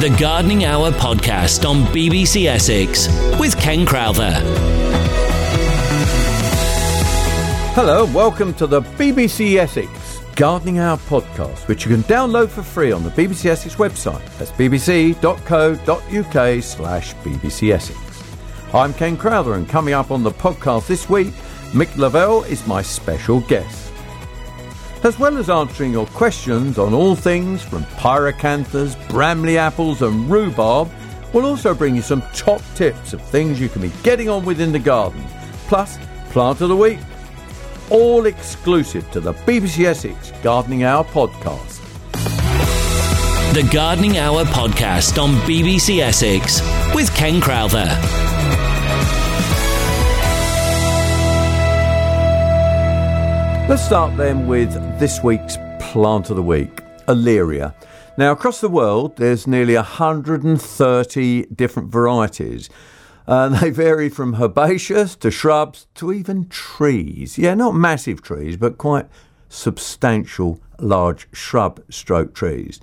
The 0.00 0.16
Gardening 0.18 0.64
Hour 0.64 0.90
podcast 0.92 1.68
on 1.68 1.82
BBC 1.92 2.46
Essex 2.46 3.08
with 3.38 3.58
Ken 3.60 3.84
Crowther. 3.84 4.32
Hello, 7.74 8.06
welcome 8.06 8.54
to 8.54 8.66
the 8.66 8.80
BBC 8.80 9.56
Essex 9.56 9.90
Gardening 10.34 10.78
Hour 10.78 10.96
podcast, 10.96 11.68
which 11.68 11.84
you 11.84 11.92
can 11.92 12.02
download 12.04 12.48
for 12.48 12.62
free 12.62 12.90
on 12.90 13.02
the 13.02 13.10
BBC 13.10 13.46
Essex 13.50 13.74
website. 13.74 14.24
That's 14.38 14.52
bbc.co.uk 14.52 15.22
slash 16.62 17.14
BBC 17.16 17.70
Essex. 17.72 17.98
I'm 18.72 18.94
Ken 18.94 19.16
Crowther, 19.18 19.54
and 19.54 19.68
coming 19.68 19.92
up 19.92 20.10
on 20.10 20.22
the 20.22 20.30
podcast 20.30 20.86
this 20.86 21.10
week, 21.10 21.34
Mick 21.72 21.94
Lavelle 21.98 22.44
is 22.44 22.66
my 22.66 22.80
special 22.80 23.40
guest. 23.40 23.83
As 25.04 25.18
well 25.18 25.36
as 25.36 25.50
answering 25.50 25.92
your 25.92 26.06
questions 26.06 26.78
on 26.78 26.94
all 26.94 27.14
things 27.14 27.62
from 27.62 27.82
pyracanthus, 28.00 28.96
Bramley 29.10 29.58
apples, 29.58 30.00
and 30.00 30.30
rhubarb, 30.30 30.90
we'll 31.34 31.44
also 31.44 31.74
bring 31.74 31.94
you 31.94 32.00
some 32.00 32.22
top 32.32 32.62
tips 32.74 33.12
of 33.12 33.20
things 33.20 33.60
you 33.60 33.68
can 33.68 33.82
be 33.82 33.92
getting 34.02 34.30
on 34.30 34.46
with 34.46 34.62
in 34.62 34.72
the 34.72 34.78
garden, 34.78 35.22
plus 35.68 35.98
Plant 36.30 36.62
of 36.62 36.70
the 36.70 36.76
Week, 36.76 36.98
all 37.90 38.24
exclusive 38.24 39.08
to 39.10 39.20
the 39.20 39.34
BBC 39.34 39.84
Essex 39.84 40.32
Gardening 40.42 40.84
Hour 40.84 41.04
podcast. 41.04 41.82
The 43.52 43.68
Gardening 43.70 44.16
Hour 44.16 44.44
podcast 44.44 45.22
on 45.22 45.34
BBC 45.42 46.00
Essex 46.00 46.62
with 46.94 47.14
Ken 47.14 47.42
Crowther. 47.42 47.90
Let's 53.66 53.82
start 53.82 54.14
then 54.18 54.46
with 54.46 54.74
this 55.04 55.22
week's 55.22 55.58
plant 55.80 56.30
of 56.30 56.36
the 56.36 56.42
week, 56.42 56.80
Olearia. 57.08 57.74
Now, 58.16 58.32
across 58.32 58.62
the 58.62 58.70
world, 58.70 59.18
there's 59.18 59.46
nearly 59.46 59.74
130 59.74 61.42
different 61.54 61.92
varieties. 61.92 62.70
And 63.26 63.54
they 63.60 63.68
vary 63.68 64.08
from 64.08 64.36
herbaceous 64.36 65.14
to 65.16 65.30
shrubs 65.30 65.88
to 65.96 66.10
even 66.10 66.48
trees. 66.48 67.36
Yeah, 67.36 67.52
not 67.52 67.74
massive 67.74 68.22
trees, 68.22 68.56
but 68.56 68.78
quite 68.78 69.06
substantial 69.50 70.58
large 70.78 71.28
shrub 71.34 71.82
stroke 71.90 72.34
trees. 72.34 72.80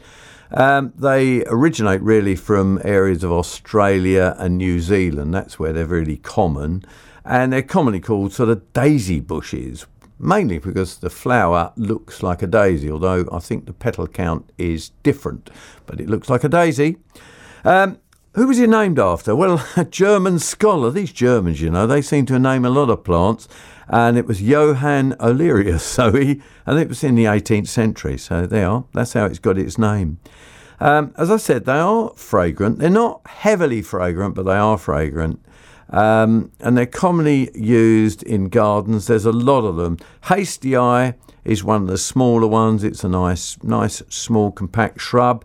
Um, 0.51 0.93
they 0.95 1.43
originate 1.47 2.03
really 2.03 2.35
from 2.35 2.79
areas 2.83 3.23
of 3.23 3.31
Australia 3.31 4.35
and 4.37 4.59
New 4.59 4.79
Zealand. 4.79 5.33
That's 5.33 5.57
where 5.57 5.73
they're 5.73 5.87
really 5.87 6.17
common. 6.17 6.83
And 7.25 7.51
they're 7.51 7.63
commonly 7.63 7.99
called 7.99 8.31
sort 8.31 8.49
of 8.49 8.73
daisy 8.73 9.21
bushes, 9.21 9.87
mainly 10.21 10.59
because 10.59 10.97
the 10.97 11.09
flower 11.09 11.73
looks 11.75 12.21
like 12.21 12.41
a 12.41 12.47
daisy, 12.47 12.89
although 12.89 13.27
I 13.31 13.39
think 13.39 13.65
the 13.65 13.73
petal 13.73 14.07
count 14.07 14.49
is 14.57 14.89
different, 15.03 15.49
but 15.85 15.99
it 15.99 16.09
looks 16.09 16.29
like 16.29 16.43
a 16.43 16.49
daisy. 16.49 16.97
Um, 17.63 17.99
who 18.33 18.47
was 18.47 18.57
he 18.57 18.67
named 18.67 18.97
after? 18.97 19.35
Well, 19.35 19.65
a 19.75 19.83
German 19.83 20.39
scholar. 20.39 20.91
These 20.91 21.11
Germans, 21.11 21.61
you 21.61 21.69
know, 21.69 21.85
they 21.85 22.01
seem 22.01 22.25
to 22.27 22.39
name 22.39 22.63
a 22.63 22.69
lot 22.69 22.89
of 22.89 23.03
plants, 23.03 23.47
and 23.89 24.17
it 24.17 24.25
was 24.25 24.41
Johann 24.41 25.13
Olearius. 25.13 25.81
So 26.01 26.13
he, 26.13 26.41
and 26.65 26.79
it 26.79 26.87
was 26.87 27.03
in 27.03 27.15
the 27.15 27.25
18th 27.25 27.67
century. 27.67 28.17
So 28.17 28.45
there 28.45 28.67
are. 28.67 28.85
That's 28.93 29.13
how 29.13 29.25
it's 29.25 29.39
got 29.39 29.57
its 29.57 29.77
name. 29.77 30.19
Um, 30.79 31.13
as 31.17 31.29
I 31.29 31.37
said, 31.37 31.65
they 31.65 31.77
are 31.77 32.11
fragrant. 32.15 32.79
They're 32.79 32.89
not 32.89 33.21
heavily 33.27 33.81
fragrant, 33.81 34.33
but 34.33 34.43
they 34.43 34.55
are 34.55 34.77
fragrant. 34.77 35.43
Um, 35.91 36.51
and 36.59 36.77
they're 36.77 36.85
commonly 36.85 37.51
used 37.53 38.23
in 38.23 38.49
gardens. 38.49 39.07
There's 39.07 39.25
a 39.25 39.31
lot 39.31 39.65
of 39.65 39.75
them. 39.75 39.97
haastii 40.21 41.13
is 41.43 41.63
one 41.63 41.83
of 41.83 41.87
the 41.87 41.97
smaller 41.97 42.47
ones. 42.47 42.83
It's 42.83 43.03
a 43.03 43.09
nice, 43.09 43.61
nice, 43.63 44.01
small, 44.09 44.51
compact 44.51 45.01
shrub. 45.01 45.43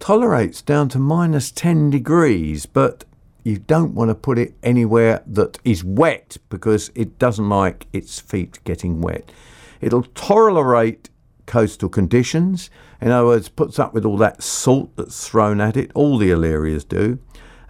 Tolerates 0.00 0.62
down 0.62 0.88
to 0.90 0.98
minus 0.98 1.50
10 1.50 1.90
degrees, 1.90 2.66
but 2.66 3.04
you 3.44 3.58
don't 3.58 3.94
want 3.94 4.08
to 4.08 4.14
put 4.14 4.38
it 4.38 4.54
anywhere 4.62 5.22
that 5.26 5.58
is 5.64 5.84
wet 5.84 6.36
because 6.48 6.90
it 6.94 7.18
doesn't 7.18 7.48
like 7.48 7.86
its 7.92 8.20
feet 8.20 8.58
getting 8.64 9.00
wet. 9.00 9.30
It'll 9.80 10.04
tolerate 10.04 11.10
coastal 11.46 11.88
conditions. 11.88 12.70
In 13.00 13.10
other 13.10 13.26
words, 13.26 13.48
puts 13.48 13.78
up 13.78 13.92
with 13.92 14.04
all 14.04 14.16
that 14.18 14.42
salt 14.42 14.96
that's 14.96 15.28
thrown 15.28 15.60
at 15.60 15.76
it. 15.76 15.90
All 15.94 16.18
the 16.18 16.30
Olearias 16.30 16.88
do. 16.88 17.18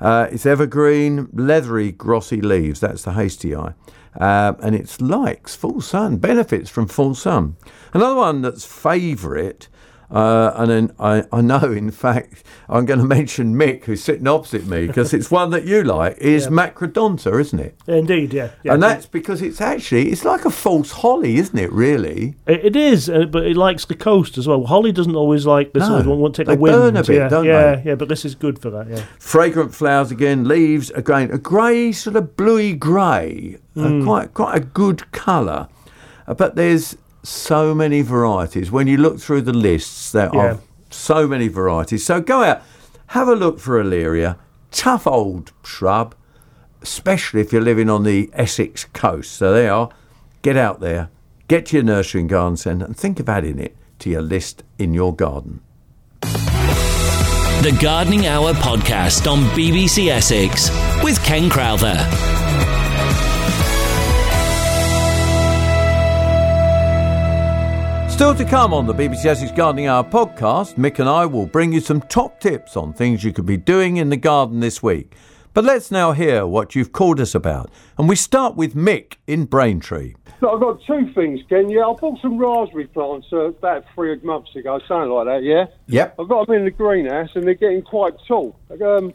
Uh, 0.03 0.27
it's 0.33 0.45
evergreen, 0.45 1.29
leathery, 1.33 1.93
glossy 1.93 2.41
leaves. 2.41 2.81
That's 2.81 3.05
the 3.05 3.13
haastii. 3.13 3.55
Uh, 3.55 3.73
and 4.61 4.75
it 4.75 5.01
likes 5.01 5.55
full 5.55 5.81
sun, 5.81 6.17
benefits 6.17 6.69
from 6.69 6.89
full 6.89 7.15
sun. 7.15 7.57
Another 7.95 8.17
one 8.17 8.43
that's 8.43 8.65
favourite 8.65 9.69
uh, 10.13 10.53
and 10.57 10.71
then 10.71 10.95
I, 11.01 11.25
I 11.33 11.41
know, 11.41 11.73
in 11.73 11.91
fact, 11.91 12.45
I'm 12.69 12.85
going 12.85 13.01
to 13.01 13.07
mention 13.07 13.55
Mick, 13.55 13.85
who's 13.85 14.05
sitting 14.05 14.29
opposite 14.29 14.67
me, 14.67 14.87
because 14.87 15.15
it's 15.15 15.31
one 15.31 15.51
that 15.51 15.65
you 15.65 15.83
like, 15.83 16.19
is 16.19 16.45
yeah. 16.45 16.51
Macrodonta, 16.51 17.41
isn't 17.41 17.59
it? 17.59 17.79
Indeed, 17.87 18.35
yeah. 18.35 18.51
yeah. 18.63 18.75
And 18.75 18.83
that's 18.83 19.07
because 19.07 19.41
it's 19.41 19.63
actually, 19.63 20.11
it's 20.11 20.25
like 20.25 20.45
a 20.45 20.51
false 20.51 20.91
holly, 20.91 21.37
isn't 21.37 21.59
it, 21.59 21.73
really? 21.73 22.35
it, 22.47 22.67
it 22.67 22.77
is, 22.77 23.09
uh, 23.09 23.25
but 23.25 23.47
it 23.47 23.57
likes 23.57 23.87
the 23.87 23.95
coast 23.95 24.37
as 24.37 24.47
well. 24.47 24.67
Holly 24.67 24.93
doesn't 24.93 25.17
always 25.17 25.47
like 25.47 25.73
this, 25.73 25.89
no, 25.89 26.03
won't 26.15 26.35
take 26.35 26.47
they 26.47 26.57
the 26.57 26.61
wind. 26.61 26.77
burn 26.77 26.97
a 26.99 27.03
bit, 27.03 27.17
yeah, 27.17 27.29
don't 27.29 27.47
yeah, 27.47 27.77
they? 27.77 27.91
Yeah, 27.91 27.95
but 27.95 28.09
this 28.11 28.27
is 28.27 28.35
good 28.35 28.59
for 28.59 28.69
that, 28.69 28.89
yeah. 28.89 29.05
Fragrant 29.19 29.75
flowers 29.75 30.11
again, 30.11 30.47
leaves 30.47 30.91
again, 30.91 31.31
a 31.31 31.39
grey, 31.39 31.91
sort 31.91 32.17
of 32.17 32.37
bluey 32.37 32.75
grey, 32.75 33.57
mm. 33.75 34.05
quite, 34.05 34.35
quite 34.35 34.57
a 34.57 34.61
good 34.61 35.11
colour. 35.13 35.69
Uh, 36.27 36.35
but 36.35 36.55
there's 36.55 36.99
so 37.23 37.75
many 37.75 38.03
varieties. 38.03 38.71
When 38.71 38.87
you 38.87 38.97
look 38.97 39.21
through 39.21 39.43
the 39.43 39.53
lists, 39.53 40.13
there 40.13 40.31
yeah. 40.33 40.41
are 40.41 40.59
so 40.91 41.27
many 41.27 41.49
varieties. 41.49 42.05
So 42.05 42.21
go 42.21 42.43
out, 42.43 42.63
have 43.09 43.29
a 43.29 43.35
look 43.35 43.59
for 43.59 43.83
Olearia. 43.83 44.37
tough 44.71 45.07
old 45.07 45.53
shrub, 45.65 46.15
especially 46.81 47.41
if 47.41 47.53
you're 47.53 47.63
living 47.63 47.91
on 47.91 48.05
the 48.05 48.31
Essex 48.33 48.85
coast. 48.87 49.33
So 49.33 49.53
there 49.53 49.73
are. 49.73 49.91
Get 50.43 50.57
out 50.57 50.81
there, 50.81 51.09
get 51.47 51.67
to 51.67 51.77
your 51.77 51.85
nursery 51.85 52.23
and 52.23 52.29
garden 52.29 52.57
centre, 52.57 52.85
and 52.85 52.97
think 52.97 53.21
of 53.21 53.29
adding 53.29 53.61
it 53.61 53.77
to 54.01 54.11
your 54.11 54.23
list 54.23 54.65
in 54.77 54.93
your 54.93 55.15
garden. 55.15 55.61
The 56.21 57.79
Gardening 57.81 58.27
Hour 58.27 58.55
podcast 58.55 59.31
on 59.31 59.45
BBC 59.51 60.09
Essex 60.09 60.69
with 61.05 61.23
Ken 61.23 61.49
Crowther. 61.49 61.95
Still 68.23 68.37
to 68.37 68.45
come 68.45 68.73
on 68.73 68.87
the 68.87 68.95
BBC 68.95 69.27
Essex 69.27 69.51
Gardening 69.51 69.89
Hour 69.89 70.05
podcast, 70.05 70.77
Mick 70.77 71.01
and 71.01 71.09
I 71.09 71.27
will 71.27 71.45
bring 71.45 71.73
you 71.73 71.81
some 71.81 72.01
top 72.03 72.39
tips 72.39 72.77
on 72.77 72.93
things 72.93 73.25
you 73.25 73.33
could 73.33 73.47
be 73.47 73.57
doing 73.57 73.97
in 73.97 74.11
the 74.11 74.17
garden 74.17 74.61
this 74.61 74.81
week. 74.81 75.17
But 75.55 75.65
let's 75.65 75.91
now 75.91 76.13
hear 76.13 76.47
what 76.47 76.77
you've 76.77 76.93
called 76.93 77.19
us 77.19 77.35
about. 77.35 77.69
And 77.99 78.09
we 78.09 78.15
start 78.15 78.55
with 78.55 78.77
Mick 78.77 79.17
in 79.27 79.47
Braintree. 79.47 80.15
So 80.39 80.55
I've 80.55 80.61
got 80.61 80.79
two 80.87 81.13
things, 81.15 81.41
Ken. 81.49 81.69
Yeah, 81.69 81.89
I 81.89 81.95
bought 81.95 82.21
some 82.23 82.39
raspberry 82.39 82.87
plants 82.87 83.27
uh, 83.33 83.47
about 83.47 83.87
three 83.93 84.15
months 84.21 84.55
ago, 84.55 84.79
something 84.87 85.11
like 85.11 85.27
that, 85.27 85.43
yeah? 85.43 85.65
Yep. 85.89 86.15
I've 86.21 86.29
got 86.29 86.47
them 86.47 86.55
in 86.55 86.65
the 86.65 86.71
greenhouse 86.71 87.31
and 87.35 87.43
they're 87.43 87.55
getting 87.55 87.83
quite 87.83 88.15
tall. 88.29 88.57
Um, 88.71 89.13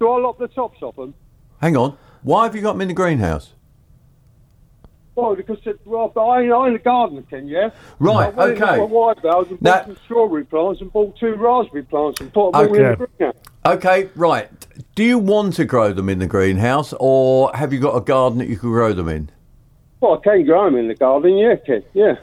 do 0.00 0.08
I 0.08 0.18
lock 0.18 0.38
the 0.38 0.48
tops 0.48 0.82
off 0.82 0.96
them? 0.96 1.14
Hang 1.60 1.76
on. 1.76 1.96
Why 2.24 2.46
have 2.46 2.56
you 2.56 2.62
got 2.62 2.72
them 2.72 2.80
in 2.80 2.88
the 2.88 2.94
greenhouse? 2.94 3.52
Well, 5.16 5.36
because 5.36 5.58
it, 5.64 5.80
well, 5.84 6.12
I 6.16 6.20
I 6.20 6.66
ain't 6.66 6.76
a 6.76 6.78
gardener, 6.78 7.22
Ken, 7.22 7.46
yeah? 7.46 7.70
Right, 8.00 8.36
I 8.36 8.48
okay. 8.48 8.78
My 8.78 8.84
wife 8.84 9.18
house 9.22 9.46
and 9.48 9.60
bought 9.60 9.86
some 9.86 9.96
strawberry 10.04 10.44
plants 10.44 10.80
and 10.80 10.92
bought 10.92 11.16
two 11.16 11.34
raspberry 11.34 11.84
plants 11.84 12.20
and 12.20 12.32
put 12.32 12.52
them 12.52 12.60
all 12.60 12.74
in 12.74 12.90
the 12.90 12.96
greenhouse. 12.96 13.36
Okay, 13.64 14.08
right. 14.16 14.50
Do 14.96 15.04
you 15.04 15.18
want 15.18 15.54
to 15.54 15.64
grow 15.64 15.92
them 15.92 16.08
in 16.08 16.18
the 16.18 16.26
greenhouse 16.26 16.92
or 16.98 17.52
have 17.54 17.72
you 17.72 17.78
got 17.78 17.96
a 17.96 18.00
garden 18.00 18.40
that 18.40 18.48
you 18.48 18.58
can 18.58 18.70
grow 18.70 18.92
them 18.92 19.08
in? 19.08 19.30
Well, 20.00 20.14
I 20.14 20.22
can 20.22 20.44
grow 20.44 20.64
them 20.64 20.76
in 20.76 20.88
the 20.88 20.94
garden, 20.94 21.36
yeah, 21.36 21.56
Ken, 21.64 21.84
yeah. 21.92 22.16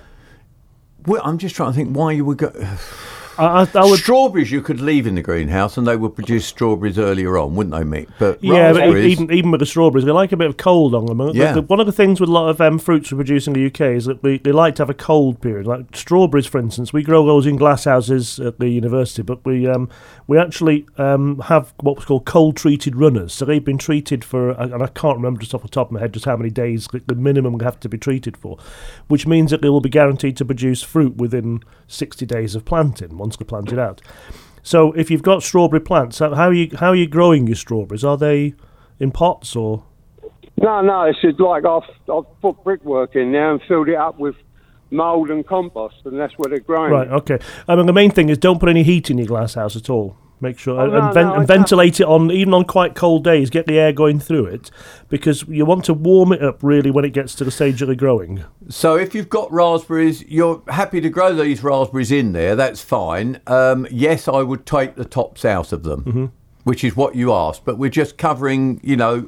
Well, 1.05 1.21
I'm 1.23 1.37
just 1.37 1.55
trying 1.55 1.71
to 1.71 1.75
think 1.75 1.95
why 1.95 2.11
you 2.11 2.25
would 2.25 2.37
go. 2.37 2.51
I, 3.45 3.67
I, 3.73 3.85
would... 3.85 3.99
Strawberries 3.99 4.51
you 4.51 4.61
could 4.61 4.79
leave 4.79 5.07
in 5.07 5.15
the 5.15 5.21
greenhouse 5.21 5.77
and 5.77 5.87
they 5.87 5.95
would 5.95 6.15
produce 6.15 6.45
strawberries 6.45 6.99
earlier 6.99 7.37
on, 7.37 7.55
wouldn't 7.55 7.73
they, 7.73 7.81
Mick? 7.81 8.09
But 8.19 8.43
yeah, 8.43 8.71
but 8.73 8.97
even 8.97 9.31
even 9.31 9.51
with 9.51 9.59
the 9.59 9.65
strawberries, 9.65 10.05
they 10.05 10.11
like 10.11 10.31
a 10.31 10.37
bit 10.37 10.47
of 10.47 10.57
cold 10.57 10.93
on 10.93 11.05
them. 11.05 11.19
Yeah. 11.33 11.53
The, 11.53 11.61
the, 11.61 11.67
one 11.67 11.79
of 11.79 11.85
the 11.85 11.91
things 11.91 12.19
with 12.19 12.29
a 12.29 12.31
lot 12.31 12.49
of 12.49 12.61
um, 12.61 12.77
fruits 12.77 13.11
we 13.11 13.15
produce 13.15 13.47
in 13.47 13.53
the 13.53 13.65
UK 13.65 13.81
is 13.95 14.05
that 14.05 14.21
we, 14.21 14.37
they 14.37 14.51
like 14.51 14.75
to 14.75 14.83
have 14.83 14.89
a 14.89 14.95
cold 14.95 15.41
period. 15.41 15.65
Like 15.65 15.95
strawberries, 15.95 16.45
for 16.45 16.59
instance, 16.59 16.93
we 16.93 17.03
grow 17.03 17.25
those 17.25 17.47
in 17.47 17.55
glass 17.55 17.85
houses 17.85 18.39
at 18.39 18.59
the 18.59 18.69
university, 18.69 19.23
but 19.23 19.43
we 19.45 19.67
um, 19.67 19.89
we 20.27 20.37
actually 20.37 20.85
um, 20.97 21.39
have 21.39 21.73
what's 21.79 22.05
called 22.05 22.25
cold 22.25 22.55
treated 22.57 22.95
runners. 22.95 23.33
So 23.33 23.45
they've 23.45 23.63
been 23.63 23.77
treated 23.77 24.23
for, 24.23 24.51
and 24.51 24.83
I 24.83 24.87
can't 24.87 25.17
remember 25.17 25.39
just 25.39 25.53
off 25.53 25.63
the 25.63 25.67
top 25.67 25.87
of 25.87 25.93
my 25.93 25.99
head 25.99 26.13
just 26.13 26.25
how 26.25 26.37
many 26.37 26.49
days 26.49 26.87
the 27.07 27.15
minimum 27.15 27.59
have 27.59 27.79
to 27.81 27.89
be 27.89 27.97
treated 27.97 28.37
for, 28.37 28.57
which 29.07 29.25
means 29.25 29.51
that 29.51 29.61
they 29.61 29.69
will 29.69 29.81
be 29.81 29.89
guaranteed 29.89 30.37
to 30.37 30.45
produce 30.45 30.81
fruit 30.83 31.17
within 31.17 31.63
60 31.87 32.25
days 32.25 32.55
of 32.55 32.65
planting 32.65 33.17
once 33.31 33.37
they're 33.37 33.45
planted 33.45 33.79
out. 33.79 34.01
So 34.63 34.91
if 34.93 35.09
you've 35.09 35.23
got 35.23 35.43
strawberry 35.43 35.81
plants, 35.81 36.19
how 36.19 36.31
are 36.31 36.53
you 36.53 36.69
how 36.77 36.89
are 36.89 36.95
you 36.95 37.07
growing 37.07 37.47
your 37.47 37.55
strawberries? 37.55 38.03
Are 38.03 38.17
they 38.17 38.53
in 38.99 39.11
pots 39.11 39.55
or? 39.55 39.83
No, 40.57 40.81
no. 40.81 41.03
It's 41.03 41.19
just 41.21 41.39
like 41.39 41.65
I've 41.65 41.83
I've 42.11 42.41
put 42.41 42.63
brickwork 42.63 43.15
in 43.15 43.31
there 43.31 43.51
and 43.51 43.61
filled 43.67 43.89
it 43.89 43.95
up 43.95 44.19
with 44.19 44.35
mould 44.91 45.31
and 45.31 45.45
compost, 45.47 45.95
and 46.05 46.19
that's 46.19 46.33
where 46.37 46.49
they're 46.49 46.59
growing. 46.59 46.91
Right. 46.91 47.07
Okay. 47.07 47.39
I 47.67 47.75
mean, 47.75 47.87
the 47.87 47.93
main 47.93 48.11
thing 48.11 48.29
is 48.29 48.37
don't 48.37 48.59
put 48.59 48.69
any 48.69 48.83
heat 48.83 49.09
in 49.09 49.17
your 49.17 49.27
glass 49.27 49.55
house 49.55 49.75
at 49.75 49.89
all. 49.89 50.17
Make 50.41 50.57
sure 50.57 50.79
Oh, 50.79 50.83
and, 50.85 50.91
no, 50.93 50.99
and, 51.05 51.13
ven- 51.13 51.27
no, 51.27 51.33
and 51.35 51.47
ventilate 51.47 51.99
it 51.99 52.07
on 52.07 52.31
even 52.31 52.53
on 52.53 52.65
quite 52.65 52.95
cold 52.95 53.23
days. 53.23 53.49
Get 53.51 53.67
the 53.67 53.77
air 53.79 53.93
going 53.93 54.19
through 54.19 54.45
it 54.47 54.71
because 55.07 55.43
you 55.47 55.65
want 55.65 55.85
to 55.85 55.93
warm 55.93 56.33
it 56.33 56.43
up 56.43 56.63
really 56.63 56.89
when 56.89 57.05
it 57.05 57.11
gets 57.11 57.35
to 57.35 57.43
the 57.43 57.51
stage 57.51 57.81
of 57.83 57.87
the 57.87 57.95
growing. 57.95 58.43
So 58.67 58.95
if 58.95 59.13
you've 59.13 59.29
got 59.29 59.51
raspberries, 59.51 60.23
you're 60.23 60.63
happy 60.67 60.99
to 61.01 61.09
grow 61.09 61.33
these 61.35 61.63
raspberries 61.63 62.11
in 62.11 62.33
there. 62.33 62.55
That's 62.55 62.81
fine. 62.81 63.39
Um, 63.45 63.85
yes, 63.91 64.27
I 64.27 64.41
would 64.41 64.65
take 64.65 64.95
the 64.95 65.05
tops 65.05 65.45
out 65.45 65.71
of 65.71 65.83
them, 65.83 66.01
Mm-hmm. 66.03 66.25
which 66.63 66.83
is 66.83 66.95
what 66.95 67.15
you 67.15 67.31
asked. 67.31 67.63
But 67.63 67.77
we're 67.77 67.89
just 67.91 68.17
covering, 68.17 68.79
you 68.83 68.95
know, 68.97 69.27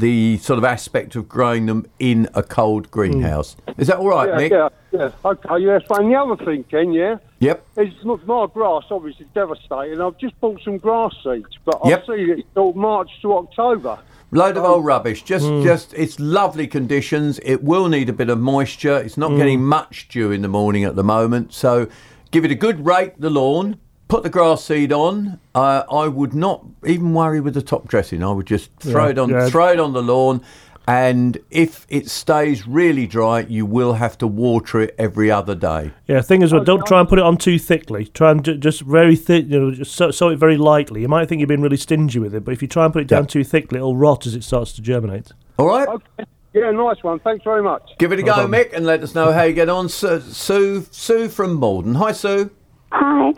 the 0.00 0.38
sort 0.38 0.58
of 0.58 0.64
aspect 0.64 1.14
of 1.16 1.28
growing 1.28 1.66
them 1.66 1.86
in 1.98 2.28
a 2.34 2.42
cold 2.42 2.90
greenhouse. 2.90 3.54
Is 3.78 3.86
that 3.88 3.98
all 3.98 4.08
right, 4.08 4.28
Yeah, 4.30 4.36
Nick? 4.36 4.52
yeah, 4.52 4.68
yeah. 4.92 5.10
Okay, 5.24 5.58
yeah, 5.64 5.72
that's 5.78 5.86
fine. 5.86 6.08
The 6.10 6.16
other 6.16 6.44
thing, 6.44 6.64
Ken, 6.64 6.92
yeah, 6.92 7.16
Yep. 7.38 7.64
It's, 7.76 7.94
m- 8.04 8.20
my 8.26 8.46
grass 8.52 8.84
obviously 8.90 9.26
devastating. 9.34 10.00
I've 10.00 10.18
just 10.18 10.38
bought 10.40 10.60
some 10.62 10.78
grass 10.78 11.12
seeds, 11.24 11.56
but 11.64 11.78
Yep. 11.84 12.02
I 12.02 12.06
see 12.06 12.22
it's 12.32 12.48
till 12.54 12.72
March 12.74 13.10
to 13.22 13.34
October. 13.34 13.98
Load 14.32 14.56
of 14.56 14.64
old 14.64 14.84
rubbish. 14.84 15.22
Just, 15.22 15.46
Hmm. 15.46 15.62
just 15.62 15.92
it's 15.94 16.20
lovely 16.20 16.66
conditions. 16.66 17.40
It 17.42 17.64
will 17.64 17.88
need 17.88 18.08
a 18.08 18.12
bit 18.12 18.28
of 18.30 18.38
moisture. 18.38 18.96
It's 18.98 19.16
not 19.16 19.36
getting 19.36 19.64
much 19.64 20.08
dew 20.08 20.30
in 20.30 20.42
the 20.42 20.48
morning 20.48 20.84
at 20.84 20.96
the 20.96 21.02
moment. 21.04 21.52
So, 21.52 21.88
give 22.30 22.44
it 22.44 22.50
a 22.50 22.54
good 22.54 22.84
rake 22.86 23.14
the 23.18 23.30
lawn. 23.30 23.76
Put 24.10 24.24
the 24.24 24.28
grass 24.30 24.64
seed 24.64 24.92
on. 24.92 25.38
Uh, 25.54 25.84
I 25.90 26.08
would 26.08 26.34
not 26.34 26.66
even 26.84 27.14
worry 27.14 27.40
with 27.40 27.54
the 27.54 27.62
top 27.62 27.86
dressing. 27.88 28.22
I 28.24 28.32
would 28.32 28.46
just 28.46 28.70
throw 28.80 29.04
Yeah, 29.04 29.10
it 29.10 29.18
on, 29.18 29.30
yeah. 29.30 29.48
throw 29.48 29.68
it 29.68 29.78
on 29.80 29.92
the 29.92 30.02
lawn. 30.02 30.42
And 30.88 31.38
if 31.52 31.86
it 31.88 32.10
stays 32.10 32.66
really 32.66 33.06
dry, 33.06 33.40
you 33.48 33.64
will 33.64 33.92
have 33.92 34.18
to 34.18 34.26
water 34.26 34.80
it 34.80 34.96
every 34.98 35.30
other 35.30 35.54
day. 35.54 35.92
Yeah. 36.08 36.20
Thing 36.22 36.42
is, 36.42 36.52
well, 36.52 36.64
don't 36.64 36.84
try 36.84 36.98
and 36.98 37.08
put 37.08 37.20
it 37.20 37.24
on 37.24 37.36
too 37.36 37.58
thickly. 37.60 38.06
Try 38.06 38.32
and 38.32 38.44
ju- 38.44 38.56
just 38.56 38.80
very 38.80 39.14
thin. 39.14 39.48
You 39.48 39.60
know, 39.60 39.70
just 39.70 39.94
sow, 39.94 40.10
sow 40.10 40.30
it 40.30 40.36
very 40.38 40.56
lightly. 40.56 41.02
You 41.02 41.08
might 41.08 41.28
think 41.28 41.38
you've 41.38 41.48
been 41.48 41.62
really 41.62 41.76
stingy 41.76 42.18
with 42.18 42.34
it, 42.34 42.44
but 42.44 42.50
if 42.52 42.60
you 42.62 42.66
try 42.66 42.84
and 42.86 42.92
put 42.92 43.02
it 43.02 43.08
down 43.08 43.22
Yeah. 43.24 43.28
too 43.28 43.44
thickly, 43.44 43.76
it'll 43.78 43.94
rot 43.94 44.26
as 44.26 44.34
it 44.34 44.42
starts 44.42 44.72
to 44.72 44.82
germinate. 44.82 45.30
All 45.58 45.66
right. 45.68 45.86
Okay. 45.86 46.24
Yeah, 46.52 46.72
nice 46.72 47.00
one. 47.04 47.20
Thanks 47.20 47.44
very 47.44 47.62
much. 47.62 47.82
Give 47.98 48.10
it 48.10 48.18
a 48.18 48.22
go, 48.24 48.48
Mick, 48.48 48.72
and 48.72 48.84
let 48.84 49.04
us 49.04 49.14
know 49.14 49.30
how 49.30 49.44
you 49.44 49.52
get 49.52 49.68
on. 49.68 49.88
Sue, 49.88 50.20
Sue, 50.20 50.84
Sue 50.90 51.28
from 51.28 51.60
Maldon. 51.60 51.94
Hi, 51.94 52.10
Sue. 52.10 52.50
Hi. 52.92 53.32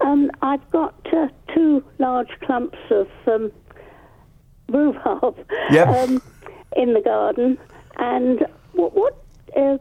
Um, 0.00 0.30
I've 0.42 0.68
got 0.70 0.94
uh, 1.12 1.28
two 1.54 1.84
large 1.98 2.30
clumps 2.42 2.78
of 2.90 3.08
um, 3.26 3.52
rhubarb 4.68 5.36
Yep. 5.70 5.88
um, 5.88 6.22
in 6.76 6.94
the 6.94 7.00
garden, 7.00 7.58
and 7.96 8.46
what, 8.72 8.94
what 8.94 9.14
uh, 9.56 9.78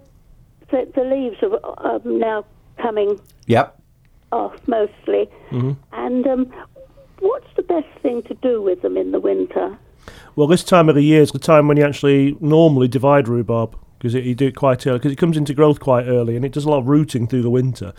the, 0.72 0.90
the 0.96 1.04
leaves 1.04 1.38
are 1.44 1.96
um, 1.96 2.20
now 2.20 2.46
coming 2.82 3.20
Yep. 3.48 3.80
off 4.32 4.56
mostly, 4.68 5.30
and 5.52 6.28
um, 6.28 6.52
what's 7.20 7.48
the 7.56 7.64
best 7.64 7.88
thing 8.02 8.22
to 8.24 8.34
do 8.36 8.62
with 8.62 8.82
them 8.82 8.98
in 8.98 9.12
the 9.12 9.20
winter? 9.20 9.78
Well, 10.36 10.48
this 10.48 10.64
time 10.64 10.90
of 10.90 10.96
the 10.96 11.02
year 11.04 11.22
is 11.22 11.32
the 11.32 11.40
time 11.40 11.68
when 11.68 11.78
you 11.78 11.84
actually 11.86 12.38
normally 12.40 12.88
divide 12.88 13.28
rhubarb 13.28 13.76
because 13.98 14.14
you 14.14 14.36
do 14.36 14.48
it 14.48 14.56
quite 14.56 14.86
early 14.86 15.00
because 15.00 15.12
it 15.12 15.18
comes 15.18 15.36
into 15.38 15.54
growth 15.56 15.80
quite 15.80 16.06
early 16.06 16.36
and 16.36 16.46
it 16.46 16.52
does 16.52 16.66
a 16.66 16.70
lot 16.70 16.78
of 16.80 16.88
rooting 16.88 17.28
through 17.28 17.42
the 17.42 17.50
winter. 17.50 17.94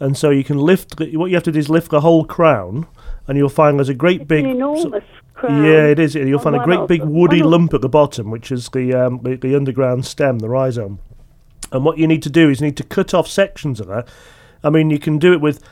And 0.00 0.16
so 0.16 0.30
you 0.30 0.42
can 0.44 0.58
lift. 0.58 0.96
the- 0.96 1.16
What 1.16 1.30
you 1.30 1.36
have 1.36 1.42
to 1.44 1.52
do 1.52 1.58
is 1.58 1.68
lift 1.68 1.90
the 1.90 2.00
whole 2.00 2.24
crown, 2.24 2.86
and 3.28 3.36
you'll 3.36 3.48
find 3.50 3.78
there's 3.78 3.88
a 3.90 3.94
great 3.94 4.26
big. 4.26 4.44
An 4.44 4.50
enormous 4.52 5.04
crown. 5.34 5.62
Yeah, 5.64 5.86
it 5.86 5.98
is. 5.98 6.14
You'll 6.14 6.38
find 6.38 6.56
a 6.56 6.64
great 6.64 6.88
big 6.88 7.02
woody 7.04 7.42
lump 7.42 7.74
at 7.74 7.82
the 7.82 7.88
bottom, 7.88 8.30
which 8.30 8.50
is 8.50 8.70
the, 8.70 8.94
um, 8.94 9.20
the 9.22 9.36
the 9.36 9.54
underground 9.54 10.06
stem, 10.06 10.38
the 10.38 10.48
rhizome. 10.48 10.98
And 11.72 11.84
what 11.84 11.98
you 11.98 12.06
need 12.06 12.22
to 12.22 12.30
do 12.30 12.48
is 12.50 12.60
you 12.60 12.66
need 12.66 12.76
to 12.78 12.82
cut 12.84 13.14
off 13.14 13.28
sections 13.28 13.78
of 13.78 13.86
that. 13.88 14.08
I 14.64 14.70
mean, 14.70 14.90
you 14.90 14.98
can 14.98 15.18
do 15.18 15.32
it 15.32 15.40
with 15.40 15.62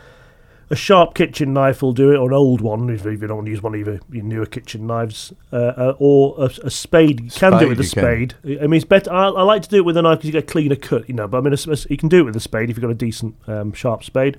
a 0.71 0.77
sharp 0.77 1.15
kitchen 1.15 1.53
knife 1.53 1.81
will 1.83 1.93
do 1.93 2.13
it, 2.13 2.17
or 2.17 2.29
an 2.29 2.35
old 2.35 2.61
one 2.61 2.91
if, 2.91 3.05
you 3.05 3.17
don't 3.17 3.37
want 3.37 3.47
to 3.47 3.51
use 3.51 3.63
one 3.63 3.75
of 3.75 3.81
your, 3.87 4.01
your 4.11 4.25
newer 4.25 4.47
kitchen 4.47 4.87
knives, 4.87 5.33
uh, 5.53 5.57
uh, 5.57 5.95
or 5.99 6.35
a, 6.39 6.51
a 6.65 6.71
spade. 6.71 7.21
You 7.21 7.31
can 7.31 7.59
do 7.59 7.67
it 7.67 7.69
with 7.71 7.81
a 7.81 7.85
Spade 7.85 8.37
spade. 8.43 8.61
I 8.63 8.67
mean, 8.67 8.75
it's 8.79 8.85
better. 8.85 9.11
I, 9.13 9.29
I 9.29 9.43
like 9.43 9.63
to 9.63 9.69
do 9.69 9.77
it 9.77 9.85
with 9.85 9.97
a 9.97 10.03
knife 10.03 10.19
because 10.19 10.27
you 10.27 10.33
get 10.33 10.45
a 10.45 10.53
cleaner 10.53 10.77
cut, 10.77 11.09
you 11.09 11.15
know. 11.15 11.27
But 11.27 11.39
I 11.39 11.41
mean, 11.41 11.53
a, 11.53 11.55
s- 11.73 11.87
you 11.89 11.97
can 11.97 12.09
do 12.09 12.19
it 12.21 12.25
with 12.25 12.37
a 12.37 12.41
spade 12.41 12.69
if 12.71 12.77
you've 12.77 12.83
got 12.83 12.91
a 12.91 12.95
decent 12.95 13.35
um, 13.47 13.73
sharp 13.73 14.05
spade. 14.05 14.37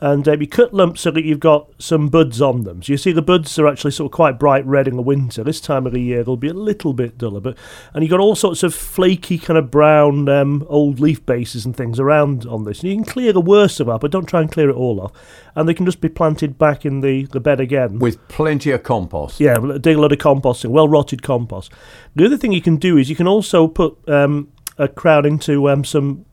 And 0.00 0.28
uh, 0.28 0.36
you 0.38 0.46
cut 0.46 0.72
lumps 0.72 1.00
so 1.00 1.10
that 1.10 1.24
you've 1.24 1.40
got 1.40 1.70
some 1.78 2.08
buds 2.08 2.40
on 2.40 2.62
them. 2.62 2.82
So 2.82 2.92
you 2.92 2.96
see 2.96 3.10
the 3.10 3.20
buds 3.20 3.58
are 3.58 3.66
actually 3.66 3.90
sort 3.90 4.12
of 4.12 4.14
quite 4.14 4.38
bright 4.38 4.64
red 4.64 4.86
in 4.86 4.94
the 4.94 5.02
winter. 5.02 5.42
This 5.42 5.60
time 5.60 5.86
of 5.86 5.92
the 5.92 6.00
year 6.00 6.22
they'll 6.22 6.36
be 6.36 6.48
a 6.48 6.54
little 6.54 6.92
bit 6.92 7.18
duller, 7.18 7.40
but 7.40 7.58
and 7.92 8.04
you've 8.04 8.10
got 8.10 8.20
all 8.20 8.36
sorts 8.36 8.62
of 8.62 8.74
flaky 8.74 9.38
kind 9.38 9.58
of 9.58 9.72
brown 9.72 10.28
um, 10.28 10.64
old 10.68 11.00
leaf 11.00 11.26
bases 11.26 11.66
and 11.66 11.76
things 11.76 11.98
around 11.98 12.46
on 12.46 12.64
this. 12.64 12.80
And 12.80 12.90
you 12.90 12.96
can 12.96 13.04
clear 13.04 13.32
the 13.32 13.40
worst 13.40 13.80
of 13.80 13.88
that, 13.88 14.00
but 14.00 14.12
don't 14.12 14.26
try 14.26 14.40
and 14.40 14.52
clear 14.52 14.70
it 14.70 14.76
all 14.76 15.00
off. 15.00 15.12
And 15.56 15.68
they 15.68 15.74
can 15.74 15.86
just 15.86 16.00
be 16.00 16.08
planted 16.08 16.58
back 16.58 16.86
in 16.86 17.00
the, 17.00 17.24
the 17.26 17.40
bed 17.40 17.58
again. 17.58 17.98
With 17.98 18.26
plenty 18.28 18.70
of 18.70 18.84
compost. 18.84 19.40
Yeah, 19.40 19.58
dig 19.80 19.96
a 19.96 20.00
lot 20.00 20.12
of 20.12 20.18
compost 20.18 20.64
in, 20.64 20.70
well 20.70 20.88
rotted 20.88 21.24
compost. 21.24 21.72
The 22.14 22.24
other 22.24 22.36
thing 22.36 22.52
you 22.52 22.62
can 22.62 22.76
do 22.76 22.96
is 22.96 23.10
you 23.10 23.16
can 23.16 23.26
also 23.26 23.66
put 23.66 23.98
um, 24.08 24.52
a 24.78 24.86
crowd 24.86 25.26
into 25.26 25.68
um, 25.68 25.84
some 25.84 26.24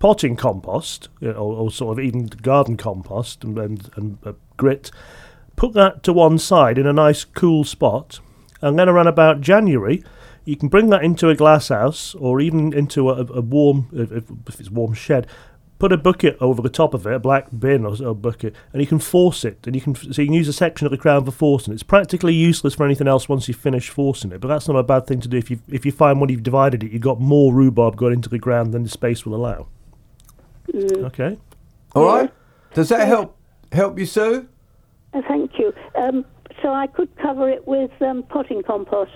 potting 0.00 0.34
compost, 0.34 1.08
or, 1.22 1.34
or 1.34 1.70
sort 1.70 1.96
of 1.96 2.04
even 2.04 2.26
garden 2.26 2.76
compost 2.76 3.44
and, 3.44 3.56
and, 3.56 3.90
and 3.94 4.18
uh, 4.24 4.32
grit. 4.56 4.90
Put 5.54 5.74
that 5.74 6.02
to 6.02 6.12
one 6.12 6.38
side 6.38 6.78
in 6.78 6.86
a 6.86 6.92
nice 6.92 7.22
cool 7.22 7.62
spot, 7.62 8.18
and 8.60 8.78
then 8.78 8.88
around 8.88 9.06
about 9.06 9.42
January, 9.42 10.02
you 10.44 10.56
can 10.56 10.68
bring 10.68 10.88
that 10.88 11.04
into 11.04 11.28
a 11.28 11.36
glass 11.36 11.68
house 11.68 12.14
or 12.14 12.40
even 12.40 12.72
into 12.72 13.10
a, 13.10 13.24
a 13.26 13.42
warm, 13.42 13.88
if 13.92 14.30
if 14.48 14.58
it's 14.58 14.70
warm 14.70 14.94
shed. 14.94 15.26
Put 15.78 15.92
a 15.92 15.96
bucket 15.96 16.36
over 16.40 16.60
the 16.60 16.68
top 16.68 16.92
of 16.92 17.06
it, 17.06 17.14
a 17.14 17.18
black 17.18 17.48
bin 17.58 17.86
or 17.86 17.94
a 18.06 18.14
bucket, 18.14 18.54
and 18.72 18.82
you 18.82 18.86
can 18.86 18.98
force 18.98 19.46
it. 19.46 19.66
And 19.66 19.74
you 19.74 19.80
can 19.80 19.94
so 19.94 20.20
you 20.20 20.28
can 20.28 20.34
use 20.34 20.48
a 20.48 20.52
section 20.52 20.86
of 20.86 20.90
the 20.90 20.98
crown 20.98 21.24
for 21.24 21.30
forcing. 21.30 21.72
It's 21.72 21.82
practically 21.82 22.34
useless 22.34 22.74
for 22.74 22.84
anything 22.84 23.08
else 23.08 23.28
once 23.28 23.48
you 23.48 23.54
finish 23.54 23.90
forcing 23.90 24.32
it, 24.32 24.40
but 24.40 24.48
that's 24.48 24.68
not 24.68 24.76
a 24.76 24.82
bad 24.82 25.06
thing 25.06 25.20
to 25.20 25.28
do. 25.28 25.36
If 25.36 25.50
you 25.50 25.60
if 25.68 25.84
you 25.84 25.92
find 25.92 26.20
when 26.20 26.30
you've 26.30 26.42
divided 26.42 26.82
it, 26.82 26.92
you've 26.92 27.02
got 27.02 27.20
more 27.20 27.52
rhubarb 27.52 27.96
going 27.96 28.14
into 28.14 28.30
the 28.30 28.38
ground 28.38 28.72
than 28.72 28.82
the 28.82 28.88
space 28.88 29.26
will 29.26 29.34
allow. 29.34 29.68
Okay. 30.74 31.38
All 31.94 32.04
right. 32.04 32.30
Does 32.74 32.88
that 32.90 33.06
help 33.08 33.36
help 33.72 33.98
you, 33.98 34.06
Sue? 34.06 34.48
Uh, 35.12 35.22
thank 35.28 35.58
you. 35.58 35.72
Um, 35.96 36.24
so 36.62 36.72
I 36.72 36.86
could 36.86 37.08
cover 37.16 37.48
it 37.48 37.66
with 37.66 37.90
um, 38.02 38.22
potting 38.24 38.62
compost. 38.62 39.10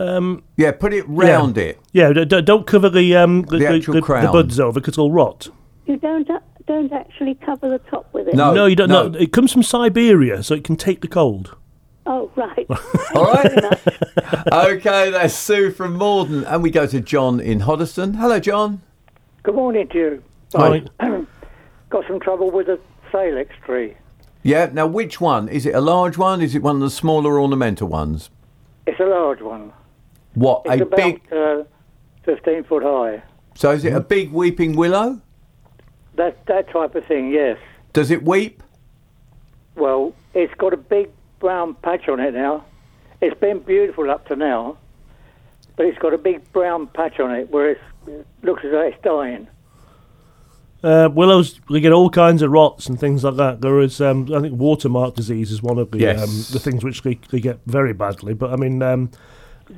Um, 0.00 0.42
Yeah, 0.56 0.72
put 0.72 0.92
it 0.94 1.04
round 1.08 1.58
it. 1.58 1.78
yeah, 1.92 2.12
d- 2.12 2.24
d- 2.24 2.42
don't 2.42 2.66
cover 2.66 2.88
the 2.88 3.16
um 3.16 3.42
the, 3.42 3.58
The 3.58 3.68
actual 3.68 3.94
the, 3.94 4.00
crown. 4.00 4.32
buds 4.32 4.58
over 4.60 4.80
because 4.80 4.94
it'll 4.94 5.10
rot. 5.12 5.48
You 5.86 5.96
don't 5.96 6.28
uh, 6.30 6.38
don't 6.66 6.92
actually 6.92 7.34
cover 7.34 7.68
the 7.68 7.78
top 7.90 8.12
with 8.12 8.28
it. 8.28 8.34
No. 8.34 8.52
no, 8.54 8.66
you 8.66 8.76
don't. 8.76 8.88
no. 8.88 9.08
No. 9.08 9.18
it 9.18 9.32
comes 9.32 9.52
from 9.52 9.62
Siberia, 9.62 10.42
so 10.42 10.54
it 10.54 10.62
can 10.64 10.76
take 10.76 11.00
the 11.00 11.08
cold. 11.08 11.56
Oh 12.06 12.30
right. 12.36 12.66
All 13.14 13.24
right. 13.32 13.80
okay, 14.52 15.10
that's 15.10 15.34
Sue 15.34 15.70
from 15.70 15.94
Morden, 15.96 16.44
and 16.44 16.62
we 16.62 16.70
go 16.70 16.86
to 16.86 17.00
John 17.00 17.40
in 17.40 17.60
Hoddesdon. 17.60 18.16
Hello, 18.16 18.38
John. 18.40 18.82
Good 19.42 19.54
morning 19.56 19.88
to 19.88 19.98
you. 19.98 20.22
Right. 20.54 20.88
Got 21.90 22.06
some 22.06 22.20
trouble 22.20 22.50
with 22.50 22.66
the 22.66 22.78
salix 23.10 23.54
tree. 23.64 23.94
Yeah. 24.42 24.70
Now, 24.72 24.86
which 24.86 25.20
one 25.20 25.48
is 25.48 25.66
it? 25.66 25.74
A 25.74 25.80
large 25.80 26.16
one? 26.18 26.40
Is 26.42 26.54
it 26.54 26.62
one 26.62 26.76
of 26.76 26.82
the 26.82 26.90
smaller 26.90 27.40
ornamental 27.40 27.88
ones? 27.88 28.30
It's 28.86 29.00
a 29.00 29.04
large 29.04 29.40
one. 29.40 29.72
What 30.34 30.62
It's 30.66 30.80
a 30.80 30.84
about 30.84 30.96
big. 30.96 31.32
uh, 31.32 31.64
15 32.24 32.64
foot 32.64 32.82
high. 32.82 33.22
So, 33.54 33.70
is 33.72 33.84
it 33.84 33.92
a 33.92 34.00
big 34.00 34.32
weeping 34.32 34.76
willow? 34.76 35.20
That 36.14 36.44
that 36.46 36.70
type 36.70 36.94
of 36.94 37.04
thing, 37.06 37.30
yes. 37.30 37.58
Does 37.92 38.10
it 38.10 38.22
weep? 38.24 38.62
Well, 39.76 40.14
it's 40.34 40.52
got 40.54 40.72
a 40.72 40.76
big 40.76 41.10
brown 41.40 41.74
patch 41.74 42.08
on 42.08 42.20
it 42.20 42.34
now. 42.34 42.64
It's 43.20 43.38
been 43.38 43.60
beautiful 43.60 44.10
up 44.10 44.26
to 44.28 44.36
now, 44.36 44.76
but 45.76 45.86
it's 45.86 45.98
got 45.98 46.12
a 46.14 46.18
big 46.18 46.52
brown 46.52 46.86
patch 46.88 47.18
on 47.20 47.32
it 47.32 47.50
where 47.50 47.70
it's, 47.70 47.80
it 48.06 48.26
looks 48.42 48.64
as 48.64 48.70
though 48.72 48.80
it's 48.82 49.00
dying. 49.02 49.48
Uh, 50.82 51.08
willows, 51.12 51.60
they 51.68 51.80
get 51.80 51.92
all 51.92 52.08
kinds 52.08 52.40
of 52.40 52.50
rots 52.52 52.86
and 52.88 53.00
things 53.00 53.24
like 53.24 53.34
that. 53.36 53.60
There 53.60 53.80
is, 53.80 54.00
um, 54.00 54.32
I 54.32 54.40
think, 54.40 54.58
watermark 54.58 55.14
disease 55.16 55.50
is 55.50 55.60
one 55.62 55.76
of 55.78 55.90
the 55.90 55.98
Yes. 55.98 56.22
um, 56.22 56.52
the 56.52 56.60
things 56.60 56.84
which 56.84 57.02
they, 57.02 57.18
they 57.30 57.40
get 57.40 57.58
very 57.66 57.92
badly. 57.92 58.32
But 58.32 58.52
I 58.52 58.56
mean, 58.56 58.80
um, 58.82 59.10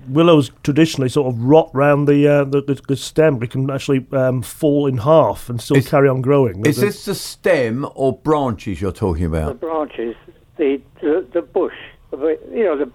willows 0.09 0.50
traditionally 0.62 1.09
sort 1.09 1.33
of 1.35 1.40
rot 1.42 1.71
round 1.73 2.07
the 2.07 2.28
uh, 2.28 2.45
the, 2.45 2.61
the, 2.62 2.80
the 2.87 2.97
stem. 2.97 3.38
They 3.38 3.47
can 3.47 3.71
actually 3.71 4.07
um, 4.12 4.42
fall 4.42 4.87
in 4.87 4.99
half 4.99 5.49
and 5.49 5.61
still 5.61 5.78
Is- 5.78 5.88
carry 5.88 6.09
on 6.09 6.21
growing. 6.21 6.64
Is 6.66 6.76
The- 6.76 6.87
this 6.87 7.04
the 7.07 7.14
stem 7.14 7.88
or 7.95 8.19
branches 8.19 8.80
you're 8.83 8.92
talking 8.92 9.25
about? 9.25 9.49
The 9.61 9.66
branches, 9.66 10.16
the 10.59 10.83
the, 11.00 11.26
the 11.33 11.40
bush, 11.42 11.75
of 12.12 12.23
it, 12.25 12.47
you 12.52 12.64
know, 12.64 12.76
the 12.76 12.90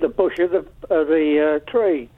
the 0.00 0.08
bush 0.08 0.38
of 0.38 0.50
the 0.50 0.58
of 0.94 1.08
the 1.08 1.60
uh, 1.66 1.70
tree. 1.70 2.10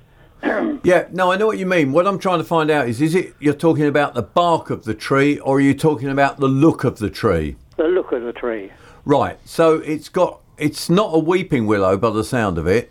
Yeah, 0.83 1.07
no, 1.13 1.31
I 1.31 1.37
know 1.37 1.47
what 1.47 1.59
you 1.59 1.67
mean. 1.67 1.93
What 1.93 2.07
I'm 2.07 2.19
trying 2.19 2.39
to 2.39 2.45
find 2.45 2.71
out 2.71 2.89
is 2.89 3.01
is 3.03 3.15
it 3.15 3.35
you're 3.39 3.53
talking 3.55 3.85
about 3.87 4.15
the 4.15 4.23
bark 4.23 4.71
of 4.71 4.85
the 4.85 4.95
tree 4.95 5.39
or 5.41 5.57
are 5.59 5.61
you 5.61 5.75
talking 5.75 6.09
about 6.09 6.39
the 6.39 6.49
look 6.49 6.85
of 6.85 6.99
the 6.99 7.11
tree? 7.11 7.57
The 7.77 7.85
look 7.85 8.13
of 8.13 8.23
the 8.23 8.33
tree. 8.33 8.73
Right. 9.05 9.39
So 9.45 9.75
it's 9.81 10.09
got 10.09 10.41
it's 10.57 10.89
not 10.89 11.11
a 11.15 11.19
weeping 11.19 11.67
willow 11.67 11.97
by 11.99 12.11
the 12.11 12.25
sound 12.25 12.57
of 12.57 12.67
it. 12.67 12.91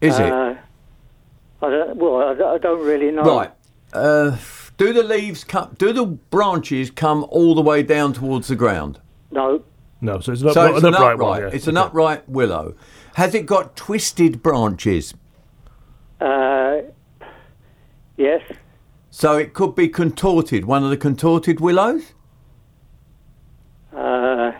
Is 0.00 0.18
it? 0.18 0.32
Uh, 0.32 0.54
I 1.62 1.70
don't, 1.70 1.96
well, 1.96 2.16
I 2.28 2.34
don't- 2.34 2.54
I 2.54 2.58
don't 2.58 2.84
really 2.84 3.10
know. 3.10 3.22
Right. 3.22 3.50
uh, 3.92 4.36
do 4.78 4.92
the 4.92 5.02
leaves 5.02 5.44
come? 5.44 5.74
Do 5.78 5.92
the 5.92 6.06
branches 6.06 6.90
come 6.90 7.24
all 7.28 7.54
the 7.54 7.62
way 7.62 7.82
down 7.82 8.12
towards 8.12 8.48
the 8.48 8.56
ground? 8.56 8.98
No, 9.30 9.62
No, 10.00 10.18
so 10.20 10.32
it's 10.32 10.42
an, 10.42 10.52
So 10.52 10.66
it's 10.74 10.78
an 10.80 10.86
an 10.88 10.94
upright 10.94 11.14
upright. 11.14 11.28
one. 11.28 11.42
Yeah. 11.42 11.48
It's 11.56 11.66
an 11.68 11.78
Okay. 11.78 11.86
upright 11.86 12.28
willow. 12.28 12.74
Has 13.14 13.34
it 13.34 13.46
got 13.46 13.76
twisted 13.76 14.42
branches? 14.42 15.14
Uh, 16.22 16.82
yes, 18.16 18.40
So 19.10 19.36
it 19.36 19.52
could 19.54 19.74
be 19.74 19.88
contorted. 19.88 20.64
One 20.64 20.84
of 20.84 20.90
the 20.90 20.96
contorted 20.96 21.60
willows. 21.60 22.12
uh, 23.92 24.52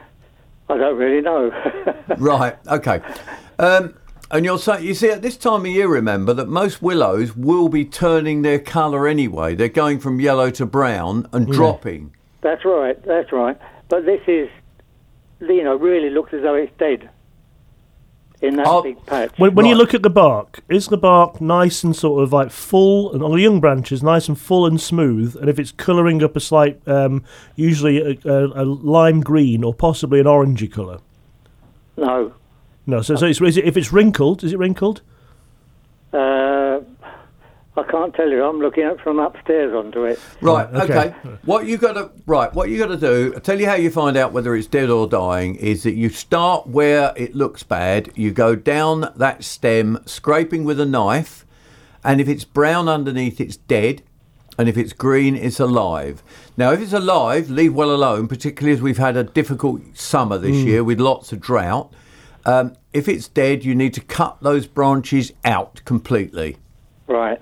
I 0.68 0.76
don't 0.76 0.96
really 0.98 1.20
know. 1.20 1.50
Right. 2.18 2.56
Okay. 2.66 3.00
Um, 3.58 3.94
and 4.30 4.44
you're 4.44 4.58
saying, 4.58 4.84
you 4.84 4.94
see, 4.94 5.08
at 5.10 5.22
this 5.22 5.36
time 5.36 5.60
of 5.62 5.66
year, 5.66 5.88
remember 5.88 6.34
that 6.34 6.48
most 6.48 6.82
willows 6.82 7.34
will 7.36 7.68
be 7.68 7.84
turning 7.84 8.42
their 8.42 8.58
colour 8.58 9.06
anyway. 9.08 9.54
They're 9.54 9.68
going 9.68 9.98
from 9.98 10.20
yellow 10.20 10.50
to 10.50 10.66
brown 10.66 11.26
and 11.32 11.46
dropping. 11.46 12.14
that's 12.42 12.64
right, 12.64 13.02
that's 13.04 13.32
right. 13.32 13.58
But 13.88 14.04
this 14.04 14.20
is, 14.26 14.48
you 15.40 15.62
know, 15.64 15.76
really 15.76 16.10
looks 16.10 16.32
as 16.34 16.42
though 16.42 16.54
it's 16.54 16.72
dead 16.78 17.08
in 18.42 18.56
that 18.56 18.66
Oh, 18.66 18.82
big 18.82 19.04
patch. 19.06 19.30
When, 19.38 19.54
when 19.54 19.66
you 19.66 19.74
look 19.74 19.94
at 19.94 20.02
the 20.02 20.10
bark, 20.10 20.60
is 20.68 20.88
the 20.88 20.96
bark 20.98 21.40
nice 21.40 21.82
and 21.84 21.94
sort 21.96 22.22
of 22.22 22.32
like 22.32 22.50
full, 22.50 23.12
and 23.12 23.22
on 23.22 23.30
the 23.32 23.40
young 23.40 23.60
branches, 23.60 24.02
nice 24.02 24.28
and 24.28 24.38
full 24.38 24.66
and 24.66 24.80
smooth? 24.80 25.36
And 25.36 25.48
if 25.48 25.58
it's 25.58 25.72
colouring 25.72 26.22
up 26.22 26.36
a 26.36 26.40
slight, 26.40 26.80
um, 26.86 27.24
usually 27.56 27.98
a, 27.98 28.28
a, 28.28 28.62
a 28.62 28.64
lime 28.64 29.20
green 29.20 29.62
or 29.64 29.72
possibly 29.72 30.20
an 30.20 30.26
orangey 30.26 30.70
colour? 30.70 30.98
No, 31.96 32.32
No, 32.86 33.00
so, 33.02 33.14
so 33.16 33.26
it's, 33.26 33.40
is 33.40 33.56
it, 33.56 33.64
if 33.64 33.76
it's 33.76 33.92
wrinkled, 33.92 34.42
is 34.44 34.52
it 34.52 34.58
wrinkled? 34.58 35.02
uh, 36.12 36.18
I 37.74 37.82
can't 37.84 38.14
tell 38.14 38.28
you. 38.28 38.44
I'm 38.44 38.58
looking 38.58 38.84
up 38.84 39.00
from 39.00 39.18
upstairs 39.18 39.72
onto 39.72 40.04
it. 40.04 40.20
Right. 40.42 40.70
Right, 40.70 40.82
Okay. 40.82 40.98
okay. 40.98 41.14
What 41.46 41.66
you 41.66 41.78
got 41.78 41.94
to 41.94 42.10
right. 42.26 42.52
What 42.52 42.68
you 42.68 42.78
got 42.78 42.88
to 42.88 42.98
do. 42.98 43.32
I'll 43.34 43.40
tell 43.40 43.58
you 43.58 43.66
how 43.66 43.74
you 43.76 43.90
find 43.90 44.16
out 44.16 44.32
whether 44.32 44.54
it's 44.54 44.66
dead 44.66 44.90
or 44.90 45.06
dying. 45.06 45.54
Is 45.56 45.82
that 45.84 45.94
you 45.94 46.10
start 46.10 46.66
where 46.66 47.14
it 47.16 47.34
looks 47.34 47.62
bad. 47.62 48.10
You 48.14 48.30
go 48.30 48.54
down 48.54 49.10
that 49.16 49.42
stem, 49.42 49.98
scraping 50.04 50.64
with 50.64 50.78
a 50.80 50.84
knife, 50.86 51.46
and 52.04 52.20
if 52.20 52.28
it's 52.28 52.44
brown 52.44 52.88
underneath, 52.90 53.40
it's 53.40 53.56
dead. 53.56 54.02
And 54.58 54.68
if 54.68 54.76
it's 54.76 54.92
green, 54.92 55.34
it's 55.34 55.58
alive. 55.58 56.22
Now, 56.58 56.72
if 56.72 56.80
it's 56.82 56.92
alive, 56.92 57.48
leave 57.48 57.72
well 57.74 57.90
alone, 57.90 58.28
particularly 58.28 58.74
as 58.76 58.82
we've 58.82 58.98
had 58.98 59.16
a 59.16 59.24
difficult 59.24 59.80
summer 59.94 60.36
this 60.36 60.56
year 60.56 60.84
with 60.84 61.00
lots 61.00 61.32
of 61.32 61.40
drought. 61.40 61.90
Um, 62.44 62.74
if 62.92 63.08
it's 63.08 63.28
dead, 63.28 63.64
you 63.64 63.74
need 63.74 63.94
to 63.94 64.02
cut 64.02 64.36
those 64.42 64.66
branches 64.66 65.32
out 65.42 65.80
completely. 65.86 66.58
Right. 67.06 67.40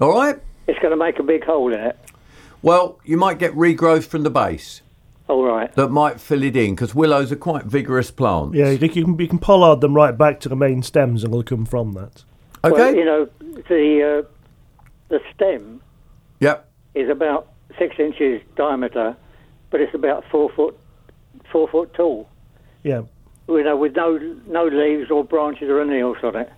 All 0.00 0.14
right? 0.14 0.38
It's 0.66 0.78
going 0.80 0.90
to 0.90 0.96
make 0.96 1.18
a 1.18 1.22
big 1.22 1.44
hole 1.44 1.72
in 1.72 1.80
it. 1.80 1.98
Well, 2.62 2.98
you 3.04 3.16
might 3.16 3.38
get 3.38 3.54
regrowth 3.54 4.04
from 4.04 4.22
the 4.22 4.30
base. 4.30 4.82
All 5.28 5.44
right. 5.44 5.70
that 5.74 5.88
might 5.88 6.20
fill 6.20 6.42
it 6.42 6.56
in 6.56 6.74
because 6.74 6.94
willows 6.94 7.30
are 7.30 7.36
quite 7.36 7.64
vigorous 7.64 8.10
plants. 8.10 8.56
Yeah, 8.56 8.70
you 8.70 8.88
can, 8.88 9.18
you 9.18 9.28
can 9.28 9.38
pollard 9.38 9.82
them 9.82 9.94
right 9.94 10.16
back 10.16 10.40
to 10.40 10.48
the 10.48 10.56
main 10.56 10.82
stems 10.82 11.22
and 11.22 11.32
they'll 11.32 11.42
come 11.42 11.66
from 11.66 11.92
that. 11.92 12.24
Okay. 12.64 12.74
Well, 12.74 12.94
you 12.94 13.04
know, 13.04 13.28
the 13.68 14.24
uh, 14.24 14.82
the 15.08 15.20
stem 15.34 15.82
yep. 16.40 16.68
is 16.94 17.10
about 17.10 17.48
six 17.78 17.96
inches 17.98 18.40
diameter, 18.56 19.16
but 19.70 19.80
it's 19.82 19.94
about 19.94 20.24
four 20.30 20.50
foot 20.50 20.78
four 21.52 21.68
foot 21.68 21.92
tall. 21.92 22.28
Yeah. 22.82 23.02
You 23.48 23.62
know, 23.62 23.76
with 23.76 23.94
no 23.96 24.16
no 24.46 24.64
leaves 24.64 25.10
or 25.10 25.24
branches 25.24 25.68
or 25.68 25.80
anything 25.82 26.00
else 26.00 26.18
on 26.22 26.36
it. 26.36 26.50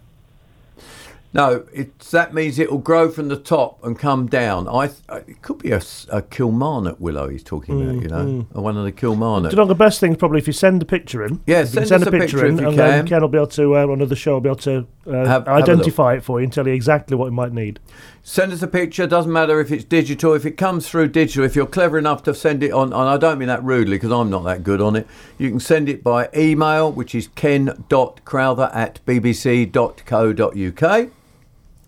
No, 1.32 1.64
it's 1.72 2.10
that 2.10 2.34
means 2.34 2.58
it 2.58 2.72
will 2.72 2.78
grow 2.78 3.08
from 3.08 3.28
the 3.28 3.36
top 3.36 3.84
and 3.84 3.96
come 3.96 4.26
down. 4.26 4.66
I 4.66 4.88
th- 4.88 4.98
it 5.28 5.42
could 5.42 5.58
be 5.58 5.70
a, 5.70 5.80
a 6.08 6.22
Kilmarnock 6.22 6.98
willow 6.98 7.28
he's 7.28 7.44
talking 7.44 7.80
about. 7.80 8.02
You 8.02 8.08
know, 8.08 8.46
or 8.52 8.64
one 8.64 8.76
of 8.76 8.82
the 8.84 8.90
Kilmarnock. 8.90 9.52
Do 9.52 9.56
you 9.56 9.62
know 9.62 9.68
the 9.68 9.76
best 9.76 10.00
thing 10.00 10.12
is 10.12 10.18
probably 10.18 10.38
if 10.40 10.48
you 10.48 10.52
send 10.52 10.82
a 10.82 10.84
picture 10.84 11.24
in? 11.24 11.40
Yeah, 11.46 11.64
send 11.64 11.92
us 11.92 12.02
a 12.04 12.10
picture 12.10 12.44
if 12.44 12.60
you 12.60 12.66
and 12.66 12.68
can. 12.76 12.76
then 12.76 13.06
Ken 13.06 13.20
will 13.20 13.28
be 13.28 13.38
able 13.38 13.46
to 13.48 13.76
uh, 13.76 13.82
on 13.84 13.90
another 13.92 14.16
show 14.16 14.34
will 14.34 14.40
be 14.40 14.48
able 14.48 14.56
to 14.58 14.86
uh, 15.06 15.12
Have- 15.12 15.46
have 15.46 15.48
identify 15.48 16.14
it 16.14 16.24
for 16.24 16.40
you 16.40 16.44
and 16.44 16.52
tell 16.52 16.66
you 16.66 16.72
exactly 16.72 17.16
what 17.16 17.26
you 17.26 17.32
might 17.32 17.52
need. 17.52 17.78
Send 18.24 18.52
us 18.52 18.62
a 18.62 18.66
picture. 18.66 19.06
Doesn't 19.06 19.32
matter 19.32 19.60
if 19.60 19.70
it's 19.70 19.84
digital. 19.84 20.34
If 20.34 20.44
it 20.44 20.56
comes 20.56 20.88
through 20.88 21.08
digital, 21.08 21.44
if 21.44 21.54
you're 21.54 21.64
clever 21.64 21.96
enough 21.96 22.24
to 22.24 22.34
send 22.34 22.64
it 22.64 22.72
on, 22.72 22.92
and 22.92 23.08
I 23.08 23.16
don't 23.16 23.38
mean 23.38 23.48
that 23.48 23.62
rudely 23.62 23.96
because 23.96 24.10
I'm 24.10 24.30
not 24.30 24.42
that 24.44 24.64
good 24.64 24.80
on 24.80 24.96
it. 24.96 25.06
You 25.38 25.48
can 25.48 25.60
send 25.60 25.88
it 25.88 26.02
by 26.02 26.28
email, 26.36 26.90
which 26.90 27.14
is 27.14 27.28
ken.crowther 27.36 28.70
at 28.74 28.98
bbc.co.uk. 29.06 31.10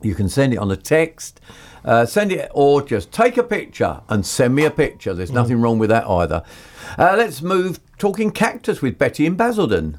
You 0.04 0.14
can 0.14 0.28
send 0.28 0.52
it 0.52 0.58
on 0.58 0.70
a 0.70 0.76
text. 0.76 1.40
Uh, 1.84 2.06
send 2.06 2.30
it 2.30 2.50
or 2.54 2.80
just 2.80 3.10
take 3.10 3.36
a 3.36 3.42
picture 3.42 4.02
and 4.08 4.24
send 4.24 4.54
me 4.54 4.64
a 4.64 4.70
picture. 4.70 5.14
There's 5.14 5.32
nothing 5.32 5.60
wrong 5.60 5.78
with 5.78 5.90
that 5.90 6.06
either. 6.06 6.44
Uh, 6.96 7.14
let's 7.16 7.42
move 7.42 7.80
talking 7.98 8.30
cactus 8.30 8.80
with 8.80 8.98
Betty 8.98 9.26
in 9.26 9.34
Basildon. 9.34 9.98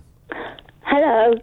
Hello. 0.81 1.35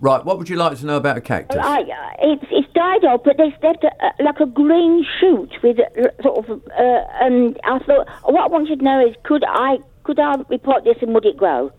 Right, 0.00 0.22
what 0.22 0.36
would 0.36 0.50
you 0.50 0.56
like 0.56 0.76
to 0.78 0.86
know 0.86 0.98
about 0.98 1.16
a 1.16 1.22
cactus? 1.22 1.58
I, 1.58 1.80
uh, 1.80 2.10
it's, 2.18 2.44
it's 2.50 2.70
died 2.74 3.04
off, 3.06 3.22
but 3.24 3.38
there's 3.38 3.54
left 3.62 3.84
a, 3.84 3.90
a, 4.04 4.22
like 4.22 4.38
a 4.40 4.46
green 4.46 5.06
shoot 5.18 5.50
with 5.62 5.78
sort 6.22 6.44
of. 6.44 6.50
Uh, 6.50 7.04
and 7.22 7.58
I 7.64 7.78
thought, 7.78 8.06
what 8.24 8.42
I 8.42 8.46
wanted 8.48 8.80
to 8.80 8.84
know 8.84 9.06
is, 9.06 9.14
could 9.22 9.44
I 9.48 9.78
could 10.02 10.20
I 10.20 10.36
repot 10.36 10.84
this 10.84 10.98
and 11.00 11.14
would 11.14 11.24
it 11.24 11.38
grow? 11.38 11.72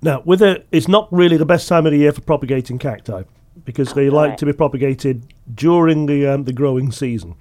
Now, 0.00 0.22
with 0.24 0.40
a, 0.40 0.64
it's 0.72 0.88
not 0.88 1.12
really 1.12 1.36
the 1.36 1.44
best 1.44 1.68
time 1.68 1.84
of 1.84 1.92
the 1.92 1.98
year 1.98 2.12
for 2.12 2.22
propagating 2.22 2.78
cacti 2.78 3.24
because 3.64 3.92
they 3.94 4.10
like 4.10 4.30
Right. 4.30 4.38
to 4.38 4.46
be 4.46 4.52
propagated 4.52 5.32
during 5.54 6.06
the 6.06 6.26
um, 6.26 6.44
the 6.44 6.52
growing 6.52 6.90
season. 6.92 7.34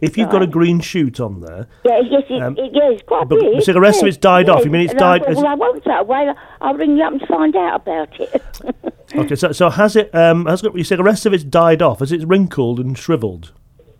If 0.00 0.16
you've 0.16 0.30
got 0.30 0.42
a 0.42 0.46
green 0.46 0.80
shoot 0.80 1.20
on 1.20 1.40
there, 1.40 1.66
Yeah, 1.84 2.00
yes, 2.00 2.22
it, 2.28 2.42
Um, 2.42 2.56
it, 2.58 3.06
quite 3.06 3.28
but- 3.28 3.38
big. 3.40 3.62
so 3.62 3.72
the 3.72 3.80
rest 3.80 4.02
of 4.02 4.08
it's 4.08 4.16
died 4.16 4.48
off. 4.48 4.64
You 4.64 4.70
mean 4.70 4.82
it's 4.82 4.92
And 4.92 5.00
I 5.02 5.18
died 5.18 5.22
thought, 5.22 5.30
as- 5.30 5.36
Well, 5.36 5.46
I 5.46 5.54
want 5.54 5.84
that. 5.84 6.06
Well, 6.06 6.34
I'll 6.60 6.74
ring 6.74 6.96
you 6.96 7.04
up 7.04 7.12
and 7.12 7.22
find 7.28 7.54
out 7.54 7.82
about 7.82 8.08
it. 8.18 8.42
okay. 9.16 9.34
So, 9.36 9.52
so 9.52 9.70
has 9.70 9.94
it? 9.94 10.12
Um, 10.14 10.46
has 10.46 10.62
got, 10.62 10.76
you 10.76 10.84
say 10.84 10.96
the 10.96 11.02
rest 11.04 11.26
of 11.26 11.32
it's 11.34 11.44
died 11.44 11.82
off? 11.82 12.00
Has 12.00 12.12
it 12.12 12.26
wrinkled 12.26 12.80
and 12.80 12.96
shriveled? 12.98 13.52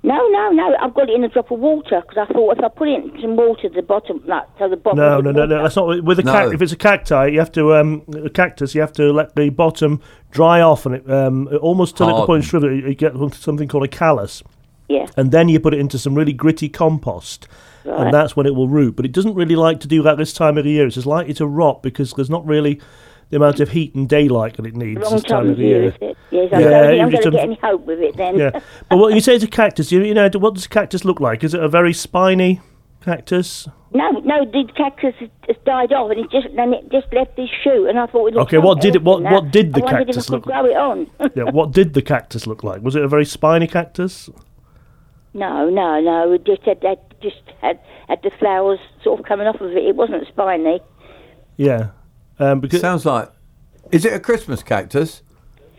No, 0.04 0.28
no, 0.28 0.50
no. 0.50 0.76
I've 0.80 0.94
got 0.94 1.08
it 1.11 1.14
in 1.16 1.25
a 1.25 1.28
drop 1.28 1.50
of 1.50 1.58
water 1.58 2.00
because 2.06 2.26
I 2.28 2.32
thought 2.32 2.58
if 2.58 2.62
I 2.64 2.68
put 2.68 2.88
it 2.88 3.02
in 3.04 3.20
some 3.20 3.37
water, 3.37 3.66
at 3.66 3.73
the 3.75 3.82
bottom, 3.82 4.23
like, 4.26 4.44
so 4.58 4.68
the 4.68 4.76
bottom. 4.76 4.99
No, 4.99 5.20
no, 5.20 5.32
no, 5.32 5.46
no. 5.46 5.62
That's 5.62 5.76
not 5.76 6.04
with 6.04 6.18
a 6.18 6.23
No. 6.23 6.32
cac- 6.32 6.54
If 6.54 6.62
it's 6.62 6.73
a 6.73 6.76
cacti, 6.76 7.26
you 7.28 7.38
have 7.38 7.50
to 7.52 7.75
um, 7.75 8.02
a 8.25 8.30
cactus. 8.30 8.75
You 8.75 8.82
have 8.82 8.92
to 8.94 9.12
let 9.12 9.34
the 9.34 9.49
bottom 9.49 10.00
dry 10.30 10.61
off 10.61 10.87
and 10.87 10.94
it 10.94 11.11
um, 11.11 11.49
almost 11.61 11.96
till 11.96 12.08
it 12.08 12.12
the 12.20 12.26
point 12.26 12.44
of 12.44 12.50
Harden. 12.50 12.70
shrivel. 12.70 12.88
You 12.90 12.94
get 12.94 13.14
something 13.34 13.66
called 13.66 13.84
a 13.84 13.88
callus. 13.88 14.42
Yeah. 14.87 15.06
and 15.16 15.32
then 15.32 15.49
you 15.49 15.58
put 15.61 15.73
it 15.73 15.80
into 15.80 15.99
some 15.99 16.14
really 16.14 16.34
gritty 16.34 16.68
compost, 16.68 17.49
Right. 17.87 18.00
and 18.00 18.12
that's 18.12 18.37
when 18.37 18.44
it 18.44 18.54
will 18.54 18.68
root. 18.68 18.96
But 18.96 19.06
it 19.06 19.12
doesn't 19.12 19.34
really 19.34 19.56
like 19.56 19.80
to 19.80 19.88
do 19.88 20.02
that 20.02 20.18
this 20.18 20.34
time 20.34 20.58
of 20.58 20.64
the 20.64 20.70
year. 20.73 20.84
It's 20.87 20.96
just 20.96 21.06
likely 21.06 21.32
to 21.34 21.46
rot 21.46 21.82
because 21.82 22.12
there's 22.12 22.28
not 22.28 22.44
really 22.46 22.82
the 23.34 23.38
amount 23.38 23.58
of 23.58 23.70
heat 23.70 23.92
and 23.96 24.08
daylight 24.08 24.56
that 24.56 24.64
it 24.64 24.76
needs 24.76 25.00
Wrong 25.00 25.12
this 25.14 25.24
time 25.24 25.50
of 25.50 25.58
year, 25.58 25.82
is? 25.88 25.94
Yes, 26.00 26.14
Yeah, 26.30 26.56
I 26.56 26.60
don't 26.60 26.70
think 26.70 27.02
I'm 27.02 27.10
going 27.10 27.22
to 27.24 27.30
get 27.32 27.40
any 27.40 27.58
hope 27.60 27.84
with 27.84 27.98
it 27.98 28.16
then. 28.16 28.38
Yeah, 28.38 28.60
but 28.88 28.96
what 28.98 29.12
you 29.12 29.18
say 29.20 29.34
it's 29.34 29.42
a 29.42 29.48
cactus, 29.48 29.90
you, 29.90 30.04
you 30.04 30.14
know, 30.14 30.30
what 30.34 30.54
does 30.54 30.66
a 30.66 30.68
cactus 30.68 31.04
look 31.04 31.18
like? 31.18 31.42
Is 31.42 31.52
it 31.52 31.60
a 31.60 31.66
very 31.68 31.92
spiny 31.92 32.60
cactus? 33.00 33.66
No, 33.92 34.08
no, 34.10 34.44
the 34.44 34.70
cactus 34.76 35.14
has- 35.18 35.56
died 35.64 35.92
off, 35.92 36.12
and 36.12 36.20
it 36.20 36.30
just 36.30 36.46
then 36.54 36.74
it 36.74 36.92
just 36.92 37.12
left 37.12 37.34
this 37.36 37.48
shoot, 37.64 37.86
and 37.88 37.98
I 37.98 38.06
thought. 38.06 38.28
It 38.28 38.34
looked 38.34 38.48
Okay, 38.54 38.58
what 38.58 38.80
did 38.80 38.94
it- 38.94 39.02
what- 39.02 39.22
what 39.22 39.50
did 39.50 39.74
the 39.74 39.84
I 39.84 39.90
cactus 39.90 40.30
look 40.30 40.44
could 40.44 40.52
grow 40.52 40.64
it 40.66 40.76
on. 40.76 41.10
Yeah, 41.34 41.44
what 41.50 41.72
did 41.72 41.94
the 41.94 42.02
cactus 42.02 42.46
look 42.46 42.62
like? 42.62 42.82
Was 42.82 42.94
it 42.94 43.02
a 43.02 43.08
very 43.08 43.24
spiny 43.24 43.66
cactus? 43.66 44.30
no, 45.32 45.68
no, 45.70 46.00
no. 46.00 46.32
It 46.32 46.44
just 46.46 46.62
had, 46.62 46.84
had 46.84 47.00
just 47.20 47.42
had 47.60 47.80
had 48.06 48.20
the 48.22 48.30
flowers 48.38 48.78
sort 49.02 49.18
of 49.18 49.26
coming 49.26 49.48
off 49.48 49.60
of 49.60 49.72
it. 49.72 49.84
It 49.84 49.96
wasn't 49.96 50.24
spiny. 50.28 50.78
Yeah, 51.56 51.88
um, 52.38 52.60
because 52.60 52.80
Sounds 52.80 53.04
like. 53.04 53.30
Is 53.92 54.04
it 54.04 54.12
a 54.14 54.20
Christmas 54.20 54.62
cactus? 54.62 55.22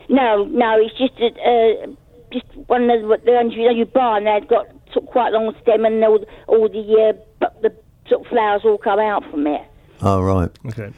No, 0.08 0.44
no, 0.44 0.78
it's 0.80 0.96
just 0.96 1.14
a, 1.20 1.26
uh, 1.26 1.86
just 2.32 2.46
one 2.68 2.88
of 2.88 3.02
the, 3.02 3.18
the 3.24 3.32
ones 3.32 3.52
you 3.54 3.64
know 3.64 3.70
you 3.72 3.84
buy, 3.84 4.18
and 4.18 4.26
they've 4.26 4.48
got 4.48 4.66
sort 4.92 5.04
of 5.04 5.10
quite 5.10 5.32
long 5.32 5.54
stem, 5.62 5.84
and 5.84 6.02
all, 6.04 6.24
all 6.46 6.68
the 6.68 6.80
uh, 6.80 7.12
bu- 7.40 7.60
the 7.68 7.74
sort 8.08 8.20
of 8.24 8.26
flowers 8.28 8.62
all 8.64 8.78
come 8.78 9.00
out 9.00 9.28
from 9.30 9.46
it. 9.48 9.62
Oh, 10.00 10.20
right. 10.22 10.50
okay. 10.66 10.92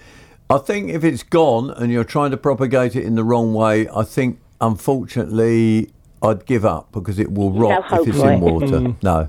I 0.50 0.58
think 0.58 0.90
if 0.90 1.04
it's 1.04 1.22
gone 1.22 1.70
and 1.70 1.90
you're 1.92 2.04
trying 2.04 2.30
to 2.32 2.36
propagate 2.36 2.94
it 2.96 3.04
in 3.04 3.14
the 3.16 3.24
wrong 3.24 3.54
way, 3.54 3.88
I 3.88 4.02
think 4.02 4.38
unfortunately 4.60 5.90
I'd 6.22 6.44
give 6.46 6.64
up 6.64 6.92
because 6.92 7.18
it 7.18 7.32
will 7.32 7.52
rot 7.52 7.84
hope 7.84 8.08
if 8.08 8.14
it's 8.14 8.18
in 8.22 8.28
it. 8.34 8.40
water. 8.40 8.94
No. 9.02 9.28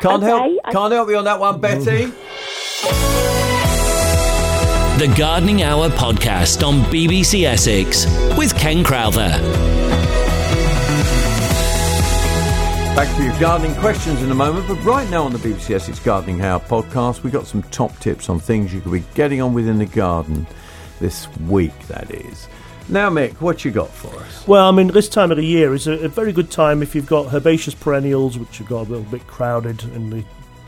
Can't 0.00 0.22
Okay, 0.22 0.26
help 0.26 0.60
I- 0.64 0.72
can't 0.72 0.92
help 0.92 1.08
you 1.08 1.16
on 1.18 1.24
that 1.24 1.38
one, 1.40 1.60
Betty. 1.60 2.12
The 4.96 5.12
Gardening 5.18 5.64
Hour 5.64 5.88
podcast 5.88 6.64
on 6.64 6.80
BBC 6.84 7.42
Essex 7.42 8.06
with 8.38 8.56
Ken 8.56 8.84
Crowther. 8.84 9.28
Back 12.94 13.16
to 13.16 13.24
your 13.24 13.36
gardening 13.40 13.74
questions 13.80 14.22
in 14.22 14.30
a 14.30 14.36
moment, 14.36 14.68
but 14.68 14.76
right 14.84 15.10
now 15.10 15.24
on 15.24 15.32
the 15.32 15.40
BBC 15.40 15.74
Essex 15.74 15.98
Gardening 15.98 16.42
Hour 16.42 16.60
podcast, 16.60 17.24
we 17.24 17.32
got 17.32 17.48
some 17.48 17.64
top 17.64 17.98
tips 17.98 18.28
on 18.28 18.38
things 18.38 18.72
you 18.72 18.80
could 18.80 18.92
be 18.92 19.02
getting 19.14 19.42
on 19.42 19.52
with 19.52 19.66
in 19.66 19.78
the 19.78 19.86
garden 19.86 20.46
this 21.00 21.26
week, 21.48 21.76
that 21.88 22.08
is. 22.12 22.46
Now, 22.88 23.10
Mick, 23.10 23.32
what 23.40 23.64
you 23.64 23.72
got 23.72 23.90
for 23.90 24.16
us? 24.20 24.46
Well, 24.46 24.68
I 24.68 24.70
mean, 24.70 24.86
this 24.86 25.08
time 25.08 25.32
of 25.32 25.38
the 25.38 25.44
year 25.44 25.74
is 25.74 25.88
a, 25.88 26.04
a 26.04 26.08
very 26.08 26.32
good 26.32 26.52
time 26.52 26.82
if 26.84 26.94
you've 26.94 27.08
got 27.08 27.34
herbaceous 27.34 27.74
perennials, 27.74 28.38
which 28.38 28.58
have 28.58 28.68
got 28.68 28.86
a 28.86 28.90
little 28.90 29.10
bit 29.10 29.26
crowded 29.26 29.82
in 29.82 30.10
they, 30.10 30.24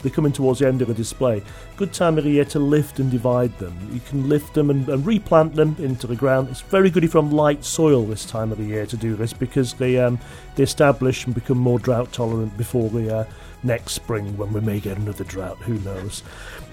they're 0.07 0.15
coming 0.15 0.31
towards 0.31 0.61
the 0.61 0.69
end 0.69 0.83
of 0.83 0.89
the 0.89 0.95
display. 0.95 1.43
Good 1.77 1.93
time 1.93 2.17
of 2.17 2.23
the 2.23 2.31
year 2.31 2.45
to 2.47 2.61
lift 2.61 3.01
and 3.01 3.11
divide 3.11 3.59
them. 3.59 3.77
You 3.93 3.99
can 4.09 4.29
lift 4.29 4.55
them 4.55 4.71
and, 4.71 4.89
and 4.89 5.05
replant 5.05 5.57
them 5.57 5.75
into 5.81 6.07
the 6.07 6.15
ground. 6.15 6.49
It's 6.49 6.61
very 6.61 6.91
good 6.91 7.03
if 7.03 7.15
you're 7.15 7.23
on 7.25 7.33
light 7.33 7.65
soil 7.65 8.05
this 8.05 8.25
time 8.25 8.53
of 8.53 8.59
the 8.59 8.65
year 8.65 8.87
to 8.87 8.97
do 8.97 9.17
this 9.17 9.33
because 9.33 9.75
they 9.75 9.99
um, 9.99 10.21
they 10.55 10.63
establish 10.63 11.27
and 11.27 11.35
become 11.35 11.59
more 11.59 11.81
drought 11.81 12.13
tolerant 12.13 12.57
before 12.57 12.89
the 12.89 13.17
uh, 13.17 13.25
next 13.65 13.95
spring 13.95 14.37
when 14.37 14.53
we 14.53 14.61
may 14.61 14.79
get 14.79 14.97
another 14.97 15.25
drought. 15.25 15.59
Who 15.63 15.75
knows? 15.81 16.23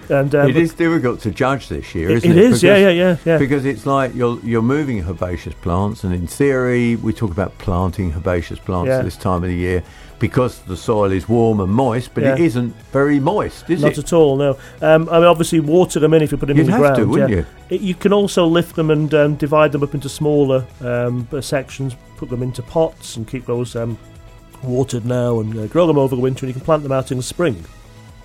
And 0.08 0.32
um, 0.34 0.48
it 0.48 0.56
is 0.56 0.72
difficult 0.74 1.20
to 1.22 1.32
judge 1.32 1.68
this 1.68 1.92
year, 1.92 2.10
isn't 2.10 2.30
it 2.30 2.36
it? 2.36 2.44
is, 2.44 2.62
yeah, 2.62 2.76
yeah, 2.76 2.90
yeah, 2.90 3.16
yeah. 3.24 3.38
Because 3.38 3.64
it's 3.64 3.84
like 3.84 4.14
you're 4.14 4.38
you're 4.44 4.62
moving 4.62 5.02
herbaceous 5.02 5.54
plants, 5.54 6.04
and 6.04 6.14
in 6.14 6.28
theory, 6.28 6.94
we 6.96 7.12
talk 7.12 7.32
about 7.32 7.56
planting 7.58 8.12
herbaceous 8.12 8.60
plants 8.60 8.88
Yeah. 8.90 9.02
this 9.02 9.16
time 9.16 9.42
of 9.42 9.48
the 9.48 9.56
year 9.56 9.82
because 10.28 10.60
the 10.60 10.76
soil 10.76 11.12
is 11.12 11.28
warm 11.28 11.60
and 11.60 11.70
moist, 11.70 12.10
but 12.14 12.22
it 12.22 12.38
Yeah. 12.38 12.46
isn't 12.46 12.74
very 12.92 13.20
moist, 13.20 13.68
is 13.68 13.82
Not 13.82 13.92
it? 13.92 13.96
Not 13.98 14.04
at 14.06 14.12
all, 14.14 14.36
no. 14.38 14.56
Um, 14.80 15.06
I 15.10 15.18
mean, 15.18 15.24
obviously, 15.28 15.60
water 15.60 16.00
them 16.00 16.14
in 16.14 16.22
if 16.22 16.32
you 16.32 16.38
put 16.38 16.46
them 16.48 16.56
You'd 16.56 16.64
in 16.64 16.70
the 16.70 16.72
have 16.78 16.80
ground. 16.80 16.96
to, 16.96 17.04
wouldn't 17.06 17.30
yeah. 17.30 17.36
you? 17.36 17.46
It, 17.68 17.80
you 17.82 17.94
can 17.94 18.14
also 18.14 18.46
lift 18.46 18.74
them 18.74 18.90
and 18.90 19.12
um, 19.12 19.34
divide 19.34 19.72
them 19.72 19.82
up 19.82 19.92
into 19.94 20.08
smaller 20.08 20.64
um, 20.80 21.28
uh, 21.30 21.42
sections, 21.42 21.94
put 22.16 22.30
them 22.30 22.42
into 22.42 22.62
pots, 22.62 23.16
and 23.16 23.28
keep 23.28 23.44
those 23.44 23.76
um, 23.76 23.98
watered 24.62 25.04
now 25.04 25.40
and 25.40 25.58
uh, 25.58 25.66
grow 25.66 25.86
them 25.86 25.98
over 25.98 26.16
the 26.16 26.22
winter, 26.22 26.46
and 26.46 26.54
you 26.54 26.58
can 26.58 26.64
plant 26.64 26.82
them 26.84 26.92
out 26.92 27.10
in 27.10 27.18
the 27.18 27.22
spring. 27.22 27.62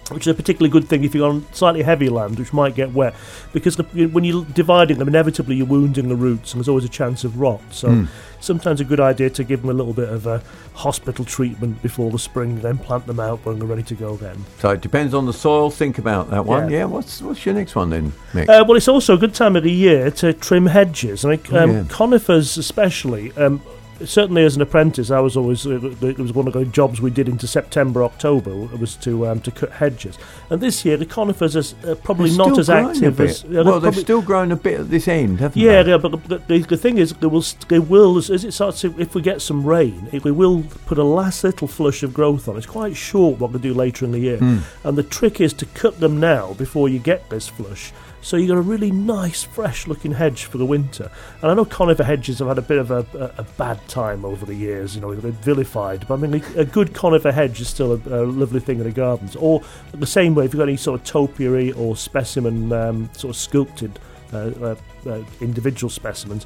Which 0.10 0.25
is 0.25 0.32
a 0.32 0.34
particularly 0.34 0.72
good 0.72 0.88
thing 0.88 1.04
if 1.04 1.13
you're 1.13 1.30
on 1.30 1.46
slightly 1.54 1.84
heavy 1.84 2.10
land, 2.10 2.39
which 2.39 2.51
might 2.54 2.74
get 2.75 2.92
wet, 2.94 3.13
because 3.54 3.75
the, 3.75 3.84
when 4.08 4.24
you're 4.24 4.44
dividing 4.46 4.98
them, 4.98 5.08
inevitably 5.08 5.56
you're 5.56 5.68
wounding 5.68 6.10
the 6.10 6.16
roots, 6.16 6.51
and 6.54 6.60
there's 6.60 6.68
always 6.70 6.86
a 6.86 6.89
chance 6.89 7.24
of 7.24 7.39
rot. 7.39 7.62
So 7.72 7.89
Hmm. 7.89 8.06
sometimes 8.39 8.82
a 8.82 8.86
good 8.86 9.00
idea 9.00 9.30
to 9.30 9.44
give 9.44 9.62
them 9.62 9.70
a 9.70 9.74
little 9.74 9.94
bit 9.94 10.10
of 10.10 10.25
a 10.25 10.42
hospital 10.74 11.25
treatment 11.25 11.82
before 11.82 12.10
the 12.10 12.18
spring, 12.20 12.60
then 12.62 12.78
plant 12.78 13.06
them 13.06 13.20
out 13.20 13.46
when 13.46 13.60
they're 13.60 13.68
ready 13.68 13.84
to 13.84 13.96
go 13.96 14.13
again. 14.16 14.46
So 14.60 14.70
it 14.72 14.82
depends 14.82 15.13
on 15.13 15.25
the 15.25 15.34
soil. 15.34 15.70
Think 15.70 15.98
about 16.00 16.30
that 16.32 16.46
one. 16.46 16.70
Yeah. 16.72 16.80
Yeah. 16.80 16.86
What's 16.86 17.22
what's 17.22 17.46
your 17.46 17.54
next 17.56 17.75
one 17.75 17.89
then, 17.89 18.13
Mick? 18.34 18.50
Uh, 18.50 18.63
well, 18.68 18.78
it's 18.78 18.88
also 18.88 19.13
a 19.16 19.18
good 19.18 19.34
time 19.34 19.56
of 19.56 19.63
the 19.63 19.72
year 19.72 20.10
to 20.12 20.34
trim 20.34 20.68
hedges. 20.68 21.24
I 21.25 21.30
mean, 21.32 21.39
Oh, 21.51 21.63
um, 21.63 21.72
yeah. 21.72 21.84
conifers 21.89 22.58
especially. 22.58 23.32
Um, 23.38 23.62
certainly, 24.06 24.44
as 24.44 24.56
an 24.56 24.62
apprentice, 24.62 25.12
I 25.12 25.20
was 25.20 25.36
always 25.38 25.65
uh, 25.65 25.79
it 26.01 26.18
was 26.20 26.34
one 26.34 26.48
of 26.48 26.53
the 26.53 26.65
jobs 26.65 27.01
we 27.01 27.10
did 27.12 27.27
into 27.29 27.48
September, 27.48 28.03
October. 28.03 28.56
Was 28.56 28.96
to 28.98 29.27
um, 29.27 29.39
to 29.41 29.51
cut 29.51 29.72
hedges. 29.74 30.18
And 30.50 30.62
this 30.62 30.86
year, 30.86 30.98
the 30.98 31.06
conifers 31.06 31.56
are 31.56 31.91
uh, 31.91 31.96
probably 31.96 32.36
not 32.36 32.58
as 32.58 32.70
active 32.70 33.20
as. 33.20 33.44
well, 33.46 33.79
they're 33.79 33.91
they've 33.91 34.01
still 34.01 34.22
grown 34.22 34.51
a 34.51 34.56
bit 34.56 34.79
at 34.79 34.89
this 34.89 35.08
end, 35.08 35.39
haven't 35.39 35.62
yeah, 35.62 35.84
they? 35.84 35.91
yeah, 35.91 35.98
but 35.98 36.12
the, 36.27 36.38
the, 36.48 36.60
the 36.60 36.77
thing 36.77 36.98
is, 36.98 37.13
they 37.13 37.27
will, 37.27 37.44
they 37.68 37.79
will 37.79 38.18
as, 38.18 38.29
as 38.29 38.44
it 38.46 38.53
starts 38.53 38.82
to, 38.82 39.00
if 39.00 39.15
we 39.15 39.22
get 39.22 39.41
some 39.41 39.65
rain, 39.65 40.08
it, 40.12 40.24
we 40.24 40.32
will 40.32 40.63
put 40.86 40.98
a 40.98 41.03
last 41.03 41.44
little 41.44 41.68
flush 41.68 42.03
of 42.03 42.13
growth 42.13 42.48
on. 42.48 42.58
It's 42.58 42.65
quite 42.65 42.96
short 42.96 43.39
what 43.39 43.53
they 43.53 43.60
do 43.60 43.74
later 43.74 44.06
in 44.06 44.12
the 44.12 44.20
year, 44.20 44.38
Hmm. 44.38 44.60
and 44.84 44.98
the 44.98 45.03
trick 45.03 45.39
is 45.41 45.53
to 45.53 45.65
cut 45.65 46.00
them 46.00 46.20
now 46.20 46.53
before 46.53 46.89
you 46.89 47.00
get 47.00 47.29
this 47.29 47.48
flush. 47.48 47.91
So 48.22 48.38
you've 48.38 48.50
got 48.50 48.58
a 48.58 48.62
really 48.62 48.92
nice, 48.92 49.44
fresh-looking 49.44 50.12
hedge 50.12 50.46
for 50.46 50.58
the 50.58 50.66
winter. 50.66 51.10
And 51.42 51.52
I 51.52 51.54
know 51.54 51.66
conifer 51.66 52.04
hedges 52.04 52.40
have 52.40 52.48
had 52.50 52.58
a 52.58 52.62
bit 52.62 52.78
of 52.78 52.92
a, 52.92 53.06
a, 53.14 53.42
a 53.42 53.44
bad 53.58 53.86
time 53.88 54.26
over 54.26 54.46
the 54.46 54.56
years. 54.56 54.96
You 54.96 55.02
know, 55.02 55.14
they've 55.14 55.22
been 55.22 55.32
vilified. 55.44 56.08
But 56.08 56.16
I 56.16 56.28
mean, 56.28 56.44
a 56.56 56.66
good 56.66 56.94
conifer 56.94 57.32
hedge 57.32 57.62
is 57.62 57.70
still 57.70 57.94
a, 57.94 58.22
a 58.22 58.26
lovely 58.26 58.60
thing 58.60 58.80
in 58.80 58.84
the 58.84 58.92
gardens. 58.92 59.36
Or 59.36 59.62
the 59.94 60.08
same 60.08 60.36
way, 60.36 60.46
if 60.46 60.54
you've 60.54 60.60
got 60.60 60.68
any 60.68 60.78
sort 60.78 61.00
of 61.00 61.06
topiary 61.06 61.72
or 61.74 61.96
specimen, 61.96 62.72
um, 62.74 63.10
sort 63.14 63.36
of 63.36 63.38
sculpted 63.38 64.00
uh, 64.34 64.38
uh, 64.38 64.76
uh, 65.08 65.24
individual 65.42 65.90
specimens, 65.90 66.46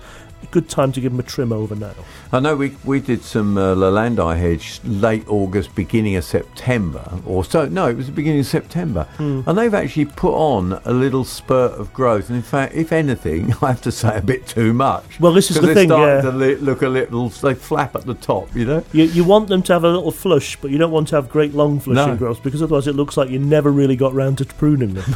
good 0.51 0.69
time 0.69 0.91
to 0.93 1.01
give 1.01 1.11
them 1.11 1.19
a 1.19 1.23
trim 1.23 1.51
over 1.51 1.75
now. 1.75 1.93
I 2.31 2.39
know 2.39 2.55
we 2.55 2.75
we 2.83 2.99
did 2.99 3.23
some 3.23 3.57
uh, 3.57 3.75
Leylandii 3.75 4.37
hedge 4.37 4.79
late 4.83 5.27
August, 5.27 5.75
beginning 5.75 6.15
of 6.15 6.23
September, 6.23 7.19
or 7.25 7.43
so. 7.45 7.65
No, 7.67 7.87
it 7.89 7.97
was 7.97 8.07
the 8.07 8.11
beginning 8.11 8.39
of 8.41 8.45
September, 8.47 9.03
Hmm. 9.17 9.41
and 9.45 9.57
they've 9.57 9.73
actually 9.73 10.05
put 10.05 10.33
on 10.33 10.79
a 10.85 10.91
little 10.93 11.23
spurt 11.23 11.73
of 11.73 11.93
growth. 11.93 12.29
And 12.29 12.37
in 12.37 12.43
fact, 12.43 12.73
if 12.75 12.91
anything, 12.91 13.53
I 13.61 13.67
have 13.67 13.81
to 13.83 13.91
say 13.91 14.17
a 14.17 14.21
bit 14.21 14.47
too 14.47 14.73
much. 14.73 15.19
Well, 15.19 15.33
this 15.33 15.51
is 15.51 15.59
the 15.59 15.73
thing, 15.73 15.89
yeah. 15.89 16.21
to 16.21 16.31
li- 16.31 16.55
look 16.55 16.81
a 16.81 16.89
little. 16.89 17.29
They 17.29 17.53
flap 17.53 17.95
at 17.95 18.05
the 18.05 18.13
top, 18.15 18.55
you 18.55 18.65
know. 18.65 18.83
You, 18.93 19.03
you 19.05 19.23
want 19.23 19.47
them 19.49 19.61
to 19.63 19.73
have 19.73 19.83
a 19.83 19.89
little 19.91 20.11
flush, 20.11 20.55
but 20.61 20.71
you 20.71 20.77
don't 20.77 20.91
want 20.91 21.07
to 21.09 21.15
have 21.15 21.29
great 21.29 21.53
long 21.53 21.79
flushing 21.79 22.13
No. 22.13 22.17
growths 22.17 22.39
because 22.39 22.61
otherwise 22.61 22.87
it 22.87 22.95
looks 22.95 23.17
like 23.17 23.29
you 23.29 23.39
never 23.39 23.71
really 23.71 23.95
got 23.95 24.13
round 24.13 24.37
to 24.39 24.45
pruning 24.45 24.93
them. 24.95 25.15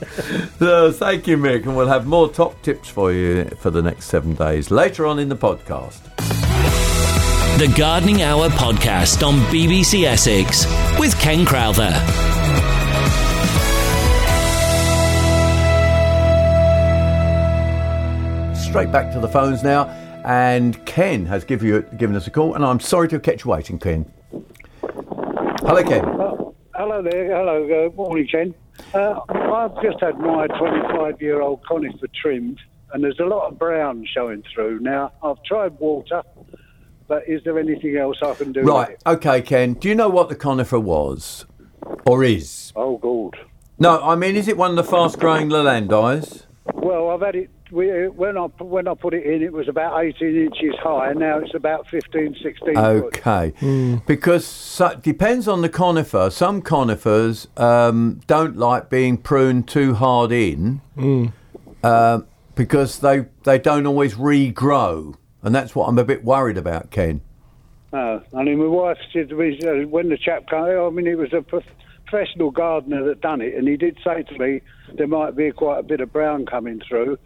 So 0.58 0.92
thank 0.92 1.26
you, 1.26 1.36
Mick, 1.38 1.64
and 1.64 1.74
we'll 1.74 1.88
have 1.88 2.06
more 2.06 2.28
top 2.28 2.60
tips 2.62 2.88
for 2.88 3.12
you 3.12 3.46
for 3.60 3.70
the 3.70 3.80
next 3.80 3.99
seven 4.00 4.34
days 4.34 4.70
later 4.70 5.06
on 5.06 5.18
in 5.18 5.28
the 5.28 5.36
podcast. 5.36 6.00
The 7.58 7.72
Gardening 7.76 8.22
Hour 8.22 8.48
podcast 8.48 9.26
on 9.26 9.34
BBC 9.52 10.04
Essex 10.04 10.66
with 10.98 11.18
Ken 11.20 11.44
Crowther. 11.44 11.90
Straight 18.54 18.92
back 18.92 19.12
to 19.12 19.18
the 19.18 19.28
phones 19.28 19.64
now, 19.64 19.88
and 20.24 20.84
Ken 20.86 21.26
has 21.26 21.44
give 21.44 21.62
you, 21.62 21.82
given 21.96 22.14
us 22.14 22.26
a 22.28 22.30
call, 22.30 22.54
and 22.54 22.64
I'm 22.64 22.78
sorry 22.78 23.08
to 23.08 23.16
have 23.16 23.22
kept 23.22 23.44
you 23.44 23.50
waiting, 23.50 23.80
Ken. 23.80 24.10
Hello, 24.80 25.82
Ken. 25.82 26.04
Oh, 26.04 26.54
hello 26.76 27.02
there. 27.02 27.36
Hello. 27.36 27.88
Uh, 27.88 27.94
morning, 27.96 28.28
Ken. 28.30 28.54
Uh, 28.94 29.18
I've 29.28 29.82
just 29.82 30.00
had 30.00 30.18
my 30.18 30.46
25 30.46 31.20
year 31.20 31.42
old 31.42 31.64
conifer 31.66 32.06
trimmed, 32.22 32.60
and 32.92 33.02
there's 33.04 33.18
a 33.20 33.24
lot 33.24 33.50
of 33.50 33.58
brown 33.58 34.06
showing 34.12 34.42
through. 34.54 34.80
Now, 34.80 35.12
I've 35.22 35.42
tried 35.44 35.78
water, 35.78 36.22
but 37.08 37.28
is 37.28 37.42
there 37.44 37.58
anything 37.58 37.96
else 37.96 38.18
I 38.22 38.34
can 38.34 38.52
do? 38.52 38.62
Right, 38.62 38.90
With 38.90 38.98
it? 38.98 39.08
okay, 39.08 39.42
Ken. 39.42 39.74
Do 39.74 39.88
you 39.88 39.94
know 39.94 40.08
what 40.08 40.28
the 40.28 40.36
conifer 40.36 40.80
was, 40.80 41.46
or 42.06 42.24
is? 42.24 42.72
Oh, 42.76 42.98
good. 42.98 43.34
No, 43.78 44.02
I 44.02 44.14
mean, 44.14 44.36
is 44.36 44.46
it 44.48 44.56
one 44.56 44.70
of 44.70 44.76
the 44.76 44.84
fast-growing 44.84 45.48
Leylandiis? 45.48 46.44
Well, 46.74 47.10
I've 47.10 47.20
had 47.22 47.34
it. 47.34 47.50
We, 47.72 47.86
when 48.08 48.36
I 48.36 48.46
when 48.58 48.88
I 48.88 48.94
put 48.94 49.14
it 49.14 49.24
in, 49.24 49.42
it 49.42 49.52
was 49.52 49.68
about 49.68 50.02
18 50.04 50.36
inches 50.36 50.74
high. 50.82 51.10
And 51.10 51.20
now 51.20 51.38
it's 51.38 51.54
about 51.54 51.86
15, 51.88 52.36
16 52.42 52.74
foot. 52.74 52.76
Okay, 52.76 54.00
because 54.06 54.44
so, 54.44 54.96
depends 55.00 55.46
on 55.46 55.62
the 55.62 55.68
conifer. 55.68 56.30
Some 56.30 56.62
conifers 56.62 57.46
um, 57.56 58.20
don't 58.26 58.56
like 58.56 58.90
being 58.90 59.16
pruned 59.18 59.68
too 59.68 59.94
hard 59.94 60.32
in, 60.32 60.80
uh, 61.84 62.20
because 62.54 62.98
they 63.00 63.26
they 63.44 63.58
don't 63.58 63.86
always 63.86 64.14
regrow, 64.14 65.14
and 65.42 65.54
that's 65.54 65.74
what 65.74 65.88
I'm 65.88 65.98
a 65.98 66.04
bit 66.04 66.24
worried 66.24 66.56
about, 66.58 66.90
Ken. 66.90 67.20
No, 67.92 68.22
I 68.36 68.42
mean, 68.44 68.58
my 68.58 68.66
wife 68.66 68.98
said 69.12 69.28
to 69.30 69.36
uh, 69.42 69.86
when 69.88 70.08
the 70.10 70.16
chap 70.16 70.48
came. 70.48 70.60
I 70.60 70.90
mean, 70.90 71.06
it 71.06 71.18
was 71.18 71.32
a 71.32 71.42
prof- 71.42 71.64
professional 72.06 72.50
gardener 72.50 73.04
that 73.04 73.20
done 73.20 73.40
it, 73.40 73.54
and 73.54 73.66
he 73.66 73.76
did 73.76 73.98
say 74.04 74.22
to 74.22 74.38
me 74.38 74.60
there 74.94 75.08
might 75.08 75.36
be 75.36 75.50
quite 75.50 75.78
a 75.78 75.82
bit 75.82 76.00
of 76.00 76.12
brown 76.12 76.46
coming 76.46 76.80
through. 76.88 77.18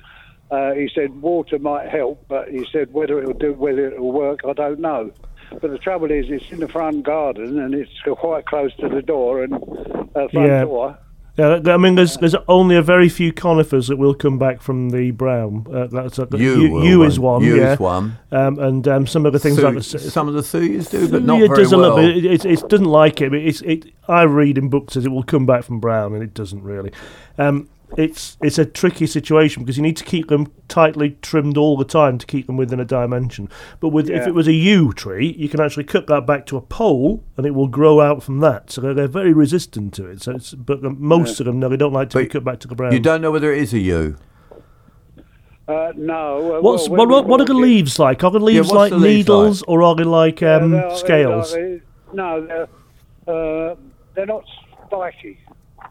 Uh, 0.51 0.73
he 0.73 0.91
said 0.95 1.21
water 1.21 1.59
might 1.59 1.89
help, 1.89 2.25
but 2.29 2.49
he 2.49 2.67
said 2.71 2.93
whether 2.93 3.19
it'll 3.19 3.33
do, 3.33 3.53
whether 3.55 3.89
it'll 3.89 4.13
work, 4.13 4.41
I 4.47 4.53
don't 4.53 4.79
know. 4.81 5.11
But 5.51 5.71
the 5.71 5.79
trouble 5.79 6.11
is, 6.11 6.27
it's 6.29 6.51
in 6.51 6.61
the 6.61 6.69
front 6.69 7.03
garden, 7.05 7.59
and 7.59 7.75
it's 7.75 7.91
quite 8.19 8.47
close 8.47 8.75
to 8.77 8.89
the 8.89 9.03
door 9.03 9.43
and 9.43 9.55
uh, 9.55 10.29
front 10.29 10.33
Yeah. 10.33 10.65
door. 10.65 10.99
Yeah, 11.37 11.61
I 11.67 11.77
mean, 11.79 11.97
there's 11.97 12.17
there's 12.19 12.37
only 12.47 12.77
a 12.77 12.83
very 12.83 13.09
few 13.09 13.33
conifers 13.33 13.89
that 13.89 13.97
will 13.97 14.15
come 14.15 14.39
back 14.39 14.63
from 14.63 14.91
the 14.91 15.11
brown. 15.11 15.67
Uh, 15.69 15.89
that's 15.89 16.17
a, 16.21 16.29
You, 16.33 16.61
you, 16.63 16.83
you 16.85 17.03
is 17.03 17.19
one, 17.19 17.43
You 17.43 17.57
yeah. 17.57 17.73
is 17.73 17.81
one. 17.81 18.19
Um, 18.31 18.59
and 18.61 18.87
um, 18.87 19.07
some 19.09 19.27
of 19.27 19.33
the 19.33 19.41
things 19.41 19.59
like 19.61 19.75
the, 19.75 19.81
Thu- 19.83 19.99
some 19.99 20.29
of 20.29 20.35
the 20.35 20.43
thuyas 20.43 20.89
do, 20.91 21.09
but 21.09 21.25
not 21.25 21.43
it 21.43 21.49
very 21.49 21.65
does 21.65 21.73
a 21.73 21.79
well. 21.79 21.97
little 21.97 22.15
bit. 22.15 22.25
It, 22.25 22.45
it, 22.45 22.63
it 22.63 22.69
doesn't 22.69 22.87
like 22.87 23.21
it. 23.21 23.31
But 23.31 23.41
it's 23.41 23.63
it. 23.63 23.87
I 24.07 24.23
read 24.23 24.59
in 24.59 24.69
books 24.69 24.95
that 24.95 25.05
it 25.05 25.09
will 25.09 25.25
come 25.25 25.45
back 25.45 25.65
from 25.65 25.81
brown, 25.81 26.15
and 26.15 26.23
it 26.23 26.35
doesn't 26.35 26.63
really. 26.63 26.93
Um, 27.37 27.69
it's 27.97 28.37
it's 28.43 28.59
a 28.59 28.65
tricky 28.65 29.07
situation 29.07 29.63
because 29.63 29.77
you 29.77 29.83
need 29.83 29.97
to 29.97 30.05
keep 30.05 30.29
them 30.29 30.53
tightly 30.69 31.17
trimmed 31.23 31.57
all 31.57 31.77
the 31.77 31.85
time 31.85 32.19
to 32.19 32.27
keep 32.27 32.47
them 32.47 32.57
within 32.57 32.81
a 32.81 32.85
dimension. 32.85 33.49
But 33.81 33.91
with 33.91 34.11
if 34.11 34.27
it 34.27 34.35
was 34.35 34.49
a 34.49 34.53
yew 34.53 34.93
tree, 34.93 35.35
you 35.39 35.49
can 35.49 35.61
actually 35.61 35.85
cut 35.85 36.07
that 36.09 36.27
back 36.27 36.47
to 36.47 36.57
a 36.57 36.61
pole, 36.61 37.23
and 37.37 37.47
it 37.47 37.53
will 37.53 37.69
grow 37.69 38.01
out 38.01 38.23
from 38.23 38.41
that. 38.41 38.71
So 38.71 38.81
they're, 38.81 38.95
they're 38.95 39.09
very 39.09 39.33
resistant 39.33 39.95
to 39.95 40.07
it. 40.07 40.23
So 40.23 40.33
it's 40.33 40.55
but 40.55 40.83
most 40.83 41.41
of 41.41 41.47
them 41.47 41.59
no, 41.61 41.69
they 41.69 41.77
don't 41.77 41.93
like 41.93 42.11
to 42.11 42.19
be 42.19 42.27
cut 42.27 42.45
back 42.45 42.61
to 42.61 42.69
the 42.69 42.75
brown. 42.75 42.93
You 42.93 43.01
don't 43.01 43.21
know 43.21 43.31
whether 43.31 43.53
it 43.53 43.59
is 43.63 43.73
a 43.73 43.79
yew. 43.79 44.17
Uh, 45.67 45.93
no. 45.97 46.57
uh, 46.57 46.61
What's 46.61 46.89
well, 46.89 46.99
what, 46.99 47.09
what, 47.09 47.27
what 47.27 47.41
are 47.41 47.47
the 47.47 47.55
leaves 47.55 47.99
like? 47.99 48.23
Are 48.23 48.31
the 48.31 48.39
leaves 48.39 48.69
what's 48.69 48.75
like 48.77 48.91
the 48.91 48.99
leaves 48.99 49.29
needles 49.29 49.63
or 49.63 49.83
are 49.83 49.95
they 49.95 50.05
like 50.05 50.43
um, 50.43 50.75
Yeah, 50.75 50.81
they're- 50.89 50.97
scales? 50.97 51.53
they're- 51.53 51.83
No, 52.13 52.47
they're, 52.47 52.69
uh, 53.27 53.75
they're 54.15 54.27
not 54.27 54.45
spiky. 54.87 55.39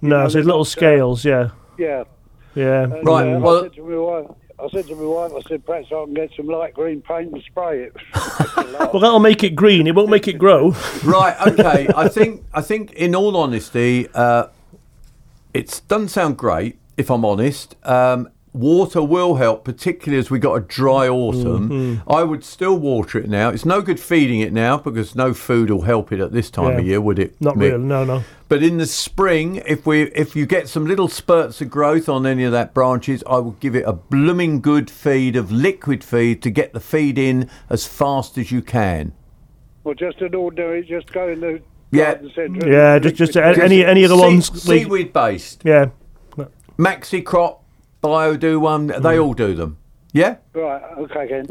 no, 0.02 0.22
know, 0.24 0.28
so 0.28 0.34
they're 0.34 0.44
little 0.44 0.60
not, 0.60 0.62
uh, 0.62 0.64
scales. 0.66 1.26
Yeah, 1.26 1.50
Yeah. 1.78 2.04
yeah. 2.56 2.84
And, 2.84 3.06
Right, 3.06 3.34
uh, 3.34 3.40
well- 3.40 3.60
I 3.60 3.62
said 3.64 3.74
to 3.76 3.84
my 3.84 3.96
wife, 3.98 4.26
I 4.60 4.68
said 4.70 4.86
to 4.88 4.96
my 4.96 5.04
wife, 5.04 5.32
I 5.36 5.50
said 5.50 5.66
perhaps 5.66 5.88
I 5.88 6.04
can 6.06 6.14
get 6.14 6.30
some 6.38 6.48
light 6.48 6.74
green 6.74 7.02
paint 7.02 7.34
and 7.34 7.44
spray 7.44 7.84
it. 7.84 7.94
Well, 8.94 9.00
that'll 9.02 9.20
make 9.20 9.44
it 9.44 9.56
green. 9.56 9.88
It 9.88 9.96
won't 9.96 10.10
make 10.10 10.28
it 10.28 10.34
grow. 10.38 10.72
Right. 11.04 11.36
Okay. 11.48 11.88
I 11.96 12.08
think. 12.08 12.44
I 12.54 12.62
think. 12.62 12.92
In 12.94 13.16
all 13.16 13.36
honesty, 13.38 14.08
uh, 14.14 14.48
it 15.54 15.82
doesn't 15.88 16.10
sound 16.10 16.38
great. 16.38 16.78
If 16.98 17.10
I'm 17.10 17.26
honest, 17.26 17.76
um, 17.84 18.30
water 18.54 19.02
will 19.02 19.36
help, 19.36 19.64
particularly 19.66 20.20
as 20.20 20.30
we 20.30 20.38
got 20.40 20.54
a 20.54 20.60
dry 20.62 21.08
autumn. 21.08 21.70
Mm-hmm. 21.70 22.10
I 22.12 22.24
would 22.24 22.44
still 22.44 22.78
water 22.78 23.18
it 23.18 23.28
now. 23.30 23.50
It's 23.50 23.66
no 23.66 23.82
good 23.82 24.00
feeding 24.00 24.40
it 24.42 24.54
now 24.54 24.78
because 24.78 25.16
no 25.16 25.34
food 25.34 25.70
will 25.72 25.82
help 25.82 26.12
it 26.12 26.20
at 26.20 26.32
this 26.32 26.50
time 26.52 26.74
Yeah. 26.74 26.78
of 26.80 26.86
year, 26.86 27.02
would 27.02 27.18
it? 27.20 27.36
Not 27.42 27.56
Mick? 27.56 27.72
really. 27.72 27.84
No, 27.84 28.04
no. 28.04 28.24
But 28.50 28.62
in 28.62 28.78
the 28.78 28.86
spring, 28.86 29.56
if 29.66 29.88
we 29.88 30.04
if 30.12 30.36
you 30.36 30.46
get 30.46 30.68
some 30.70 30.86
little 30.86 31.08
spurts 31.08 31.60
of 31.62 31.72
growth 31.72 32.08
on 32.08 32.28
any 32.28 32.44
of 32.44 32.52
that 32.52 32.74
branches, 32.76 33.24
I 33.28 33.40
would 33.40 33.60
give 33.60 33.76
it 33.76 33.84
a 33.88 33.94
blooming 33.94 34.62
good 34.62 34.92
feed 34.92 35.36
of 35.36 35.52
liquid 35.52 36.04
feed 36.04 36.44
to 36.44 36.52
get 36.52 36.74
the 36.74 36.80
feed 36.80 37.18
in 37.18 37.50
as 37.72 37.88
fast 37.88 38.38
as 38.38 38.52
you 38.52 38.62
can. 38.62 39.14
Well, 39.84 39.96
just 39.96 40.22
an 40.22 40.36
ordinary, 40.36 40.84
just 40.84 41.12
go 41.12 41.28
in 41.28 41.40
the 41.42 41.62
Yeah. 41.92 42.16
Yeah, 42.66 43.00
just 43.00 43.16
just 43.16 43.36
any 43.36 43.84
any 43.84 44.04
of 44.04 44.10
the 44.12 44.18
ones. 44.18 44.52
we- 44.52 44.60
seaweed 44.60 45.12
based, 45.14 45.64
yeah. 45.66 45.88
Maxicrop, 46.78 47.60
bio 48.04 48.36
do 48.36 48.60
one. 48.60 48.88
They 48.88 49.18
all 49.18 49.34
do 49.34 49.56
them. 49.56 49.78
Yeah. 50.12 50.36
Right, 50.54 50.84
okay, 51.00 51.28
Ken. 51.28 51.48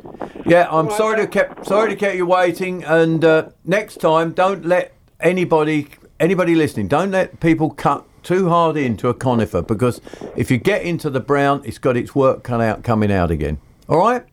Yeah, 0.47 0.69
I'm 0.71 0.89
sorry 0.91 1.17
to 1.17 1.27
kept 1.27 1.67
sorry 1.67 1.91
to 1.91 1.97
keep 1.97 2.15
you 2.15 2.27
waiting. 2.27 2.85
And 2.85 3.25
uh, 3.25 3.49
next 3.65 3.97
time, 3.97 4.33
don't 4.33 4.65
let 4.65 4.95
anybody 5.19 5.89
anybody 6.21 6.55
listening 6.55 6.87
don't 6.87 7.11
let 7.11 7.41
people 7.41 7.71
cut 7.71 8.05
too 8.23 8.49
hard 8.49 8.77
into 8.77 9.09
a 9.09 9.15
conifer 9.15 9.63
because 9.63 10.01
if 10.37 10.51
you 10.51 10.59
get 10.59 10.83
into 10.83 11.11
the 11.11 11.19
brown, 11.19 11.63
it's 11.65 11.79
got 11.79 11.97
its 11.97 12.15
work 12.15 12.45
cut 12.45 12.61
out 12.61 12.85
coming 12.85 13.11
out 13.11 13.31
again. 13.33 13.59
All 13.89 13.99
right. 13.99 14.25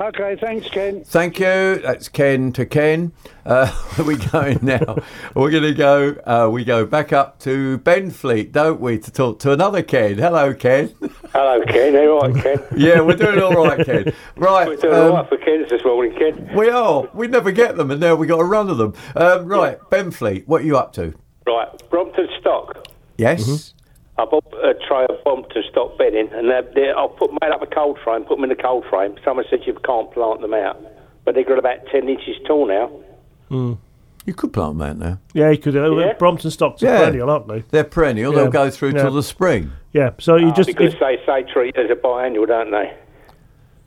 Okay, 0.00 0.34
thanks, 0.40 0.66
Ken. 0.68 1.04
Thank 1.04 1.38
you. 1.38 1.76
That's 1.76 2.08
Ken 2.08 2.52
to 2.52 2.64
Ken. 2.64 3.12
Uh, 3.44 3.66
where 3.96 4.06
we 4.06 4.16
going 4.16 4.58
now? 4.62 4.96
We're 5.34 5.50
going 5.50 5.64
to 5.64 5.74
go. 5.74 6.16
Uh, 6.24 6.48
we 6.50 6.64
go 6.64 6.86
back 6.86 7.12
up 7.12 7.38
to 7.40 7.78
Benfleet, 7.80 8.50
don't 8.50 8.80
we, 8.80 8.98
to 8.98 9.10
talk 9.10 9.40
to 9.40 9.52
another 9.52 9.82
Ken. 9.82 10.16
Hello, 10.16 10.54
Ken. 10.54 10.94
Hello, 11.34 11.60
Ken. 11.66 11.94
Are 11.94 12.02
you 12.02 12.12
all 12.12 12.20
right, 12.30 12.42
Ken? 12.42 12.66
yeah, 12.78 13.02
we're 13.02 13.14
doing 13.14 13.42
all 13.42 13.52
right, 13.52 13.84
Ken. 13.84 14.10
Right. 14.36 14.68
We're 14.68 14.76
doing 14.76 14.94
um, 14.94 15.00
all 15.00 15.12
right 15.16 15.28
for 15.28 15.36
Kens 15.36 15.68
this 15.68 15.84
morning, 15.84 16.18
Ken. 16.18 16.50
We 16.56 16.70
are. 16.70 17.06
We 17.12 17.28
never 17.28 17.52
get 17.52 17.76
them, 17.76 17.90
and 17.90 18.00
now 18.00 18.14
we 18.14 18.26
got 18.26 18.40
a 18.40 18.44
run 18.44 18.70
of 18.70 18.78
them. 18.78 18.94
Um, 19.16 19.44
right, 19.48 19.78
Benfleet, 19.90 20.46
what 20.46 20.62
are 20.62 20.64
you 20.64 20.78
up 20.78 20.94
to? 20.94 21.12
Right, 21.46 21.90
Brompton 21.90 22.26
stock. 22.40 22.86
Yes. 23.18 23.74
I 24.20 24.24
bought 24.26 24.44
uh, 24.52 24.70
a 24.70 24.74
tray 24.74 25.06
of 25.08 25.22
Brompton 25.24 25.62
stock 25.70 25.96
bedding, 25.98 26.28
and 26.32 26.48
they're, 26.48 26.62
they're, 26.74 26.96
I 26.98 27.06
put 27.18 27.30
made 27.42 27.50
up 27.52 27.62
a 27.62 27.66
cold 27.66 27.98
frame, 28.04 28.22
put 28.24 28.36
them 28.36 28.44
in 28.44 28.50
the 28.50 28.62
cold 28.62 28.84
frame. 28.90 29.14
Someone 29.24 29.44
said 29.50 29.60
you 29.66 29.74
can't 29.84 30.12
plant 30.12 30.40
them 30.42 30.54
out, 30.54 30.80
but 31.24 31.34
they've 31.34 31.46
got 31.46 31.58
about 31.58 31.78
ten 31.90 32.08
inches 32.08 32.36
tall 32.46 32.66
now. 32.68 32.90
Hmm. 33.48 33.72
You 34.26 34.34
could 34.34 34.52
plant 34.52 34.76
them 34.78 34.86
out 34.88 34.98
now. 34.98 35.18
Yeah, 35.32 35.50
you 35.50 35.58
could. 35.58 35.74
Uh, 35.76 35.96
Yeah. 35.96 36.12
Brompton 36.12 36.50
stocks 36.50 36.82
are 36.82 36.86
Yeah. 36.86 36.98
perennial, 36.98 37.30
aren't 37.30 37.48
they? 37.48 37.64
They're 37.70 37.84
perennial. 37.84 38.32
Yeah. 38.32 38.42
They'll 38.42 38.50
go 38.50 38.70
through 38.70 38.90
Yeah. 38.90 39.02
till 39.02 39.12
the 39.14 39.22
spring. 39.22 39.72
Yeah. 39.92 40.10
So 40.18 40.36
you 40.36 40.48
ah, 40.48 40.52
just 40.54 40.66
because 40.68 40.92
if- 40.94 41.00
they 41.00 41.18
say 41.26 41.42
treat 41.50 41.74
it 41.74 41.86
as 41.86 41.90
a 41.90 41.98
biannual, 42.00 42.46
don't 42.46 42.70
they? 42.70 42.92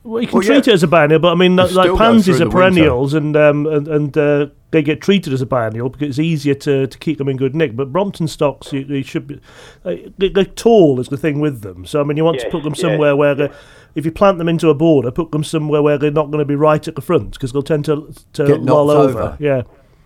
Well, 0.04 0.22
you 0.22 0.28
can 0.28 0.38
Well, 0.40 0.44
treat 0.46 0.68
yeah. 0.68 0.74
it 0.74 0.76
as 0.76 0.84
a 0.84 0.88
biennial, 0.88 1.20
but 1.20 1.32
I 1.32 1.36
mean, 1.36 1.56
like 1.56 1.96
pansies 1.98 2.36
are 2.36 2.40
the 2.40 2.46
winter. 2.46 2.58
perennials, 2.58 3.14
and 3.14 3.36
um, 3.38 3.66
and, 3.68 3.88
and 3.88 4.18
uh, 4.18 4.48
they 4.72 4.82
get 4.82 5.02
treated 5.02 5.32
as 5.34 5.42
a 5.42 5.46
biennial 5.46 5.90
because 5.90 6.10
it's 6.10 6.20
easier 6.20 6.56
to, 6.56 6.88
to 6.88 6.98
keep 6.98 7.18
them 7.18 7.30
in 7.30 7.38
good 7.38 7.56
nick. 7.56 7.76
But 7.76 7.92
Brompton 7.94 8.28
stocks, 8.28 8.74
you, 8.74 8.82
you 8.82 9.04
should 9.04 9.28
be. 9.28 9.40
Uh, 9.86 9.96
they- 10.18 10.30
they're 10.30 10.46
tall 10.46 11.00
is 11.00 11.08
the 11.08 11.18
thing 11.18 11.40
with 11.40 11.62
them. 11.62 11.86
So 11.86 12.02
I 12.02 12.04
mean, 12.04 12.18
you 12.18 12.24
want 12.26 12.40
to 12.42 12.50
put 12.50 12.64
them 12.64 12.74
yeah, 12.76 12.82
somewhere 12.82 13.16
where. 13.16 13.42
Uh, 13.42 13.54
if 13.96 14.06
you 14.06 14.12
plant 14.12 14.40
them 14.40 14.50
into 14.50 14.70
a 14.70 14.74
border, 14.74 15.12
put 15.12 15.32
them 15.32 15.44
somewhere 15.44 15.84
where 15.84 16.00
they're 16.00 16.10
not 16.10 16.32
going 16.32 16.40
to 16.40 16.46
be 16.46 16.56
right 16.56 16.88
at 16.88 16.96
the 16.96 17.02
front 17.02 17.34
because 17.34 17.52
they'll 17.54 17.62
tend 17.62 17.86
to 17.86 18.12
to 18.34 18.48
Get 18.48 18.62
loll 18.64 18.90
over. 18.90 19.20
over. 19.22 19.38
Yeah, 19.40 19.62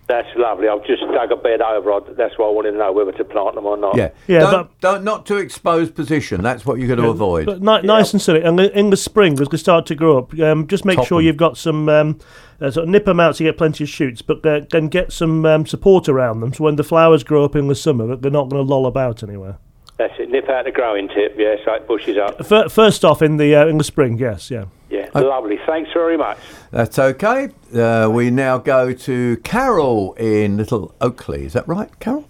That's 0.08 0.28
lovely. 0.36 0.68
I've 0.68 0.84
just 0.86 1.02
dug 1.02 1.30
a 1.32 1.36
bed 1.36 1.60
over. 1.60 2.00
That's 2.16 2.38
why 2.38 2.46
I 2.46 2.50
wanted 2.50 2.72
to 2.72 2.78
know 2.78 2.92
whether 2.92 3.12
to 3.12 3.24
plant 3.24 3.54
them 3.56 3.66
or 3.66 3.76
not. 3.76 3.94
Yeah. 3.94 4.08
Yeah, 4.26 4.40
Don't, 4.40 4.52
but- 4.52 4.80
don't 4.80 5.04
not 5.04 5.26
too 5.26 5.36
exposed 5.36 5.94
position. 5.94 6.40
That's 6.42 6.64
what 6.64 6.78
you're 6.78 6.88
going 6.88 7.00
to 7.02 7.08
avoid. 7.10 7.44
But 7.44 7.60
ni- 7.60 7.82
nice 7.86 8.12
and 8.14 8.22
sunny. 8.22 8.40
And 8.40 8.58
in 8.58 8.88
the 8.88 8.96
spring, 8.96 9.38
as 9.38 9.48
they 9.48 9.58
start 9.58 9.84
to 9.86 9.94
grow 9.94 10.16
up, 10.18 10.38
um, 10.40 10.66
just 10.66 10.86
make 10.86 10.96
Top 10.96 11.06
sure 11.06 11.20
'em. 11.20 11.26
you've 11.26 11.36
got 11.36 11.58
some 11.58 11.90
um, 11.90 12.18
uh, 12.60 12.70
sort 12.70 12.84
of 12.84 12.88
nip 12.88 13.04
them 13.04 13.20
out 13.20 13.36
so 13.36 13.44
you 13.44 13.50
get 13.50 13.58
plenty 13.58 13.84
of 13.84 13.90
shoots, 13.90 14.22
but 14.22 14.44
uh, 14.46 14.60
then 14.70 14.88
get 14.88 15.12
some 15.12 15.44
um, 15.44 15.66
support 15.66 16.08
around 16.08 16.40
them 16.40 16.54
so 16.54 16.64
when 16.64 16.76
the 16.76 16.84
flowers 16.84 17.22
grow 17.22 17.44
up 17.44 17.54
in 17.54 17.68
the 17.68 17.74
summer, 17.74 18.06
that 18.06 18.22
they're 18.22 18.30
not 18.30 18.48
going 18.48 18.64
to 18.64 18.68
loll 18.68 18.86
about 18.86 19.22
anywhere. 19.22 19.58
That's 19.98 20.14
it. 20.18 20.30
Nip 20.30 20.48
out 20.48 20.64
the 20.64 20.70
growing 20.70 21.08
tip, 21.08 21.34
yeah, 21.36 21.56
so 21.66 21.74
it 21.74 21.86
bushes 21.86 22.16
up. 22.16 22.46
Fir- 22.46 22.68
First 22.70 23.04
off, 23.04 23.20
in 23.20 23.36
the 23.36 23.54
uh, 23.54 23.66
in 23.66 23.76
the 23.78 23.84
spring, 23.84 24.16
yes, 24.16 24.50
yeah. 24.50 24.64
Yeah, 24.90 25.08
lovely. 25.14 25.58
Thanks 25.66 25.92
very 25.92 26.16
much. 26.16 26.38
That's 26.70 26.98
okay. 26.98 27.50
Uh, 27.74 28.08
we 28.10 28.30
now 28.30 28.58
go 28.58 28.92
to 28.92 29.36
Carol 29.38 30.14
in 30.14 30.56
Little 30.56 30.94
Oakley. 31.00 31.44
Is 31.44 31.52
that 31.52 31.68
right, 31.68 31.90
Carol? 32.00 32.26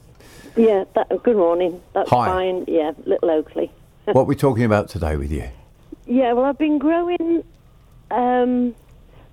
Yeah, 0.57 0.85
that, 0.95 1.23
good 1.23 1.37
morning. 1.37 1.81
That's 1.95 2.11
Hi. 2.11 2.27
fine. 2.27 2.65
Yeah, 2.67 2.93
Little 3.07 3.31
Oakley. 3.31 3.71
what 4.07 4.23
are 4.23 4.25
we 4.25 4.35
talking 4.35 4.65
about 4.65 4.89
today 4.89 5.17
with 5.17 5.31
you? 5.31 5.49
Yeah, 6.07 6.33
well, 6.33 6.47
I've 6.47 6.59
been 6.59 6.79
growing 6.79 7.45
um, 8.11 8.75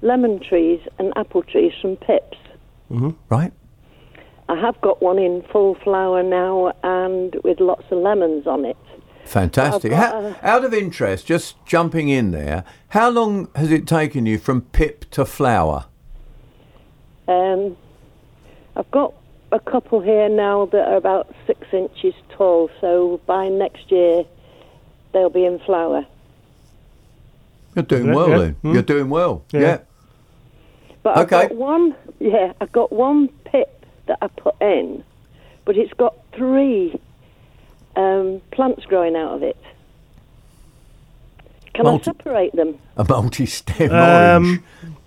lemon 0.01 0.39
trees 0.39 0.81
and 0.99 1.13
apple 1.15 1.41
trees 1.41 1.73
from 1.81 1.95
pips. 1.95 2.37
Right? 3.29 3.51
I 4.47 4.59
have 4.59 4.79
got 4.81 5.01
one 5.01 5.17
in 5.17 5.41
full 5.51 5.75
flower 5.75 6.21
now 6.21 6.71
and 6.83 7.35
with 7.43 7.59
lots 7.59 7.85
of 7.89 7.97
lemons 7.97 8.45
on 8.45 8.65
it. 8.65 8.77
Fantastic. 9.25 9.91
I've 9.91 10.11
got 10.11 10.35
How, 10.41 10.55
out 10.57 10.65
of 10.65 10.73
interest, 10.73 11.25
just 11.25 11.63
jumping 11.65 12.09
in 12.09 12.31
there, 12.31 12.63
how 12.89 13.09
long 13.09 13.49
has 13.55 13.71
it 13.71 13.87
taken 13.87 14.25
you 14.25 14.37
from 14.37 14.61
pip 14.61 15.09
to 15.11 15.25
flower? 15.25 15.85
Um, 17.27 17.75
I've 18.75 18.89
got 18.91 19.13
a 19.51 19.59
couple 19.59 20.01
here 20.01 20.29
now 20.29 20.65
that 20.67 20.87
are 20.87 20.95
about 20.95 21.33
six 21.47 21.67
inches 21.73 22.13
tall, 22.29 22.69
so 22.79 23.19
by 23.25 23.47
next 23.49 23.91
year 23.91 24.23
they'll 25.13 25.29
be 25.29 25.45
in 25.45 25.59
flower. 25.59 26.05
You're 27.75 27.83
doing 27.83 28.13
well 28.13 28.29
yeah. 28.29 28.37
then. 28.37 28.53
Hmm. 28.53 28.73
You're 28.73 28.83
doing 28.83 29.09
well. 29.09 29.43
Yeah. 29.51 29.59
Yeah. 29.59 29.77
But 31.03 31.17
I've 31.17 31.25
Okay. 31.25 31.47
got 31.49 31.55
one, 31.55 31.95
yeah, 32.19 32.53
I've 32.61 32.71
got 32.71 32.91
one 32.91 33.29
pip 33.45 33.85
that 34.07 34.17
I 34.21 34.27
put 34.27 34.55
in, 34.61 35.03
but 35.65 35.77
it's 35.77 35.93
got 35.93 36.15
three 36.33 36.99
um, 37.95 38.41
plants 38.51 38.85
growing 38.85 39.15
out 39.15 39.33
of 39.33 39.43
it. 39.43 39.57
Can 41.73 41.83
Multi- 41.85 42.09
I 42.09 42.13
separate 42.13 42.55
them? 42.55 42.77
A 42.97 43.03
multi-stem 43.07 43.91
Um, 43.91 44.45
orange. 44.45 44.61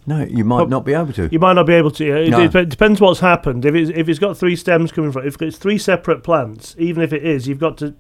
No, 0.07 0.24
you 0.24 0.44
might 0.44 0.68
not 0.70 0.85
be 0.87 0.94
able 0.94 1.12
to. 1.14 1.29
You 1.31 1.38
might 1.38 1.53
not 1.55 1.66
be 1.66 1.74
able 1.74 1.90
to. 1.92 2.05
yeah. 2.05 2.14
It, 2.16 2.31
No. 2.31 2.48
dep- 2.48 2.68
depends 2.68 3.01
what's 3.01 3.20
happened. 3.20 3.64
If 3.66 3.74
it's, 3.74 3.90
if 3.94 4.09
it's 4.09 4.18
got 4.18 4.37
three 4.38 4.57
stems 4.57 4.90
coming 4.90 5.12
from, 5.12 5.27
if 5.27 5.40
it's 5.42 5.59
three 5.59 5.77
separate 5.79 6.22
plants, 6.22 6.74
even 6.79 7.03
if 7.03 7.12
it 7.12 7.24
is, 7.24 7.46
you've 7.46 7.59
got 7.59 7.77
to 7.79 7.94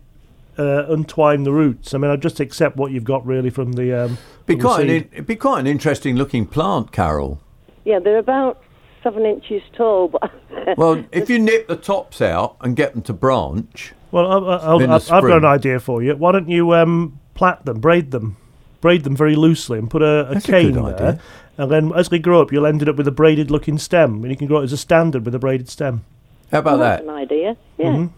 uh, 0.58 0.86
untwine 0.88 1.44
the 1.44 1.52
roots. 1.52 1.92
I 1.94 1.98
mean, 1.98 2.10
I 2.10 2.16
just 2.16 2.40
accept 2.40 2.76
what 2.76 2.92
you've 2.92 3.04
got 3.04 3.26
really 3.26 3.50
from 3.50 3.72
the. 3.72 3.92
Um, 4.04 4.18
be 4.46 4.54
from 4.54 4.58
the 4.58 4.64
quite 4.68 4.88
an, 4.90 5.08
it'd 5.12 5.26
be 5.26 5.36
quite 5.36 5.60
an 5.60 5.66
interesting 5.66 6.16
looking 6.16 6.46
plant, 6.46 6.92
Carol. 6.92 7.40
Yeah, 7.84 7.98
they're 8.00 8.18
about 8.18 8.62
seven 9.02 9.24
inches 9.26 9.62
tall, 9.74 10.08
but 10.08 10.30
Well, 10.78 11.04
if 11.12 11.28
you 11.30 11.38
nip 11.38 11.68
the 11.68 11.76
tops 11.76 12.20
out 12.22 12.56
and 12.62 12.74
get 12.74 12.92
them 12.94 13.02
to 13.02 13.12
branch, 13.12 13.92
Well, 14.10 14.26
I, 14.26 14.36
I, 14.38 14.56
I'll, 14.66 14.80
In 14.80 14.88
the 14.90 14.96
I've, 14.96 15.10
I've 15.12 15.22
got 15.22 15.38
an 15.38 15.44
idea 15.44 15.80
for 15.80 16.02
you. 16.02 16.16
Why 16.16 16.32
don't 16.32 16.48
you 16.48 16.74
um, 16.74 17.18
plait 17.34 17.64
them, 17.64 17.80
braid 17.80 18.10
them, 18.10 18.36
braid 18.80 19.04
them 19.04 19.16
very 19.16 19.36
loosely, 19.36 19.78
and 19.78 19.90
put 19.90 20.02
a, 20.02 20.30
a 20.30 20.34
That's 20.34 20.48
a 20.48 20.52
cane 20.52 20.72
good 20.72 20.96
there. 20.98 21.08
idea. 21.08 21.20
And 21.58 21.70
then 21.70 21.92
as 21.94 22.08
they 22.08 22.18
grow 22.18 22.40
up, 22.40 22.52
you'll 22.52 22.66
end 22.66 22.88
up 22.88 22.96
with 22.96 23.08
a 23.08 23.12
braided-looking 23.12 23.78
stem, 23.78 24.22
and 24.22 24.30
you 24.30 24.36
can 24.36 24.46
grow 24.46 24.60
it 24.60 24.64
as 24.64 24.72
a 24.72 24.76
standard 24.76 25.24
with 25.24 25.34
a 25.34 25.38
braided 25.38 25.68
stem. 25.68 26.04
how 26.52 26.60
about 26.60 26.78
that's 26.78 27.02
that? 27.04 27.08
an 27.10 27.16
idea. 27.18 27.56
Yeah. 27.76 27.84
Can 27.92 28.12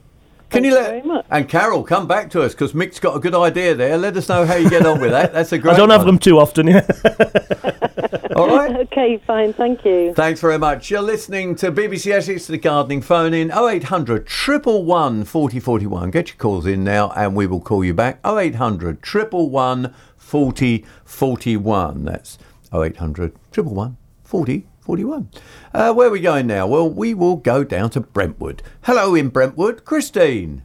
Thank 0.50 0.64
you 0.66 0.70
you 0.72 0.76
let 0.76 1.04
very 1.04 1.22
and 1.30 1.48
Carol 1.48 1.84
come 1.84 2.06
back 2.08 2.28
to 2.30 2.42
us 2.42 2.52
because 2.54 2.74
Mick's 2.74 2.98
got 2.98 3.16
a 3.16 3.20
good 3.20 3.36
idea 3.36 3.74
there. 3.74 3.96
Let 3.96 4.16
us 4.16 4.28
know 4.28 4.44
how 4.44 4.56
you 4.56 4.68
get 4.68 4.84
on 4.84 5.00
with 5.00 5.12
that. 5.12 5.32
That's 5.32 5.52
a 5.52 5.58
great. 5.62 5.74
I 5.74 5.76
don't 5.76 5.90
have 5.90 6.00
one. 6.00 6.06
them 6.08 6.18
too 6.18 6.38
often. 6.40 6.66
Yeah. 6.66 6.86
All 8.40 8.48
right. 8.48 8.70
Okay, 8.90 9.18
fine. 9.26 9.52
Thank 9.52 9.84
you. 9.84 10.14
Thanks 10.14 10.40
very 10.40 10.58
much. 10.58 10.90
You're 10.90 11.02
listening 11.02 11.54
to 11.56 11.70
BBC 11.70 12.12
Essex, 12.12 12.46
the 12.46 12.56
gardening 12.56 13.02
phone 13.02 13.34
in 13.34 13.50
0800 13.50 14.26
111 14.28 15.24
4041. 15.24 16.10
Get 16.10 16.28
your 16.28 16.36
calls 16.36 16.66
in 16.66 16.82
now 16.82 17.10
and 17.10 17.36
we 17.36 17.46
will 17.46 17.60
call 17.60 17.84
you 17.84 17.92
back. 17.92 18.18
0800 18.26 19.04
111 19.04 19.94
4041. 20.16 22.04
That's 22.04 22.38
0800 22.74 23.32
111 23.54 23.96
4041. 24.24 25.30
Uh, 25.74 25.92
where 25.92 26.08
are 26.08 26.10
we 26.10 26.20
going 26.20 26.46
now? 26.46 26.66
Well, 26.66 26.88
we 26.88 27.12
will 27.12 27.36
go 27.36 27.62
down 27.62 27.90
to 27.90 28.00
Brentwood. 28.00 28.62
Hello 28.82 29.14
in 29.14 29.28
Brentwood, 29.28 29.84
Christine. 29.84 30.64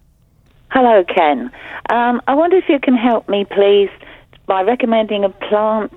Hello, 0.72 1.04
Ken. 1.04 1.52
Um, 1.90 2.22
I 2.28 2.34
wonder 2.34 2.58
if 2.58 2.70
you 2.70 2.80
can 2.80 2.96
help 2.96 3.28
me, 3.28 3.46
please, 3.46 3.90
by 4.48 4.62
recommending 4.62 5.24
a 5.24 5.30
plant 5.30 5.94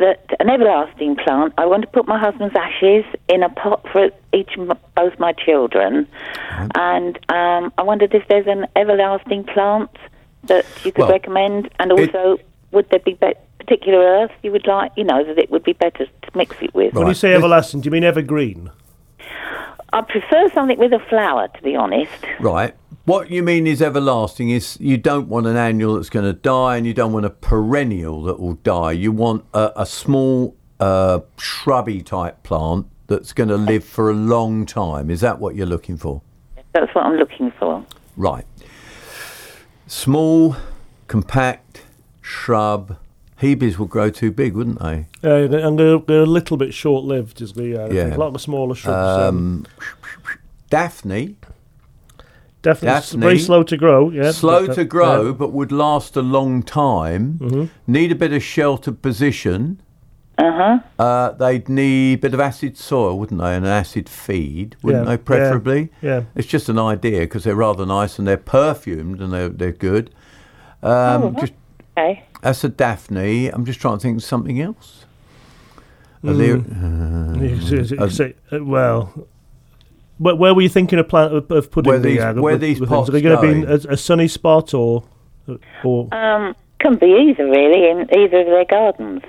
that 0.00 0.24
an 0.40 0.48
everlasting 0.50 1.16
plant. 1.16 1.54
I 1.56 1.64
want 1.66 1.82
to 1.82 1.88
put 1.88 2.06
my 2.08 2.18
husband's 2.18 2.56
ashes 2.56 3.04
in 3.28 3.42
a 3.42 3.48
pot 3.48 3.86
for 3.92 4.10
each 4.34 4.50
m- 4.58 4.72
both 4.96 5.18
my 5.18 5.32
children, 5.32 6.06
and 6.74 7.16
um, 7.30 7.72
I 7.78 7.82
wondered 7.82 8.12
if 8.14 8.26
there's 8.28 8.46
an 8.46 8.66
everlasting 8.76 9.44
plant 9.44 9.90
that 10.44 10.64
you 10.84 10.90
could 10.92 11.02
Well, 11.02 11.10
recommend, 11.10 11.70
and 11.78 11.92
it- 11.92 12.14
also 12.14 12.42
would 12.72 12.88
there 12.90 13.00
be, 13.00 13.14
be 13.14 13.34
particular 13.58 13.98
earth 13.98 14.30
you 14.42 14.50
would 14.52 14.66
like, 14.66 14.90
you 14.96 15.04
know, 15.04 15.22
that 15.24 15.38
it 15.38 15.50
would 15.50 15.62
be 15.64 15.74
better 15.74 16.06
to 16.06 16.30
mix 16.34 16.56
it 16.60 16.74
with. 16.74 16.94
When 16.94 17.06
you 17.08 17.14
say 17.14 17.34
everlasting, 17.34 17.80
do 17.82 17.86
you 17.88 17.90
mean 17.92 18.04
evergreen? 18.04 18.70
I 19.92 20.02
prefer 20.02 20.48
something 20.54 20.78
with 20.78 20.92
a 20.92 21.00
flower, 21.08 21.48
to 21.48 21.62
be 21.62 21.74
honest. 21.74 22.12
Right. 22.38 22.74
What 23.04 23.30
you 23.30 23.42
mean 23.42 23.66
is 23.66 23.82
everlasting 23.82 24.50
is 24.50 24.78
you 24.80 24.96
don't 24.96 25.28
want 25.28 25.46
an 25.46 25.56
annual 25.56 25.94
that's 25.96 26.10
going 26.10 26.26
to 26.26 26.32
die, 26.32 26.76
and 26.76 26.86
you 26.86 26.94
don't 26.94 27.12
want 27.12 27.26
a 27.26 27.30
perennial 27.30 28.22
that 28.24 28.38
will 28.38 28.54
die. 28.54 28.92
You 28.92 29.10
want 29.10 29.44
a, 29.52 29.72
a 29.76 29.86
small 29.86 30.56
uh, 30.78 31.20
shrubby 31.38 32.02
type 32.02 32.42
plant 32.42 32.86
that's 33.08 33.32
going 33.32 33.48
to 33.48 33.56
live 33.56 33.84
for 33.84 34.10
a 34.10 34.14
long 34.14 34.64
time. 34.64 35.10
Is 35.10 35.20
that 35.22 35.40
what 35.40 35.56
you're 35.56 35.66
looking 35.66 35.96
for? 35.96 36.22
That's 36.72 36.94
what 36.94 37.04
I'm 37.04 37.16
looking 37.16 37.50
for. 37.58 37.84
Right. 38.16 38.44
Small, 39.88 40.56
compact 41.08 41.82
shrub. 42.20 42.96
Hebes 43.40 43.78
will 43.78 43.86
grow 43.86 44.10
too 44.10 44.30
big, 44.30 44.54
wouldn't 44.54 44.80
they? 44.80 45.06
Yeah, 45.22 45.36
and 45.36 45.78
they're, 45.78 45.98
they're 45.98 46.22
a 46.22 46.26
little 46.26 46.56
bit 46.56 46.74
short-lived. 46.74 47.40
Is 47.40 47.54
the 47.54 47.84
uh, 47.84 47.88
Yeah. 47.92 48.04
think 48.04 48.16
a 48.16 48.18
lot 48.20 48.26
of 48.28 48.32
the 48.34 48.38
smaller 48.38 48.74
shrubs. 48.74 49.18
Um, 49.22 49.66
Daphne, 50.68 51.36
definitely 52.62 52.86
Daphne, 52.94 53.20
very 53.20 53.38
slow 53.38 53.62
to 53.62 53.76
grow. 53.76 54.10
Yeah, 54.10 54.30
slow 54.32 54.66
but, 54.66 54.74
to 54.76 54.84
grow, 54.84 55.26
yeah. 55.26 55.32
but 55.32 55.52
would 55.52 55.72
last 55.72 56.16
a 56.16 56.22
long 56.22 56.62
time. 56.62 57.38
Mhm. 57.40 57.68
Need 57.86 58.12
a 58.12 58.14
bit 58.14 58.32
of 58.32 58.42
sheltered 58.42 59.02
position. 59.02 59.80
Uh-huh. 60.38 60.78
Uh, 60.98 61.32
they'd 61.32 61.68
need 61.68 62.14
a 62.14 62.20
bit 62.22 62.32
of 62.34 62.40
acid 62.40 62.76
soil, 62.78 63.18
wouldn't 63.18 63.40
they, 63.40 63.54
and 63.54 63.64
an 63.66 63.70
acid 63.70 64.08
feed, 64.08 64.74
wouldn't 64.82 65.04
Yeah, 65.06 65.16
they, 65.16 65.22
preferably? 65.22 65.90
yeah. 66.00 66.22
It's 66.34 66.46
just 66.46 66.68
an 66.70 66.78
idea 66.78 67.20
because 67.20 67.44
they're 67.44 67.54
rather 67.54 67.84
nice 67.84 68.18
and 68.18 68.26
they're 68.26 68.38
perfumed 68.38 69.20
and 69.20 69.32
they're, 69.32 69.48
they're 69.50 69.72
good. 69.72 70.10
Um, 70.82 71.22
Oh, 71.22 71.34
just, 71.38 71.52
okay. 71.98 72.24
That's 72.42 72.64
a 72.64 72.68
Daphne. 72.68 73.48
I'm 73.48 73.64
just 73.64 73.80
trying 73.80 73.98
to 73.98 74.02
think 74.02 74.16
of 74.18 74.24
something 74.24 74.60
else. 74.60 75.04
Mm. 76.24 76.38
ly- 77.38 77.46
You 77.46 77.96
could 77.98 78.12
say- 78.12 78.34
uh, 78.52 78.56
uh, 78.56 78.64
well, 78.64 79.26
where, 80.18 80.34
where 80.36 80.54
were 80.54 80.62
you 80.62 80.68
thinking 80.68 80.98
of, 80.98 81.08
plan, 81.08 81.34
of, 81.34 81.50
of 81.50 81.70
putting 81.70 81.90
Where 81.90 81.98
the, 81.98 82.08
these- 82.10 82.20
uh, 82.20 82.32
where 82.34 82.54
with- 82.54 82.60
these 82.60 82.80
with 82.80 82.88
pots 82.88 83.08
Are 83.08 83.12
they 83.12 83.22
going 83.22 83.36
to 83.36 83.42
be 83.42 83.48
in 83.62 83.64
a, 83.90 83.92
a 83.94 83.96
sunny 83.96 84.28
spot 84.28 84.74
or 84.74 85.04
or 85.82 86.08
Um, 86.14 86.54
can 86.78 86.96
be 86.96 87.06
either, 87.06 87.44
really, 87.46 87.90
in 87.90 88.00
either 88.18 88.40
of 88.40 88.46
their 88.46 88.64
gardens. 88.64 89.22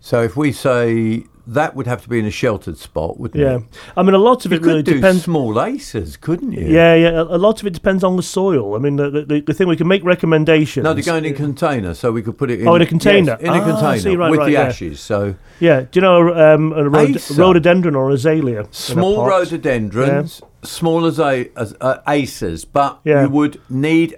So 0.00 0.22
if 0.22 0.36
we 0.36 0.52
say 0.52 1.24
that 1.46 1.74
would 1.74 1.86
have 1.86 2.02
to 2.02 2.08
be 2.08 2.18
in 2.18 2.26
a 2.26 2.30
sheltered 2.30 2.76
spot, 2.78 3.18
wouldn't 3.18 3.40
yeah? 3.42 3.56
it? 3.56 3.60
Yeah. 3.60 3.80
I 3.96 4.02
mean, 4.02 4.14
a 4.14 4.18
lot 4.18 4.44
of 4.44 4.52
You 4.52 4.58
it 4.58 4.62
really 4.62 4.82
depends. 4.82 5.24
small 5.24 5.54
acers, 5.54 6.20
couldn't 6.20 6.52
you? 6.52 6.66
Yeah, 6.66 6.94
yeah. 6.94 7.20
A 7.22 7.38
lot 7.38 7.60
of 7.60 7.66
it 7.66 7.72
depends 7.72 8.04
on 8.04 8.16
the 8.16 8.22
soil. 8.22 8.74
I 8.74 8.78
mean, 8.78 8.96
the, 8.96 9.10
the, 9.10 9.40
the 9.40 9.54
thing 9.54 9.68
we 9.68 9.76
can 9.76 9.88
make 9.88 10.04
recommendations. 10.04 10.84
No, 10.84 10.94
they're 10.94 11.02
going 11.02 11.24
in 11.24 11.32
a 11.32 11.36
container, 11.36 11.94
so 11.94 12.12
we 12.12 12.22
could 12.22 12.38
put 12.38 12.50
it 12.50 12.60
in. 12.60 12.68
Oh, 12.68 12.74
in 12.76 12.82
a 12.82 12.86
container. 12.86 13.32
Yes, 13.32 13.42
in 13.42 13.48
a 13.48 13.52
Ah, 13.60 13.64
container 13.64 13.98
see, 13.98 14.16
right, 14.16 14.30
with 14.30 14.38
right, 14.40 14.46
the 14.46 14.52
yeah. 14.52 14.62
ashes. 14.62 15.00
So 15.00 15.34
Yeah. 15.58 15.80
Do 15.82 15.88
you 15.94 16.00
know 16.02 16.34
um, 16.54 16.72
a 16.72 16.88
rhod- 16.88 17.30
rhododendron 17.36 17.94
or 17.96 18.10
azalea? 18.10 18.66
small 18.70 19.26
rhododendrons, 19.26 20.42
small 20.62 21.06
as 21.06 21.18
a 21.18 21.50
as 21.56 21.74
uh, 21.80 21.98
acers, 22.06 22.66
but 22.70 23.00
Yeah. 23.04 23.22
you 23.24 23.30
would 23.30 23.60
need 23.68 24.16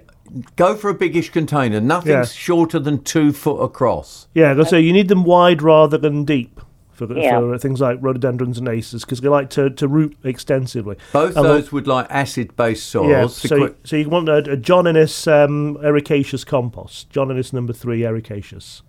go 0.55 0.75
for 0.75 0.89
a 0.89 0.93
biggish 0.93 1.29
container. 1.31 1.79
Nothing's 1.79 2.09
Yeah. 2.09 2.23
shorter 2.25 2.79
than 2.79 3.03
two 3.03 3.31
foot 3.31 3.61
across. 3.61 4.27
Yeah, 4.33 4.63
so 4.63 4.77
you 4.77 4.91
need 4.91 5.07
them 5.07 5.23
wide 5.23 5.61
rather 5.61 5.97
than 5.97 6.25
deep 6.25 6.59
for, 6.93 7.11
Yeah. 7.17 7.39
for 7.39 7.57
things 7.57 7.81
like 7.81 7.97
rhododendrons 8.01 8.57
and 8.57 8.67
acers 8.67 9.01
because 9.01 9.21
they 9.21 9.27
like 9.29 9.49
to, 9.51 9.69
to 9.71 9.87
root 9.87 10.15
extensively. 10.23 10.95
Both 11.11 11.35
And 11.35 11.45
those 11.45 11.71
would 11.71 11.87
like 11.87 12.07
acid-based 12.09 12.87
soils. 12.87 13.09
Yeah, 13.09 13.21
to 13.23 13.29
so, 13.29 13.57
quick- 13.57 13.75
so 13.83 13.95
you 13.95 14.09
want 14.09 14.29
a, 14.29 14.37
a 14.51 14.57
John 14.57 14.87
Innes 14.87 15.27
um, 15.27 15.77
ericaceous 15.83 16.45
compost. 16.45 17.09
John 17.09 17.31
Innes 17.31 17.51
number 17.53 17.73
three 17.73 18.01
ericaceous. 18.01 18.81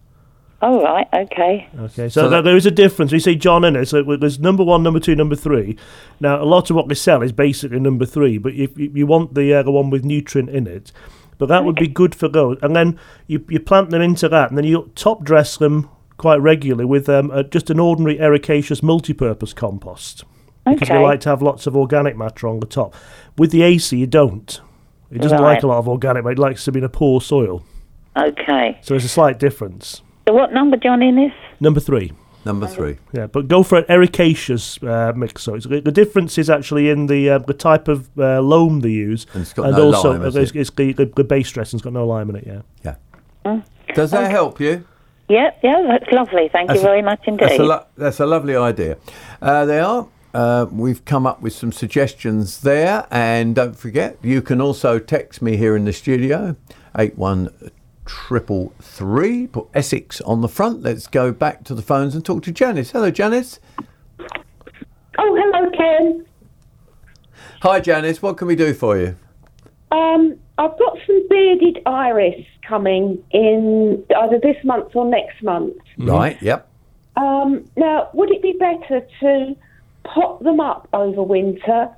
Oh, 0.63 0.83
right, 0.83 1.07
okay. 1.13 1.69
Okay, 1.79 2.09
so, 2.09 2.23
So 2.23 2.29
that- 2.31 2.45
there 2.45 2.57
is 2.57 2.65
a 2.65 2.71
difference. 2.71 3.13
We 3.13 3.19
say 3.19 3.35
John 3.35 3.65
Innes. 3.65 3.91
So 3.91 4.03
there's 4.17 4.39
number 4.39 4.65
one, 4.65 4.83
number 4.83 5.01
two, 5.01 5.15
number 5.15 5.37
three. 5.37 5.77
Now 6.21 6.43
a 6.43 6.47
lot 6.47 6.71
of 6.71 6.77
what 6.77 6.89
they 6.89 6.95
sell 6.95 7.23
is 7.23 7.33
basically 7.33 7.81
number 7.81 8.07
three, 8.07 8.39
but 8.39 8.55
if 8.55 8.79
you, 8.79 8.91
you 8.95 9.07
want 9.07 9.35
the 9.35 9.53
uh, 9.53 9.63
the 9.63 9.71
one 9.71 9.91
with 9.91 10.05
nutrient 10.05 10.49
in 10.49 10.67
it, 10.67 10.91
but 11.37 11.47
that 11.51 11.65
would 11.65 11.75
be 11.75 11.89
good 11.89 12.15
for 12.15 12.29
those. 12.29 12.57
And 12.63 12.75
then 12.75 12.99
you 13.27 13.45
you 13.51 13.61
plant 13.61 13.91
them 13.91 14.01
into 14.01 14.27
that, 14.31 14.49
and 14.49 14.57
then 14.57 14.65
you 14.65 14.91
top 14.95 15.23
dress 15.25 15.57
them 15.59 15.91
quite 16.17 16.41
regularly 16.41 16.85
with 16.85 17.09
um, 17.09 17.31
uh, 17.31 17.43
just 17.43 17.71
an 17.71 17.81
ordinary 17.81 18.19
ericaceous 18.19 18.83
multi-purpose 18.83 19.53
compost. 19.53 20.25
Because 20.65 20.89
they 20.89 20.95
Okay. 20.95 21.03
like 21.05 21.21
to 21.21 21.29
have 21.29 21.43
lots 21.43 21.67
of 21.67 21.77
organic 21.77 22.17
matter 22.17 22.49
on 22.49 22.61
the 22.61 22.67
top. 22.67 22.95
With 23.37 23.51
the 23.51 23.63
acer, 23.63 23.97
you 23.97 24.07
don't. 24.07 24.61
It 25.11 25.21
doesn't 25.21 25.39
Right. 25.39 25.55
like 25.55 25.63
a 25.63 25.67
lot 25.67 25.79
of 25.79 25.89
organic 25.89 26.25
matter. 26.25 26.33
It 26.33 26.39
likes 26.39 26.65
to 26.65 26.73
be 26.73 26.79
in 26.79 26.85
a 26.85 26.89
poor 26.89 27.21
soil. 27.21 27.63
Okay. 28.17 28.79
So 28.81 28.95
there's 28.95 29.05
a 29.05 29.09
slight 29.09 29.39
difference. 29.39 30.01
So 30.27 30.33
what 30.33 30.53
number 30.55 30.77
John 30.79 31.03
Innes? 31.03 31.33
Number 31.61 31.81
three. 31.81 32.13
Number 32.47 32.67
three. 32.67 32.99
Yeah, 33.13 33.27
but 33.27 33.49
go 33.49 33.63
for 33.63 33.79
an 33.79 33.85
ericaceous 33.89 34.79
uh, 34.87 35.13
mix. 35.15 35.43
So 35.43 35.55
it's, 35.55 35.67
the 35.67 35.81
difference 35.81 36.37
is 36.39 36.49
actually 36.51 36.91
in 36.91 37.07
the 37.07 37.31
uh, 37.31 37.39
the 37.39 37.55
type 37.55 37.89
of 37.89 38.09
uh, 38.19 38.41
loam 38.41 38.81
they 38.81 38.91
use, 38.91 39.27
And 39.33 39.43
it's 39.43 39.53
got 39.55 39.71
no 39.71 39.87
also 39.87 40.13
lime, 40.13 40.21
has 40.23 40.37
it's, 40.37 40.51
it? 40.53 40.61
it's 40.61 40.71
the, 40.71 40.93
the, 40.93 41.07
the 41.17 41.25
base 41.25 41.51
dressing's 41.51 41.81
got 41.83 41.95
no 41.95 42.07
lime 42.07 42.29
in 42.31 42.37
it. 42.37 42.45
Yeah. 42.47 42.63
Yeah. 43.45 43.61
Does 43.95 44.11
that 44.11 44.31
help 44.31 44.61
you? 44.61 44.85
Yeah, 45.29 45.51
yeah, 45.63 45.83
that's 45.89 46.11
lovely. 46.13 46.49
Thank 46.53 46.69
That's 46.69 46.81
you 46.83 46.87
a- 46.87 46.91
very 46.91 47.03
much 47.03 47.21
That's 47.27 47.43
indeed. 47.43 47.61
a, 47.61 47.65
lo- 47.65 47.87
that's 47.97 48.21
a 48.21 48.27
lovely 48.27 48.57
idea. 48.57 48.99
Uh, 49.41 49.65
they 49.65 49.81
are. 49.81 50.07
Uh, 50.35 50.67
we've 50.71 51.05
come 51.05 51.27
up 51.27 51.41
with 51.41 51.53
some 51.53 51.71
suggestions 51.73 52.61
there, 52.61 53.07
and 53.11 53.55
don't 53.55 53.77
forget, 53.77 54.19
you 54.21 54.43
can 54.43 54.61
also 54.61 54.99
text 54.99 55.41
me 55.41 55.57
here 55.57 55.77
in 55.77 55.85
the 55.85 55.93
studio, 55.93 56.57
eight 56.99 57.17
one 57.17 57.49
triple 58.05 58.73
three. 58.83 59.47
Put 59.47 59.69
Essex 59.73 60.21
on 60.23 60.41
the 60.43 60.49
front. 60.49 60.83
Let's 60.83 61.07
go 61.07 61.33
back 61.33 61.65
to 61.65 61.75
the 61.75 61.83
phones 61.83 62.15
and 62.15 62.25
talk 62.25 62.43
to 62.43 62.53
Janice. 62.53 62.91
Hello, 62.91 63.11
Janice. 63.11 63.61
Oh, 65.17 65.37
hello, 65.41 65.71
Ken. 65.71 66.27
Hi, 67.63 67.81
Janice. 67.81 68.21
What 68.21 68.37
can 68.37 68.49
we 68.49 68.57
do 68.57 68.75
for 68.75 68.99
you? 68.99 69.17
Um, 69.93 70.37
I've 70.59 70.77
got 70.79 70.99
some 71.07 71.27
bearded 71.31 71.79
iris 71.87 72.45
coming 72.67 73.23
in 73.31 74.05
either 74.17 74.39
this 74.39 74.57
month 74.65 74.95
or 74.95 75.07
next 75.07 75.43
month. 75.43 75.77
Right. 75.99 76.41
Yep. 76.43 76.69
Um, 77.17 77.65
now, 77.77 78.09
would 78.13 78.31
it 78.31 78.43
be 78.43 78.53
better 78.53 79.07
to 79.21 79.57
pop 80.05 80.43
them 80.43 80.61
up 80.61 80.89
over 80.93 81.23
winter? 81.23 81.91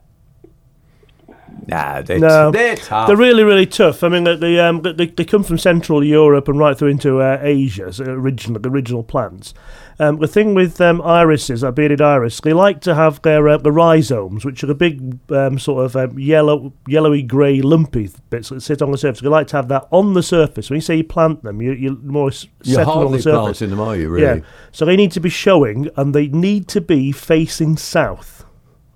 Nah, 1.66 2.02
they're, 2.02 2.18
No, 2.18 2.50
they're 2.50 2.76
tough. 2.76 3.08
They're 3.08 3.16
really, 3.16 3.42
really 3.42 3.66
tough. 3.66 4.04
I 4.04 4.08
mean, 4.08 4.24
they 4.24 4.36
they, 4.36 4.60
um, 4.60 4.82
they, 4.82 5.06
they 5.06 5.24
come 5.24 5.42
from 5.42 5.58
Central 5.58 6.04
Europe 6.04 6.48
and 6.48 6.58
right 6.58 6.76
through 6.76 6.88
into 6.88 7.20
uh, 7.20 7.38
Asia. 7.40 7.92
So 7.92 8.04
original, 8.04 8.60
the 8.60 8.68
original 8.68 9.02
plants. 9.02 9.54
Um, 9.98 10.18
the 10.18 10.28
thing 10.28 10.54
with 10.54 10.78
um, 10.80 11.00
irises, 11.00 11.62
a 11.62 11.72
bearded 11.72 12.02
iris, 12.02 12.38
they 12.40 12.52
like 12.52 12.82
to 12.82 12.94
have 12.94 13.22
their 13.22 13.48
uh, 13.48 13.56
the 13.56 13.72
rhizomes, 13.72 14.44
which 14.44 14.62
are 14.62 14.66
the 14.66 14.74
big 14.74 15.18
um, 15.32 15.58
sort 15.58 15.86
of 15.86 15.96
um, 15.96 16.18
yellow, 16.18 16.74
yellowy 16.86 17.22
grey 17.22 17.62
lumpy 17.62 18.10
bits 18.28 18.50
that 18.50 18.60
sit 18.60 18.82
on 18.82 18.90
the 18.90 18.98
surface. 18.98 19.22
They 19.22 19.28
like 19.28 19.46
to 19.48 19.56
have 19.56 19.68
that 19.68 19.88
on 19.90 20.12
the 20.12 20.22
surface. 20.22 20.68
When 20.68 20.76
you 20.76 20.82
say 20.82 20.96
you 20.96 21.04
plant 21.04 21.42
them, 21.42 21.62
you, 21.62 21.72
you're 21.72 21.96
more 21.96 22.30
You're 22.62 22.74
settled 22.76 23.06
on 23.06 23.12
the 23.12 23.22
surface. 23.22 23.58
planting 23.58 23.70
them, 23.70 23.80
are 23.80 23.96
you, 23.96 24.10
really? 24.10 24.40
Yeah. 24.40 24.46
So 24.70 24.84
they 24.84 24.96
need 24.96 25.12
to 25.12 25.20
be 25.20 25.30
showing, 25.30 25.88
and 25.96 26.14
they 26.14 26.28
need 26.28 26.68
to 26.68 26.82
be 26.82 27.10
facing 27.10 27.78
south. 27.78 28.44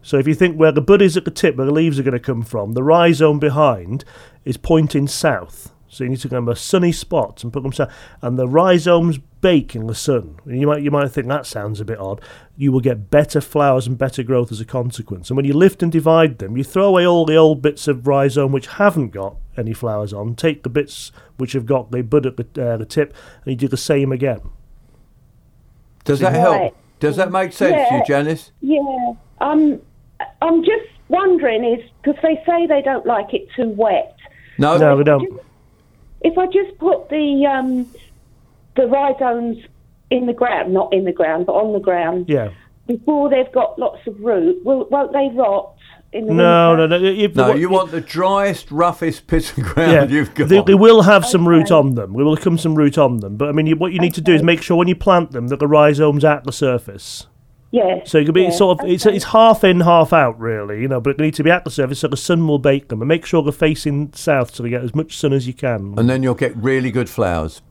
So 0.02 0.18
if 0.18 0.26
you 0.26 0.34
think 0.34 0.56
where 0.56 0.72
the 0.72 0.82
bud 0.82 1.00
is 1.00 1.16
at 1.16 1.24
the 1.24 1.30
tip, 1.30 1.56
where 1.56 1.66
the 1.66 1.72
leaves 1.72 1.98
are 1.98 2.02
going 2.02 2.12
to 2.12 2.20
come 2.20 2.42
from, 2.42 2.72
the 2.74 2.82
rhizome 2.82 3.38
behind 3.38 4.04
is 4.44 4.56
pointing 4.58 5.06
south. 5.06 5.72
So 5.92 6.04
you 6.04 6.10
need 6.10 6.20
to 6.20 6.28
go 6.28 6.40
to 6.40 6.50
a 6.52 6.56
sunny 6.56 6.92
spot 6.92 7.42
and 7.42 7.52
put 7.52 7.64
them 7.64 7.72
south. 7.72 7.92
And 8.22 8.38
the 8.38 8.46
rhizomes 8.46 9.18
bake 9.40 9.74
in 9.74 9.88
the 9.88 9.94
sun. 9.94 10.36
And 10.44 10.60
you 10.60 10.68
might 10.68 10.82
you 10.82 10.90
might 10.92 11.10
think 11.10 11.26
that 11.26 11.46
sounds 11.46 11.80
a 11.80 11.84
bit 11.84 11.98
odd. 11.98 12.20
You 12.56 12.70
will 12.70 12.80
get 12.80 13.10
better 13.10 13.40
flowers 13.40 13.88
and 13.88 13.98
better 13.98 14.22
growth 14.22 14.52
as 14.52 14.60
a 14.60 14.64
consequence. 14.64 15.30
And 15.30 15.36
when 15.36 15.46
you 15.46 15.52
lift 15.52 15.82
and 15.82 15.90
divide 15.90 16.38
them, 16.38 16.56
you 16.56 16.62
throw 16.62 16.84
away 16.86 17.04
all 17.04 17.26
the 17.26 17.34
old 17.34 17.60
bits 17.60 17.88
of 17.88 18.06
rhizome 18.06 18.52
which 18.52 18.68
haven't 18.68 19.08
got 19.10 19.34
any 19.56 19.72
flowers 19.72 20.12
on. 20.12 20.36
Take 20.36 20.62
the 20.62 20.68
bits 20.68 21.10
which 21.38 21.54
have 21.54 21.66
got 21.66 21.90
the 21.90 22.02
bud 22.02 22.24
at 22.24 22.36
the, 22.36 22.64
uh, 22.64 22.76
the 22.76 22.86
tip, 22.86 23.12
and 23.44 23.50
you 23.52 23.56
do 23.56 23.66
the 23.66 23.76
same 23.76 24.12
again. 24.12 24.40
Does 26.04 26.20
that 26.20 26.28
Right. 26.32 26.60
help? 26.60 26.76
Does 27.00 27.16
that 27.16 27.32
make 27.32 27.52
sense 27.52 27.88
to 27.88 27.94
you, 27.94 28.00
Yeah. 28.00 28.04
Janice? 28.06 28.52
Yeah. 28.60 29.12
Um, 29.40 29.80
I'm 30.40 30.62
just 30.62 30.86
wondering 31.08 31.64
is 31.64 31.84
because 32.02 32.20
they 32.22 32.40
say 32.46 32.66
they 32.68 32.82
don't 32.82 33.06
like 33.06 33.34
it 33.34 33.48
too 33.56 33.70
wet. 33.70 34.14
No, 34.58 34.76
No, 34.76 34.96
we 34.96 35.02
don't. 35.04 35.40
If 36.22 36.36
I 36.38 36.46
just 36.46 36.76
put 36.78 37.08
the 37.08 37.46
um, 37.46 37.86
the 38.76 38.86
rhizomes 38.86 39.58
in 40.10 40.26
the 40.26 40.32
ground, 40.32 40.72
not 40.74 40.92
in 40.92 41.04
the 41.04 41.12
ground, 41.12 41.46
but 41.46 41.52
on 41.52 41.72
the 41.72 41.78
ground, 41.80 42.26
Yeah. 42.28 42.50
before 42.86 43.28
they've 43.30 43.50
got 43.52 43.78
lots 43.78 44.06
of 44.06 44.18
root, 44.20 44.64
will, 44.64 44.86
won't 44.90 45.12
they 45.12 45.28
rot 45.34 45.74
in 46.12 46.26
the 46.26 46.34
No, 46.34 46.70
winter? 46.70 46.88
no, 46.88 46.98
no. 46.98 47.06
If, 47.06 47.36
No, 47.36 47.54
you 47.54 47.68
want 47.70 47.92
the 47.92 48.00
driest, 48.00 48.70
roughest 48.72 49.26
piece 49.28 49.56
of 49.56 49.62
ground 49.64 49.92
yeah, 49.92 50.04
you've 50.04 50.34
got. 50.34 50.48
They, 50.48 50.60
they 50.62 50.74
will 50.74 51.02
have 51.02 51.24
some 51.24 51.46
root 51.48 51.70
on 51.70 51.94
them. 51.94 52.12
We 52.12 52.24
will 52.24 52.36
come 52.36 52.58
some 52.58 52.74
root 52.74 52.98
on 52.98 53.18
them. 53.18 53.36
But 53.36 53.48
I 53.48 53.52
mean, 53.52 53.66
you, 53.66 53.76
what 53.76 53.92
you 53.92 54.00
need 54.00 54.14
to 54.14 54.20
do 54.20 54.34
is 54.34 54.42
make 54.42 54.62
sure 54.62 54.76
when 54.76 54.88
you 54.88 54.96
plant 54.96 55.30
them 55.30 55.48
that 55.48 55.58
the 55.60 55.68
rhizomes 55.68 56.24
at 56.24 56.44
the 56.44 56.52
surface. 56.52 57.26
Yes. 57.72 58.10
So 58.10 58.18
it 58.18 58.24
could 58.24 58.34
be 58.34 58.42
yeah, 58.42 58.50
sort 58.50 58.80
of 58.80 58.88
it's, 58.88 59.06
okay. 59.06 59.14
it's 59.14 59.26
half 59.26 59.62
in, 59.62 59.80
half 59.80 60.12
out, 60.12 60.38
really. 60.40 60.80
You 60.82 60.88
know, 60.88 61.00
but 61.00 61.10
it 61.10 61.18
needs 61.20 61.36
to 61.36 61.44
be 61.44 61.50
at 61.52 61.62
the 61.64 61.70
surface 61.70 62.00
so 62.00 62.08
the 62.08 62.16
sun 62.16 62.46
will 62.48 62.58
bake 62.58 62.88
them, 62.88 63.00
and 63.00 63.08
make 63.08 63.24
sure 63.24 63.42
they're 63.42 63.52
facing 63.52 64.12
south 64.12 64.54
so 64.54 64.62
they 64.64 64.70
get 64.70 64.82
as 64.82 64.94
much 64.94 65.16
sun 65.16 65.32
as 65.32 65.46
you 65.46 65.54
can. 65.54 65.94
and 65.96 66.10
then 66.10 66.22
you'll 66.22 66.34
get 66.34 66.56
really 66.56 66.90
good 66.90 67.08
flowers. 67.08 67.62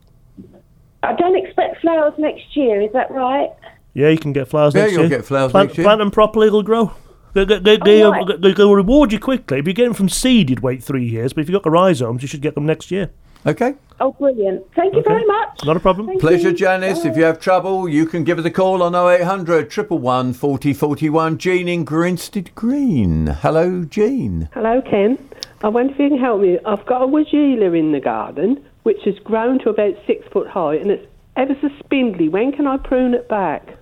I 1.02 1.14
don't 1.14 1.36
expect 1.36 1.80
flowers 1.80 2.14
next 2.18 2.56
year. 2.56 2.80
Is 2.80 2.92
that 2.92 3.10
right? 3.10 3.50
Yeah, 3.94 4.08
you 4.08 4.18
can 4.18 4.32
get 4.32 4.48
flowers 4.48 4.74
Yeah, 4.74 4.82
next 4.82 4.92
year. 4.92 5.00
Yeah, 5.00 5.08
you'll 5.08 5.18
get 5.18 5.26
flowers 5.26 5.50
plant, 5.52 5.68
next 5.68 5.78
year. 5.78 5.84
Plant 5.84 5.98
them 5.98 6.10
properly, 6.10 6.48
they'll 6.48 6.62
grow. 6.62 6.92
They, 7.32 7.44
they, 7.44 7.58
they, 7.58 7.76
they, 7.76 8.02
Oh, 8.02 8.08
uh, 8.08 8.10
right. 8.12 8.40
they- 8.40 8.52
they'll 8.54 8.74
reward 8.74 9.12
you 9.12 9.18
quickly. 9.18 9.58
If 9.58 9.66
you 9.66 9.72
get 9.72 9.84
them 9.84 9.94
from 9.94 10.08
seed, 10.08 10.50
you'd 10.50 10.60
wait 10.60 10.82
three 10.82 11.04
years. 11.04 11.32
But 11.32 11.42
if 11.42 11.48
you've 11.48 11.54
got 11.54 11.62
the 11.62 11.70
rhizomes, 11.70 12.22
you 12.22 12.28
should 12.28 12.40
get 12.42 12.54
them 12.54 12.66
next 12.66 12.90
year. 12.90 13.10
Okay. 13.46 13.74
Oh, 14.00 14.12
brilliant. 14.12 14.66
Thank 14.74 14.94
you 14.94 15.02
very 15.02 15.24
much. 15.26 15.64
Not 15.64 15.76
a 15.76 15.80
problem. 15.80 16.06
Thank 16.06 16.20
Pleasure, 16.20 16.50
you. 16.50 16.56
Janice. 16.56 17.04
If 17.04 17.16
you 17.16 17.24
have 17.24 17.38
trouble, 17.38 17.88
you 17.88 18.06
can 18.06 18.24
give 18.24 18.38
us 18.38 18.44
a 18.46 18.50
call 18.50 18.82
on 18.82 18.94
0800 18.94 19.70
111 19.76 20.32
40 20.32 20.72
41. 20.72 21.38
Jean 21.38 21.68
in 21.68 21.84
Greenstead 21.84 22.54
Green. 22.54 23.26
Hello, 23.26 23.84
Jean. 23.84 24.48
Hello, 24.54 24.80
Ken. 24.82 25.18
I 25.62 25.68
wonder 25.68 25.92
if 25.92 25.98
you 25.98 26.08
can 26.08 26.18
help 26.18 26.40
me. 26.40 26.58
I've 26.64 26.86
got 26.86 27.02
a 27.02 27.06
Weigela 27.06 27.78
in 27.78 27.92
the 27.92 28.00
garden, 28.00 28.64
which 28.84 29.02
has 29.04 29.18
grown 29.18 29.58
to 29.60 29.68
about 29.68 29.94
six 30.06 30.26
foot 30.32 30.48
high, 30.48 30.76
and 30.76 30.90
it's 30.90 31.06
ever 31.36 31.54
so 31.60 31.68
spindly. 31.84 32.30
When 32.30 32.52
can 32.52 32.66
I 32.66 32.78
prune 32.78 33.12
it 33.12 33.28
back? 33.28 33.76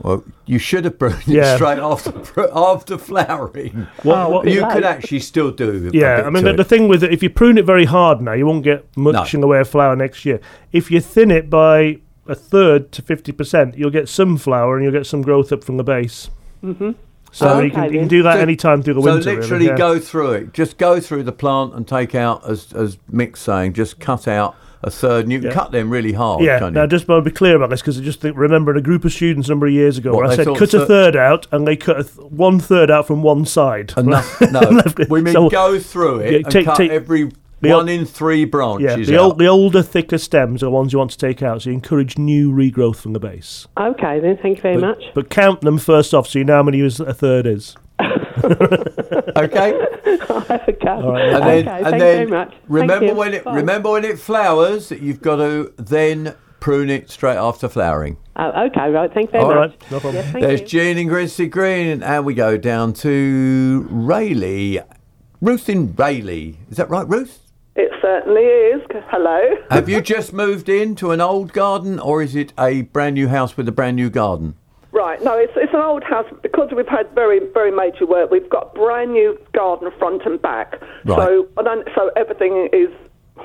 Well, 0.00 0.24
you 0.46 0.58
should 0.58 0.84
have 0.84 0.98
pruned 0.98 1.22
it 1.28 1.54
straight 1.56 1.78
after 1.78 2.12
after 2.54 2.98
flowering. 2.98 3.86
What- 4.02 4.30
what- 4.32 4.48
you 4.48 4.62
Right. 4.62 4.72
could 4.72 4.84
actually 4.84 5.20
still 5.20 5.50
do. 5.52 5.90
a 5.92 5.96
Yeah, 5.96 6.22
I 6.26 6.30
mean, 6.30 6.44
the, 6.44 6.54
the 6.54 6.64
thing 6.64 6.88
with 6.88 7.04
it, 7.04 7.12
if 7.12 7.22
you 7.22 7.30
prune 7.30 7.56
it 7.58 7.64
very 7.64 7.84
hard 7.84 8.20
now, 8.20 8.32
you 8.32 8.46
won't 8.46 8.64
get 8.64 8.84
much 8.96 9.32
No. 9.32 9.36
in 9.36 9.40
the 9.40 9.46
way 9.46 9.60
of 9.60 9.68
flower 9.68 9.94
next 9.94 10.24
year. 10.24 10.40
If 10.72 10.90
you 10.90 11.00
thin 11.00 11.30
it 11.30 11.48
by 11.48 11.98
a 12.26 12.34
third 12.34 12.90
to 12.92 13.02
50%, 13.02 13.76
you'll 13.76 13.90
get 13.90 14.08
some 14.08 14.36
flower 14.38 14.76
and 14.76 14.82
you'll 14.84 14.92
get 14.92 15.06
some 15.06 15.22
growth 15.22 15.52
up 15.52 15.62
from 15.62 15.76
the 15.76 15.84
base. 15.84 16.30
Mm-hmm. 16.64 16.92
So 17.34 17.48
Oh, 17.48 17.60
you, 17.60 17.70
can, 17.70 17.92
you 17.92 17.98
can 18.00 18.08
do 18.08 18.22
that 18.24 18.34
So- 18.34 18.40
any 18.40 18.56
time 18.56 18.82
through 18.82 18.94
the 18.94 19.02
So 19.02 19.14
winter. 19.14 19.30
really, 19.30 19.40
literally 19.42 19.66
yeah. 19.66 19.76
go 19.76 19.98
through 19.98 20.32
it. 20.32 20.52
Just 20.52 20.78
go 20.78 21.00
through 21.00 21.22
the 21.22 21.32
plant 21.32 21.74
and 21.74 21.86
take 21.86 22.14
out, 22.14 22.48
as 22.48 22.72
as 22.72 22.98
Mick's 23.08 23.40
saying, 23.40 23.72
just 23.74 23.98
cut 24.00 24.26
out 24.28 24.54
a 24.84 24.90
third. 24.90 25.24
And 25.24 25.32
you 25.32 25.38
can 25.40 25.48
Yeah. 25.48 25.54
cut 25.54 25.72
them 25.72 25.90
really 25.90 26.12
hard, 26.12 26.42
Yeah, 26.42 26.58
can't 26.58 26.74
now 26.74 26.86
just 26.86 27.06
want 27.08 27.24
to 27.24 27.30
be 27.30 27.34
clear 27.34 27.56
about 27.56 27.70
this 27.70 27.80
because 27.80 27.98
I 27.98 28.02
just 28.02 28.20
think, 28.20 28.36
remember 28.36 28.74
a 28.74 28.82
group 28.82 29.04
of 29.04 29.12
students 29.12 29.48
a 29.48 29.52
number 29.52 29.66
of 29.66 29.72
years 29.72 29.98
ago 29.98 30.10
What, 30.12 30.22
where 30.24 30.32
I 30.32 30.36
said 30.36 30.44
thought 30.46 30.58
cut 30.58 30.74
a 30.74 30.84
third 30.86 31.16
out 31.16 31.46
and 31.52 31.66
they 31.66 31.76
cut 31.76 32.00
a 32.00 32.04
th- 32.04 32.16
one 32.30 32.58
third 32.60 32.90
out 32.90 33.06
from 33.06 33.22
one 33.22 33.44
side. 33.44 33.92
Enough. 33.96 34.40
No, 34.50 34.82
we 35.08 35.20
mean 35.22 35.34
So- 35.34 35.48
go 35.48 35.78
through 35.78 36.18
it 36.20 36.30
Yeah, 36.32 36.36
and 36.38 36.50
take- 36.50 36.64
cut 36.66 36.76
take- 36.76 36.90
every 36.90 37.30
the 37.60 37.68
one 37.68 37.82
ol- 37.82 37.88
in 37.88 38.04
three 38.06 38.40
Yeah, 38.40 38.44
branches 38.46 39.06
the, 39.06 39.16
old, 39.18 39.38
the 39.38 39.46
older, 39.46 39.82
thicker 39.82 40.18
stems 40.18 40.64
are 40.64 40.66
the 40.66 40.70
ones 40.72 40.92
you 40.92 40.98
want 40.98 41.12
to 41.12 41.18
take 41.18 41.44
out, 41.44 41.62
so 41.62 41.70
you 41.70 41.74
encourage 41.74 42.18
new 42.18 42.50
regrowth 42.52 42.96
from 42.96 43.12
the 43.12 43.20
base. 43.20 43.68
Okay, 43.78 44.18
then. 44.18 44.36
Thank 44.42 44.56
you 44.56 44.62
very 44.62 44.74
But, 44.80 44.98
much. 44.98 45.04
but 45.14 45.30
count 45.30 45.60
them 45.60 45.78
first 45.78 46.12
off, 46.12 46.26
so 46.26 46.40
you 46.40 46.44
know 46.44 46.56
how 46.56 46.62
many 46.64 46.80
a 46.80 46.90
third 46.90 47.46
is. 47.46 47.76
Okay, 48.44 49.72
okay. 50.06 50.88
and 50.88 51.42
then 51.42 51.68
okay, 51.68 51.68
and 51.68 51.84
thank 51.84 51.84
you 51.84 51.90
then 51.90 51.98
very 51.98 52.26
much. 52.26 52.50
Thank 52.50 52.62
remember 52.68 53.06
you. 53.06 53.14
when 53.14 53.34
it 53.34 53.44
Bye. 53.44 53.54
remember 53.56 53.90
when 53.92 54.04
it 54.04 54.18
flowers 54.18 54.88
that 54.88 55.00
you've 55.00 55.20
got 55.22 55.36
to 55.36 55.72
then 55.76 56.34
prune 56.60 56.90
it 56.90 57.10
straight 57.10 57.36
after 57.36 57.68
flowering. 57.68 58.16
Oh, 58.36 58.66
okay, 58.66 58.90
right. 58.90 59.12
Thank 59.12 59.28
you 59.28 59.32
very 59.32 59.44
All 59.44 59.54
much. 59.54 59.70
right, 59.70 59.90
no 59.90 60.00
problem. 60.00 60.24
Yes, 60.24 60.32
There's 60.32 60.60
you. 60.60 60.66
Jean 60.66 60.98
in 60.98 61.08
Greenstead 61.08 61.50
Green, 61.50 62.02
and 62.02 62.24
we 62.24 62.34
go 62.34 62.56
down 62.56 62.92
to 62.94 63.86
Rayleigh. 63.90 64.84
Ruth 65.40 65.68
in 65.68 65.94
Rayleigh. 65.94 66.54
Is 66.70 66.76
that 66.76 66.88
right, 66.88 67.08
Ruth? 67.08 67.40
It 67.74 67.90
certainly 68.00 68.42
is. 68.42 68.82
Hello. 69.10 69.56
Have 69.70 69.88
you 69.88 70.00
just 70.00 70.32
moved 70.32 70.68
into 70.68 71.10
an 71.10 71.20
old 71.20 71.52
garden, 71.52 71.98
or 71.98 72.22
is 72.22 72.36
it 72.36 72.52
a 72.58 72.82
brand 72.82 73.14
new 73.14 73.28
house 73.28 73.56
with 73.56 73.66
a 73.66 73.72
brand 73.72 73.96
new 73.96 74.10
garden? 74.10 74.54
Right, 75.02 75.20
no, 75.24 75.36
it's, 75.36 75.52
it's 75.56 75.74
an 75.74 75.80
old 75.80 76.04
house 76.04 76.32
because 76.42 76.70
we've 76.76 76.86
had 76.86 77.12
very, 77.12 77.40
very 77.52 77.72
major 77.72 78.06
work. 78.06 78.30
We've 78.30 78.48
got 78.48 78.72
brand 78.72 79.12
new 79.12 79.36
garden 79.52 79.90
front 79.98 80.22
and 80.24 80.40
back. 80.40 80.80
Right. 81.04 81.18
So, 81.18 81.48
I 81.58 81.62
don't, 81.64 81.88
so 81.96 82.12
everything 82.14 82.68
is 82.72 82.88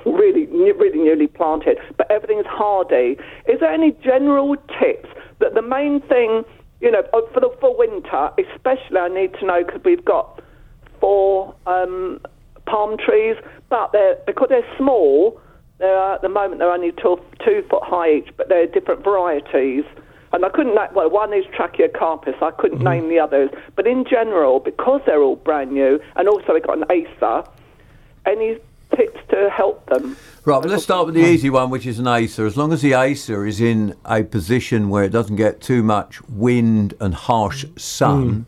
really, 0.05 0.45
really 0.45 0.99
newly 0.99 1.25
planted, 1.25 1.79
but 1.97 2.11
everything 2.11 2.37
is 2.37 2.45
hardy. 2.45 3.17
Is 3.47 3.59
there 3.59 3.73
any 3.73 3.91
general 4.03 4.55
tips 4.79 5.09
that 5.39 5.55
the 5.55 5.63
main 5.63 5.99
thing, 6.01 6.43
you 6.79 6.91
know, 6.91 7.01
uh, 7.11 7.21
for 7.33 7.39
the 7.39 7.49
for 7.59 7.75
winter, 7.75 8.29
especially, 8.37 8.99
I 8.99 9.07
need 9.07 9.33
to 9.39 9.45
know 9.47 9.63
because 9.65 9.81
we've 9.83 10.05
got 10.05 10.43
four 10.99 11.55
um, 11.65 12.21
palm 12.67 12.97
trees, 13.03 13.35
but 13.69 13.91
they're 13.93 14.19
because 14.27 14.49
they're 14.49 14.77
small. 14.77 15.41
They're 15.79 16.13
at 16.13 16.21
the 16.21 16.29
moment 16.29 16.59
they're 16.59 16.71
only 16.71 16.91
two, 16.91 17.19
two 17.43 17.63
foot 17.67 17.81
high 17.83 18.17
each, 18.17 18.29
but 18.37 18.47
they're 18.47 18.67
different 18.67 19.03
varieties. 19.03 19.85
And 20.33 20.43
I 20.43 20.49
couldn't 20.49 20.75
na- 20.75 20.89
well, 20.93 21.09
one 21.09 21.33
is 21.33 21.45
Trachycarpus. 21.47 22.41
I 22.41 22.51
couldn't 22.51 22.79
mm-hmm. 22.79 22.87
name 22.87 23.09
the 23.09 23.19
others, 23.19 23.49
but 23.75 23.87
in 23.87 24.05
general, 24.05 24.59
because 24.59 25.01
they're 25.05 25.21
all 25.21 25.37
brand 25.37 25.71
new, 25.71 25.99
and 26.15 26.27
also 26.27 26.53
we've 26.53 26.65
got 26.65 26.77
an 26.77 26.85
Acer. 26.89 27.43
Any 28.25 28.57
tips 28.95 29.19
to 29.29 29.49
help 29.49 29.85
them? 29.89 30.17
Right, 30.45 30.59
well, 30.59 30.69
let's 30.69 30.83
start 30.83 31.05
with 31.05 31.15
the 31.15 31.21
hmm. 31.21 31.29
easy 31.29 31.49
one, 31.49 31.69
which 31.69 31.85
is 31.85 31.99
an 31.99 32.07
Acer. 32.07 32.45
As 32.45 32.57
long 32.57 32.71
as 32.71 32.81
the 32.81 32.93
Acer 32.93 33.45
is 33.45 33.59
in 33.59 33.95
a 34.05 34.23
position 34.23 34.89
where 34.89 35.03
it 35.03 35.09
doesn't 35.09 35.35
get 35.35 35.61
too 35.61 35.83
much 35.83 36.21
wind 36.29 36.93
and 36.99 37.13
harsh 37.13 37.65
mm. 37.65 37.79
sun, 37.79 38.29
mm. 38.29 38.45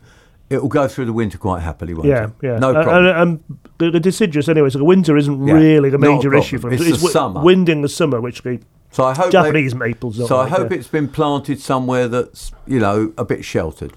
it 0.48 0.62
will 0.62 0.68
go 0.68 0.88
through 0.88 1.06
the 1.06 1.12
winter 1.12 1.38
quite 1.38 1.60
happily, 1.60 1.94
won't 1.94 2.08
Yeah, 2.08 2.26
it? 2.26 2.30
yeah. 2.42 2.58
No 2.58 2.72
problem. 2.72 3.06
And, 3.06 3.16
and 3.16 3.58
the, 3.78 3.90
the 3.90 4.00
deciduous, 4.00 4.48
anyway, 4.48 4.70
so 4.70 4.78
the 4.78 4.84
winter 4.84 5.16
isn't 5.16 5.46
Yeah, 5.46 5.54
really 5.54 5.90
the 5.90 5.98
major 5.98 6.34
issue 6.34 6.58
for 6.58 6.70
them. 6.70 6.78
It's 6.78 6.84
the 6.84 6.92
wi- 6.92 7.12
summer. 7.12 7.42
wind 7.42 7.68
in 7.68 7.82
the 7.82 7.88
summer, 7.88 8.20
which 8.20 8.42
the 8.42 8.60
so 8.90 9.04
I 9.04 9.14
hope 9.14 9.30
Japanese 9.32 9.72
they- 9.72 9.78
maples 9.78 10.18
don't 10.18 10.26
So 10.28 10.38
I 10.38 10.48
hope 10.48 10.70
yeah. 10.70 10.78
it's 10.78 10.88
been 10.88 11.08
planted 11.08 11.60
somewhere 11.60 12.08
that's 12.08 12.52
you 12.66 12.78
know 12.80 13.12
a 13.18 13.24
bit 13.24 13.44
sheltered. 13.44 13.92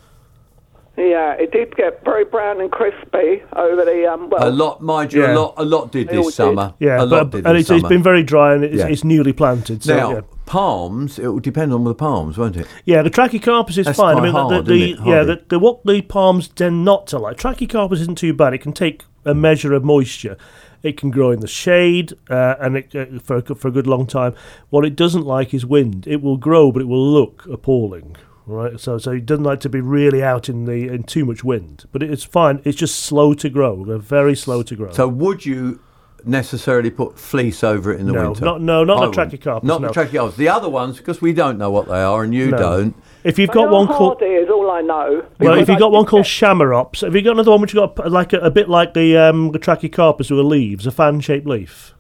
Yeah, 0.96 1.34
it 1.34 1.52
did 1.52 1.76
get 1.76 2.06
very 2.06 2.24
brown 2.24 2.62
and 2.62 2.72
crispy 2.72 3.42
over 3.56 3.84
the 3.84 4.06
um. 4.14 4.30
Well, 4.30 4.48
a 4.48 4.52
lot, 4.52 4.84
mind 4.84 5.12
you, 5.12 5.24
Yeah. 5.24 5.34
a 5.34 5.40
lot, 5.40 5.54
a 5.58 5.66
lot 5.66 5.92
did 5.92 6.08
They 6.10 6.18
all 6.18 6.26
this 6.26 6.34
did. 6.36 6.44
summer. 6.44 6.76
Yeah, 6.80 7.02
a 7.02 7.06
lot 7.06 7.32
but, 7.32 7.38
did 7.38 7.48
and 7.48 7.56
this 7.56 7.62
it's, 7.62 7.72
it's 7.72 7.80
summer. 7.82 7.90
been 7.90 8.04
very 8.04 8.22
dry 8.22 8.54
and 8.54 8.64
it's, 8.64 8.76
Yeah. 8.76 8.88
it's 8.90 9.04
newly 9.04 9.34
planted. 9.34 9.82
So, 9.84 9.98
now 9.98 10.12
yeah. 10.14 10.22
palms. 10.46 11.18
It 11.18 11.26
will 11.26 11.40
depend 11.40 11.74
on 11.74 11.84
the 11.84 11.96
palms, 11.96 12.38
won't 12.38 12.58
it? 12.58 12.68
Yeah, 12.86 13.02
the 13.02 13.10
trachycarpus 13.10 13.76
is 13.80 13.88
That's 13.88 13.98
fine. 13.98 14.18
I 14.18 14.20
quite 14.20 14.24
mean, 14.26 14.34
the- 14.34 14.40
hard, 14.40 14.66
the, 14.68 14.92
isn't 14.92 15.08
it? 15.08 15.10
yeah, 15.10 15.24
the, 15.24 15.42
the, 15.50 15.58
what 15.58 15.84
the 15.84 16.04
palms 16.04 16.48
tend 16.50 16.86
not 16.86 17.08
to 17.08 17.18
like. 17.18 17.38
Trachycarpus 17.38 17.94
isn't 18.02 18.20
too 18.20 18.34
bad. 18.36 18.54
It 18.54 18.60
can 18.60 18.72
take 18.74 19.04
a 19.26 19.34
measure 19.34 19.74
of 19.74 19.84
moisture. 19.84 20.38
It 20.84 20.98
can 20.98 21.10
grow 21.10 21.32
in 21.32 21.40
the 21.40 21.48
shade 21.48 22.14
uh, 22.30 22.56
and 22.60 22.78
it, 22.78 22.96
uh, 22.96 23.20
for 23.20 23.38
a, 23.38 23.56
for 23.56 23.70
a 23.70 23.72
good 23.72 23.88
long 23.88 24.06
time. 24.06 24.36
What 24.70 24.86
it 24.86 24.96
doesn't 24.96 25.26
like 25.26 25.54
is 25.54 25.66
wind. 25.66 26.06
It 26.08 26.22
will 26.22 26.38
grow, 26.38 26.72
but 26.72 26.82
it 26.82 26.88
will 26.88 27.08
look 27.12 27.46
appalling. 27.50 28.18
Right, 28.46 28.78
so 28.78 28.98
so 28.98 29.12
it 29.12 29.26
doesn't 29.26 29.46
like 29.46 29.62
to 29.62 29.70
be 29.70 29.80
really 29.80 30.22
out 30.22 30.50
in 30.50 30.66
the 30.66 30.90
in 30.90 31.04
too 31.04 31.24
much 31.24 31.46
wind, 31.46 31.86
but 31.94 32.04
it's 32.04 32.26
fine. 32.26 32.62
It's 32.66 32.78
just 32.78 33.00
slow 33.00 33.34
to 33.36 33.50
grow. 33.50 33.86
They're 33.86 33.98
very 33.98 34.36
slow 34.36 34.64
to 34.64 34.76
grow. 34.76 34.92
So 34.92 35.08
would 35.08 35.46
you 35.46 35.80
necessarily 36.26 36.90
put 36.90 37.18
fleece 37.20 37.64
over 37.64 37.92
it 37.94 38.00
in 38.00 38.06
the 38.08 38.14
No, 38.14 38.24
winter? 38.30 38.46
not- 38.46 38.62
no, 38.62 38.84
not 38.84 38.98
I 38.98 39.00
the 39.02 39.10
wouldn't. 39.10 39.42
Trachycarpus, 39.42 39.64
Not 39.64 39.82
no. 39.82 39.88
the 39.90 39.94
trachycarpus. 39.94 40.36
The 40.36 40.50
other 40.50 40.70
ones, 40.70 40.98
because 40.98 41.22
we 41.22 41.34
don't 41.34 41.58
know 41.58 41.70
what 41.72 41.88
they 41.88 42.02
are, 42.02 42.24
and 42.24 42.34
you 42.34 42.52
No. 42.52 42.58
don't. 42.58 42.96
if 43.24 43.40
you've 43.40 43.52
got 43.52 43.70
one 43.70 43.88
called 43.88 44.20
hardy 44.20 44.34
is 44.36 44.50
all 44.50 44.70
I 44.72 44.82
know. 44.82 45.24
Well, 45.40 45.58
if 45.58 45.70
you've 45.70 45.80
got 45.80 45.92
one 45.92 46.04
did 46.04 46.10
called 46.10 46.24
get- 46.26 46.30
Chamaerops, 46.32 47.02
have 47.02 47.16
you 47.16 47.22
got 47.22 47.32
another 47.32 47.52
one 47.52 47.62
which 47.62 47.74
you 47.74 47.80
got 47.80 47.98
a- 48.06 48.10
like 48.10 48.34
a, 48.34 48.40
a 48.40 48.52
bit 48.52 48.68
like 48.70 48.94
the 48.94 49.16
um, 49.18 49.52
the 49.52 49.60
Trachycarpus 49.60 50.30
with 50.30 50.38
the 50.38 50.44
leaves, 50.44 50.86
a 50.88 50.92
fan-shaped 50.92 51.48
leaf? 51.48 51.94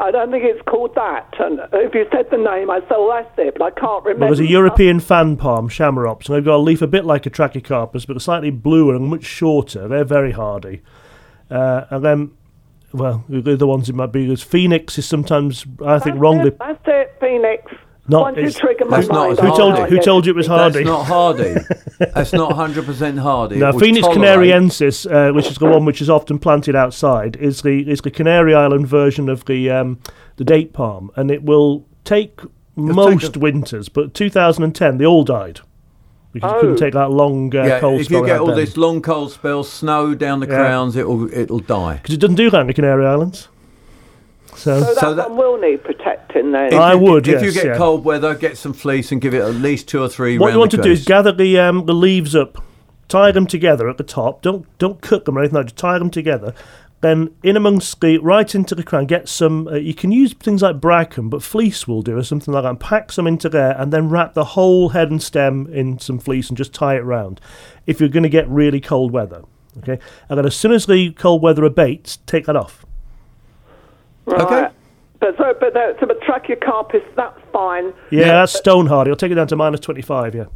I 0.00 0.10
don't 0.10 0.30
think 0.30 0.42
it's 0.44 0.62
called 0.68 0.94
that. 0.96 1.34
And 1.38 1.60
if 1.72 1.94
you 1.94 2.04
said 2.10 2.26
the 2.30 2.36
name, 2.36 2.70
I 2.70 2.80
said, 2.80 2.90
well, 2.90 3.10
that's 3.10 3.30
it, 3.38 3.54
but 3.58 3.64
I 3.64 3.70
can't 3.70 4.02
remember. 4.04 4.26
Well, 4.26 4.28
there's 4.34 4.40
a 4.40 4.50
European 4.50 4.98
fan 5.00 5.36
palm, 5.36 5.68
Chamaerops, 5.68 6.26
and 6.28 6.34
they've 6.36 6.44
got 6.44 6.56
a 6.56 6.58
leaf 6.58 6.82
a 6.82 6.86
bit 6.88 7.04
like 7.04 7.26
a 7.26 7.30
Trachycarpus, 7.30 8.06
but 8.06 8.20
slightly 8.20 8.50
bluer 8.50 8.94
and 8.96 9.06
much 9.06 9.24
shorter. 9.24 9.86
They're 9.86 10.04
very 10.04 10.32
hardy. 10.32 10.80
Uh, 11.50 11.84
and 11.90 12.04
then, 12.04 12.30
well, 12.92 13.24
the 13.28 13.52
other 13.52 13.66
ones 13.66 13.88
it 13.88 13.94
might 13.94 14.12
be 14.12 14.30
is 14.32 14.42
Phoenix 14.42 14.98
is 14.98 15.06
sometimes, 15.06 15.64
I 15.84 15.98
think, 15.98 16.14
That's 16.14 16.18
wrongly. 16.20 16.48
It, 16.48 16.58
that's 16.58 16.80
it, 16.86 17.16
Phoenix. 17.20 17.72
Not- 18.10 18.22
Once 18.22 18.38
you 18.38 18.50
trigger 18.50 18.86
my 18.86 19.00
not 19.00 19.08
mind, 19.10 19.38
Who 19.40 19.48
told 19.54 19.74
hardy. 19.74 19.92
you? 19.94 19.98
Who 19.98 20.02
told 20.02 20.24
you 20.26 20.32
it 20.32 20.36
was 20.36 20.46
hardy? 20.46 20.82
That's 20.82 20.86
not 20.86 21.04
hardy. 21.04 21.54
That's 22.14 22.32
not 22.32 22.52
100% 22.52 23.18
hardy. 23.18 23.56
It 23.56 23.58
No, 23.58 23.70
will 23.72 23.78
Phoenix 23.80 24.06
tolerate- 24.06 24.48
canariensis, 24.50 25.10
uh, 25.30 25.34
which 25.34 25.48
is 25.50 25.58
the 25.58 25.66
one 25.66 25.84
which 25.84 26.00
is 26.00 26.08
often 26.08 26.38
planted 26.38 26.74
outside, 26.74 27.36
is 27.36 27.60
the 27.60 27.86
is 27.90 28.00
the 28.00 28.10
Canary 28.10 28.54
Island 28.54 28.86
version 28.86 29.28
of 29.28 29.44
the 29.44 29.68
um, 29.70 29.98
the 30.36 30.44
date 30.44 30.72
palm, 30.72 31.10
and 31.16 31.30
it 31.30 31.42
will 31.42 31.84
take 32.04 32.40
most 32.76 33.36
a- 33.36 33.38
winters. 33.40 33.90
But 33.90 34.14
2010, 34.14 34.96
they 34.96 35.04
all 35.04 35.24
died 35.24 35.60
because 36.32 36.52
you 36.52 36.60
couldn't 36.60 36.74
Oh. 36.74 36.78
take 36.78 36.94
that 36.94 37.10
long 37.10 37.54
uh, 37.56 37.64
Yeah, 37.64 37.80
cold 37.80 38.00
if 38.00 38.06
spell 38.06 38.20
you 38.20 38.26
get 38.26 38.40
all 38.40 38.46
then. 38.48 38.56
this 38.56 38.76
long 38.76 39.00
cold 39.02 39.32
spell, 39.32 39.64
snow 39.64 40.14
down 40.14 40.40
the 40.40 40.46
Yeah. 40.46 40.56
crowns, 40.56 40.96
it'll 40.96 41.32
it'll 41.32 41.58
die. 41.60 41.94
because 42.02 42.14
it 42.14 42.20
doesn't 42.20 42.36
do 42.36 42.50
that 42.50 42.60
in 42.62 42.66
the 42.66 42.74
Canary 42.74 43.06
Islands. 43.06 43.48
So, 44.54 44.80
So 44.80 44.84
that, 44.86 44.96
So 45.00 45.14
that- 45.14 45.30
one 45.30 45.38
will 45.38 45.58
need 45.58 45.84
protecting 45.84 46.50
then. 46.52 46.72
If 46.72 46.74
I 46.80 46.92
you, 46.94 46.98
would, 46.98 47.28
If 47.28 47.40
you 47.42 47.46
yes, 47.48 47.54
get 47.54 47.66
yeah. 47.66 47.76
cold 47.76 48.04
weather, 48.04 48.34
get 48.34 48.56
some 48.56 48.72
fleece 48.72 49.12
and 49.12 49.20
give 49.20 49.32
it 49.34 49.40
at 49.42 49.54
least 49.54 49.88
two 49.88 50.02
or 50.02 50.08
three. 50.08 50.36
what 50.38 50.52
you 50.52 50.58
want 50.58 50.70
the 50.72 50.78
to 50.78 50.82
do 50.82 50.90
is 50.90 51.04
gather 51.04 51.30
the 51.32 51.58
um, 51.60 51.86
the 51.86 51.94
leaves 51.94 52.34
up, 52.34 52.58
tie 53.08 53.30
them 53.30 53.46
together 53.46 53.88
at 53.88 53.98
the 53.98 54.04
top. 54.04 54.42
Don't 54.42 54.66
don't 54.78 55.00
cut 55.00 55.24
them 55.26 55.36
or 55.36 55.40
anything. 55.42 55.54
like 55.56 55.66
that, 55.66 55.70
Just 55.72 55.78
tie 55.78 55.98
them 55.98 56.10
together. 56.10 56.54
Then 57.00 57.32
in 57.44 57.56
amongst 57.56 58.00
the 58.00 58.18
right 58.18 58.52
into 58.54 58.74
the 58.74 58.82
crown, 58.82 59.06
get 59.06 59.28
some. 59.28 59.68
Uh, 59.68 59.74
you 59.74 59.94
can 59.94 60.10
use 60.10 60.32
things 60.32 60.62
like 60.62 60.80
bracken, 60.80 61.28
but 61.28 61.44
fleece 61.44 61.86
will 61.86 62.02
do 62.02 62.18
or 62.18 62.24
something 62.24 62.52
like 62.52 62.64
that. 62.64 62.70
And 62.70 62.80
pack 62.80 63.12
some 63.12 63.26
into 63.26 63.48
there, 63.48 63.80
and 63.80 63.92
then 63.92 64.08
wrap 64.08 64.34
the 64.34 64.44
whole 64.44 64.88
head 64.88 65.10
and 65.10 65.22
stem 65.22 65.68
in 65.72 66.00
some 66.00 66.18
fleece 66.18 66.48
and 66.48 66.56
just 66.56 66.72
tie 66.74 66.96
it 66.96 67.04
round. 67.04 67.40
If 67.86 68.00
you're 68.00 68.08
going 68.08 68.24
to 68.24 68.28
get 68.28 68.48
really 68.48 68.80
cold 68.80 69.12
weather, 69.12 69.42
okay. 69.78 70.00
And 70.28 70.38
then 70.38 70.46
as 70.46 70.56
soon 70.56 70.72
as 70.72 70.86
the 70.86 71.12
cold 71.12 71.40
weather 71.40 71.64
abates, 71.64 72.18
take 72.26 72.46
that 72.46 72.56
off. 72.56 72.84
right. 74.26 74.40
Okay. 74.40 74.68
But 75.20 75.36
so, 75.36 75.54
but 75.58 75.74
the, 75.74 75.96
so 75.98 76.06
the 76.06 76.14
Trachycarpus, 76.14 77.04
that's 77.16 77.40
fine. 77.52 77.92
Yeah, 78.10 78.32
that's 78.32 78.52
stone 78.52 78.86
hard. 78.86 79.08
It'll 79.08 79.16
take 79.16 79.32
it 79.32 79.36
down 79.36 79.48
to 79.48 79.56
minus 79.56 79.80
twenty 79.80 80.02
five. 80.02 80.34
Yeah. 80.34 80.46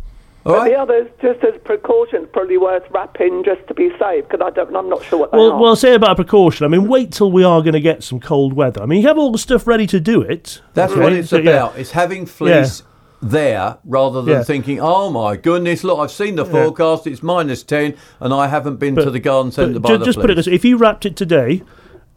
All 0.44 0.52
but 0.54 0.58
right. 0.58 0.70
the 0.72 0.76
others, 0.78 1.08
just 1.20 1.44
as 1.44 1.54
precautions, 1.62 2.26
probably 2.32 2.58
worth 2.58 2.82
wrapping 2.90 3.44
just 3.44 3.66
to 3.68 3.74
be 3.74 3.90
safe 3.98 4.28
because 4.28 4.40
I 4.44 4.50
don't, 4.50 4.74
I'm 4.74 4.88
not 4.88 5.04
sure 5.04 5.20
what 5.20 5.30
they 5.30 5.38
Well, 5.38 5.52
are. 5.52 5.60
well, 5.60 5.76
say 5.76 5.94
about 5.94 6.12
a 6.12 6.14
precaution. 6.16 6.64
I 6.64 6.68
mean, 6.68 6.88
wait 6.88 7.12
till 7.12 7.30
we 7.30 7.44
are 7.44 7.60
going 7.62 7.74
to 7.74 7.80
get 7.80 8.02
some 8.02 8.18
cold 8.18 8.52
weather. 8.54 8.82
I 8.82 8.86
mean, 8.86 9.02
you 9.02 9.08
have 9.08 9.18
all 9.18 9.30
the 9.30 9.38
stuff 9.38 9.66
ready 9.68 9.86
to 9.86 10.00
do 10.00 10.20
it. 10.20 10.60
That's 10.74 10.92
okay? 10.92 11.00
what 11.00 11.12
it's 11.12 11.28
So, 11.30 11.36
yeah. 11.38 11.50
about. 11.50 11.78
It's 11.78 11.92
having 11.92 12.26
fleece 12.26 12.82
there 13.20 13.78
rather 13.84 14.20
than 14.20 14.34
Yeah. 14.38 14.42
thinking, 14.42 14.80
oh 14.80 15.10
my 15.10 15.36
goodness, 15.36 15.84
look, 15.84 16.00
I've 16.00 16.10
seen 16.10 16.34
the 16.34 16.44
Yeah. 16.44 16.50
forecast, 16.50 17.06
it's 17.06 17.22
minus 17.22 17.62
10, 17.62 17.94
and 18.18 18.34
I 18.34 18.48
haven't 18.48 18.76
been 18.80 18.96
to 18.96 19.10
the 19.12 19.20
garden 19.20 19.52
centre 19.52 19.74
to 19.74 19.78
But 19.80 19.88
buy 19.88 19.94
ju- 19.94 19.98
the 19.98 20.04
just 20.06 20.18
put 20.20 20.30
it 20.30 20.34
fleece. 20.34 20.46
this: 20.46 20.54
if 20.54 20.64
you 20.64 20.76
wrapped 20.76 21.06
it 21.06 21.14
today, 21.14 21.62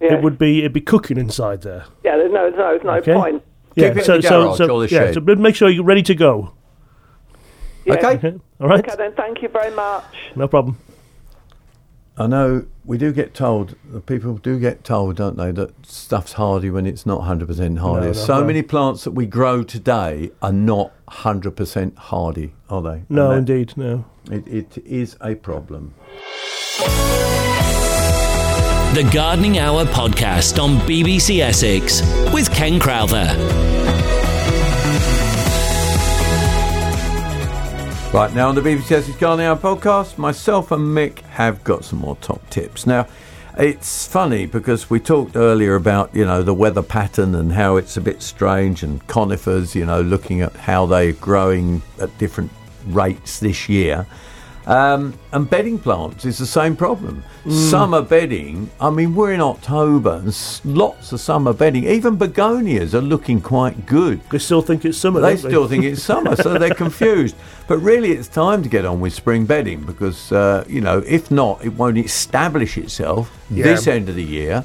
Yeah. 0.01 0.15
it 0.15 0.23
would 0.23 0.39
be 0.39 0.59
it'd 0.59 0.73
be 0.73 0.81
cooking 0.81 1.17
inside 1.19 1.61
there. 1.61 1.83
yeah, 2.03 2.17
there's 2.17 2.31
no, 2.31 2.49
there's 2.49 2.55
no, 2.57 2.69
there's 2.71 2.83
no 2.83 2.91
Okay. 2.95 3.13
point. 3.13 3.43
Yeah, 3.75 3.89
Keep 3.89 3.97
it 3.97 3.99
in 3.99 4.03
so 4.05 4.15
the 4.17 4.21
so 4.23 4.43
garage 4.45 4.57
so 4.57 4.67
or 4.69 4.79
the 4.87 4.93
yeah, 4.93 4.99
shed. 5.05 5.13
so 5.13 5.19
but 5.21 5.37
make 5.37 5.53
sure 5.55 5.69
you're 5.69 5.83
ready 5.83 6.01
to 6.03 6.15
go. 6.15 6.53
Okay. 7.87 8.35
All 8.59 8.67
right, 8.67 8.79
Okay, 8.87 8.95
then. 8.97 9.13
Thank 9.13 9.41
you 9.41 9.49
very 9.49 9.73
much. 9.75 10.05
no 10.35 10.47
problem. 10.47 10.77
I 12.17 12.27
know 12.27 12.65
we 12.85 12.97
do 12.97 13.11
get 13.11 13.33
told, 13.33 13.75
the 13.91 13.99
people 13.99 14.37
do 14.37 14.57
get 14.57 14.85
told, 14.85 15.17
don't 15.17 15.35
they, 15.35 15.51
that 15.51 15.85
stuff's 15.85 16.33
hardy 16.33 16.69
when 16.69 16.85
it's 16.87 17.05
not 17.05 17.19
100% 17.21 17.77
hardy. 17.79 18.01
No, 18.05 18.07
no, 18.07 18.13
so 18.13 18.39
no. 18.39 18.45
many 18.45 18.61
plants 18.61 19.03
that 19.03 19.11
we 19.11 19.25
grow 19.25 19.63
today 19.63 20.31
are 20.41 20.53
not 20.53 20.93
100% 21.07 21.97
hardy, 21.97 22.53
are 22.69 22.81
they? 22.81 23.03
No, 23.09 23.29
that- 23.31 23.37
indeed, 23.39 23.73
no. 23.75 24.05
It, 24.31 24.47
it 24.47 24.77
is 24.85 25.17
a 25.21 25.35
problem. 25.35 25.93
The 28.95 29.09
Gardening 29.13 29.59
Hour 29.59 29.83
podcast 29.85 30.57
on 30.63 30.77
BBC 30.87 31.39
Essex 31.41 32.01
with 32.33 32.49
Ken 32.53 32.79
Crowther. 32.79 33.25
Right 38.15 38.33
now 38.33 38.47
on 38.47 38.55
the 38.55 38.61
BBC 38.61 38.93
Essex 38.93 39.17
Gardening 39.17 39.47
Hour 39.47 39.57
podcast, 39.57 40.17
myself 40.17 40.71
and 40.71 40.95
Mick 40.95 41.19
have 41.23 41.61
got 41.65 41.83
some 41.83 41.99
more 41.99 42.15
top 42.21 42.49
tips. 42.49 42.87
Now, 42.87 43.09
it's 43.57 44.07
funny 44.07 44.45
because 44.45 44.89
we 44.89 45.01
talked 45.01 45.35
earlier 45.35 45.75
about 45.75 46.15
you 46.15 46.23
know 46.23 46.41
the 46.41 46.53
weather 46.53 46.81
pattern 46.81 47.35
and 47.35 47.51
how 47.51 47.75
it's 47.75 47.97
a 47.97 48.01
bit 48.01 48.21
strange, 48.21 48.83
and 48.83 49.05
conifers, 49.07 49.75
you 49.75 49.85
know, 49.85 49.99
looking 49.99 50.39
at 50.39 50.53
how 50.53 50.85
they're 50.85 51.11
growing 51.11 51.81
at 51.99 52.17
different 52.17 52.51
rates 52.85 53.41
this 53.41 53.67
year. 53.67 54.07
Um, 54.67 55.13
and 55.31 55.47
bedding 55.47 55.77
plants 55.77 56.25
is 56.25 56.37
the 56.39 56.45
same 56.45 56.75
problem. 56.75 57.23
Mm. 57.45 57.69
Summer 57.69 58.01
bedding, 58.01 58.69
I 58.79 58.89
mean, 58.89 59.13
we're 59.13 59.33
in 59.33 59.41
October 59.41 60.15
and 60.23 60.35
lots 60.65 61.11
of 61.11 61.19
summer 61.19 61.53
bedding. 61.53 61.83
Even 61.85 62.17
begonias 62.17 62.95
are 62.95 63.01
looking 63.01 63.41
quite 63.41 63.85
good. 63.85 64.21
They 64.31 64.39
still 64.39 64.63
think 64.63 64.83
it's 64.83 64.97
summer. 64.97 65.21
They 65.21 65.37
still 65.37 65.67
think 65.67 65.83
it's 65.83 66.01
summer, 66.01 66.35
so 66.35 66.57
they're 66.57 66.73
confused. 66.85 67.35
But 67.67 67.77
really, 67.77 68.11
it's 68.13 68.27
time 68.27 68.63
to 68.63 68.69
get 68.69 68.85
on 68.85 68.99
with 69.01 69.13
spring 69.13 69.45
bedding 69.45 69.81
because, 69.81 70.31
uh, 70.31 70.65
you 70.67 70.81
know, 70.81 71.03
if 71.05 71.29
not, 71.29 71.63
it 71.63 71.69
won't 71.69 71.97
establish 71.97 72.77
itself 72.77 73.31
Yeah. 73.51 73.65
this 73.65 73.85
end 73.87 74.09
of 74.09 74.15
the 74.15 74.23
year 74.23 74.63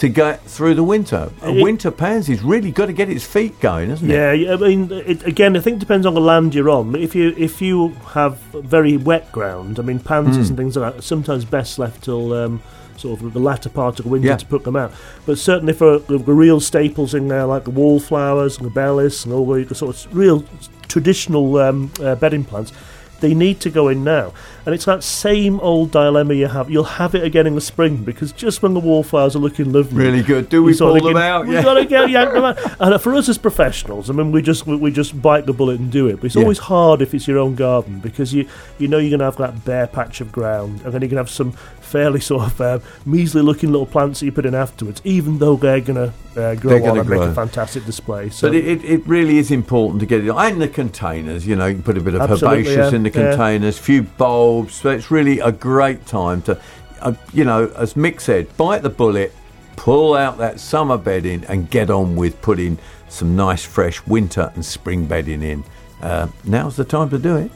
to 0.00 0.08
get 0.08 0.42
through 0.44 0.74
the 0.74 0.82
winter. 0.82 1.30
A 1.42 1.50
It- 1.50 1.62
winter 1.62 1.90
pansy's 1.90 2.42
really 2.42 2.70
got 2.70 2.86
to 2.86 2.92
get 2.94 3.08
its 3.10 3.24
feet 3.24 3.60
going, 3.60 3.90
hasn't 3.90 4.10
it? 4.10 4.14
Yeah, 4.14 4.32
yeah, 4.32 4.54
I 4.54 4.56
mean, 4.56 4.90
it, 4.90 5.26
again, 5.26 5.56
I 5.56 5.60
think 5.60 5.76
it 5.76 5.80
depends 5.80 6.06
on 6.06 6.14
the 6.14 6.20
land 6.22 6.54
you're 6.54 6.70
on. 6.70 6.94
If 6.96 7.14
you 7.14 7.34
if 7.36 7.60
you 7.60 7.92
have 8.14 8.38
very 8.54 8.96
wet 8.96 9.30
ground, 9.30 9.78
I 9.78 9.82
mean, 9.82 9.98
pansies 10.00 10.46
Mm. 10.46 10.48
and 10.50 10.56
things 10.56 10.76
like 10.76 10.92
that, 10.94 10.98
are 11.00 11.02
sometimes 11.02 11.44
best 11.44 11.78
left 11.78 12.04
till 12.04 12.32
um, 12.32 12.60
sort 12.96 13.20
of 13.20 13.32
the 13.34 13.40
latter 13.40 13.68
part 13.68 13.98
of 13.98 14.04
the 14.06 14.10
winter 14.10 14.28
Yeah. 14.28 14.36
to 14.36 14.46
put 14.46 14.64
them 14.64 14.76
out. 14.76 14.92
But 15.26 15.36
certainly 15.38 15.74
for 15.74 15.98
the, 15.98 16.16
the 16.18 16.32
real 16.34 16.60
staples 16.60 17.12
in 17.14 17.28
there, 17.28 17.44
like 17.44 17.64
the 17.64 17.70
wallflowers 17.70 18.56
and 18.58 18.66
the 18.66 18.70
bellis 18.70 19.24
and 19.26 19.34
all 19.34 19.46
the, 19.46 19.64
the 19.64 19.74
sort 19.74 19.96
of 20.06 20.16
real 20.16 20.44
traditional 20.88 21.56
um, 21.58 21.90
uh, 22.02 22.14
bedding 22.14 22.44
plants, 22.44 22.72
they 23.20 23.34
need 23.34 23.60
to 23.60 23.70
go 23.70 23.88
in 23.88 24.02
now. 24.02 24.32
And 24.70 24.76
it's 24.76 24.84
that 24.84 25.02
same 25.02 25.58
old 25.58 25.90
dilemma 25.90 26.32
you 26.32 26.46
have. 26.46 26.70
You'll 26.70 26.84
have 26.84 27.16
it 27.16 27.24
again 27.24 27.44
in 27.44 27.56
the 27.56 27.60
spring 27.60 28.04
because 28.04 28.30
just 28.30 28.62
when 28.62 28.72
the 28.72 28.78
wallflowers 28.78 29.34
are 29.34 29.40
looking 29.40 29.72
lovely, 29.72 29.98
Really 29.98 30.22
good. 30.22 30.48
Do 30.48 30.62
we 30.62 30.70
you're 30.70 30.76
sort 30.76 30.96
of 30.96 31.02
pull 31.02 31.08
them 31.08 31.16
out? 31.16 31.44
We've 31.44 31.54
Yeah. 31.54 31.62
got 31.64 31.74
to 31.74 31.84
get 31.86 32.08
yank 32.08 32.32
them 32.32 32.44
out. 32.44 32.56
And 32.78 33.02
for 33.02 33.12
us 33.14 33.28
as 33.28 33.36
professionals, 33.36 34.08
I 34.10 34.12
mean, 34.12 34.30
we 34.30 34.42
just 34.42 34.68
we, 34.68 34.76
we 34.76 34.92
just 34.92 35.20
bite 35.20 35.46
the 35.46 35.52
bullet 35.52 35.80
and 35.80 35.90
do 35.90 36.06
it. 36.06 36.18
But 36.20 36.26
it's 36.26 36.36
Yeah. 36.36 36.42
always 36.42 36.58
hard 36.58 37.02
if 37.02 37.12
it's 37.12 37.26
your 37.26 37.38
own 37.38 37.56
garden 37.56 37.98
because 37.98 38.32
you 38.32 38.46
you 38.78 38.86
know 38.86 38.98
you're 38.98 39.10
going 39.10 39.18
to 39.18 39.24
have 39.24 39.38
that 39.38 39.64
bare 39.64 39.88
patch 39.88 40.20
of 40.20 40.30
ground, 40.30 40.82
and 40.84 40.94
then 40.94 41.02
you're 41.02 41.08
going 41.08 41.16
to 41.16 41.16
have 41.16 41.30
some 41.30 41.50
fairly 41.80 42.20
sort 42.20 42.44
of 42.44 42.60
uh, 42.60 42.78
measly 43.04 43.42
looking 43.42 43.72
little 43.72 43.86
plants 43.86 44.20
that 44.20 44.26
you 44.26 44.32
put 44.32 44.46
in 44.46 44.54
afterwards, 44.54 45.00
even 45.04 45.38
though 45.38 45.56
they're 45.56 45.80
going 45.80 45.96
to 45.96 46.12
uh, 46.40 46.54
grow 46.54 46.78
They're 46.78 46.90
on 46.90 46.98
and 46.98 47.08
make 47.08 47.20
a 47.20 47.34
fantastic 47.34 47.84
display. 47.84 48.30
So 48.30 48.48
But 48.48 48.54
it, 48.56 48.84
it, 48.84 49.06
really 49.06 49.38
is 49.38 49.50
important 49.50 49.98
to 50.00 50.06
get 50.06 50.24
it 50.24 50.30
and 50.30 50.62
the 50.62 50.68
containers. 50.68 51.46
You 51.46 51.56
know, 51.56 51.66
you 51.66 51.74
can 51.74 51.82
put 51.82 51.98
a 51.98 52.00
bit 52.00 52.14
of 52.14 52.20
Absolutely, 52.20 52.60
herbaceous 52.60 52.92
yeah, 52.92 52.96
in 52.96 53.02
the 53.02 53.10
yeah. 53.10 53.30
containers, 53.30 53.78
few 53.78 54.04
So 54.68 54.90
it's 54.90 55.10
really 55.10 55.40
a 55.40 55.52
great 55.52 56.06
time 56.06 56.42
to, 56.42 56.60
uh, 57.00 57.14
you 57.32 57.44
know, 57.44 57.72
as 57.76 57.94
Mick 57.94 58.20
said, 58.20 58.54
bite 58.56 58.82
the 58.82 58.90
bullet, 58.90 59.32
pull 59.76 60.14
out 60.14 60.38
that 60.38 60.60
summer 60.60 60.98
bedding, 60.98 61.44
and 61.46 61.70
get 61.70 61.90
on 61.90 62.16
with 62.16 62.40
putting 62.42 62.78
some 63.08 63.36
nice 63.36 63.64
fresh 63.64 64.04
winter 64.06 64.52
and 64.54 64.64
spring 64.64 65.06
bedding 65.06 65.42
in. 65.42 65.64
Uh, 66.02 66.28
now's 66.44 66.76
the 66.76 66.84
time 66.84 67.10
to 67.10 67.18
do 67.18 67.36
it. 67.36 67.50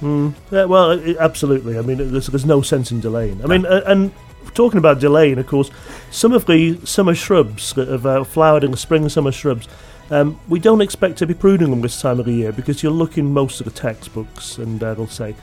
Mm, 0.00 0.34
yeah, 0.50 0.64
well, 0.64 0.92
i 0.92 1.16
absolutely. 1.18 1.78
I 1.78 1.82
mean, 1.82 1.98
there's, 2.12 2.26
there's 2.26 2.44
no 2.44 2.62
sense 2.62 2.90
in 2.90 3.00
delaying. 3.00 3.42
I 3.42 3.46
mean, 3.46 3.64
uh, 3.66 3.82
and 3.86 4.12
talking 4.54 4.78
about 4.78 5.00
delaying, 5.00 5.38
of 5.38 5.46
course, 5.46 5.70
some 6.10 6.32
of 6.32 6.46
the 6.46 6.78
summer 6.84 7.14
shrubs 7.14 7.72
that 7.74 7.88
have 7.88 8.06
uh, 8.06 8.24
flowered 8.24 8.64
in 8.64 8.70
the 8.70 8.76
spring 8.76 9.08
summer 9.08 9.32
shrubs, 9.32 9.68
um, 10.10 10.38
we 10.48 10.58
don't 10.58 10.80
expect 10.80 11.18
to 11.18 11.26
be 11.26 11.34
pruning 11.34 11.70
them 11.70 11.80
this 11.80 12.00
time 12.00 12.20
of 12.20 12.26
the 12.26 12.32
year 12.32 12.52
because 12.52 12.82
you'll 12.82 12.94
look 12.94 13.18
in 13.18 13.32
most 13.32 13.60
of 13.60 13.64
the 13.64 13.72
textbooks 13.72 14.58
and 14.58 14.82
uh, 14.82 14.94
they'll 14.94 15.06
say, 15.06 15.34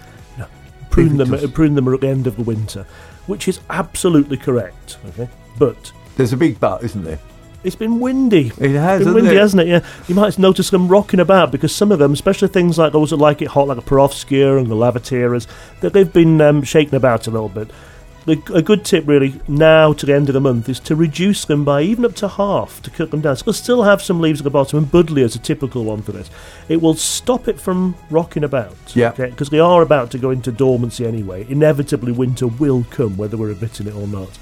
prune 0.94 1.18
them, 1.18 1.30
Pivotus. 1.30 1.54
prune 1.54 1.76
them 1.76 1.88
at 1.94 2.02
the 2.02 2.08
end 2.08 2.28
of 2.28 2.36
the 2.38 2.44
winter, 2.44 2.86
which 3.28 3.48
is 3.48 3.60
absolutely 3.70 4.38
correct. 4.38 4.98
Okay, 5.10 5.30
but 5.58 5.92
There's 6.18 6.34
a 6.34 6.38
big 6.38 6.60
but, 6.60 6.84
isn't 6.84 7.04
there? 7.04 7.20
it's 7.64 7.78
been 7.78 8.02
windy. 8.02 8.52
It 8.60 8.72
has, 8.72 9.00
It's 9.00 9.06
been 9.06 9.14
windy, 9.14 9.32
it? 9.36 9.38
hasn't 9.40 9.62
it? 9.62 9.68
Yeah. 9.70 9.80
You 10.10 10.16
might 10.16 10.38
notice 10.38 10.70
them 10.70 10.90
rocking 10.90 11.22
about 11.22 11.50
because 11.50 11.74
some 11.74 11.94
of 11.94 12.00
them, 12.00 12.12
especially 12.12 12.50
things 12.50 12.78
like 12.78 12.92
those 12.92 13.12
that 13.12 13.18
like 13.18 13.42
it 13.42 13.48
hot, 13.48 13.70
like 13.70 13.78
a 13.78 13.82
Perovskia 13.82 14.58
and 14.60 14.68
the 14.68 14.76
Lavateras, 14.76 15.48
that 15.80 15.94
they've 15.94 16.12
been 16.12 16.42
um, 16.42 16.62
shaken 16.64 16.96
about 16.96 17.26
a 17.28 17.32
little 17.32 17.48
bit. 17.48 17.70
The, 18.26 18.42
a 18.54 18.62
good 18.62 18.86
tip, 18.86 19.06
really, 19.06 19.42
now 19.50 19.92
to 19.92 20.06
the 20.06 20.14
end 20.14 20.30
of 20.30 20.34
the 20.34 20.40
month 20.40 20.70
is 20.70 20.80
to 20.82 20.96
reduce 20.96 21.44
them 21.44 21.66
by 21.66 21.82
even 21.82 22.06
up 22.06 22.16
to 22.16 22.30
half 22.30 22.82
to 22.84 22.90
cut 22.90 23.12
them 23.12 23.20
down. 23.20 23.36
So 23.36 23.46
they'll 23.46 23.54
still 23.54 23.84
have 23.84 24.02
some 24.02 24.22
leaves 24.22 24.40
at 24.40 24.46
the 24.46 24.50
bottom, 24.50 24.80
and 24.80 24.88
Buddleia 24.88 25.26
is 25.26 25.36
a 25.36 25.40
typical 25.40 25.84
one 25.84 26.02
for 26.02 26.14
this. 26.14 26.30
It 26.70 26.82
will 26.82 26.94
stop 26.94 27.50
it 27.50 27.60
from 27.60 27.96
rocking 28.10 28.46
about. 28.46 28.96
Yeah. 28.96 29.12
Because 29.12 29.50
they 29.50 29.60
are 29.60 29.82
about 29.82 30.10
to 30.12 30.18
go 30.18 30.30
into 30.30 30.54
dormancy 30.54 31.06
anyway. 31.06 31.46
Inevitably, 31.50 32.14
winter 32.14 32.48
will 32.48 32.86
come, 32.90 33.18
whether 33.18 33.36
we're 33.36 33.52
admitting 33.52 33.88
it 33.88 33.96
or 33.96 34.08
not. 34.08 34.40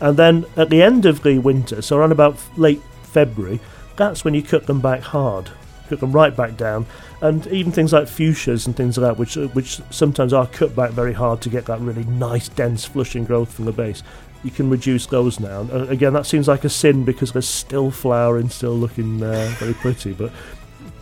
And 0.00 0.16
then 0.16 0.46
at 0.56 0.70
the 0.70 0.82
end 0.82 1.04
of 1.04 1.24
the 1.24 1.38
winter, 1.38 1.82
so 1.82 1.96
around 1.96 2.12
about 2.12 2.38
late 2.56 2.82
February, 3.02 3.58
that's 3.96 4.24
when 4.24 4.34
you 4.34 4.42
cut 4.42 4.66
them 4.66 4.80
back 4.80 5.00
hard, 5.00 5.50
cut 5.88 6.00
them 6.00 6.12
right 6.12 6.34
back 6.34 6.56
down, 6.56 6.86
and 7.20 7.46
even 7.48 7.72
things 7.72 7.92
like 7.92 8.04
fuchsias 8.04 8.66
and 8.66 8.76
things 8.76 8.98
like 8.98 9.10
that, 9.12 9.18
which 9.18 9.36
uh, 9.36 9.48
which 9.48 9.80
sometimes 9.90 10.32
are 10.32 10.46
cut 10.46 10.74
back 10.74 10.90
very 10.90 11.12
hard 11.12 11.40
to 11.42 11.48
get 11.48 11.66
that 11.66 11.80
really 11.80 12.04
nice, 12.04 12.48
dense, 12.48 12.84
flushing 12.84 13.24
growth 13.24 13.52
from 13.52 13.64
the 13.64 13.72
base. 13.72 14.02
You 14.42 14.50
can 14.50 14.68
reduce 14.68 15.06
those 15.06 15.40
now. 15.40 15.60
And, 15.60 15.72
uh, 15.72 15.86
again, 15.88 16.12
that 16.12 16.26
seems 16.26 16.48
like 16.48 16.64
a 16.64 16.68
sin 16.68 17.04
because 17.04 17.32
they're 17.32 17.42
still 17.42 17.90
flowering, 17.90 18.50
still 18.50 18.76
looking 18.76 19.22
uh, 19.22 19.54
very 19.58 19.74
pretty, 19.74 20.12
but. 20.12 20.30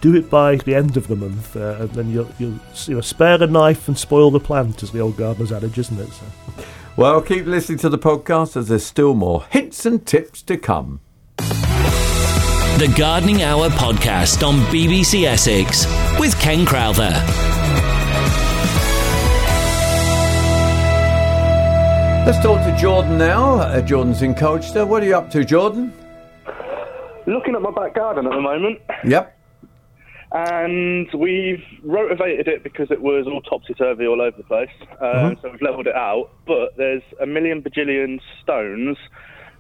Do 0.01 0.17
it 0.17 0.29
by 0.29 0.57
the 0.57 0.75
end 0.75 0.97
of 0.97 1.07
the 1.07 1.15
month, 1.15 1.55
uh, 1.55 1.77
and 1.79 1.91
then 1.91 2.11
you'll, 2.11 2.29
you'll 2.37 2.59
you 2.87 2.95
know, 2.97 3.01
spare 3.01 3.39
the 3.39 3.47
knife 3.47 3.87
and 3.87 3.97
spoil 3.97 4.33
the 4.33 4.41
plant, 4.41 4.83
as 4.83 4.91
the 4.91 4.99
old 4.99 5.17
gardener's 5.17 5.53
adage, 5.53 5.79
isn't 5.79 6.01
it? 6.01 6.11
So. 6.11 6.25
Well, 6.97 7.23
keep 7.23 7.47
listening 7.47 7.79
to 7.79 7.89
the 7.89 8.01
podcast 8.01 8.57
as 8.57 8.67
there's 8.67 8.85
still 8.85 9.15
more 9.15 9.45
hints 9.51 9.87
and 9.87 10.05
tips 10.05 10.43
to 10.43 10.57
come. 10.57 11.01
The 12.83 12.89
Gardening 12.99 13.45
Hour 13.45 13.69
podcast 13.69 14.45
on 14.45 14.57
BBC 14.73 15.23
Essex 15.23 15.87
with 16.19 16.37
Ken 16.41 16.67
Crowther. 16.67 17.11
Let's 22.27 22.43
talk 22.43 22.61
to 22.67 22.77
Jordan 22.77 23.19
now. 23.19 23.55
Uh, 23.61 23.81
Jordan's 23.83 24.23
in 24.23 24.35
Colchester. 24.35 24.85
What 24.85 25.05
are 25.05 25.07
you 25.07 25.17
up 25.17 25.31
to, 25.31 25.45
Jordan? 25.45 25.93
Looking 27.29 27.55
at 27.55 27.63
my 27.63 27.71
back 27.71 27.95
garden 27.95 28.27
at 28.27 28.33
the 28.33 28.41
moment, 28.41 28.81
Yep. 29.05 29.39
and 30.33 31.09
we've 31.15 31.63
rotivated 31.85 32.49
it 32.49 32.65
because 32.65 32.91
it 32.91 33.01
was 33.01 33.29
all 33.29 33.43
topsy 33.43 33.75
turvy 33.75 34.09
all 34.09 34.21
over 34.21 34.37
the 34.37 34.43
place. 34.43 34.71
Um, 35.01 35.37
Mhm. 35.37 35.43
So 35.43 35.51
we've 35.53 35.63
levelled 35.63 35.87
it 35.87 35.95
out, 35.95 36.31
but 36.49 36.77
there's 36.77 37.03
a 37.21 37.27
million 37.27 37.63
bajillion 37.63 38.19
stones. 38.43 38.99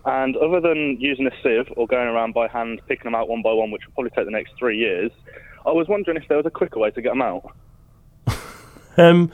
And 0.04 0.36
other 0.36 0.60
than 0.60 0.96
using 1.00 1.26
a 1.26 1.30
sieve 1.42 1.72
or 1.76 1.86
going 1.86 2.08
around 2.08 2.34
by 2.34 2.48
hand 2.48 2.80
picking 2.88 3.04
them 3.04 3.14
out 3.14 3.28
one 3.28 3.42
by 3.42 3.52
one, 3.52 3.70
which 3.70 3.82
will 3.86 3.92
probably 3.94 4.10
take 4.10 4.24
the 4.24 4.32
next 4.32 4.52
three 4.58 4.76
years, 4.76 5.12
I 5.64 5.70
was 5.70 5.86
wondering 5.88 6.16
if 6.16 6.26
there 6.28 6.36
was 6.36 6.46
a 6.46 6.50
quicker 6.50 6.80
way 6.80 6.90
to 6.90 7.02
get 7.02 7.10
them 7.10 7.22
out. 7.22 7.54
Um, 8.98 9.32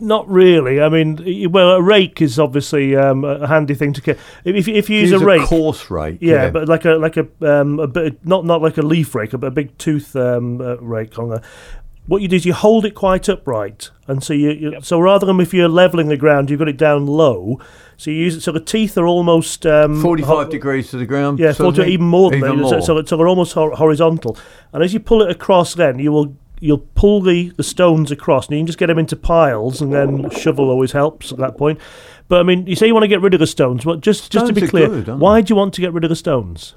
not 0.00 0.28
really. 0.28 0.80
I 0.80 0.88
mean, 0.88 1.50
well, 1.50 1.70
a 1.70 1.82
rake 1.82 2.22
is 2.22 2.38
obviously 2.38 2.96
um, 2.96 3.24
a 3.24 3.46
handy 3.46 3.74
thing 3.74 3.92
to 3.94 4.00
get. 4.00 4.18
If, 4.44 4.68
if 4.68 4.88
you 4.88 5.00
use, 5.00 5.10
Use 5.10 5.20
a 5.20 5.24
a 5.24 5.26
rake, 5.26 5.48
coarse 5.48 5.90
rake, 5.90 6.18
yeah, 6.20 6.44
yeah. 6.44 6.50
but 6.50 6.68
like 6.68 6.84
a 6.84 6.92
like 6.94 7.16
a 7.16 7.26
um, 7.42 7.80
a 7.80 7.86
bit 7.86 8.24
not 8.24 8.44
not 8.44 8.62
like 8.62 8.78
a 8.78 8.82
leaf 8.82 9.14
rake, 9.14 9.30
but 9.30 9.44
a 9.44 9.50
big 9.50 9.76
tooth 9.78 10.14
um, 10.16 10.60
uh, 10.60 10.76
rake 10.76 11.18
on 11.18 11.32
a. 11.32 11.42
what 12.06 12.22
you 12.22 12.28
do 12.28 12.36
is 12.36 12.46
you 12.46 12.52
hold 12.52 12.84
it 12.84 12.94
quite 12.94 13.28
upright, 13.28 13.90
and 14.06 14.22
so 14.22 14.32
you, 14.32 14.50
you 14.50 14.80
so 14.80 15.00
rather 15.00 15.26
than 15.26 15.40
if 15.40 15.52
you're 15.52 15.68
leveling 15.68 16.08
the 16.08 16.16
ground, 16.16 16.50
you've 16.50 16.58
got 16.58 16.68
it 16.68 16.76
down 16.76 17.06
low. 17.06 17.58
So 17.96 18.10
you 18.10 18.16
use 18.18 18.36
it 18.36 18.40
so 18.42 18.52
the 18.52 18.60
teeth 18.60 18.98
are 18.98 19.06
almost 19.06 19.64
um, 19.66 20.02
45 20.02 20.26
ho- 20.28 20.50
degrees 20.50 20.90
to 20.90 20.96
the 20.98 21.06
ground. 21.06 21.38
Yeah, 21.38 21.52
sort 21.52 21.70
of 21.70 21.76
40, 21.76 21.92
even 21.92 22.06
more 22.06 22.30
than 22.30 22.40
Even 22.40 22.58
that. 22.58 22.68
So, 22.68 22.70
more. 22.76 22.82
so, 22.82 23.04
so 23.04 23.16
they're 23.16 23.28
almost 23.28 23.52
hor- 23.52 23.74
horizontal, 23.76 24.36
and 24.72 24.82
as 24.82 24.92
you 24.92 25.00
pull 25.00 25.22
it 25.22 25.30
across, 25.30 25.74
then 25.74 25.98
you 25.98 26.10
will 26.12 26.36
you'll 26.60 26.78
pull 26.94 27.20
the, 27.20 27.50
the 27.56 27.62
stones 27.62 28.10
across, 28.10 28.46
and 28.48 28.56
you 28.56 28.60
can 28.60 28.66
just 28.66 28.78
get 28.78 28.86
them 28.86 28.98
into 28.98 29.16
piles, 29.16 29.80
and 29.82 29.92
then 29.92 30.30
shovel 30.30 30.70
always 30.70 30.92
helps 30.92 31.30
at 31.32 31.38
that 31.38 31.56
point. 31.58 31.78
But 32.28 32.40
I 32.40 32.42
mean, 32.42 32.66
you 32.66 32.74
say 32.74 32.86
you 32.86 32.94
want 32.94 33.04
to 33.04 33.08
get 33.08 33.20
rid 33.20 33.34
of 33.34 33.40
the 33.40 33.46
stones. 33.46 33.84
but 33.84 34.00
just 34.00 34.32
just 34.32 34.46
to 34.46 34.52
be 34.52 34.66
clear, 34.66 34.88
good, 34.88 35.08
aren't 35.08 35.20
why 35.20 35.40
do 35.42 35.52
you 35.52 35.56
want 35.56 35.74
to 35.74 35.80
get 35.80 35.92
rid 35.92 36.04
of 36.04 36.10
the 36.10 36.16
stones? 36.16 36.74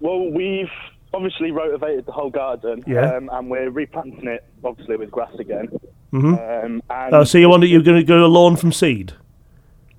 Well, 0.00 0.30
we've 0.30 0.68
obviously 1.14 1.50
rotivated 1.52 2.06
the 2.06 2.12
whole 2.12 2.30
garden, 2.30 2.82
Yeah. 2.86 3.14
um, 3.16 3.30
and 3.32 3.48
we're 3.50 3.70
replanting 3.70 4.26
it, 4.26 4.44
obviously, 4.64 4.96
with 4.96 5.10
grass 5.10 5.32
again. 5.38 5.68
Mm-hmm. 6.12 6.34
Um, 6.34 6.82
and 6.90 7.14
Oh, 7.14 7.24
so 7.24 7.38
you 7.38 7.48
want 7.48 7.62
to, 7.62 7.68
you're 7.68 7.82
going 7.82 7.98
to 7.98 8.04
go 8.04 8.24
a 8.24 8.26
lawn 8.26 8.56
from 8.56 8.72
seed? 8.72 9.12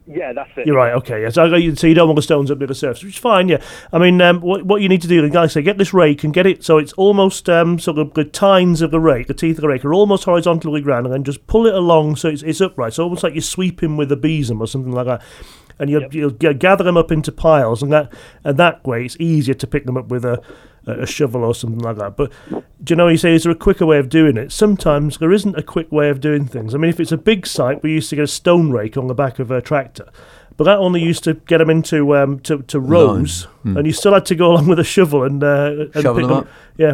Yeah, 0.07 0.33
that's 0.33 0.49
it. 0.57 0.65
You're 0.65 0.75
right. 0.75 0.93
Okay. 0.93 1.21
Yes. 1.21 1.37
I 1.37 1.49
got. 1.49 1.77
So 1.77 1.87
you 1.87 1.93
don't 1.93 2.07
want 2.07 2.15
the 2.15 2.21
stones 2.21 2.49
up 2.49 2.57
near 2.57 2.67
the 2.67 2.75
surface, 2.75 3.03
which 3.03 3.15
is 3.15 3.19
fine. 3.19 3.49
Yeah. 3.49 3.61
I 3.91 3.97
mean, 3.97 4.21
um, 4.21 4.41
what 4.41 4.63
what 4.63 4.81
you 4.81 4.89
need 4.89 5.01
to 5.01 5.07
do, 5.07 5.21
like 5.21 5.35
I 5.35 5.47
say, 5.47 5.61
get 5.61 5.77
this 5.77 5.93
rake 5.93 6.23
and 6.23 6.33
get 6.33 6.45
it 6.45 6.63
so 6.63 6.77
it's 6.77 6.93
almost 6.93 7.49
um, 7.49 7.77
sort 7.77 7.97
of 7.97 8.13
the 8.13 8.23
tines 8.23 8.81
of 8.81 8.91
the 8.91 8.99
rake, 8.99 9.27
the 9.27 9.33
teeth 9.33 9.57
of 9.57 9.61
the 9.61 9.67
rake 9.67 9.83
are 9.85 9.93
almost 9.93 10.23
horizontally 10.23 10.81
ground, 10.81 11.05
and 11.05 11.13
then 11.13 11.23
just 11.23 11.45
pull 11.47 11.67
it 11.67 11.73
along 11.75 12.15
so 12.15 12.29
it's, 12.29 12.43
it's 12.43 12.61
upright. 12.61 12.93
So 12.93 13.03
almost 13.03 13.23
like 13.23 13.33
you're 13.33 13.41
sweeping 13.41 13.97
with 13.97 14.11
a 14.11 14.17
besom 14.17 14.61
or 14.61 14.67
something 14.67 14.93
like 14.93 15.07
that. 15.07 15.21
And 15.79 15.91
you'll, 15.91 16.07
you'll 16.11 16.31
gather 16.31 16.83
them 16.83 16.97
up 16.97 17.11
into 17.11 17.31
piles, 17.31 17.83
and 17.83 17.91
that 17.91 18.11
and 18.43 18.57
that 18.57 18.83
way 18.83 19.05
it's 19.05 19.15
easier 19.19 19.53
to 19.53 19.67
pick 19.67 19.85
them 19.85 19.95
up 19.95 20.07
with 20.07 20.25
a, 20.25 20.41
a 20.87 21.05
shovel 21.05 21.43
or 21.43 21.53
something 21.53 21.79
like 21.79 21.97
that. 21.97 22.15
But 22.17 22.31
do 22.83 22.91
you 22.91 22.95
know? 22.95 23.07
You 23.07 23.17
say, 23.17 23.33
is 23.35 23.43
there 23.43 23.51
a 23.51 23.55
quicker 23.55 23.85
way 23.85 23.99
of 23.99 24.09
doing 24.09 24.37
it? 24.37 24.51
Sometimes 24.51 25.17
there 25.17 25.31
isn't 25.31 25.57
a 25.57 25.63
quick 25.63 25.91
way 25.91 26.09
of 26.09 26.19
doing 26.21 26.45
things. 26.45 26.73
I 26.73 26.77
mean, 26.77 26.89
if 26.89 26.99
it's 26.99 27.11
a 27.11 27.17
big 27.17 27.45
site, 27.45 27.83
we 27.83 27.91
used 27.91 28.09
to 28.09 28.15
get 28.15 28.23
a 28.23 28.27
stone 28.27 28.71
rake 28.71 28.97
on 28.97 29.07
the 29.07 29.13
back 29.13 29.39
of 29.39 29.51
a 29.51 29.61
tractor, 29.61 30.09
but 30.55 30.63
that 30.63 30.77
only 30.77 31.01
used 31.01 31.23
to 31.25 31.33
get 31.35 31.57
them 31.59 31.69
into 31.69 32.15
um, 32.15 32.39
to, 32.41 32.61
to 32.63 32.79
rows, 32.79 33.43
Hmm. 33.63 33.77
and 33.77 33.85
you 33.87 33.93
still 33.93 34.13
had 34.13 34.25
to 34.27 34.35
go 34.35 34.51
along 34.51 34.67
with 34.67 34.79
a 34.79 34.83
shovel 34.83 35.23
and, 35.23 35.43
uh, 35.43 35.71
and 35.93 36.03
Shovel 36.03 36.15
pick 36.15 36.23
them 36.27 36.31
up. 36.37 36.47
Yeah. 36.77 36.93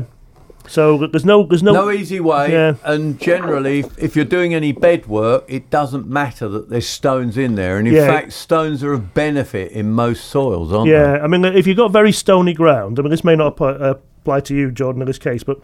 So 0.67 0.97
there's 1.07 1.25
no 1.25 1.43
there's 1.45 1.61
no 1.63 1.73
no 1.73 1.91
easy 1.91 2.19
way. 2.19 2.51
Yeah. 2.51 2.75
And 2.83 3.19
generally, 3.19 3.79
if- 3.97 4.15
you're 4.15 4.25
doing 4.25 4.53
any 4.53 4.71
bed 4.71 5.07
work, 5.07 5.43
it 5.47 5.69
doesn't 5.69 6.07
matter 6.07 6.47
that 6.47 6.69
there's 6.69 6.87
stones 6.87 7.37
in 7.37 7.55
there. 7.55 7.77
And 7.77 7.87
in 7.87 7.93
Yeah. 7.95 8.07
fact, 8.07 8.31
stones 8.33 8.83
are 8.83 8.93
of 8.93 9.13
benefit 9.13 9.71
in 9.71 9.91
most 9.91 10.25
soils, 10.25 10.71
aren't 10.71 10.85
they? 10.87 10.91
Yeah, 10.93 11.19
I 11.21 11.27
mean, 11.27 11.43
if 11.45 11.67
you've 11.67 11.77
got 11.77 11.91
very 11.91 12.11
stony 12.11 12.53
ground, 12.53 12.97
I 12.97 13.01
mean, 13.01 13.11
this 13.11 13.23
may 13.23 13.35
not 13.35 13.47
apply, 13.47 13.71
uh, 13.71 13.95
apply 14.21 14.39
to 14.41 14.55
you, 14.55 14.71
Jordan, 14.71 15.01
in 15.01 15.07
this 15.07 15.17
case, 15.19 15.43
but 15.43 15.59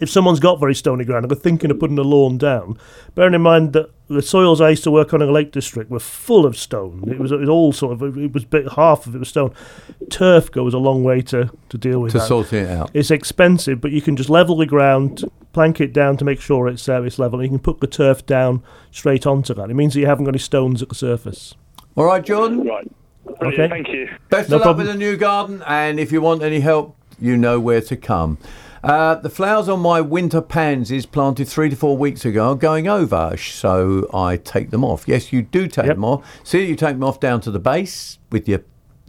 if 0.00 0.10
someone's 0.10 0.40
got 0.40 0.60
very 0.60 0.74
stony 0.74 1.04
ground 1.04 1.24
and 1.24 1.30
they're 1.30 1.38
thinking 1.38 1.70
of 1.70 1.78
putting 1.78 1.98
a 1.98 2.02
lawn 2.02 2.38
down, 2.38 2.78
bearing 3.14 3.34
in 3.34 3.42
mind 3.42 3.72
that 3.74 3.90
the 4.08 4.22
soils 4.22 4.60
I 4.60 4.70
used 4.70 4.84
to 4.84 4.90
work 4.90 5.14
on 5.14 5.22
in 5.22 5.28
the 5.28 5.32
Lake 5.32 5.52
District 5.52 5.90
were 5.90 5.98
full 6.00 6.44
of 6.44 6.56
stone. 6.56 7.04
It 7.08 7.18
was, 7.18 7.32
it 7.32 7.40
was 7.40 7.48
all 7.48 7.72
sort 7.72 7.92
of, 7.92 8.18
it 8.18 8.32
was 8.32 8.44
bit, 8.44 8.72
half 8.72 9.06
of 9.06 9.14
it 9.14 9.18
was 9.18 9.28
stone. 9.28 9.54
Turf 10.10 10.50
goes 10.50 10.74
a 10.74 10.78
long 10.78 11.04
way 11.04 11.22
to, 11.22 11.50
to 11.70 11.78
deal 11.78 12.00
with 12.00 12.10
it. 12.10 12.12
To 12.12 12.18
that. 12.18 12.28
sort 12.28 12.52
it 12.52 12.68
out. 12.68 12.90
It's 12.92 13.10
expensive, 13.10 13.80
but 13.80 13.92
you 13.92 14.02
can 14.02 14.16
just 14.16 14.28
level 14.28 14.56
the 14.56 14.66
ground, 14.66 15.24
plank 15.52 15.80
it 15.80 15.92
down 15.92 16.16
to 16.18 16.24
make 16.24 16.40
sure 16.40 16.68
it's, 16.68 16.88
uh, 16.88 17.02
it's 17.02 17.18
level, 17.18 17.40
and 17.40 17.46
you 17.50 17.56
can 17.58 17.62
put 17.62 17.80
the 17.80 17.86
turf 17.86 18.26
down 18.26 18.62
straight 18.90 19.26
onto 19.26 19.54
that. 19.54 19.70
It 19.70 19.74
means 19.74 19.94
that 19.94 20.00
you 20.00 20.06
haven't 20.06 20.24
got 20.24 20.32
any 20.32 20.38
stones 20.38 20.82
at 20.82 20.88
the 20.90 20.94
surface. 20.94 21.54
All 21.96 22.04
right, 22.04 22.22
John? 22.22 22.66
Right. 22.66 22.90
Okay. 23.42 23.68
Thank 23.68 23.88
you. 23.88 24.08
Best 24.28 24.50
No 24.50 24.56
of 24.56 24.60
luck 24.60 24.66
problem. 24.66 24.86
with 24.86 24.94
the 24.94 24.98
new 24.98 25.16
garden, 25.16 25.62
and 25.66 25.98
if 25.98 26.12
you 26.12 26.20
want 26.20 26.42
any 26.42 26.60
help, 26.60 26.96
you 27.18 27.36
know 27.38 27.58
where 27.58 27.80
to 27.80 27.96
come. 27.96 28.36
Uh, 28.84 29.14
the 29.16 29.30
flowers 29.30 29.68
on 29.68 29.80
my 29.80 30.00
winter 30.00 30.40
pansies 30.42 31.06
planted 31.06 31.48
three 31.48 31.70
to 31.70 31.76
four 31.76 31.96
weeks 31.96 32.24
ago 32.24 32.50
are 32.50 32.54
going 32.54 32.86
over, 32.86 33.34
so 33.36 34.08
I 34.12 34.36
take 34.36 34.70
them 34.70 34.84
off. 34.84 35.08
Yes, 35.08 35.32
you 35.32 35.42
do 35.42 35.66
take 35.66 35.86
them 35.86 36.04
off. 36.04 36.24
See, 36.44 36.66
you 36.66 36.76
take 36.76 36.94
them 36.96 37.04
off 37.04 37.18
down 37.18 37.40
to 37.42 37.50
the 37.50 37.58
base 37.58 38.18
with 38.30 38.46
your, 38.48 38.60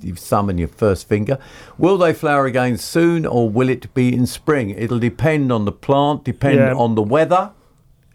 your 0.02 0.16
thumb 0.16 0.50
and 0.50 0.58
your 0.58 0.70
first 0.70 1.10
finger. 1.10 1.38
Will 1.78 1.98
they 1.98 2.14
flower 2.14 2.46
again 2.46 2.78
soon, 2.78 3.26
or 3.26 3.50
will 3.50 3.68
it 3.68 3.94
be 3.94 4.14
in 4.14 4.26
spring? 4.28 4.70
It'll 4.70 5.00
depend 5.00 5.52
on 5.52 5.66
the 5.66 5.74
plant, 5.74 6.24
depend 6.24 6.56
Yeah. 6.60 6.74
on 6.74 6.96
the 6.96 7.04
weather. 7.04 7.52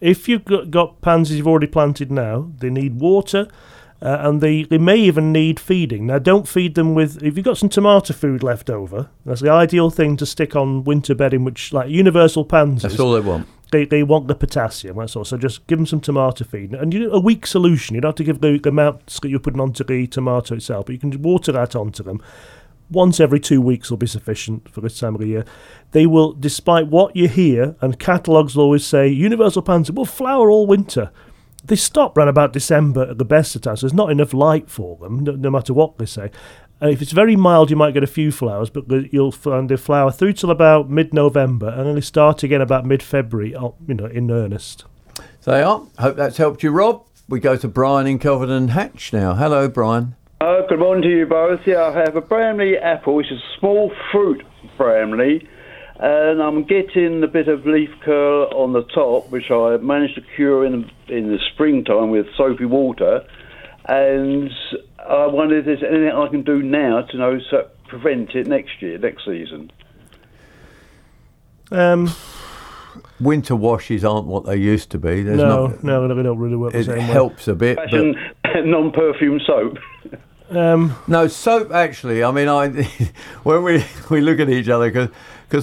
if 0.01 0.29
you've 0.31 0.47
got, 0.47 0.71
got 0.71 1.03
pansies 1.03 1.37
you've 1.37 1.47
already 1.47 1.67
planted 1.67 2.11
now, 2.11 2.51
they 2.59 2.71
need 2.71 2.99
water. 3.01 3.47
Uh, 4.03 4.17
and 4.21 4.41
they, 4.41 4.63
they 4.63 4.79
may 4.79 4.97
even 4.97 5.31
need 5.31 5.61
feeding. 5.61 6.07
Now, 6.07 6.19
don't 6.19 6.49
feed 6.49 6.75
them 6.75 6.95
with. 6.95 7.23
If 7.23 7.37
you've 7.37 7.45
got 7.45 7.59
some 7.59 7.69
tomato 7.69 8.15
food 8.15 8.43
left 8.43 8.71
over, 8.71 9.11
that's 9.27 9.43
the 9.43 9.51
ideal 9.51 9.91
thing 9.91 10.17
to 10.17 10.25
stick 10.25 10.57
on 10.57 10.85
winter 10.85 11.15
bedding, 11.15 11.45
which, 11.45 11.73
like 11.75 11.91
universal 11.91 12.45
pansies, 12.47 12.83
That's 12.93 12.99
all 13.01 13.13
they 13.13 13.21
want. 13.21 13.47
they, 13.73 13.85
they 13.85 14.03
want 14.03 14.27
the 14.27 14.35
potassium. 14.35 14.97
That's 14.97 15.17
all. 15.17 15.27
So 15.27 15.37
just 15.37 15.67
give 15.67 15.79
them 15.79 15.85
some 15.85 16.01
tomato 16.01 16.45
feed. 16.45 16.73
And 16.73 16.95
you 16.95 17.11
a 17.13 17.21
weak 17.21 17.47
solution. 17.47 17.95
You 17.95 18.01
don't 18.01 18.11
have 18.11 18.17
to 18.17 18.25
give 18.25 18.41
the, 18.41 18.59
the 18.59 18.71
amounts 18.71 19.21
that 19.21 19.29
you're 19.29 19.39
putting 19.39 19.61
onto 19.61 19.85
the 19.85 20.07
tomato 20.07 20.55
itself, 20.55 20.87
but 20.87 20.93
you 20.95 20.99
can 20.99 21.21
water 21.21 21.53
that 21.53 21.77
onto 21.77 22.03
them. 22.03 22.23
Once 22.91 23.21
every 23.21 23.39
two 23.39 23.61
weeks 23.61 23.91
will 23.91 23.99
be 23.99 24.07
sufficient 24.07 24.69
for 24.69 24.81
this 24.81 24.99
time 24.99 25.15
of 25.15 25.21
the 25.21 25.27
year. 25.29 25.45
They 25.93 26.07
will, 26.07 26.33
despite 26.33 26.89
what 26.89 27.15
you 27.15 27.29
hear, 27.29 27.77
and 27.83 27.99
catalogues 27.99 28.57
will 28.57 28.65
always 28.65 28.85
say, 28.87 29.09
universal 29.09 29.61
pansy 29.63 29.93
will 29.93 30.07
flower 30.07 30.51
all 30.51 30.67
winter. 30.67 31.13
They 31.65 31.77
stop 31.77 32.17
around 32.17 32.29
about 32.29 32.53
December 32.53 33.03
at 33.11 33.19
the 33.19 33.25
best 33.25 33.55
of 33.55 33.63
times. 33.63 33.83
There's 33.83 33.93
not 33.95 34.11
enough 34.11 34.33
light 34.33 34.71
for 34.71 34.97
them, 34.97 35.21
no, 35.21 35.33
no 35.33 35.51
matter 35.51 35.75
what 35.75 35.99
they 35.99 36.07
say. 36.07 36.31
And 36.81 36.91
if 36.91 37.03
it's 37.03 37.13
very 37.13 37.37
mild, 37.37 37.71
you 37.71 37.77
might 37.77 37.93
get 37.93 38.03
a 38.03 38.07
few 38.09 38.33
flowers, 38.33 38.71
but 38.71 38.85
you'll 39.13 39.33
find 39.33 39.69
they 39.69 39.77
flower 39.77 40.11
through 40.11 40.33
till 40.33 40.51
about 40.51 40.89
mid-November, 40.89 41.69
and 41.69 41.87
then 41.87 41.95
they 41.95 42.01
start 42.01 42.43
again 42.43 42.63
about 42.63 42.87
mid-February. 42.87 43.55
oh, 43.55 43.75
You 43.87 43.95
know, 43.95 44.07
in 44.07 44.31
earnest. 44.31 44.87
They 45.45 45.63
are. 45.63 45.83
Hope 45.99 46.17
that's 46.17 46.39
helped 46.39 46.63
you, 46.63 46.71
Rob. 46.71 47.05
We 47.29 47.39
go 47.41 47.57
to 47.57 47.69
Brian 47.69 48.07
in 48.07 48.19
Kelvedon 48.19 48.71
Hatch 48.71 49.13
now. 49.13 49.35
Hello, 49.35 49.69
Brian. 49.69 50.17
Oh, 50.41 50.63
good 50.69 50.79
morning 50.79 51.03
to 51.03 51.09
you 51.19 51.27
both. 51.27 51.61
Yeah, 51.67 51.85
I 51.85 51.93
have 52.01 52.17
a 52.17 52.23
Bramley 52.23 52.79
apple, 52.79 53.15
which 53.15 53.31
is 53.31 53.39
a 53.39 53.59
small 53.61 53.93
fruit 54.11 54.43
Bramley, 54.79 55.47
and 56.01 56.43
I'm 56.43 56.65
getting 56.65 57.23
a 57.23 57.27
bit 57.27 57.49
of 57.49 57.67
leaf 57.67 57.91
curl 58.03 58.49
on 58.55 58.73
the 58.73 58.85
top, 58.85 59.31
which 59.31 59.51
I 59.51 59.77
managed 59.77 60.15
to 60.15 60.23
cure 60.35 60.65
in 60.65 60.91
in 61.09 61.29
the 61.29 61.39
springtime 61.53 62.11
with 62.11 62.27
soapy 62.37 62.65
water. 62.65 63.23
And 63.85 64.51
I 64.99 65.27
wonder 65.27 65.59
if 65.59 65.67
there's 65.67 65.83
anything 65.83 66.13
I 66.13 66.29
can 66.29 66.43
do 66.43 66.63
now 66.63 67.03
to 67.03 67.17
know 67.17 67.39
so 67.51 67.69
prevent 67.89 68.35
it 68.35 68.47
next 68.47 68.81
year, 68.81 68.97
next 68.99 69.27
season. 69.27 69.71
Um, 71.71 72.11
Winter 73.21 73.55
washes 73.55 74.03
aren't 74.03 74.27
what 74.27 74.47
they 74.47 74.57
used 74.57 74.91
to 74.93 74.99
be. 74.99 75.23
There's 75.23 75.39
no, 75.39 75.67
not, 75.67 75.85
no, 75.85 76.09
they 76.09 76.23
don't 76.23 76.39
really 76.39 76.57
work 76.57 76.73
the 76.73 76.79
it 76.79 76.85
same 76.85 76.99
way. 76.99 77.03
helps 77.03 77.47
a 77.47 77.55
bit. 77.55 77.77
But 77.77 77.91
Fashion 77.91 78.17
non-perfume 78.71 79.41
soap. 79.47 79.79
Um, 80.51 80.97
no, 81.07 81.29
soap 81.29 81.73
actually. 81.73 82.25
I 82.25 82.31
mean, 82.33 82.49
I 82.49 82.69
when 83.43 83.63
we 83.63 83.85
we 84.09 84.21
look 84.21 84.41
at 84.41 84.49
each 84.49 84.69
other 84.69 84.91
because 84.91 85.11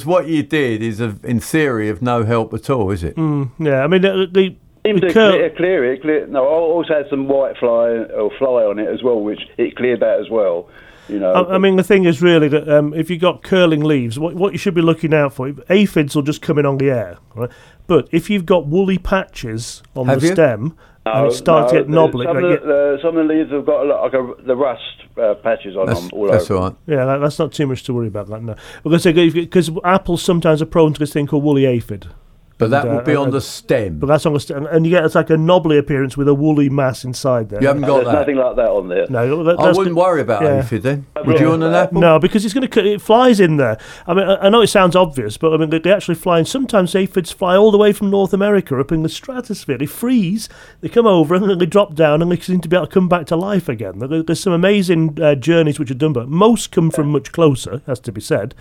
what 0.06 0.28
you 0.28 0.44
did 0.44 0.84
is, 0.84 1.00
of, 1.00 1.24
in 1.26 1.40
theory, 1.40 1.90
of 1.90 2.02
no 2.02 2.24
help 2.24 2.54
at 2.54 2.70
all, 2.70 2.92
is 2.92 3.04
it? 3.04 3.16
Mm, 3.16 3.52
yeah, 3.60 3.84
I 3.84 3.88
mean, 3.88 4.02
the, 4.02 4.28
the, 4.32 4.56
Seems 4.86 5.02
the 5.02 5.08
to 5.08 5.14
curl- 5.14 5.32
clear, 5.32 5.50
clear 5.52 5.94
it. 5.94 6.02
Clear, 6.02 6.28
no, 6.28 6.44
I 6.44 6.50
also 6.50 6.94
had 6.94 7.10
some 7.10 7.28
white 7.28 7.58
fly 7.58 7.90
or 7.90 8.32
fly 8.38 8.64
on 8.64 8.80
it 8.80 8.88
as 8.88 9.04
well, 9.04 9.20
which 9.22 9.42
it 9.58 9.76
cleared 9.76 10.00
that 10.02 10.20
as 10.20 10.30
well. 10.30 10.70
You 11.10 11.20
know, 11.20 11.32
I, 11.32 11.56
I 11.56 11.58
mean, 11.58 11.78
the 11.78 11.84
thing 11.84 12.04
is 12.04 12.22
really 12.22 12.50
that 12.50 12.68
um, 12.68 12.94
if 12.94 13.10
you've 13.10 13.22
got 13.22 13.42
curling 13.42 13.82
leaves, 13.82 14.20
what, 14.20 14.36
what 14.36 14.52
you 14.52 14.58
should 14.58 14.76
be 14.76 14.82
looking 14.82 15.14
out 15.14 15.34
for, 15.34 15.54
aphids 15.70 16.16
will 16.16 16.24
just 16.24 16.42
come 16.42 16.58
in 16.58 16.66
on 16.66 16.78
the 16.78 16.90
air, 16.92 17.18
right? 17.34 17.50
But 17.88 18.10
if 18.12 18.30
you've 18.30 18.46
got 18.46 18.68
woolly 18.68 18.98
patches 18.98 19.82
on 19.96 20.08
the 20.08 20.20
you? 20.20 20.34
stem 20.34 20.78
and 21.16 21.28
it 21.28 21.36
starts 21.36 21.72
to 21.72 21.80
get 21.80 21.90
knobbly, 21.90 22.26
Some, 22.26 22.38
right, 22.38 22.46
of 22.46 22.64
the, 22.64 22.96
uh, 22.98 23.02
some 23.02 23.18
of 23.18 23.28
the 23.28 23.34
leaves 23.34 23.52
have 23.52 23.66
got 23.66 23.86
a 23.86 23.96
like 24.02 24.14
a, 24.14 24.44
the 24.44 24.56
rust 24.56 24.82
uh, 25.18 25.34
patches 25.36 25.76
on 25.76 25.88
That's, 25.88 26.02
them 26.02 26.10
all 26.14 26.28
that's 26.32 26.50
over. 26.52 26.62
all 26.62 26.70
right. 26.70 26.78
yeah, 26.88 27.06
that, 27.06 27.18
that's 27.18 27.40
not 27.40 27.52
too 27.54 27.68
much 27.68 27.84
to 27.84 27.94
worry 27.94 28.08
about. 28.08 28.28
That 28.28 28.44
no, 28.44 28.56
because 28.84 29.04
because 29.34 29.70
apples 29.84 30.22
sometimes 30.22 30.62
are 30.62 30.66
prone 30.66 30.94
to 30.94 31.00
this 31.00 31.14
thing 31.14 31.28
called 31.28 31.44
woolly 31.44 31.66
aphid. 31.66 32.08
But 32.60 32.72
that 32.72 32.86
And, 32.86 32.96
would 32.96 33.06
be 33.06 33.16
uh, 33.16 33.22
on 33.22 33.28
uh, 33.28 33.32
the 33.32 33.42
stem. 33.42 34.00
But 34.00 34.08
that's 34.08 34.26
on 34.26 34.34
the 34.34 34.40
stem, 34.40 34.66
and 34.66 34.84
you 34.86 34.90
get 34.92 35.06
it's 35.06 35.14
like 35.14 35.30
a 35.30 35.38
knobbly 35.38 35.78
appearance 35.78 36.18
with 36.18 36.28
a 36.28 36.34
woolly 36.34 36.70
mass 36.70 37.04
inside 37.04 37.50
there. 37.50 37.62
You 37.62 37.68
haven't 37.68 37.84
got 37.84 37.98
there's 37.98 38.08
that. 38.08 38.14
nothing 38.14 38.36
like 38.38 38.56
that 38.56 38.70
on 38.70 38.88
there. 38.88 39.06
No, 39.10 39.44
that, 39.44 39.60
I 39.60 39.72
wouldn't 39.74 39.96
worry 39.96 40.22
about 40.22 40.42
yeah. 40.42 40.56
aphid 40.58 40.82
then. 40.82 41.06
Would 41.24 41.40
you 41.40 41.52
on 41.52 41.62
an 41.62 41.74
apple? 41.76 42.02
No, 42.02 42.18
because 42.18 42.46
it's 42.46 42.56
going 42.56 42.68
to 42.68 42.86
it 42.86 43.00
flies 43.02 43.40
in 43.40 43.58
there. 43.58 43.78
I 44.08 44.14
mean, 44.16 44.28
I 44.28 44.48
I 44.48 44.50
know 44.50 44.62
it 44.62 44.68
sounds 44.68 44.96
obvious, 44.96 45.38
but 45.38 45.54
I 45.54 45.58
mean 45.58 45.70
they, 45.70 45.78
they 45.80 45.92
actually 45.92 46.16
fly. 46.16 46.40
And 46.40 46.48
sometimes 46.48 46.96
aphids 46.96 47.32
fly 47.32 47.56
all 47.56 47.70
the 47.70 47.78
way 47.78 47.94
from 47.94 48.10
North 48.10 48.34
America 48.34 48.80
up 48.80 48.92
in 48.92 49.04
the 49.04 49.10
stratosphere. 49.10 49.78
They 49.78 49.86
freeze, 49.86 50.50
they 50.82 50.90
come 50.90 51.06
over, 51.06 51.36
and 51.36 51.48
then 51.48 51.60
they 51.60 51.66
drop 51.68 51.94
down, 51.94 52.24
and 52.24 52.32
they 52.32 52.38
seem 52.40 52.62
to 52.62 52.68
be 52.68 52.76
able 52.76 52.88
to 52.88 52.92
come 52.94 53.08
back 53.08 53.28
to 53.28 53.36
life 53.36 53.70
again. 53.70 54.00
There- 54.00 54.24
There's 54.24 54.40
some 54.40 54.54
amazing 54.54 55.22
uh, 55.22 55.36
journeys 55.36 55.78
which 55.80 55.92
are 55.92 55.96
done, 55.96 56.14
but 56.14 56.28
most 56.28 56.72
come 56.72 56.90
from 56.90 57.12
much 57.12 57.32
closer, 57.32 57.82
has 57.86 58.00
to 58.02 58.12
be 58.12 58.22
said. 58.22 58.56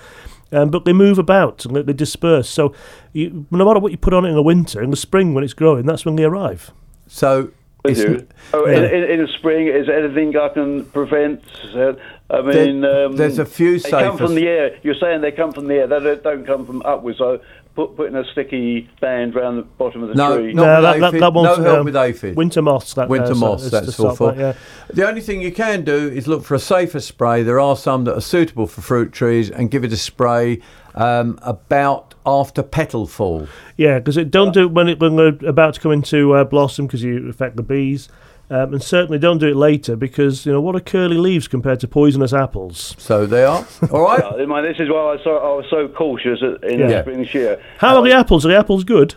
Um, 0.53 0.71
but 0.71 0.85
they 0.85 0.93
move 0.93 1.19
about 1.19 1.65
and 1.65 1.75
they, 1.75 1.83
they 1.83 1.93
disperse. 1.93 2.49
So, 2.49 2.73
you, 3.13 3.47
no 3.51 3.65
matter 3.67 3.81
what 3.81 3.91
you 3.93 3.99
put 3.99 4.13
on 4.15 4.25
it 4.25 4.29
in 4.29 4.35
the 4.37 4.43
winter, 4.43 4.81
in 4.83 4.91
the 4.91 4.97
spring 4.97 5.35
when 5.35 5.43
it's 5.43 5.55
growing, 5.55 5.87
that's 5.87 6.05
when 6.05 6.17
they 6.17 6.25
arrive. 6.25 6.71
So 7.09 7.51
With. 7.85 8.29
Oh, 8.53 8.67
Yeah. 8.67 8.79
in, 8.79 8.85
in, 8.85 9.11
in 9.11 9.21
the 9.23 9.29
spring, 9.39 9.67
is 9.69 9.87
there 9.87 10.05
anything 10.05 10.37
I 10.37 10.49
can 10.49 10.85
prevent? 10.87 11.43
Uh, 11.75 11.95
I 12.31 12.43
mean, 12.43 12.81
There- 12.81 13.07
um, 13.07 13.17
there's 13.17 13.39
a 13.39 13.45
few 13.45 13.79
They 13.79 13.91
come 13.91 14.17
from 14.19 14.35
the 14.35 14.47
air. 14.49 14.79
You're 14.83 14.95
saying 14.95 15.21
they 15.21 15.33
come 15.33 15.53
from 15.53 15.67
the 15.69 15.75
air. 15.75 15.87
They 15.87 16.01
don't, 16.01 16.23
don't 16.23 16.47
come 16.47 16.67
from 16.67 16.83
upwards. 16.85 17.19
So 17.19 17.41
put, 17.77 17.95
putting 17.97 18.17
a 18.17 18.25
sticky 18.33 18.89
band 19.01 19.35
round 19.37 19.59
the 19.59 19.63
bottom 19.63 20.03
of 20.03 20.09
the 20.09 20.15
No, 20.17 20.37
tree. 20.39 20.53
not 20.53 20.65
No, 20.65 20.75
with 20.93 21.01
that- 21.01 21.13
that- 21.13 21.21
that 21.21 21.33
one's, 21.35 21.59
no 21.59 21.65
help 21.65 21.79
um, 21.81 21.85
with 21.85 21.95
aphid. 21.97 22.35
winter 22.37 22.63
moths, 22.63 22.95
that 22.95 23.09
winter 23.09 23.27
there, 23.27 23.35
so 23.37 23.41
moths. 23.41 23.63
it's 23.65 23.71
to 23.71 23.81
That's 23.83 23.95
stop 23.95 24.07
awful. 24.13 24.27
that, 24.33 24.37
yeah. 24.39 24.53
The 24.93 25.07
only 25.07 25.21
thing 25.21 25.41
you 25.43 25.53
can 25.53 25.85
do 25.85 26.09
is 26.09 26.27
look 26.27 26.43
for 26.43 26.55
a 26.55 26.59
safer 26.59 26.99
spray. 27.01 27.43
There 27.45 27.61
are 27.61 27.77
some 27.77 28.05
that 28.05 28.17
are 28.17 28.21
suitable 28.21 28.67
for 28.67 28.81
fruit 28.81 29.13
trees, 29.13 29.51
and 29.51 29.71
give 29.71 29.85
it 29.85 29.93
a 29.93 29.97
spray 29.97 30.61
um, 30.95 31.39
about 31.43 32.15
after 32.25 32.63
petal 32.63 33.07
fall. 33.07 33.47
Yeah, 33.77 33.99
because 33.99 34.17
it 34.17 34.31
don't 34.31 34.53
do 34.55 34.67
when 34.67 34.89
it 34.89 34.99
when 34.99 35.17
they're 35.17 35.39
about 35.49 35.75
to 35.75 35.81
come 35.81 35.93
into 35.93 36.33
uh, 36.35 36.45
blossom 36.45 36.87
because 36.87 37.03
you 37.03 37.29
affect 37.29 37.57
the 37.57 37.63
bees, 37.63 38.09
um, 38.51 38.73
and 38.75 38.83
certainly 38.83 39.19
don't 39.19 39.39
do 39.39 39.49
it 39.49 39.57
later 39.57 39.97
because 39.97 40.47
you 40.47 40.53
know 40.53 40.61
what 40.61 40.77
are 40.77 40.81
curly 40.81 41.17
leaves 41.19 41.49
compared 41.49 41.81
to 41.81 41.89
poisonous 41.89 42.33
apples. 42.33 42.95
So 42.99 43.27
they 43.27 43.45
are 43.45 43.67
all 43.91 44.03
right. 44.03 44.23
Yeah, 44.39 44.63
this 44.63 44.79
is 44.81 44.89
why 44.89 44.97
I, 44.99 45.13
was 45.13 45.21
so, 45.25 45.37
I 45.37 45.55
was 45.57 45.67
so 45.71 45.89
cautious 45.89 46.41
in 46.63 46.79
Yeah. 46.81 46.87
the 46.89 47.01
spring 47.03 47.19
this 47.19 47.35
year. 47.35 47.63
How 47.79 47.97
are 47.97 48.03
the 48.03 48.13
apples? 48.15 48.45
Are 48.47 48.49
the 48.49 48.57
apples 48.59 48.85
good? 48.85 49.15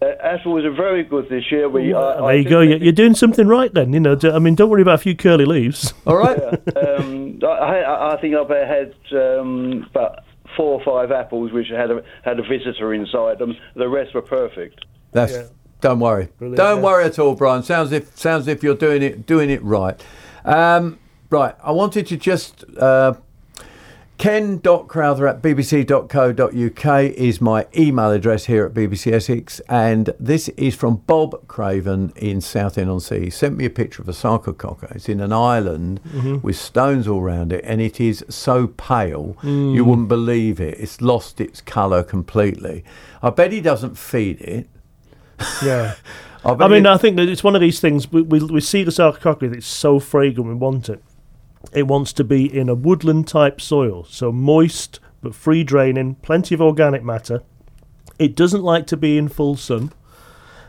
Uh, 0.00 0.06
apples 0.22 0.64
are 0.64 0.70
very 0.70 1.02
good 1.02 1.28
this 1.28 1.50
year. 1.50 1.68
We, 1.68 1.92
uh, 1.92 2.00
there 2.14 2.24
I 2.24 2.32
you 2.34 2.48
go. 2.48 2.60
You're, 2.60 2.78
you're 2.78 2.92
doing 2.92 3.14
something 3.14 3.48
right 3.48 3.72
then. 3.74 3.92
You 3.92 3.98
know, 3.98 4.16
I 4.32 4.38
mean, 4.38 4.54
don't 4.54 4.70
worry 4.70 4.82
about 4.82 4.94
a 4.94 4.98
few 4.98 5.16
curly 5.16 5.44
leaves. 5.44 5.92
All 6.06 6.16
right. 6.16 6.38
um, 6.76 7.40
I, 7.42 7.46
I 7.46 8.14
I 8.14 8.20
think 8.20 8.36
I've 8.36 8.48
had 8.48 8.94
um, 9.12 9.86
about 9.90 10.20
four 10.56 10.80
or 10.80 10.84
five 10.84 11.10
apples 11.10 11.50
which 11.52 11.68
had 11.68 11.90
a, 11.90 12.02
had 12.22 12.38
a 12.38 12.42
visitor 12.42 12.94
inside 12.94 13.38
them. 13.40 13.56
The 13.74 13.88
rest 13.88 14.14
were 14.14 14.22
perfect. 14.22 14.84
That's 15.12 15.36
don't 15.80 16.00
worry. 16.00 16.28
Brilliant, 16.38 16.56
don't 16.56 16.78
yeah. 16.78 16.84
worry 16.84 17.04
at 17.04 17.18
all, 17.18 17.34
Brian. 17.34 17.62
Sounds 17.62 17.92
if 17.92 18.16
sounds 18.18 18.48
if 18.48 18.62
you're 18.62 18.74
doing 18.74 19.02
it 19.02 19.26
doing 19.26 19.50
it 19.50 19.62
right. 19.62 20.00
Um, 20.44 20.98
right. 21.30 21.54
I 21.62 21.70
wanted 21.72 22.06
to 22.08 22.16
just 22.16 22.64
uh, 22.78 23.14
ken.crowther 24.18 25.28
at 25.28 25.40
bbc.co.uk 25.42 27.02
is 27.16 27.40
my 27.40 27.66
email 27.76 28.10
address 28.10 28.46
here 28.46 28.66
at 28.66 28.74
BBC 28.74 29.12
Essex, 29.12 29.60
and 29.68 30.10
this 30.18 30.48
is 30.50 30.74
from 30.74 30.96
Bob 31.06 31.46
Craven 31.46 32.12
in 32.16 32.40
Southend 32.40 32.90
on 32.90 32.98
Sea. 32.98 33.20
He 33.26 33.30
sent 33.30 33.56
me 33.56 33.64
a 33.64 33.70
picture 33.70 34.02
of 34.02 34.08
a 34.08 34.12
sarcococca. 34.12 34.96
It's 34.96 35.08
in 35.08 35.20
an 35.20 35.32
island 35.32 36.00
Mhm. 36.12 36.42
with 36.42 36.56
stones 36.56 37.06
all 37.06 37.22
round 37.22 37.52
it, 37.52 37.62
and 37.64 37.80
it 37.80 38.00
is 38.00 38.24
so 38.28 38.66
pale 38.66 39.36
Mm. 39.44 39.74
you 39.74 39.84
wouldn't 39.84 40.08
believe 40.08 40.60
it. 40.60 40.78
It's 40.80 41.00
lost 41.00 41.40
its 41.40 41.60
colour 41.60 42.02
completely. 42.02 42.82
I 43.22 43.30
bet 43.30 43.52
he 43.52 43.60
doesn't 43.60 43.96
feed 43.96 44.40
it. 44.40 44.66
Yeah. 45.62 45.94
Oh, 46.44 46.56
I, 46.60 46.66
I 46.66 46.68
mean, 46.68 46.84
he- 46.84 46.88
I 46.90 46.96
think 46.96 47.16
that 47.16 47.28
it's 47.28 47.42
one 47.42 47.56
of 47.56 47.60
these 47.60 47.80
things. 47.80 48.12
We, 48.12 48.22
we, 48.22 48.38
we 48.38 48.60
see 48.60 48.84
the 48.84 48.92
sarcococca, 48.92 49.52
it's 49.56 49.66
so 49.66 49.98
fragrant, 49.98 50.48
we 50.48 50.54
want 50.54 50.88
it. 50.88 51.02
It 51.72 51.88
wants 51.88 52.12
to 52.12 52.22
be 52.24 52.46
in 52.56 52.68
a 52.68 52.76
woodland 52.76 53.26
type 53.26 53.60
soil, 53.60 54.04
so 54.04 54.30
moist 54.30 55.00
but 55.20 55.34
free 55.34 55.64
draining, 55.64 56.14
plenty 56.22 56.54
of 56.54 56.60
organic 56.62 57.02
matter. 57.02 57.42
It 58.20 58.36
doesn't 58.36 58.62
like 58.62 58.86
to 58.86 58.96
be 58.96 59.18
in 59.18 59.26
full 59.28 59.56
sun. 59.56 59.92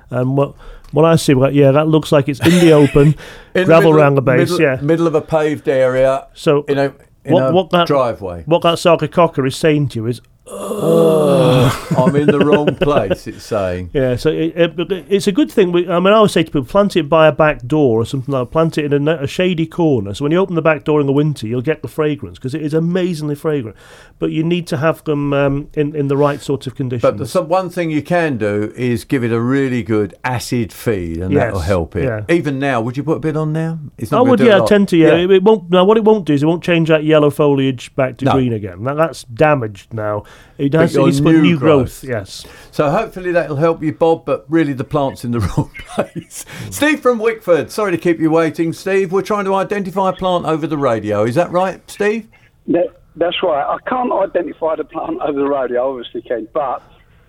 And 0.09 0.35
what 0.35 0.55
what 0.91 1.05
I 1.05 1.17
see, 1.17 1.35
well, 1.35 1.53
yeah, 1.53 1.71
that 1.71 1.87
looks 1.87 2.11
like 2.11 2.27
it's 2.27 2.39
in 2.39 2.59
the 2.65 2.71
open, 2.81 3.13
In 3.53 3.65
gravel 3.65 3.91
middle- 3.91 3.95
around 4.01 4.15
the 4.15 4.23
base, 4.23 4.49
middle, 4.49 4.61
yeah. 4.61 4.81
middle 4.81 5.05
of 5.05 5.13
a 5.13 5.21
paved 5.21 5.69
area. 5.69 6.27
So 6.33 6.63
in 6.63 6.79
a, 6.79 6.85
in 7.23 7.33
what, 7.33 7.49
a 7.49 7.53
what 7.53 7.69
that 7.69 7.85
driveway. 7.87 8.41
What 8.47 8.63
that 8.63 8.79
sarcococca 8.79 9.45
is 9.47 9.55
saying 9.55 9.89
to 9.89 9.99
you 9.99 10.07
is, 10.07 10.19
I'm 10.51 12.15
in 12.15 12.27
the 12.27 12.39
wrong 12.39 12.75
place. 12.75 13.27
It's 13.27 13.43
saying. 13.45 13.91
Yeah, 13.99 14.15
so 14.15 14.29
it, 14.29 14.53
it, 14.55 15.05
it's 15.09 15.27
a 15.27 15.31
good 15.31 15.51
thing. 15.51 15.71
We, 15.71 15.87
I 15.89 15.99
mean, 15.99 16.13
I 16.13 16.17
always 16.17 16.31
say 16.31 16.43
to 16.43 16.49
people, 16.51 16.63
plant 16.65 16.95
it 16.95 17.09
by 17.09 17.27
a 17.27 17.31
back 17.31 17.65
door 17.65 17.99
or 18.01 18.05
something 18.05 18.31
like 18.31 18.45
that. 18.47 18.51
Plant 18.51 18.77
it 18.77 18.93
in 18.93 19.07
a, 19.07 19.23
a 19.23 19.27
shady 19.27 19.65
corner. 19.65 20.13
So 20.13 20.23
when 20.23 20.31
you 20.31 20.37
open 20.37 20.55
the 20.55 20.61
back 20.61 20.83
door 20.85 21.01
in 21.01 21.07
the 21.07 21.11
winter, 21.13 21.47
you'll 21.47 21.61
get 21.61 21.81
the 21.81 21.87
fragrance 21.87 22.37
because 22.37 22.53
it 22.53 22.61
is 22.61 22.73
amazingly 22.73 23.35
fragrant. 23.35 23.75
But 24.19 24.31
you 24.31 24.43
need 24.43 24.67
to 24.67 24.77
have 24.77 25.03
them 25.03 25.33
um, 25.33 25.69
in, 25.73 25.95
in 25.95 26.07
the 26.07 26.15
right 26.17 26.39
sort 26.39 26.65
of 26.67 26.75
conditions. 26.75 27.01
But 27.01 27.17
the, 27.17 27.25
some, 27.25 27.49
one 27.49 27.69
thing 27.69 27.89
you 27.91 28.01
can 28.01 28.37
do 28.37 28.71
is 28.75 29.03
give 29.05 29.23
it 29.23 29.31
a 29.31 29.41
really 29.41 29.83
good 29.83 30.13
acid 30.23 30.71
feed, 30.71 31.17
and 31.17 31.33
Yes, 31.33 31.41
that'll 31.45 31.59
help 31.61 31.95
it. 31.95 32.03
yeah. 32.05 32.23
Even 32.29 32.59
now, 32.59 32.79
would 32.81 32.95
you 32.95 33.03
put 33.03 33.17
a 33.17 33.21
bit 33.21 33.35
on 33.35 33.51
now? 33.51 33.79
It's 33.97 34.13
I 34.13 34.21
would, 34.21 34.39
yeah, 34.39 34.57
lot. 34.57 34.69
tend 34.69 34.87
to, 34.89 34.97
yeah. 34.97 35.15
It, 35.15 35.31
it 35.31 35.43
won't. 35.43 35.69
Now, 35.69 35.83
what 35.83 35.97
it 35.97 36.03
won't 36.03 36.25
do 36.25 36.33
is 36.33 36.43
it 36.43 36.45
won't 36.45 36.63
change 36.63 36.87
that 36.89 37.03
yellow 37.03 37.29
foliage 37.31 37.93
back 37.95 38.17
to 38.17 38.25
No. 38.25 38.33
green 38.33 38.53
again. 38.53 38.83
That, 38.83 38.95
that's 38.95 39.23
damaged 39.23 39.93
now. 39.93 40.23
It 40.57 40.71
But 40.73 40.81
has 40.81 40.93
your 40.93 41.03
it 41.03 41.05
needs 41.05 41.17
to 41.17 41.23
put 41.23 41.31
new 41.35 41.41
new 41.41 41.57
growth. 41.59 42.01
growth. 42.01 42.03
Yes. 42.03 42.45
So 42.71 42.89
hopefully 42.89 43.31
that'll 43.31 43.55
help 43.55 43.81
you, 43.81 43.93
Bob. 43.93 44.25
But 44.25 44.45
really, 44.49 44.73
the 44.73 44.83
plant's 44.83 45.23
in 45.23 45.31
the 45.31 45.39
wrong 45.57 45.71
place. 45.87 46.45
Steve 46.69 46.99
from 46.99 47.19
Wickford. 47.19 47.71
Sorry 47.71 47.91
to 47.91 47.97
keep 47.97 48.19
you 48.19 48.29
waiting, 48.31 48.73
Steve. 48.73 49.11
We're 49.11 49.21
trying 49.21 49.45
to 49.45 49.53
identify 49.55 50.09
a 50.09 50.13
plant 50.13 50.45
over 50.45 50.67
the 50.67 50.77
radio. 50.77 51.23
Is 51.23 51.35
that 51.35 51.49
right, 51.51 51.81
Steve? 51.89 52.27
That, 52.67 52.87
that's 53.15 53.41
right. 53.41 53.63
I 53.63 53.77
can't 53.89 54.11
identify 54.11 54.75
the 54.75 54.83
plant 54.83 55.19
over 55.21 55.39
the 55.39 55.47
radio, 55.49 55.89
obviously, 55.91 56.21
Ken. 56.23 56.47
But 56.53 56.83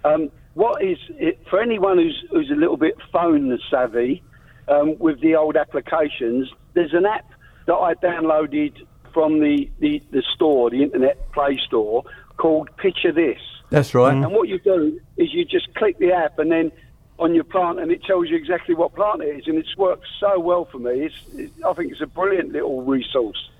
um, 0.04 0.30
what 0.54 0.82
is 0.82 0.98
it 1.10 1.38
for 1.48 1.60
anyone 1.60 1.98
who's 1.98 2.24
who's 2.30 2.50
a 2.50 2.54
little 2.56 2.76
bit 2.76 2.96
phone 3.12 3.56
savvy 3.70 4.22
um, 4.68 4.98
with 4.98 5.20
the 5.20 5.36
old 5.36 5.56
applications? 5.56 6.50
There's 6.74 6.94
an 6.94 7.06
app 7.06 7.30
that 7.66 7.74
I 7.74 7.94
downloaded 7.94 8.74
from 9.12 9.40
the, 9.40 9.68
the, 9.80 10.00
the 10.12 10.22
store, 10.34 10.70
the 10.70 10.82
internet 10.84 11.32
Play 11.32 11.58
Store, 11.66 12.04
called 12.40 12.74
Picture 12.78 13.12
This. 13.12 13.38
That's 13.68 13.94
right. 13.94 14.14
And 14.14 14.32
what 14.32 14.48
you 14.48 14.58
do 14.58 15.00
is 15.16 15.32
you 15.32 15.44
just 15.44 15.72
click 15.74 15.98
the 15.98 16.12
app 16.12 16.38
and 16.38 16.50
then 16.50 16.72
on 17.18 17.34
your 17.34 17.44
plant, 17.44 17.78
and 17.78 17.92
it 17.92 18.02
tells 18.04 18.30
you 18.30 18.36
exactly 18.36 18.74
what 18.74 18.94
plant 18.94 19.22
it 19.22 19.26
is, 19.26 19.46
and 19.46 19.58
it's 19.58 19.76
worked 19.76 20.06
so 20.18 20.40
well 20.40 20.64
for 20.64 20.78
me. 20.78 21.02
It's, 21.04 21.14
it, 21.34 21.52
I 21.64 21.74
think 21.74 21.92
it's 21.92 22.00
a 22.00 22.06
brilliant 22.06 22.52
little 22.52 22.82
resource. 22.82 23.50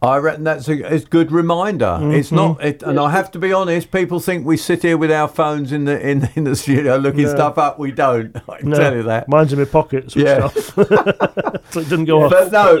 I 0.00 0.18
reckon 0.18 0.44
that's 0.44 0.68
a, 0.68 0.94
it's 0.94 1.04
a 1.04 1.08
good 1.08 1.32
reminder. 1.32 1.98
It's 2.02 2.28
mm-hmm. 2.28 2.36
not, 2.36 2.64
it, 2.64 2.82
and 2.84 3.00
I 3.00 3.10
have 3.10 3.32
to 3.32 3.38
be 3.38 3.52
honest. 3.52 3.90
People 3.90 4.20
think 4.20 4.46
we 4.46 4.56
sit 4.56 4.82
here 4.82 4.96
with 4.96 5.10
our 5.10 5.26
phones 5.26 5.72
in 5.72 5.86
the 5.86 6.00
in, 6.00 6.28
in 6.36 6.44
the 6.44 6.54
studio 6.54 6.96
looking 6.96 7.22
No. 7.22 7.30
stuff 7.30 7.58
up. 7.58 7.78
We 7.78 7.90
don't. 7.90 8.36
I 8.48 8.58
can 8.58 8.70
No, 8.70 8.78
tell 8.78 8.94
you 8.94 9.02
that. 9.04 9.28
Mine's 9.28 9.52
in 9.52 9.58
my 9.58 9.64
pockets. 9.64 10.14
Yeah. 10.14 10.44
off. 10.44 10.54
so 10.74 11.80
it 11.80 11.88
didn't 11.88 12.04
go 12.04 12.24
off. 12.24 12.30
But 12.30 12.52
no, 12.52 12.80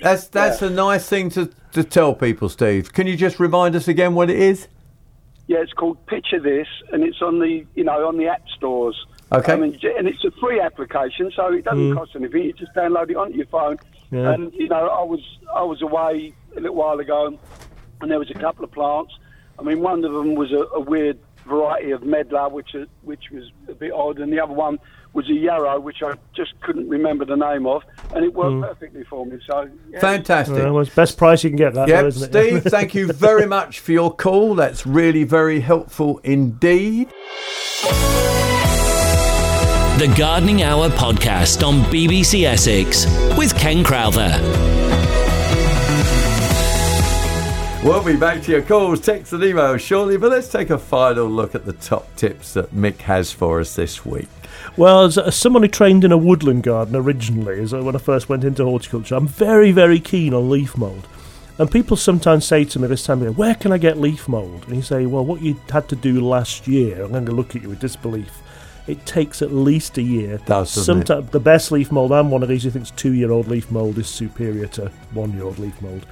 that's 0.00 0.28
that's 0.28 0.62
a 0.62 0.70
nice 0.70 1.08
thing 1.08 1.30
to, 1.30 1.50
to 1.72 1.84
tell 1.84 2.14
people, 2.14 2.48
Steve. 2.48 2.92
Can 2.92 3.06
you 3.06 3.16
just 3.16 3.38
remind 3.40 3.74
us 3.76 3.88
again 3.88 4.14
what 4.14 4.30
it 4.30 4.38
is? 4.38 4.68
Yeah, 5.46 5.58
it's 5.58 5.72
called 5.72 6.04
Picture 6.06 6.40
This, 6.40 6.66
and 6.92 7.02
it's 7.02 7.22
on 7.22 7.38
the 7.38 7.64
you 7.74 7.84
know 7.84 8.06
on 8.06 8.16
the 8.18 8.26
app 8.28 8.42
stores. 8.56 8.96
Okay. 9.32 9.52
I 9.52 9.56
mean, 9.56 9.78
j- 9.78 9.94
and 9.98 10.08
it's 10.08 10.24
a 10.24 10.30
free 10.40 10.60
application, 10.60 11.30
so 11.36 11.52
it 11.52 11.64
doesn't 11.64 11.90
Mm. 11.92 11.96
cost 11.96 12.12
anything. 12.16 12.44
You 12.44 12.52
just 12.54 12.72
download 12.74 13.10
it 13.10 13.16
onto 13.16 13.36
your 13.36 13.46
phone. 13.46 13.76
Yeah. 14.10 14.32
And 14.32 14.52
you 14.54 14.68
know, 14.68 14.88
I 14.88 15.02
was 15.02 15.20
I 15.54 15.62
was 15.62 15.82
away 15.82 16.32
a 16.56 16.60
little 16.60 16.76
while 16.76 16.98
ago, 16.98 17.38
and 18.00 18.10
there 18.10 18.18
was 18.18 18.30
a 18.30 18.34
couple 18.34 18.64
of 18.64 18.70
plants. 18.72 19.12
I 19.58 19.62
mean, 19.62 19.80
one 19.80 20.04
of 20.04 20.12
them 20.12 20.34
was 20.34 20.52
a, 20.52 20.64
a 20.74 20.80
weird 20.80 21.18
variety 21.46 21.90
of 21.90 22.02
medlar, 22.02 22.50
which 22.50 22.74
which 23.02 23.30
was 23.32 23.50
a 23.68 23.74
bit 23.74 23.92
odd, 23.92 24.18
and 24.18 24.32
the 24.32 24.40
other 24.40 24.52
one 24.54 24.78
was 25.18 25.28
a 25.28 25.34
yarrow, 25.34 25.80
which 25.80 25.98
I 26.02 26.12
just 26.36 26.52
couldn't 26.60 26.88
remember 26.88 27.24
the 27.24 27.34
name 27.36 27.66
of, 27.66 27.82
and 28.14 28.24
it 28.24 28.32
worked 28.32 28.52
Mm. 28.52 28.68
perfectly 28.68 29.02
for 29.10 29.26
me. 29.26 29.38
So 29.50 29.68
yeah. 29.90 29.98
Fantastic. 30.00 30.56
Well, 30.56 30.78
it's 30.78 30.94
best 30.94 31.18
price 31.18 31.42
you 31.42 31.50
can 31.50 31.56
get. 31.56 31.74
That, 31.74 31.88
Yep, 31.88 32.00
though, 32.02 32.06
isn't 32.06 32.36
it? 32.36 32.46
Steve, 32.48 32.62
thank 32.78 32.94
you 32.94 33.12
very 33.12 33.46
much 33.46 33.80
for 33.80 33.90
your 33.92 34.14
call. 34.14 34.54
That's 34.54 34.86
really 34.86 35.24
very 35.24 35.58
helpful 35.60 36.20
indeed. 36.22 37.08
The 39.98 40.14
Gardening 40.16 40.62
Hour 40.62 40.90
podcast 40.90 41.66
on 41.66 41.82
BBC 41.90 42.44
Essex 42.44 43.04
with 43.36 43.58
Ken 43.58 43.82
Crowther. 43.82 44.30
We'll 47.84 48.02
be 48.04 48.16
back 48.16 48.42
to 48.42 48.50
your 48.50 48.62
calls, 48.62 49.00
texts, 49.00 49.32
and 49.32 49.42
emails 49.42 49.80
shortly, 49.80 50.16
but 50.18 50.30
let's 50.30 50.48
take 50.48 50.70
a 50.70 50.76
final 50.78 51.26
look 51.26 51.54
at 51.54 51.64
the 51.64 51.72
top 51.74 52.14
tips 52.16 52.52
that 52.54 52.74
Mick 52.74 52.98
has 53.02 53.32
for 53.32 53.60
us 53.60 53.76
this 53.76 54.04
week. 54.04 54.28
Well, 54.76 55.04
as, 55.04 55.16
as 55.16 55.36
someone 55.36 55.62
who 55.62 55.68
trained 55.68 56.04
in 56.04 56.10
a 56.12 56.16
woodland 56.18 56.64
garden 56.64 56.96
originally, 56.96 57.60
as 57.60 57.72
I- 57.72 57.80
when 57.80 57.94
I 57.94 57.98
first 58.00 58.28
went 58.28 58.42
into 58.44 58.64
horticulture, 58.64 59.14
I'm 59.14 59.28
very, 59.28 59.70
very 59.70 60.00
keen 60.00 60.34
on 60.34 60.50
leaf 60.50 60.76
mould. 60.76 61.06
And 61.56 61.70
people 61.70 61.96
sometimes 61.96 62.44
say 62.44 62.64
to 62.64 62.78
me 62.80 62.88
this 62.88 63.04
time, 63.04 63.18
of 63.18 63.22
year, 63.22 63.32
where 63.32 63.54
can 63.54 63.72
I 63.72 63.78
get 63.78 63.96
leaf 63.98 64.28
mould? 64.28 64.64
And 64.66 64.76
you 64.76 64.82
say, 64.82 65.06
well, 65.06 65.24
what 65.24 65.40
you 65.40 65.56
had 65.70 65.88
to 65.88 65.96
do 65.96 66.20
last 66.20 66.66
year, 66.68 67.02
I'm 67.04 67.12
going 67.12 67.26
to 67.26 67.32
look 67.32 67.54
at 67.56 67.62
you 67.62 67.68
with 67.70 67.80
disbelief. 67.80 68.42
It 68.88 69.06
takes 69.06 69.40
at 69.40 69.52
least 69.52 69.98
a 69.98 70.02
year. 70.02 70.38
Does? 70.46 70.70
Sometimes 70.70 71.30
the 71.30 71.40
best 71.40 71.70
leaf 71.70 71.92
mould, 71.92 72.10
I'm 72.12 72.30
one 72.30 72.42
of 72.42 72.48
these 72.48 72.64
who 72.64 72.70
thinks 72.70 72.90
two-year-old 72.90 73.46
leaf 73.48 73.70
mould 73.70 73.98
is 73.98 74.08
superior 74.08 74.66
to 74.68 74.90
one-year-old 75.12 75.58
leaf 75.58 75.80
mould. 75.80 76.04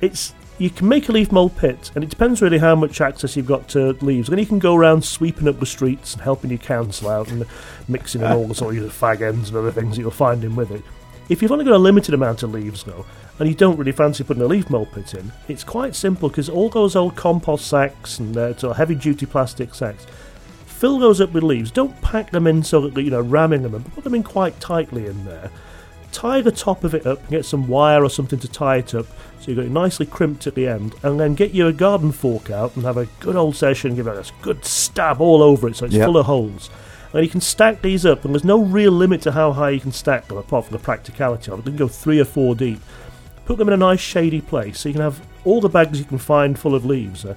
It's 0.00 0.34
you 0.58 0.70
can 0.70 0.88
make 0.88 1.08
a 1.08 1.12
leaf 1.12 1.32
mould 1.32 1.56
pit, 1.56 1.90
and 1.94 2.04
it 2.04 2.10
depends 2.10 2.42
really 2.42 2.58
how 2.58 2.74
much 2.74 3.00
access 3.00 3.36
you've 3.36 3.46
got 3.46 3.68
to 3.68 3.92
leaves. 4.04 4.28
Then 4.28 4.38
you 4.38 4.46
can 4.46 4.58
go 4.58 4.74
around 4.74 5.04
sweeping 5.04 5.48
up 5.48 5.58
the 5.58 5.66
streets 5.66 6.12
and 6.12 6.22
helping 6.22 6.50
your 6.50 6.58
council 6.58 7.08
out 7.08 7.30
and 7.30 7.46
mixing 7.88 8.20
in 8.20 8.30
all 8.30 8.46
the 8.46 8.54
sort 8.54 8.76
of 8.76 8.92
fag 8.92 9.22
ends 9.22 9.48
and 9.48 9.58
other 9.58 9.72
things 9.72 9.96
that 9.96 10.02
you'll 10.02 10.10
find 10.10 10.44
in 10.44 10.54
with 10.54 10.70
it. 10.70 10.82
If 11.28 11.40
you've 11.40 11.52
only 11.52 11.64
got 11.64 11.74
a 11.74 11.78
limited 11.78 12.14
amount 12.14 12.42
of 12.42 12.52
leaves 12.52 12.84
though, 12.84 13.06
and 13.38 13.48
you 13.48 13.54
don't 13.54 13.76
really 13.76 13.92
fancy 13.92 14.22
putting 14.22 14.42
a 14.42 14.46
leaf 14.46 14.68
mould 14.68 14.92
pit 14.92 15.14
in, 15.14 15.32
it's 15.48 15.64
quite 15.64 15.94
simple 15.94 16.28
because 16.28 16.48
all 16.48 16.68
those 16.68 16.94
old 16.94 17.16
compost 17.16 17.66
sacks 17.66 18.18
and 18.18 18.36
uh, 18.36 18.56
sort 18.56 18.72
of 18.72 18.76
heavy-duty 18.76 19.26
plastic 19.26 19.74
sacks, 19.74 20.06
fill 20.66 20.98
those 20.98 21.20
up 21.20 21.32
with 21.32 21.42
leaves. 21.42 21.70
Don't 21.70 21.98
pack 22.02 22.30
them 22.30 22.46
in 22.46 22.62
so 22.62 22.88
that 22.88 23.02
you 23.02 23.10
know 23.10 23.22
ramming 23.22 23.62
them, 23.62 23.72
but 23.72 23.94
put 23.94 24.04
them 24.04 24.14
in 24.14 24.22
quite 24.22 24.60
tightly 24.60 25.06
in 25.06 25.24
there 25.24 25.50
tie 26.12 26.40
the 26.40 26.52
top 26.52 26.84
of 26.84 26.94
it 26.94 27.06
up, 27.06 27.20
and 27.20 27.30
get 27.30 27.44
some 27.44 27.66
wire 27.66 28.04
or 28.04 28.10
something 28.10 28.38
to 28.38 28.48
tie 28.48 28.76
it 28.76 28.94
up, 28.94 29.06
so 29.40 29.48
you've 29.48 29.56
got 29.56 29.66
it 29.66 29.70
nicely 29.70 30.06
crimped 30.06 30.46
at 30.46 30.54
the 30.54 30.68
end, 30.68 30.94
and 31.02 31.18
then 31.18 31.34
get 31.34 31.52
your 31.54 31.72
garden 31.72 32.12
fork 32.12 32.50
out 32.50 32.76
and 32.76 32.84
have 32.84 32.96
a 32.96 33.06
good 33.20 33.34
old 33.36 33.56
session, 33.56 33.96
give 33.96 34.06
it 34.06 34.16
a 34.16 34.42
good 34.42 34.64
stab 34.64 35.20
all 35.20 35.42
over 35.42 35.68
it 35.68 35.76
so 35.76 35.86
it's 35.86 35.94
Yep. 35.94 36.06
full 36.06 36.16
of 36.18 36.26
holes. 36.26 36.70
And 37.12 37.24
you 37.24 37.30
can 37.30 37.40
stack 37.40 37.82
these 37.82 38.06
up, 38.06 38.24
and 38.24 38.32
there's 38.34 38.44
no 38.44 38.62
real 38.62 38.92
limit 38.92 39.20
to 39.22 39.32
how 39.32 39.52
high 39.52 39.70
you 39.70 39.80
can 39.80 39.92
stack 39.92 40.28
them, 40.28 40.38
apart 40.38 40.66
from 40.66 40.72
the 40.76 40.82
practicality 40.82 41.50
of 41.50 41.58
it. 41.58 41.64
They 41.64 41.70
can 41.72 41.78
go 41.78 41.88
three 41.88 42.20
or 42.20 42.24
four 42.24 42.54
deep. 42.54 42.80
Put 43.44 43.58
them 43.58 43.68
in 43.68 43.74
a 43.74 43.76
nice 43.76 44.00
shady 44.00 44.40
place, 44.40 44.80
so 44.80 44.88
you 44.88 44.94
can 44.94 45.02
have 45.02 45.20
all 45.44 45.60
the 45.60 45.68
bags 45.68 45.98
you 45.98 46.04
can 46.04 46.18
find 46.18 46.58
full 46.58 46.74
of 46.74 46.86
leaves, 46.86 47.24
uh, 47.24 47.34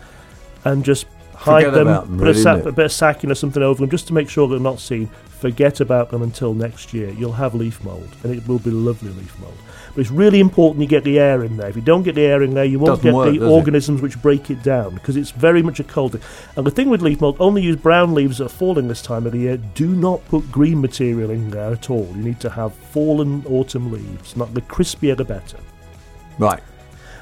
and 0.63 0.85
just 0.85 1.07
hide 1.33 1.65
Forget 1.65 1.73
them, 1.73 1.87
them, 1.87 2.17
put 2.19 2.27
really, 2.27 2.43
a, 2.43 2.67
a 2.67 2.71
bit 2.71 2.85
of 2.85 2.91
sacking 2.91 3.29
or 3.31 3.35
something 3.35 3.61
over 3.61 3.81
them, 3.81 3.89
just 3.89 4.07
to 4.07 4.13
make 4.13 4.29
sure 4.29 4.47
they're 4.47 4.59
not 4.59 4.79
seen. 4.79 5.09
Forget 5.45 5.79
about 5.79 6.09
them 6.09 6.23
until 6.23 6.55
next 6.55 6.91
year. 6.91 7.11
You'll 7.11 7.33
have 7.33 7.53
leaf 7.53 7.83
mould, 7.83 8.09
and 8.23 8.33
it 8.33 8.47
will 8.47 8.57
be 8.57 8.71
lovely 8.71 9.11
leaf 9.11 9.37
mould. 9.39 9.53
But 9.93 10.01
it's 10.01 10.09
really 10.09 10.39
important 10.39 10.81
you 10.81 10.87
get 10.87 11.03
the 11.03 11.19
air 11.19 11.43
in 11.43 11.55
there. 11.55 11.69
If 11.69 11.75
you 11.75 11.83
don't 11.83 12.01
get 12.01 12.15
the 12.15 12.23
air 12.23 12.41
in 12.41 12.55
there, 12.55 12.65
you 12.65 12.79
won't 12.79 12.93
Doesn't 12.93 13.03
get 13.03 13.13
work, 13.13 13.31
the 13.31 13.37
does 13.37 13.47
it? 13.47 13.51
organisms 13.51 14.01
which 14.01 14.19
break 14.23 14.49
it 14.49 14.63
down 14.63 14.95
because 14.95 15.15
it's 15.15 15.29
very 15.29 15.61
much 15.61 15.79
a 15.79 15.83
cold. 15.83 16.19
And 16.55 16.65
the 16.65 16.71
thing 16.71 16.89
with 16.89 17.03
leaf 17.03 17.21
mould, 17.21 17.37
only 17.39 17.61
use 17.61 17.75
brown 17.75 18.15
leaves 18.15 18.39
that 18.39 18.45
are 18.45 18.49
falling 18.49 18.87
this 18.87 19.03
time 19.03 19.27
of 19.27 19.33
the 19.33 19.37
year. 19.37 19.57
Do 19.57 19.89
not 19.89 20.25
put 20.29 20.51
green 20.51 20.81
material 20.81 21.29
in 21.29 21.51
there 21.51 21.73
at 21.73 21.91
all. 21.91 22.07
You 22.15 22.23
need 22.23 22.39
to 22.39 22.49
have 22.49 22.73
fallen 22.73 23.45
autumn 23.45 23.91
leaves. 23.91 24.35
Not 24.35 24.51
the 24.55 24.61
crispier 24.61 25.15
the 25.15 25.25
better. 25.25 25.57
Right. 26.39 26.63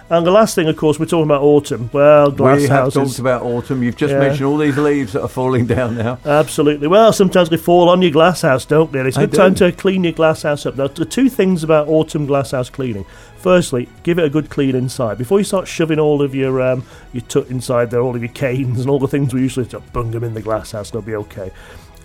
And 0.09 0.27
the 0.27 0.31
last 0.31 0.53
thing, 0.53 0.67
of 0.67 0.75
course, 0.77 0.99
we're 0.99 1.05
talking 1.05 1.23
about 1.23 1.41
autumn. 1.41 1.89
Well, 1.93 2.29
glass 2.29 2.61
we 2.61 2.67
have 2.67 2.93
talked 2.93 3.19
about 3.19 3.41
autumn. 3.41 3.81
You've 3.81 3.95
just 3.95 4.13
Yeah. 4.13 4.19
mentioned 4.19 4.45
all 4.45 4.57
these 4.57 4.77
leaves 4.77 5.13
that 5.13 5.21
are 5.21 5.27
falling 5.27 5.65
down 5.65 5.97
now. 5.97 6.19
Absolutely. 6.25 6.87
Well, 6.87 7.13
sometimes 7.13 7.49
they 7.49 7.57
fall 7.57 7.89
on 7.89 8.01
your 8.01 8.11
glass 8.11 8.41
house, 8.41 8.65
don't 8.65 8.91
they? 8.91 8.99
It's 8.99 9.17
a 9.17 9.21
good 9.21 9.33
time 9.33 9.55
to 9.55 9.71
clean 9.71 10.03
your 10.03 10.13
glass 10.13 10.43
house 10.43 10.65
up. 10.65 10.77
Now, 10.77 10.87
the 10.87 11.05
two 11.05 11.29
things 11.29 11.63
about 11.63 11.87
autumn 11.87 12.25
glass 12.25 12.51
house 12.51 12.69
cleaning. 12.69 13.05
Firstly, 13.37 13.89
give 14.03 14.19
it 14.19 14.25
a 14.25 14.29
good 14.29 14.49
clean 14.49 14.75
inside 14.75 15.17
before 15.17 15.37
you 15.39 15.43
start 15.43 15.67
shoving 15.67 15.99
all 15.99 16.21
of 16.21 16.33
your 16.33 16.61
um, 16.61 16.83
your 17.11 17.21
tut 17.27 17.49
inside 17.49 17.91
there, 17.91 18.01
all 18.01 18.15
of 18.15 18.21
your 18.21 18.31
canes 18.31 18.79
and 18.81 18.89
all 18.89 18.99
the 18.99 19.07
things 19.07 19.33
we 19.33 19.41
usually 19.41 19.65
do. 19.65 19.81
Bung 19.91 20.11
them 20.11 20.23
in 20.23 20.33
the 20.33 20.41
glass 20.41 20.71
house; 20.71 20.91
they'll 20.91 21.01
be 21.01 21.15
okay. 21.15 21.51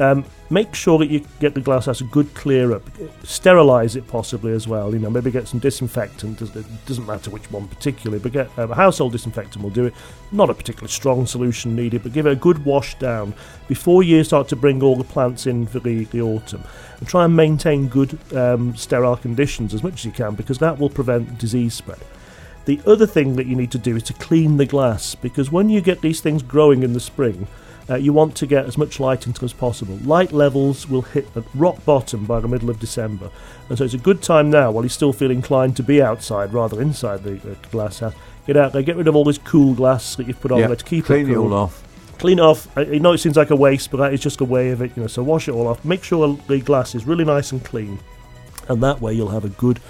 Um, 0.01 0.25
make 0.51 0.75
sure 0.75 0.99
that 0.99 1.11
you 1.11 1.25
get 1.41 1.55
the 1.55 1.61
glass 1.61 1.87
house 1.87 2.01
a 2.01 2.05
good 2.05 2.33
clear 2.35 2.73
up. 2.73 2.83
Sterilise 3.25 3.97
it 3.97 4.07
possibly 4.07 4.53
as 4.53 4.69
well. 4.69 4.93
You 4.93 5.01
know, 5.01 5.11
maybe 5.11 5.31
get 5.31 5.49
some 5.49 5.59
disinfectant. 5.59 6.41
It 6.41 6.87
doesn't 6.87 7.07
matter 7.07 7.31
which 7.31 7.51
one 7.51 7.67
particularly, 7.67 8.23
but 8.23 8.33
get 8.33 8.59
um, 8.59 8.71
a 8.71 8.75
household 8.75 9.13
disinfectant 9.13 9.63
will 9.63 9.71
do 9.71 9.87
it. 9.87 9.95
Not 10.31 10.51
a 10.51 10.55
particularly 10.55 10.91
strong 10.91 11.27
solution 11.27 11.75
needed, 11.75 12.03
but 12.03 12.13
give 12.13 12.27
it 12.27 12.33
a 12.33 12.37
good 12.37 12.65
wash 12.65 12.97
down 12.99 13.35
before 13.67 14.03
you 14.03 14.23
start 14.23 14.49
to 14.49 14.57
bring 14.57 14.83
all 14.83 14.97
the 14.97 15.05
plants 15.05 15.47
in 15.47 15.67
for 15.67 15.81
the, 15.81 16.05
the 16.05 16.21
autumn. 16.21 16.63
And 16.99 17.09
try 17.09 17.25
and 17.25 17.35
maintain 17.35 17.89
good 17.89 18.19
um, 18.35 18.77
sterile 18.77 19.17
conditions 19.17 19.75
as 19.75 19.83
much 19.83 19.95
as 19.95 20.05
you 20.05 20.13
can 20.13 20.35
because 20.35 20.59
that 20.59 20.79
will 20.79 20.91
prevent 20.91 21.39
disease 21.39 21.75
spread. 21.75 21.99
The 22.67 22.81
other 22.87 23.07
thing 23.07 23.37
that 23.37 23.47
you 23.47 23.57
need 23.57 23.71
to 23.73 23.79
do 23.79 23.97
is 23.97 24.03
to 24.05 24.13
clean 24.13 24.59
the 24.59 24.67
glass 24.67 25.15
because 25.15 25.51
when 25.51 25.71
you 25.71 25.81
get 25.81 26.03
these 26.03 26.21
things 26.21 26.43
growing 26.43 26.83
in 26.83 26.93
the 26.93 27.01
spring, 27.01 27.49
uh, 27.91 27.97
you 27.97 28.13
want 28.13 28.35
to 28.37 28.47
get 28.47 28.67
as 28.67 28.77
much 28.77 29.01
light 29.01 29.27
into 29.27 29.45
as 29.45 29.53
possible. 29.53 29.99
Light 30.05 30.33
levels 30.33 30.89
will 30.89 31.03
hit 31.03 31.27
at 31.37 31.45
rock 31.55 31.85
bottom 31.85 32.25
by 32.27 32.41
the 32.41 32.49
middle 32.49 32.71
of 32.71 32.79
December, 32.79 33.31
and 33.69 33.79
so 33.79 33.85
it's 33.85 33.95
a 33.95 33.99
good 33.99 34.23
time 34.23 34.51
now 34.51 34.71
while 34.71 34.85
you 34.85 34.89
still 34.91 35.13
feel 35.13 35.31
inclined 35.31 35.77
to 35.77 35.83
be 35.83 36.03
outside 36.03 36.53
rather 36.53 36.81
inside 36.81 37.23
the 37.25 37.37
uh, 37.37 37.55
glass 37.71 38.01
house. 38.01 38.15
Get 38.47 38.57
out 38.57 38.73
there, 38.73 38.83
get 38.83 38.97
rid 38.97 39.09
of 39.09 39.17
all 39.17 39.25
this 39.25 39.39
cool 39.39 39.75
glass 39.75 40.17
that 40.17 40.27
you've 40.27 40.41
put 40.41 40.51
on 40.53 40.59
Yeah, 40.61 40.69
there 40.69 40.77
to 40.77 40.85
keep 40.85 41.05
clean 41.05 41.27
it 41.29 41.33
it 41.33 41.35
cool. 41.35 41.53
all 41.53 41.61
off. 41.65 41.85
Clean 42.19 42.39
it 42.39 42.43
off. 42.43 42.67
I, 42.77 42.81
I 42.83 42.99
know 42.99 43.13
it 43.13 43.19
seems 43.19 43.37
like 43.37 43.51
a 43.51 43.57
waste, 43.57 43.91
but 43.91 43.99
that 43.99 44.13
is 44.13 44.21
just 44.21 44.41
a 44.41 44.45
way 44.45 44.71
of 44.71 44.81
it. 44.83 44.91
You 44.97 45.03
know, 45.03 45.07
so 45.07 45.23
wash 45.23 45.49
it 45.49 45.53
all 45.53 45.67
off. 45.69 45.85
Make 45.85 46.03
sure 46.03 46.37
the 46.49 46.61
glass 46.61 46.95
is 46.95 47.07
really 47.07 47.25
nice 47.25 47.53
and 47.53 47.65
clean, 47.65 47.99
and 48.69 48.83
that 48.83 49.01
way 49.01 49.13
you'll 49.15 49.29
have 49.29 49.45
a 49.45 49.51
good 49.51 49.81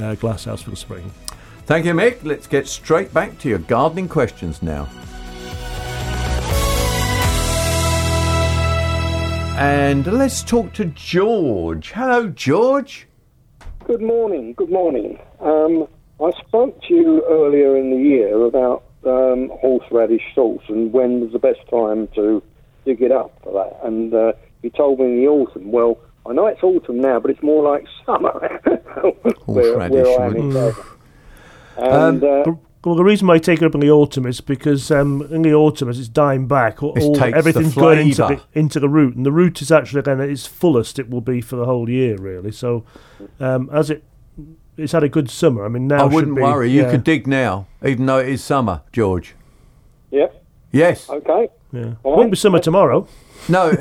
uh, 0.00 0.14
glass 0.14 0.44
house 0.44 0.62
for 0.62 0.70
the 0.70 0.76
spring. 0.76 1.10
Thank 1.66 1.86
you, 1.86 1.92
Mick. 1.94 2.22
Let's 2.24 2.46
get 2.46 2.68
straight 2.68 3.12
back 3.14 3.38
to 3.40 3.48
your 3.48 3.58
gardening 3.58 4.08
questions 4.08 4.62
now. 4.62 4.88
And 9.56 10.04
let's 10.06 10.42
talk 10.42 10.72
to 10.74 10.86
George. 10.86 11.92
Hello, 11.92 12.28
George. 12.28 13.06
Good 13.86 14.02
morning. 14.02 14.52
Good 14.54 14.70
morning. 14.70 15.18
Um, 15.40 15.86
I 16.20 16.32
spoke 16.40 16.82
to 16.88 16.94
you 16.94 17.24
earlier 17.28 17.76
in 17.76 17.90
the 17.90 17.96
year 17.96 18.42
about 18.44 18.82
um, 19.06 19.50
horseradish 19.60 20.22
sauce 20.34 20.62
and 20.68 20.92
when 20.92 21.20
was 21.20 21.32
the 21.32 21.38
best 21.38 21.60
time 21.70 22.08
to 22.16 22.42
dig 22.84 23.00
it 23.00 23.12
up 23.12 23.38
for 23.44 23.52
that. 23.52 23.86
And 23.86 24.12
uh, 24.12 24.32
you 24.62 24.70
told 24.70 24.98
me 24.98 25.04
in 25.06 25.16
the 25.18 25.28
autumn. 25.28 25.70
Well, 25.70 25.98
I 26.26 26.32
know 26.32 26.46
it's 26.46 26.62
autumn 26.62 27.00
now, 27.00 27.20
but 27.20 27.30
it's 27.30 27.42
more 27.42 27.62
like 27.62 27.86
summer 28.04 28.32
where, 29.46 29.88
where 29.88 30.20
I 30.20 30.26
am 30.26 30.36
in. 30.36 30.50
Devon. 30.50 30.84
And 31.76 32.24
uh, 32.24 32.42
The- 32.44 32.58
well, 32.84 32.94
the 32.94 33.04
reason 33.04 33.26
why 33.26 33.34
I 33.34 33.38
take 33.38 33.62
it 33.62 33.64
up 33.66 33.74
in 33.74 33.80
the 33.80 33.90
autumn 33.90 34.26
is 34.26 34.40
because 34.40 34.90
um, 34.90 35.22
in 35.30 35.42
the 35.42 35.54
autumn, 35.54 35.88
as 35.88 35.98
it's 35.98 36.08
dying 36.08 36.46
back, 36.46 36.82
all, 36.82 36.94
It 36.96 37.02
all- 37.02 37.22
everything's 37.22 37.74
going 37.74 38.00
into 38.08 38.16
the, 38.16 38.40
into 38.52 38.80
the 38.80 38.88
root, 38.88 39.14
and 39.16 39.24
the 39.24 39.32
root 39.32 39.62
is 39.62 39.70
actually 39.72 40.02
then 40.02 40.20
at 40.20 40.28
its 40.28 40.46
fullest. 40.46 40.98
It 40.98 41.08
will 41.10 41.20
be 41.20 41.40
for 41.40 41.56
the 41.56 41.64
whole 41.64 41.88
year, 41.88 42.16
really. 42.16 42.52
So, 42.52 42.84
um, 43.40 43.68
as 43.72 43.90
it 43.90 44.04
it's 44.76 44.92
had 44.92 45.04
a 45.04 45.08
good 45.08 45.30
summer. 45.30 45.64
I 45.64 45.68
mean, 45.68 45.86
now 45.86 46.00
I 46.00 46.04
wouldn't 46.04 46.34
be- 46.34 46.42
worry. 46.42 46.70
You 46.70 46.82
yeah. 46.82 46.90
could 46.90 47.04
dig 47.04 47.26
now, 47.26 47.66
even 47.84 48.06
though 48.06 48.18
it 48.18 48.28
is 48.28 48.42
summer, 48.42 48.82
George. 48.92 49.34
yeah, 50.10 50.26
Yes. 50.72 51.08
okay. 51.08 51.48
Yeah. 51.72 51.94
All 52.02 52.16
Won't 52.16 52.30
be 52.32 52.36
summer 52.36 52.58
tomorrow. 52.58 53.06
No. 53.48 53.70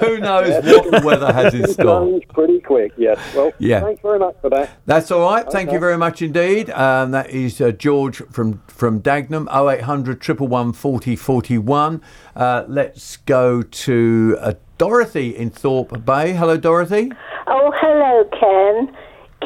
Who 0.00 0.18
knows 0.18 0.64
what 0.64 0.90
the 0.90 1.02
weather 1.04 1.32
has 1.32 1.54
in 1.54 1.66
store? 1.68 2.20
Pretty 2.32 2.60
quick. 2.60 2.92
Yes. 2.96 3.18
Well, 3.34 3.52
Yeah. 3.58 3.80
thanks 3.80 4.02
very 4.02 4.18
much 4.18 4.36
for 4.40 4.50
that. 4.50 4.70
That's 4.86 5.10
all 5.10 5.22
right. 5.28 5.46
Thank 5.50 5.72
you 5.72 5.78
very 5.78 5.96
much 5.98 6.22
indeed. 6.22 6.70
Um, 6.70 7.10
that 7.12 7.30
is 7.30 7.60
uh, 7.60 7.72
George 7.72 8.18
from 8.30 8.62
from 8.68 9.00
Dagenham. 9.00 9.46
0800 9.48 10.22
111 10.26 10.72
40 10.74 11.16
41. 11.16 12.02
Uh, 12.36 12.64
let's 12.68 13.16
go 13.18 13.62
to 13.62 14.36
uh, 14.40 14.52
Dorothy 14.76 15.36
in 15.36 15.50
Thorpe 15.50 16.04
Bay. 16.04 16.32
Hello, 16.34 16.56
Dorothy. 16.56 17.10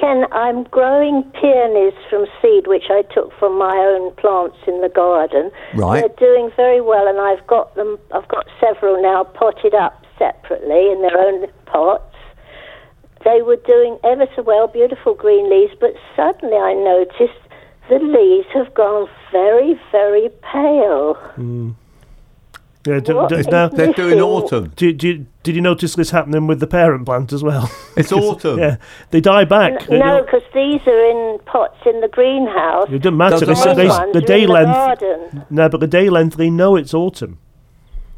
Ken. 0.02 0.12
Ken, 0.12 0.32
I'm 0.32 0.64
growing 0.64 1.22
peonies 1.40 1.94
from 2.10 2.26
seed, 2.40 2.66
which 2.66 2.90
I 2.90 3.02
took 3.14 3.32
from 3.38 3.58
my 3.58 3.76
own 3.76 4.14
plants 4.16 4.56
in 4.66 4.80
the 4.80 4.88
garden. 4.88 5.50
Right. 5.74 6.00
They're 6.00 6.28
doing 6.28 6.50
very 6.56 6.80
well, 6.80 7.06
and 7.06 7.20
I've 7.20 7.46
got 7.46 7.74
them. 7.74 7.98
I've 8.12 8.28
got 8.28 8.46
several 8.60 9.00
now 9.00 9.24
potted 9.24 9.74
up 9.74 10.04
separately 10.18 10.90
in 10.90 11.02
their 11.02 11.18
own 11.18 11.46
pots. 11.66 12.14
They 13.24 13.42
were 13.42 13.56
doing 13.56 13.98
ever 14.04 14.26
so 14.34 14.42
well, 14.42 14.66
beautiful 14.66 15.14
green 15.14 15.48
leaves, 15.48 15.74
but 15.80 15.94
suddenly 16.16 16.56
I 16.56 16.74
noticed 16.74 17.38
the 17.88 17.98
leaves 17.98 18.48
have 18.54 18.74
gone 18.74 19.08
very, 19.30 19.80
very 19.92 20.28
pale. 20.52 21.14
Mm. 21.38 21.74
Yeah, 22.84 22.98
d- 23.00 23.12
What 23.12 23.28
d- 23.28 23.42
now 23.50 23.68
They're 23.68 23.92
doing 23.92 24.20
autumn. 24.20 24.72
Did, 24.74 24.98
did, 24.98 25.26
did 25.44 25.54
you 25.54 25.60
notice 25.60 25.94
this 25.94 26.10
happening 26.10 26.48
with 26.48 26.58
the 26.58 26.66
parent 26.66 27.06
plant 27.06 27.32
as 27.32 27.42
well? 27.42 27.70
It's 27.96 28.10
autumn. 28.12 28.58
yeah, 28.58 28.76
they 29.10 29.20
die 29.20 29.44
back. 29.44 29.86
They 29.86 29.98
no, 29.98 30.04
don't- 30.18 30.26
because 30.26 30.42
these 30.54 30.80
are 30.88 31.04
in 31.10 31.38
pots 31.46 31.78
in 31.86 32.00
the 32.00 32.08
greenhouse. 32.08 32.88
It 32.90 32.98
doesn't 33.02 33.16
matter. 33.16 33.38
The 33.38 33.46
They, 33.46 33.54
say- 33.54 33.66
main 33.66 33.76
they, 33.76 33.86
ones 33.88 34.12
the 34.14 34.18
are 34.18 34.26
day 34.26 34.42
in 34.42 34.46
the 34.48 34.52
length. 34.52 34.72
garden. 35.00 35.46
No, 35.50 35.68
but 35.68 35.80
the 35.80 35.86
day 35.86 36.10
length, 36.10 36.36
they 36.36 36.50
know 36.50 36.74
it's 36.76 36.92
autumn. 36.94 37.38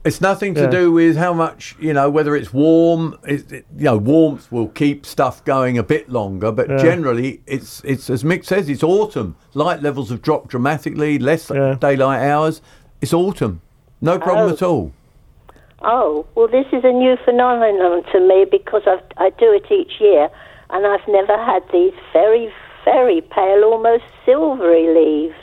It's 0.05 0.21
nothing 0.21 0.55
to 0.57 0.63
Yeah. 0.63 0.71
do 0.71 0.93
with 0.93 1.17
how 1.17 1.33
much 1.33 1.77
you 1.81 1.93
know, 1.95 2.09
whether 2.11 2.37
it's 2.37 2.53
warm. 2.53 3.19
It, 3.27 3.51
it- 3.53 3.67
you 3.77 3.85
know, 3.85 3.97
warmth 3.97 4.51
will 4.53 4.69
keep 4.69 5.05
stuff 5.07 5.45
going 5.45 5.77
a 5.77 5.83
bit 5.83 6.09
longer, 6.09 6.53
but 6.53 6.69
Yeah. 6.71 6.77
generally, 6.79 7.41
it's 7.47 7.83
it's 7.85 8.09
as 8.09 8.23
Mick 8.23 8.45
says, 8.45 8.69
it's 8.69 8.83
autumn. 8.83 9.37
Light 9.55 9.83
levels 9.83 10.09
have 10.11 10.23
dropped 10.23 10.49
dramatically, 10.49 11.19
less 11.19 11.49
daylight 11.49 12.23
hours. 12.23 12.63
It's 13.03 13.13
autumn. 13.13 13.61
No 14.05 14.19
problem 14.19 14.51
Oh. 14.51 14.53
at 14.53 14.63
all. 14.63 14.93
Oh, 15.81 16.27
well, 16.35 16.47
this 16.49 16.67
is 16.73 16.85
a 16.85 16.93
new 16.93 17.17
phenomenon 17.25 18.03
to 18.13 18.21
me 18.21 18.45
because 18.51 18.83
I've, 18.87 19.03
I 19.17 19.31
do 19.31 19.51
it 19.53 19.71
each 19.73 19.99
year, 20.01 20.29
and 20.71 20.87
I've 20.87 21.07
never 21.09 21.37
had 21.43 21.63
these 21.73 21.93
very, 22.13 22.53
very 22.85 23.21
pale, 23.23 23.65
almost 23.65 24.05
silvery 24.27 24.89
leaves. 24.95 25.35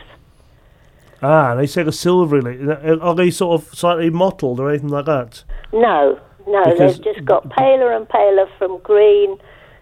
Ah, 1.24 1.54
they 1.56 1.68
say 1.68 1.84
the 1.84 1.92
silvery. 1.92 2.42
le- 2.42 2.98
Are 3.00 3.14
they 3.16 3.30
sort 3.32 3.62
of 3.62 3.68
slightly 3.76 4.10
mottled 4.10 4.60
or 4.60 4.70
anything 4.70 4.90
like 4.90 5.06
that? 5.06 5.44
No, 5.74 6.20
no, 6.48 6.64
Because- 6.66 6.98
they've 6.98 7.14
just 7.16 7.26
got 7.26 7.50
paler 7.50 7.92
and 7.92 8.08
paler 8.10 8.48
from 8.58 8.78
green 8.80 9.38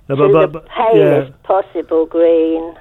No, 0.09 0.15
to 0.15 0.21
but- 0.27 0.31
but- 0.33 0.41
the 0.41 0.47
but- 0.59 0.65
palest 0.67 1.43
possible 1.43 2.05
green. 2.05 2.75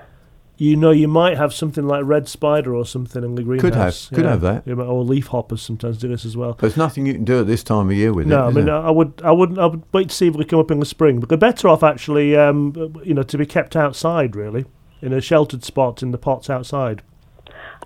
You 0.61 0.75
know, 0.75 0.91
you 0.91 1.07
might 1.07 1.37
have 1.37 1.55
something 1.55 1.87
like 1.87 2.05
red 2.05 2.29
spider 2.29 2.75
or 2.75 2.85
something 2.85 3.23
in 3.23 3.37
the 3.37 3.45
greenhouse. 3.45 4.09
have- 4.09 4.17
could 4.17 4.25
have 4.27 4.41
that. 4.41 4.65
Yeah, 4.67 4.75
but- 4.75 4.87
or 4.89 5.05
leaf 5.05 5.29
hoppers 5.29 5.63
sometimes 5.63 5.99
do 5.99 6.09
this 6.09 6.25
as 6.25 6.37
well. 6.37 6.57
There's 6.61 6.77
nothing 6.77 7.07
you 7.07 7.15
can 7.15 7.25
do 7.25 7.39
at 7.41 7.47
this 7.47 7.63
time 7.63 7.87
of 7.87 7.93
year 7.95 8.13
with 8.13 8.27
No, 8.27 8.45
it. 8.47 8.49
I 8.49 8.51
mean, 8.51 8.65
there? 8.67 8.75
I 8.75 8.91
would, 8.91 9.13
I 9.25 9.31
wouldn't, 9.31 9.59
I 9.61 9.67
would 9.67 9.83
wait 9.93 10.09
to 10.09 10.15
see 10.17 10.27
if 10.27 10.35
we 10.35 10.45
come 10.45 10.59
up 10.59 10.73
in 10.73 10.81
the 10.81 10.87
spring. 10.87 11.21
But 11.21 11.29
they're 11.29 11.39
better 11.39 11.69
off 11.69 11.85
actually, 11.85 12.37
um, 12.37 12.73
you 13.05 13.15
know, 13.15 13.23
to 13.23 13.39
be 13.39 13.47
kept 13.47 13.77
outside, 13.77 14.35
really, 14.35 14.65
in 15.01 15.13
a 15.13 15.21
sheltered 15.21 15.63
spot 15.63 16.03
in 16.03 16.11
the 16.11 16.19
pots 16.19 16.51
outside. 16.51 17.03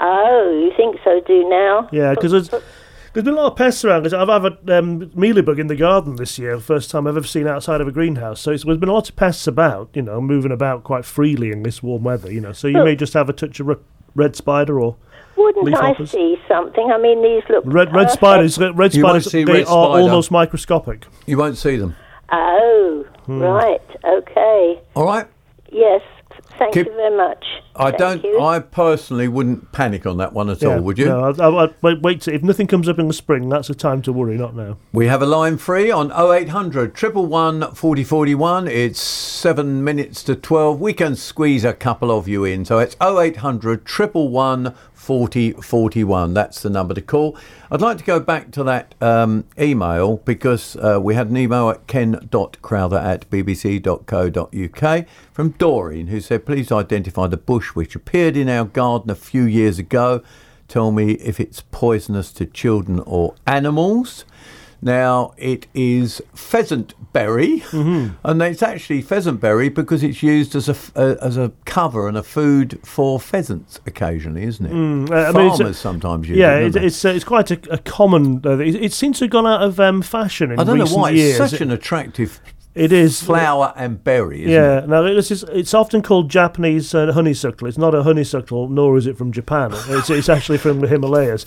Oh, 0.00 0.60
you 0.64 0.72
think 0.74 0.96
so? 1.04 1.20
Do 1.26 1.46
now? 1.50 1.88
Yeah, 1.92 2.14
because 2.14 2.50
There's 3.12 3.24
been 3.24 3.34
a 3.34 3.36
lot 3.36 3.52
of 3.52 3.56
pests 3.58 3.84
around. 3.84 4.06
I've 4.14 4.42
had 4.42 4.56
a 4.68 4.78
um, 4.78 5.00
mealybug 5.10 5.58
in 5.58 5.66
the 5.66 5.76
garden 5.76 6.16
this 6.16 6.38
year, 6.38 6.58
first 6.58 6.90
time 6.90 7.06
I've 7.06 7.16
ever 7.16 7.26
seen 7.26 7.46
outside 7.46 7.82
of 7.82 7.88
a 7.88 7.92
greenhouse. 7.92 8.40
So 8.40 8.52
it's, 8.52 8.64
there's 8.64 8.78
been 8.78 8.88
a 8.88 8.92
lot 8.94 9.10
of 9.10 9.16
pests 9.16 9.46
about, 9.46 9.90
you 9.92 10.00
know, 10.00 10.18
moving 10.20 10.50
about 10.50 10.82
quite 10.82 11.04
freely 11.04 11.50
in 11.52 11.62
this 11.62 11.82
warm 11.82 12.04
weather, 12.04 12.32
you 12.32 12.40
know. 12.40 12.52
So 12.52 12.68
you 12.68 12.78
Look. 12.78 12.86
may 12.86 12.96
just 12.96 13.12
have 13.12 13.28
a 13.28 13.34
touch 13.34 13.60
of 13.60 13.66
re- 13.66 13.76
red 14.14 14.34
spider 14.34 14.80
or 14.80 14.96
Wouldn't 15.36 15.66
leaf 15.66 15.74
I 15.76 15.88
hoppers. 15.88 16.10
see 16.12 16.36
something? 16.48 16.90
I 16.90 16.96
mean, 16.96 17.22
these 17.22 17.42
look 17.50 17.64
Red, 17.66 17.88
red 17.94 18.04
perfect. 18.06 18.12
spiders, 18.12 18.58
red 18.58 18.92
spiders, 18.94 19.24
they 19.26 19.44
red 19.44 19.60
are 19.62 19.66
spider. 19.66 19.74
almost 20.02 20.30
microscopic. 20.30 21.04
You 21.26 21.36
won't 21.36 21.58
see 21.58 21.76
them. 21.76 21.94
Oh, 22.32 23.04
Hmm. 23.26 23.42
right. 23.42 23.80
Okay. 24.06 24.80
All 24.96 25.04
right. 25.04 25.26
Yes. 25.70 26.00
Thank 26.58 26.72
Keep- 26.74 26.86
you 26.86 26.92
very 26.94 27.14
much. 27.16 27.44
I 27.74 27.90
Thank 27.90 27.98
don't. 27.98 28.24
you. 28.24 28.40
I 28.40 28.58
personally 28.58 29.28
wouldn't 29.28 29.72
panic 29.72 30.04
on 30.06 30.18
that 30.18 30.32
one 30.32 30.50
at 30.50 30.60
Yeah, 30.60 30.74
all. 30.76 30.80
Would 30.82 30.98
you? 30.98 31.06
No, 31.06 31.24
I'd, 31.30 31.40
I'd, 31.40 31.54
I'd 31.54 31.74
wait, 31.82 32.02
wait 32.02 32.20
till, 32.22 32.34
if 32.34 32.42
nothing 32.42 32.66
comes 32.66 32.88
up 32.88 32.98
in 32.98 33.08
the 33.08 33.14
spring, 33.14 33.48
that's 33.48 33.70
a 33.70 33.74
time 33.74 34.02
to 34.02 34.12
worry, 34.12 34.36
not 34.36 34.54
now. 34.54 34.76
We 34.92 35.06
have 35.06 35.22
a 35.22 35.26
line 35.26 35.56
free 35.56 35.90
on 35.90 36.10
0800 36.12 36.94
111 37.00 37.74
4041. 37.74 38.68
It's 38.68 39.00
seven 39.00 39.82
minutes 39.82 40.22
to 40.24 40.34
12. 40.36 40.80
We 40.80 40.92
can 40.92 41.16
squeeze 41.16 41.64
a 41.64 41.72
couple 41.72 42.10
of 42.10 42.28
you 42.28 42.44
in. 42.44 42.64
So 42.64 42.78
it's 42.78 42.96
0800 43.00 43.88
111 43.88 44.74
4041. 45.02 46.34
That's 46.34 46.62
the 46.62 46.70
number 46.70 46.94
to 46.94 47.02
call. 47.02 47.36
I'd 47.70 47.80
like 47.80 47.98
to 47.98 48.04
go 48.04 48.20
back 48.20 48.52
to 48.52 48.62
that 48.64 48.94
um, 49.00 49.44
email 49.58 50.18
because 50.18 50.76
uh, 50.76 51.00
we 51.02 51.14
had 51.14 51.28
an 51.30 51.36
email 51.36 51.70
at 51.70 51.86
ken.crowther 51.88 52.98
at 52.98 53.28
bbc.co.uk 53.30 55.06
from 55.32 55.50
Doreen 55.50 56.06
who 56.08 56.20
said, 56.20 56.46
please 56.46 56.70
identify 56.70 57.26
the 57.26 57.36
bush 57.36 57.61
which 57.68 57.94
appeared 57.94 58.36
in 58.36 58.48
our 58.48 58.64
garden 58.64 59.10
a 59.10 59.14
few 59.14 59.44
years 59.44 59.78
ago. 59.78 60.22
Tell 60.68 60.90
me 60.90 61.12
if 61.12 61.38
it's 61.40 61.60
poisonous 61.70 62.32
to 62.34 62.46
children 62.46 63.00
or 63.00 63.34
animals. 63.46 64.24
Now 64.84 65.32
it 65.36 65.68
is 65.74 66.20
pheasant 66.34 66.94
berry, 67.12 67.62
and 67.72 68.42
it's 68.42 68.64
actually 68.64 69.00
pheasant 69.02 69.40
berry 69.40 69.68
because 69.68 70.02
it's 70.02 70.24
used 70.24 70.56
as 70.56 70.68
a 70.68 70.72
f- 70.72 70.90
uh, 70.96 71.14
as 71.22 71.36
a 71.36 71.52
cover 71.66 72.08
and 72.08 72.16
a 72.16 72.22
food 72.24 72.80
for 72.84 73.20
pheasants 73.20 73.78
occasionally, 73.86 74.42
isn't 74.42 74.66
it? 74.66 74.72
Mm, 74.72 75.08
uh, 75.08 75.14
I 75.14 75.32
mean, 75.32 75.46
it's 75.46 75.58
Farmers 75.58 75.78
sometimes 75.78 76.28
use 76.28 76.36
yeah, 76.36 76.56
it. 76.56 76.64
it's 76.64 76.74
don't 76.74 76.84
it's, 76.84 77.04
uh, 77.04 77.08
it's 77.10 77.24
quite 77.24 77.52
a, 77.52 77.60
a 77.72 77.78
common. 77.78 78.40
Uh, 78.44 78.58
it, 78.58 78.74
it 78.74 78.92
seems 78.92 79.18
to 79.18 79.26
have 79.26 79.30
gone 79.30 79.46
out 79.46 79.62
of 79.62 79.78
um, 79.78 80.02
fashion 80.02 80.50
in 80.50 80.58
I 80.58 80.64
don't 80.64 80.78
know 80.78 80.86
why 80.86 81.10
years. 81.10 81.38
it's 81.38 81.52
such 81.52 81.60
an 81.60 81.70
attractive. 81.70 82.40
It 82.74 82.90
is 82.90 83.22
flower 83.22 83.74
and 83.76 84.02
berry. 84.02 84.44
Isn't 84.44 84.50
yeah, 84.50 84.78
it? 84.78 84.88
now 84.88 85.02
this 85.02 85.30
is 85.30 85.42
it's 85.44 85.74
often 85.74 86.00
called 86.00 86.30
Japanese 86.30 86.94
uh, 86.94 87.12
honeysuckle. 87.12 87.68
It's 87.68 87.76
not 87.76 87.94
a 87.94 88.02
honeysuckle, 88.02 88.70
nor 88.70 88.96
is 88.96 89.06
it 89.06 89.18
from 89.18 89.30
Japan. 89.30 89.72
It's, 89.88 90.08
it's 90.08 90.30
actually 90.30 90.56
from 90.56 90.80
the 90.80 90.88
Himalayas. 90.88 91.44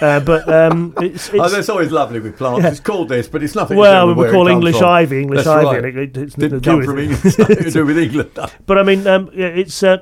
Uh, 0.00 0.18
but 0.18 0.48
um, 0.48 0.92
it's, 1.00 1.28
it's 1.32 1.38
oh, 1.38 1.48
that's 1.48 1.68
always 1.68 1.92
lovely 1.92 2.18
with 2.18 2.36
plants. 2.36 2.64
Yeah. 2.64 2.70
It's 2.70 2.80
called 2.80 3.08
this, 3.08 3.28
but 3.28 3.44
it's 3.44 3.54
nothing. 3.54 3.76
well, 3.76 4.12
we 4.12 4.28
call 4.28 4.48
English 4.48 4.78
from. 4.78 4.88
ivy 4.88 5.22
English 5.22 5.44
That's 5.44 5.48
ivy. 5.48 5.66
right. 5.66 5.76
and 5.76 5.86
it, 5.86 5.96
it, 5.96 6.16
it's 6.16 6.34
Didn't 6.34 6.60
come 6.62 6.82
from 6.82 6.98
England. 6.98 7.22
to 7.34 7.70
do 7.70 7.86
with 7.86 7.98
England. 8.06 8.30
But 8.66 8.78
I 8.78 8.82
mean, 8.82 9.06
um, 9.06 9.30
yeah, 9.32 9.46
it's 9.46 9.80
uh, 9.84 9.98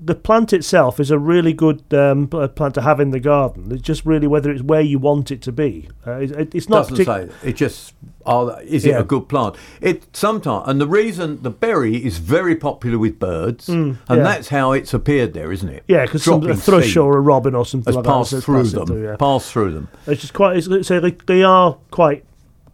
the, 0.00 0.14
plant 0.14 0.52
itself 0.52 1.00
is 1.00 1.10
a 1.10 1.18
really 1.18 1.52
good 1.52 1.82
um, 1.92 2.28
plant 2.28 2.74
to 2.74 2.82
have 2.82 3.00
in 3.00 3.10
the 3.10 3.20
garden. 3.20 3.72
It's 3.72 3.82
just 3.82 4.04
really 4.06 4.26
whether 4.26 4.50
it's 4.50 4.62
where 4.62 4.80
you 4.80 4.98
want 4.98 5.30
it 5.30 5.42
to 5.42 5.52
be. 5.52 5.88
Uh, 6.06 6.12
it, 6.12 6.30
it- 6.32 6.54
it's 6.54 6.68
not 6.68 6.88
doesn't 6.88 7.04
partic- 7.06 7.30
say. 7.42 7.48
It 7.48 7.56
just 7.56 7.94
are, 8.26 8.60
is 8.62 8.84
it 8.84 8.90
a 8.94 9.02
good 9.04 9.28
plant? 9.28 9.56
It 9.80 10.14
sometimes, 10.14 10.68
and 10.68 10.80
the 10.80 10.86
reason 10.86 11.42
the 11.42 11.50
berry 11.50 11.96
is 12.04 12.18
very 12.18 12.54
popular 12.54 12.98
with 12.98 13.18
birds, 13.18 13.66
Mm, 13.68 13.96
and 14.08 14.18
yeah. 14.18 14.22
that's 14.22 14.48
how 14.48 14.72
it's 14.72 14.92
appeared 14.92 15.32
there, 15.34 15.50
isn't 15.50 15.68
it? 15.68 15.82
Yeah, 15.88 16.04
because 16.04 16.26
a 16.28 16.54
thrush 16.56 16.96
or 16.96 17.16
a 17.16 17.20
robin 17.20 17.54
or 17.54 17.64
something 17.64 17.90
has 17.90 17.96
like 17.96 18.04
passed 18.04 18.30
that. 18.32 18.42
through 18.42 18.64
them. 18.64 18.86
through, 18.86 19.04
yeah. 19.04 19.16
Passed 19.16 19.50
through 19.50 19.72
them. 19.72 19.88
It's 20.06 20.20
just 20.20 20.34
quite. 20.34 20.58
It's, 20.58 20.86
so 20.86 21.00
they, 21.00 21.12
they 21.26 21.42
are 21.42 21.78
quite 21.90 22.24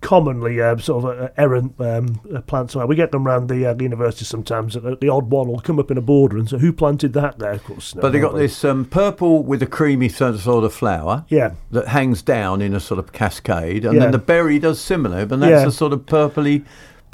commonly 0.04 0.60
uh, 0.60 0.76
sort 0.76 1.04
of 1.04 1.18
uh, 1.18 1.28
errant 1.38 1.74
um, 1.80 2.20
uh, 2.32 2.42
plants. 2.42 2.76
We 2.76 2.94
get 2.94 3.10
them 3.10 3.26
around 3.26 3.48
the, 3.48 3.64
uh, 3.66 3.72
the 3.72 3.84
university 3.84 4.26
sometimes. 4.26 4.76
Uh, 4.76 4.96
the 5.00 5.08
odd 5.08 5.30
one 5.30 5.48
will 5.48 5.60
come 5.60 5.78
up 5.78 5.90
in 5.90 5.96
a 5.96 6.02
border 6.02 6.36
and 6.36 6.48
say, 6.48 6.58
"Who 6.58 6.72
planted 6.74 7.14
that 7.14 7.38
there?" 7.38 7.52
Of 7.52 7.64
course, 7.64 7.94
no, 7.94 8.02
But 8.02 8.12
they 8.12 8.20
got 8.20 8.34
this 8.34 8.64
um, 8.64 8.84
purple 8.84 9.42
with 9.42 9.62
a 9.62 9.66
creamy 9.66 10.10
sort 10.10 10.34
of, 10.34 10.42
sort 10.42 10.64
of 10.64 10.74
flower. 10.74 11.24
Yeah. 11.28 11.52
That 11.70 11.88
hangs 11.88 12.20
down 12.20 12.60
in 12.60 12.74
a 12.74 12.80
sort 12.80 12.98
of 12.98 13.12
cascade, 13.12 13.84
and 13.86 13.94
Yeah. 13.94 14.00
then 14.00 14.12
the 14.12 14.18
berry 14.18 14.58
does 14.58 14.78
similar, 14.78 15.24
but 15.24 15.40
that's 15.40 15.62
Yeah. 15.62 15.66
a 15.66 15.70
sort 15.70 15.94
of 15.94 16.00
purpley, 16.04 16.64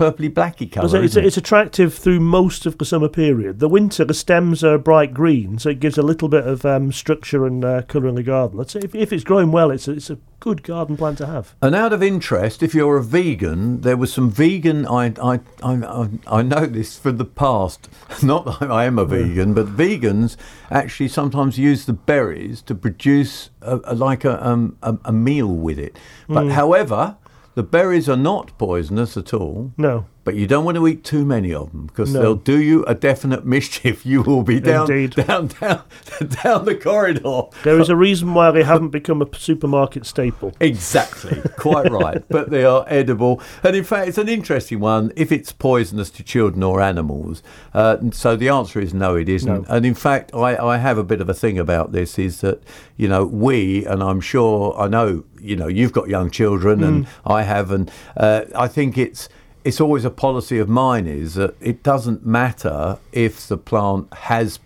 purpley 0.00 0.30
blacky 0.30 0.70
colour. 0.70 1.04
it's, 1.04 1.14
it? 1.14 1.26
it's 1.26 1.36
attractive 1.36 1.92
through 1.92 2.20
most 2.20 2.64
of 2.64 2.78
the 2.78 2.86
summer 2.86 3.08
period. 3.08 3.58
The 3.60 3.68
winter, 3.68 4.02
the 4.02 4.14
stems 4.14 4.64
are 4.64 4.78
bright 4.78 5.12
green, 5.12 5.58
so 5.58 5.68
it 5.68 5.78
gives 5.78 5.98
a 5.98 6.02
little 6.02 6.30
bit 6.30 6.46
of 6.46 6.64
um, 6.64 6.90
structure 6.90 7.44
and 7.44 7.62
uh, 7.62 7.82
colour 7.82 8.08
in 8.08 8.14
the 8.14 8.22
garden. 8.22 8.56
Let's 8.56 8.72
say 8.72 8.80
if, 8.82 8.94
if 8.94 9.12
it's 9.12 9.24
growing 9.24 9.52
well, 9.52 9.70
it's 9.70 9.88
a, 9.88 9.92
it's 9.92 10.08
a 10.08 10.16
good 10.40 10.62
garden 10.62 10.96
plant 10.96 11.18
to 11.18 11.26
have. 11.26 11.54
And 11.60 11.74
out 11.74 11.92
of 11.92 12.02
interest, 12.02 12.62
if 12.62 12.74
you're 12.74 12.96
a 12.96 13.02
vegan, 13.02 13.82
there 13.82 13.98
was 13.98 14.10
some 14.10 14.30
vegan. 14.30 14.86
I 14.86 15.12
I 15.22 15.40
I, 15.62 16.08
I, 16.26 16.40
know 16.40 16.64
this 16.64 16.98
from 16.98 17.18
the 17.18 17.26
past. 17.26 17.90
Not 18.22 18.46
that 18.60 18.70
I 18.70 18.86
am 18.86 18.98
a 18.98 19.04
vegan, 19.04 19.52
but 19.52 19.66
vegans 19.66 20.36
actually 20.70 21.08
sometimes 21.08 21.58
use 21.58 21.84
the 21.84 21.92
berries 21.92 22.62
to 22.62 22.74
produce 22.74 23.50
a, 23.60 23.80
a, 23.84 23.94
like 23.94 24.24
a, 24.24 24.44
um, 24.46 24.78
a 24.82 24.96
a 25.04 25.12
meal 25.12 25.54
with 25.54 25.78
it. 25.78 25.98
But 26.26 26.44
Mm. 26.44 26.52
however, 26.52 27.16
the 27.54 27.62
berries 27.62 28.08
are 28.08 28.16
not 28.16 28.56
poisonous 28.58 29.16
at 29.16 29.34
all. 29.34 29.72
No. 29.76 30.06
But 30.30 30.38
you 30.38 30.46
don't 30.46 30.64
want 30.64 30.76
to 30.76 30.86
eat 30.86 31.02
too 31.02 31.24
many 31.24 31.52
of 31.52 31.72
them 31.72 31.86
because 31.86 32.14
No. 32.14 32.20
they'll 32.22 32.34
do 32.36 32.60
you 32.62 32.84
a 32.84 32.94
definite 32.94 33.44
mischief. 33.56 34.06
You 34.06 34.22
will 34.22 34.44
be 34.44 34.60
down, 34.60 34.88
Indeed. 34.88 35.26
down, 35.26 35.48
down, 35.48 35.82
down 36.44 36.64
the 36.66 36.76
corridor. 36.76 37.42
There 37.64 37.80
is 37.80 37.88
a 37.88 37.96
reason 37.96 38.32
why 38.32 38.52
they 38.52 38.62
haven't 38.62 38.90
become 38.90 39.20
a 39.22 39.26
supermarket 39.36 40.06
staple. 40.06 40.54
Exactly, 40.60 41.40
quite 41.58 41.90
right. 41.90 42.22
But 42.28 42.50
they 42.50 42.64
are 42.64 42.84
edible, 42.86 43.42
and 43.64 43.74
in 43.74 43.82
fact, 43.82 44.06
it's 44.06 44.18
an 44.18 44.28
interesting 44.28 44.78
one. 44.78 45.12
If 45.16 45.32
it's 45.32 45.50
poisonous 45.50 46.10
to 46.10 46.22
children 46.22 46.62
or 46.62 46.80
animals, 46.80 47.42
uh, 47.74 47.96
so 48.12 48.36
the 48.36 48.50
answer 48.50 48.78
is 48.80 48.94
no, 48.94 49.16
it 49.16 49.28
isn't. 49.28 49.68
No. 49.68 49.74
And 49.74 49.84
in 49.84 49.94
fact, 49.94 50.32
I, 50.32 50.56
I 50.56 50.76
have 50.76 50.96
a 50.96 51.02
bit 51.04 51.20
of 51.20 51.28
a 51.28 51.34
thing 51.34 51.58
about 51.58 51.90
this: 51.90 52.20
is 52.20 52.40
that 52.42 52.62
you 52.96 53.08
know 53.08 53.24
we, 53.26 53.84
and 53.84 54.00
I'm 54.00 54.20
sure 54.20 54.78
I 54.78 54.86
know, 54.86 55.24
you 55.40 55.56
know, 55.56 55.66
you've 55.66 55.92
got 55.92 56.08
young 56.08 56.30
children, 56.30 56.84
and 56.84 57.00
Mm. 57.00 57.08
I 57.26 57.42
have, 57.42 57.72
and 57.72 57.90
uh, 58.16 58.42
I 58.54 58.68
think 58.68 58.96
it's. 58.96 59.28
It's 59.64 59.80
always 59.80 60.04
a 60.04 60.10
policy 60.10 60.58
of 60.58 60.68
mine 60.68 61.06
is 61.06 61.34
that 61.34 61.54
it 61.60 61.82
doesn't 61.82 62.24
matter 62.24 62.98
if 63.12 63.46
the 63.46 63.58
plant 63.58 64.12
has 64.14 64.58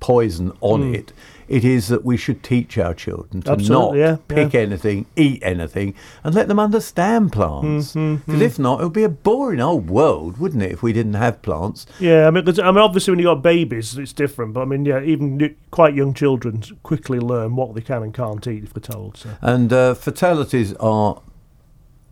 poison 0.00 0.52
on 0.60 0.82
Mm. 0.92 0.94
it. 0.94 1.12
It 1.48 1.64
is 1.64 1.86
that 1.88 2.04
we 2.04 2.16
should 2.16 2.42
teach 2.42 2.76
our 2.76 2.92
children 2.92 3.40
to 3.42 3.52
Absolutely, 3.52 4.00
not 4.00 4.08
yeah, 4.10 4.16
pick 4.26 4.52
yeah. 4.52 4.60
anything, 4.60 5.06
eat 5.14 5.40
anything, 5.44 5.94
and 6.24 6.34
let 6.34 6.48
them 6.48 6.58
understand 6.58 7.30
plants. 7.32 7.94
Mm, 7.94 8.20
Because 8.26 8.40
if 8.40 8.58
not, 8.58 8.80
it 8.80 8.84
would 8.84 8.92
be 8.92 9.04
a 9.04 9.08
boring 9.08 9.60
old 9.60 9.88
world, 9.88 10.38
wouldn't 10.38 10.62
it, 10.64 10.72
if 10.72 10.82
we 10.82 10.92
didn't 10.92 11.14
have 11.14 11.40
plants? 11.42 11.86
Yeah, 12.00 12.26
I 12.26 12.30
mean, 12.32 12.44
I 12.48 12.70
mean, 12.72 12.78
obviously, 12.78 13.12
when 13.12 13.20
you've 13.20 13.26
got 13.26 13.42
babies, 13.42 13.96
it's 13.96 14.12
different. 14.12 14.54
But 14.54 14.62
I 14.62 14.64
mean, 14.64 14.84
yeah, 14.84 15.00
even 15.00 15.54
quite 15.70 15.94
young 15.94 16.14
children 16.14 16.62
quickly 16.82 17.20
learn 17.20 17.54
what 17.54 17.74
they 17.76 17.80
can 17.80 18.02
and 18.02 18.12
can't 18.12 18.44
eat 18.48 18.64
if 18.64 18.74
they're 18.74 18.80
told. 18.80 19.16
So 19.16 19.28
And 19.40 19.72
uh, 19.72 19.94
fatalities 19.94 20.74
are 20.74 21.22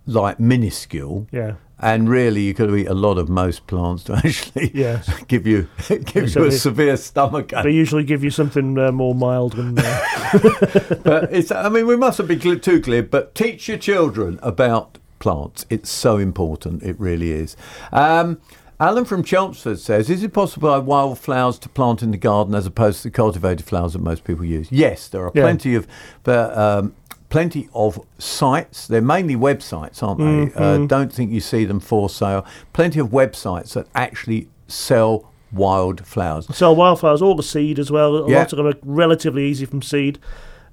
like 0.07 0.39
minuscule. 0.39 1.27
Yeah. 1.33 1.55
And 1.81 2.09
really, 2.09 2.43
you 2.43 2.55
could 2.55 2.71
eat 2.79 2.87
a 2.87 2.95
lot 2.95 3.19
of 3.19 3.29
most 3.29 3.67
plants 3.67 4.05
to 4.05 4.15
actually 4.25 4.71
Yes. 4.75 5.09
give 5.25 5.47
you 5.47 5.69
give 5.89 6.31
So 6.31 6.43
you 6.43 6.47
a 6.49 6.53
severe 6.53 6.97
stomach 6.97 7.53
ache. 7.53 7.65
they 7.65 7.71
usually 7.73 8.05
give 8.05 8.23
you 8.23 8.31
something 8.31 8.79
uh, 8.79 8.93
more 8.93 9.15
mild 9.15 9.55
than. 9.55 9.79
Uh, 9.79 10.01
but 11.03 11.33
it's, 11.33 11.51
I 11.51 11.69
mean, 11.69 11.87
we 11.87 11.97
mustn't 11.97 12.29
be 12.29 12.37
too 12.39 12.81
glib, 12.81 13.11
but 13.11 13.35
teach 13.35 13.69
your 13.69 13.79
children 13.79 14.39
about 14.43 14.99
plants. 15.19 15.67
It's 15.69 15.91
so 15.91 16.17
important. 16.19 16.83
It 16.83 16.99
really 16.99 17.33
is. 17.33 17.57
Um, 17.93 18.41
Alan 18.81 19.05
from 19.05 19.23
Chelmsford 19.23 19.79
says, 19.79 20.11
is 20.11 20.23
it 20.23 20.33
possible 20.33 20.69
to 20.69 20.75
have 20.75 20.85
wildflowers 20.85 21.59
to 21.61 21.69
plant 21.69 22.03
in 22.03 22.11
the 22.11 22.17
garden 22.19 22.55
as 22.55 22.67
opposed 22.67 22.99
to 23.03 23.09
the 23.09 23.11
cultivated 23.13 23.65
flowers 23.65 23.93
that 23.95 24.03
most 24.03 24.25
people 24.25 24.45
use? 24.45 24.69
Yes, 24.71 25.09
there 25.09 25.23
are 25.25 25.33
Yeah. 25.35 25.43
plenty 25.43 25.75
of... 25.77 25.87
But, 26.25 26.57
um, 26.59 26.95
Plenty 27.35 27.69
of 27.75 27.99
sites. 28.19 28.87
They're 28.87 29.01
mainly 29.03 29.35
websites, 29.35 30.03
aren't 30.05 30.21
they? 30.21 30.55
Uh, 30.57 30.79
Mhm. 30.79 30.89
don't 30.89 31.13
think 31.13 31.33
you 31.33 31.41
see 31.41 31.65
them 31.65 31.81
for 31.81 32.09
sale. 32.09 32.45
Plenty 32.73 33.01
of 33.01 33.09
websites 33.09 33.73
that 33.75 33.89
actually 33.95 34.47
sell 34.69 35.33
wildflowers. 35.53 36.47
sell 36.57 36.77
wildflowers, 36.77 37.21
all 37.23 37.35
the 37.35 37.43
seed 37.43 37.79
as 37.81 37.91
well. 37.91 38.17
A 38.19 38.29
Yeah. 38.31 38.39
lot 38.39 38.53
of 38.53 38.57
them 38.59 38.67
are 38.69 38.75
relatively 38.85 39.45
easy 39.47 39.65
from 39.67 39.83
seed. 39.83 40.19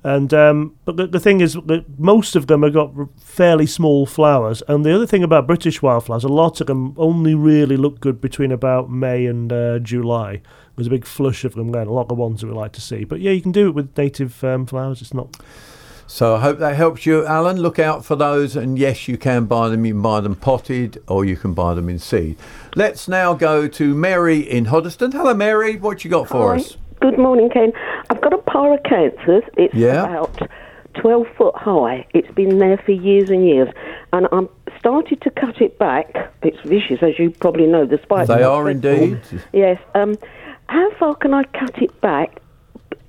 And 0.03 0.33
um, 0.35 0.73
but 0.85 0.97
the, 0.97 1.07
the 1.07 1.19
thing 1.19 1.41
is 1.41 1.53
that 1.65 1.85
most 1.99 2.35
of 2.35 2.45
them 2.47 2.61
have 2.63 2.73
got 2.73 2.91
fairly 3.19 3.65
small 3.67 4.05
flowers. 4.05 4.61
And 4.67 4.83
the 4.85 4.93
other 4.95 5.05
thing 5.07 5.23
about 5.23 5.47
British 5.47 5.81
wildflowers, 5.81 6.23
a 6.23 6.27
lot 6.27 6.61
of 6.61 6.67
them 6.67 6.93
only 6.97 7.33
really 7.35 7.77
look 7.77 7.99
good 8.01 8.21
between 8.21 8.51
about 8.51 8.89
May 8.91 9.25
and 9.25 9.51
uh, 9.51 9.79
July. 9.79 10.41
There's 10.75 10.87
a 10.87 10.91
big 10.91 11.05
flush 11.05 11.43
of 11.43 11.53
them 11.55 11.71
then. 11.71 11.87
A 11.87 11.91
lot 11.91 12.03
of 12.03 12.07
the 12.09 12.13
ones 12.15 12.41
that 12.41 12.47
we 12.47 12.53
like 12.53 12.71
to 12.73 12.81
see. 12.81 13.03
But 13.03 13.19
yeah, 13.19 13.31
you 13.31 13.41
can 13.41 13.51
do 13.51 13.67
it 13.67 13.75
with 13.75 13.95
native 13.97 14.43
um, 14.43 14.65
flowers. 14.67 15.01
It's 15.01 15.13
not. 15.13 15.37
So 16.11 16.35
I 16.35 16.39
hope 16.39 16.59
that 16.59 16.75
helps 16.75 17.05
you, 17.05 17.25
Alan. 17.25 17.61
Look 17.61 17.79
out 17.79 18.03
for 18.03 18.17
those, 18.17 18.57
and 18.57 18.77
yes, 18.77 19.07
you 19.07 19.17
can 19.17 19.45
buy 19.45 19.69
them. 19.69 19.85
You 19.85 19.93
can 19.93 20.01
buy 20.01 20.19
them 20.19 20.35
potted, 20.35 21.01
or 21.07 21.23
you 21.23 21.37
can 21.37 21.53
buy 21.53 21.73
them 21.73 21.87
in 21.87 21.99
seed. 21.99 22.37
Let's 22.75 23.07
now 23.07 23.33
go 23.33 23.69
to 23.69 23.95
Mary 23.95 24.39
in 24.39 24.65
Hoddesdon. 24.65 25.13
Hello, 25.13 25.33
Mary. 25.33 25.77
What 25.77 26.03
you 26.03 26.11
got 26.11 26.27
for 26.27 26.49
Hi. 26.53 26.57
us? 26.59 26.75
Good 26.99 27.17
morning, 27.17 27.49
Ken. 27.49 27.71
I've 28.09 28.19
got 28.19 28.33
a 28.33 28.39
pyrocanthus. 28.39 29.43
It's 29.55 29.73
Yeah. 29.73 30.03
about 30.03 30.49
12 30.95 31.27
foot 31.37 31.55
high. 31.55 32.05
It's 32.13 32.29
been 32.31 32.59
there 32.59 32.77
for 32.85 32.91
years 32.91 33.29
and 33.29 33.47
years. 33.47 33.69
And 34.11 34.27
I'm 34.33 34.49
started 34.79 35.21
to 35.21 35.29
cut 35.29 35.61
it 35.61 35.79
back. 35.79 36.33
It's 36.43 36.59
vicious, 36.65 37.01
as 37.01 37.17
you 37.19 37.29
probably 37.29 37.67
know. 37.67 37.85
The 37.85 37.99
spikes 38.03 38.27
They 38.27 38.43
are 38.43 38.69
indeed. 38.69 39.21
Yes. 39.53 39.79
Um, 39.95 40.17
how 40.67 40.91
far 40.99 41.15
can 41.15 41.33
I 41.33 41.43
cut 41.45 41.81
it 41.81 42.01
back? 42.01 42.40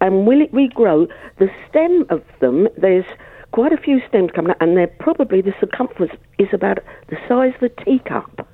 And 0.02 0.26
will 0.26 0.42
it 0.42 0.52
regrow? 0.52 1.08
The 1.38 1.48
stem 1.68 2.06
of 2.10 2.22
them, 2.40 2.68
there's 2.76 3.04
quite 3.52 3.72
a 3.72 3.76
few 3.76 4.02
stems 4.08 4.32
coming 4.34 4.50
out, 4.50 4.56
and 4.60 4.76
they're 4.76 4.88
probably 4.88 5.40
the 5.40 5.54
circumference 5.60 6.12
is 6.38 6.48
about 6.52 6.78
the 7.08 7.16
size 7.28 7.54
of 7.54 7.62
a 7.62 7.84
teacup. 7.84 8.46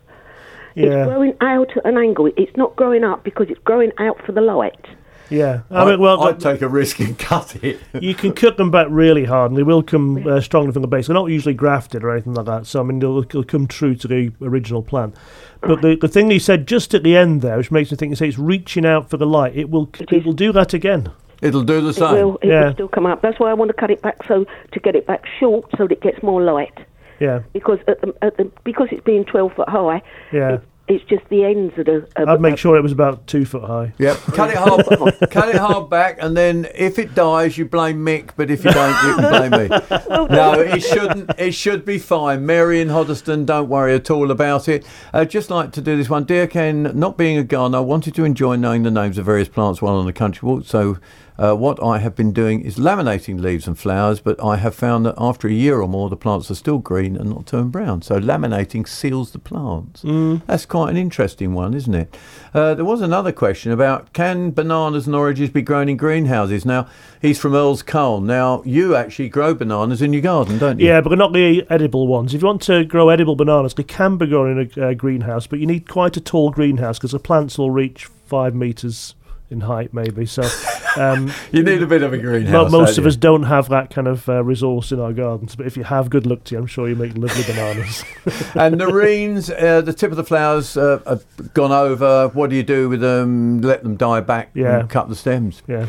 Yeah. 0.75 0.85
It's 0.85 1.09
growing 1.09 1.35
out 1.41 1.75
at 1.75 1.87
an 1.87 1.97
angle. 1.97 2.31
It's 2.37 2.57
not 2.57 2.77
growing 2.77 3.03
up 3.03 3.25
because 3.25 3.49
it's 3.49 3.61
growing 3.61 3.93
out 3.99 4.25
for 4.27 4.33
the 4.33 4.43
light. 4.43 4.87
Yeah, 5.31 5.61
I, 5.71 5.83
I 5.83 5.91
mean, 5.91 6.01
well, 6.01 6.23
I'd 6.23 6.41
take 6.41 6.63
a 6.63 6.69
risk 6.69 7.01
and 7.01 7.19
cut 7.19 7.57
it. 7.63 7.81
you 8.01 8.15
can 8.15 8.33
cut 8.33 8.57
them 8.57 8.71
back 8.71 8.87
really 8.91 9.25
hard, 9.25 9.51
and 9.51 9.59
they 9.59 9.63
will 9.63 9.83
come 9.83 10.27
uh, 10.27 10.41
strongly 10.41 10.73
from 10.73 10.83
the 10.83 10.89
base. 10.89 11.07
They're 11.07 11.15
not 11.15 11.27
usually 11.27 11.55
grafted 11.55 12.05
or 12.05 12.11
anything 12.11 12.35
like 12.35 12.47
that, 12.47 12.67
so 12.67 12.81
I 12.81 12.83
mean 12.83 12.99
they'll, 12.99 13.23
they'll 13.23 13.45
come 13.45 13.67
true 13.67 13.95
to 13.97 14.09
the 14.09 14.33
original 14.41 14.83
plant. 14.83 15.15
But 15.61 15.83
the, 15.83 15.97
the 15.97 16.09
thing 16.09 16.31
he 16.31 16.39
said 16.39 16.69
just 16.69 16.95
at 16.95 17.03
the 17.03 17.17
end 17.17 17.43
there, 17.43 17.57
which 17.57 17.71
makes 17.71 17.91
me 17.91 17.97
think, 17.97 18.11
you 18.11 18.17
say 18.17 18.29
it's 18.29 18.39
reaching 18.39 18.87
out 18.87 19.11
for 19.11 19.17
the 19.17 19.27
light. 19.27 19.57
It 19.57 19.71
will 19.71 19.91
it 20.11 20.25
will 20.25 20.33
do 20.33 20.53
that 20.53 20.73
again. 20.73 21.11
It'll 21.41 21.63
do 21.63 21.81
the 21.81 21.89
It 21.91 22.25
will. 22.25 22.37
It 22.43 22.49
will 22.49 22.73
still 22.73 22.89
come 22.89 23.07
up. 23.07 23.23
That's 23.23 23.39
why 23.39 23.51
I 23.51 23.55
want 23.55 23.69
to 23.69 23.75
cut 23.75 23.91
it 23.91 24.03
back 24.03 24.25
so 24.27 24.45
to 24.73 24.81
get 24.81 24.97
it 24.97 25.07
back 25.07 25.25
short 25.39 25.71
so 25.77 25.87
that 25.87 25.93
it 25.93 26.01
gets 26.01 26.23
more 26.23 26.43
light. 26.43 26.77
Yeah, 27.21 27.41
Because 27.53 27.81
at 27.89 28.01
the, 28.01 28.15
at 28.23 28.37
the 28.37 28.51
because 28.63 28.89
it's 28.93 29.03
being 29.03 29.25
12 29.25 29.55
foot 29.55 29.69
high, 29.69 30.03
yeah. 30.33 30.59
it's 30.87 31.03
just 31.07 31.29
the 31.31 31.43
ends 31.45 31.75
that 31.77 31.89
are. 31.89 32.09
are 32.15 32.29
I'd 32.29 32.41
make 32.41 32.59
sure 32.59 32.77
it 32.77 32.81
was 32.81 32.93
about 32.93 33.27
two 33.27 33.45
foot 33.45 33.65
high. 33.65 33.93
Yep, 33.99 34.17
cut 34.35 34.51
it 34.51 34.57
hard, 34.57 34.87
cut 35.29 35.49
it 35.49 35.57
hard 35.57 35.91
back, 35.91 36.19
and 36.21 36.37
then 36.37 36.69
if 36.77 36.97
it 36.97 37.17
dies, 37.17 37.59
you 37.59 37.65
blame 37.65 38.05
Mick. 38.07 38.31
But 38.37 38.53
if 38.53 38.65
you 38.65 38.71
don't, 38.71 39.05
you 39.05 39.17
can 39.17 39.49
blame 39.49 39.69
me. 39.69 39.79
No, 40.31 40.61
it 40.61 40.81
shouldn't. 40.81 41.31
It 41.41 41.55
should 41.55 41.85
be 41.85 41.99
fine. 41.99 42.47
Mary 42.47 42.81
in 42.81 42.87
Hoddesdon, 42.87 43.47
don't 43.47 43.69
worry 43.69 43.95
at 43.95 44.11
all 44.13 44.31
about 44.31 44.69
it. 44.69 44.87
Uh, 45.13 45.25
just 45.25 45.51
like 45.51 45.73
to 45.73 45.81
do 45.81 45.97
this 45.97 46.09
one, 46.09 46.23
dear 46.23 46.47
Ken. 46.47 46.93
Not 46.95 47.17
being 47.19 47.37
a 47.37 47.43
gardener, 47.43 47.79
I 47.79 47.81
wanted 47.81 48.15
to 48.15 48.25
enjoy 48.25 48.55
knowing 48.55 48.85
the 48.85 48.93
names 48.93 49.19
of 49.19 49.27
various 49.27 49.49
plants 49.49 49.83
while 49.83 49.97
on 49.97 50.07
the 50.07 50.13
country 50.13 50.47
walk. 50.47 50.67
So. 50.67 50.99
Uh, 51.39 51.55
what 51.55 51.81
I 51.83 51.99
have 51.99 52.17
been 52.17 52.33
doing 52.33 52.63
is 52.63 52.79
laminating 52.79 53.41
leaves 53.41 53.69
and 53.69 53.79
flowers, 53.79 54.19
but 54.19 54.43
I 54.43 54.57
have 54.57 54.75
found 54.75 55.07
that 55.07 55.15
after 55.19 55.47
a 55.47 55.53
year 55.53 55.81
or 55.81 55.89
more, 55.89 56.09
the 56.09 56.17
plants 56.17 56.51
are 56.51 56.57
still 56.57 56.79
green 56.79 57.17
and 57.17 57.31
not 57.31 57.47
turned 57.47 57.71
brown. 57.71 58.03
So 58.03 58.19
laminating 58.19 58.89
seals 58.89 59.31
the 59.31 59.39
plants. 59.39 60.03
Mm. 60.03 60.43
That's 60.47 60.67
quite 60.67 60.91
an 60.91 60.97
interesting 60.97 61.55
one, 61.55 61.75
isn't 61.75 61.95
it? 61.95 62.17
Uh, 62.53 62.75
there 62.75 62.85
was 62.85 63.01
another 63.01 63.31
question 63.31 63.71
about 63.71 64.13
can 64.13 64.51
bananas 64.51 65.07
and 65.07 65.15
oranges 65.15 65.51
be 65.51 65.63
grown 65.63 65.89
in 65.89 65.97
greenhouses? 65.97 66.65
Now, 66.65 66.89
he's 67.23 67.39
from 67.39 67.55
Earls 67.55 67.83
Colne. 67.83 68.27
Now, 68.27 68.63
you 68.65 68.97
actually 68.97 69.29
grow 69.29 69.55
bananas 69.55 70.03
in 70.03 70.13
your 70.13 70.23
garden, 70.23 70.59
don't 70.59 70.81
you? 70.81 70.89
Yeah, 70.89 71.01
but 71.01 71.17
not 71.19 71.33
the 71.33 71.65
edible 71.71 72.09
ones. 72.09 72.35
If 72.35 72.43
you 72.43 72.47
want 72.47 72.63
to 72.63 72.85
grow 72.85 73.11
edible 73.11 73.37
bananas, 73.37 73.75
they 73.75 73.85
can 73.85 74.17
be 74.17 74.27
grown 74.27 74.59
in 74.59 74.71
a 74.77 74.89
uh, 74.89 74.95
greenhouse, 74.95 75.47
but 75.47 75.61
you 75.61 75.67
need 75.67 75.89
quite 75.89 76.17
a 76.17 76.21
tall 76.21 76.51
greenhouse 76.51 76.99
because 76.99 77.13
the 77.13 77.21
plants 77.21 77.59
will 77.59 77.71
reach 77.71 78.07
five 78.07 78.55
meters 78.55 79.15
in 79.51 79.61
height, 79.63 79.95
maybe. 79.95 80.27
So 80.27 80.43
um, 80.97 81.33
You 81.53 81.63
need 81.63 81.83
a 81.83 81.87
bit 81.87 82.03
of 82.03 82.13
a 82.13 82.17
mo- 82.17 82.23
greenhouse. 82.23 82.71
most 82.71 82.99
of 82.99 83.05
you? 83.05 83.09
us 83.09 83.17
don't 83.17 83.45
have 83.45 83.69
that 83.71 83.91
kind 83.91 84.07
of 84.07 84.29
uh, 84.29 84.43
resource 84.45 84.93
in 84.93 85.01
our 85.01 85.13
gardens, 85.13 85.57
but 85.57 85.67
if 85.67 85.77
you 85.77 85.85
have, 85.85 86.11
good 86.11 86.27
luck 86.27 86.45
to 86.45 86.55
you. 86.55 86.61
I'm 86.61 86.67
sure 86.67 86.89
you 86.89 86.97
make 86.97 87.17
lovely 87.17 87.43
bananas. 87.45 88.05
and 88.55 88.77
Nerines, 88.77 89.51
uh, 89.51 89.81
the 89.81 89.93
tip 89.93 90.11
of 90.11 90.17
the 90.17 90.25
flowers 90.25 90.77
uh, 90.77 91.01
have 91.07 91.25
gone 91.55 91.73
over. 91.73 92.29
What 92.29 92.51
do 92.51 92.57
you 92.57 92.63
do 92.63 92.89
with 92.89 93.01
them? 93.01 93.61
Let 93.63 93.83
them 93.83 93.97
die 93.97 94.21
back 94.21 94.51
Yeah. 94.55 94.81
and 94.81 94.91
cut 94.91 95.09
the 95.09 95.17
stems. 95.17 95.63
Yeah. 95.67 95.87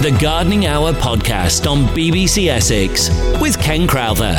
The 0.00 0.16
Gardening 0.20 0.64
Hour 0.66 0.92
podcast 0.92 1.68
on 1.68 1.78
BBC 1.88 2.46
Essex 2.46 3.10
with 3.40 3.58
Ken 3.60 3.88
Crowther. 3.88 4.36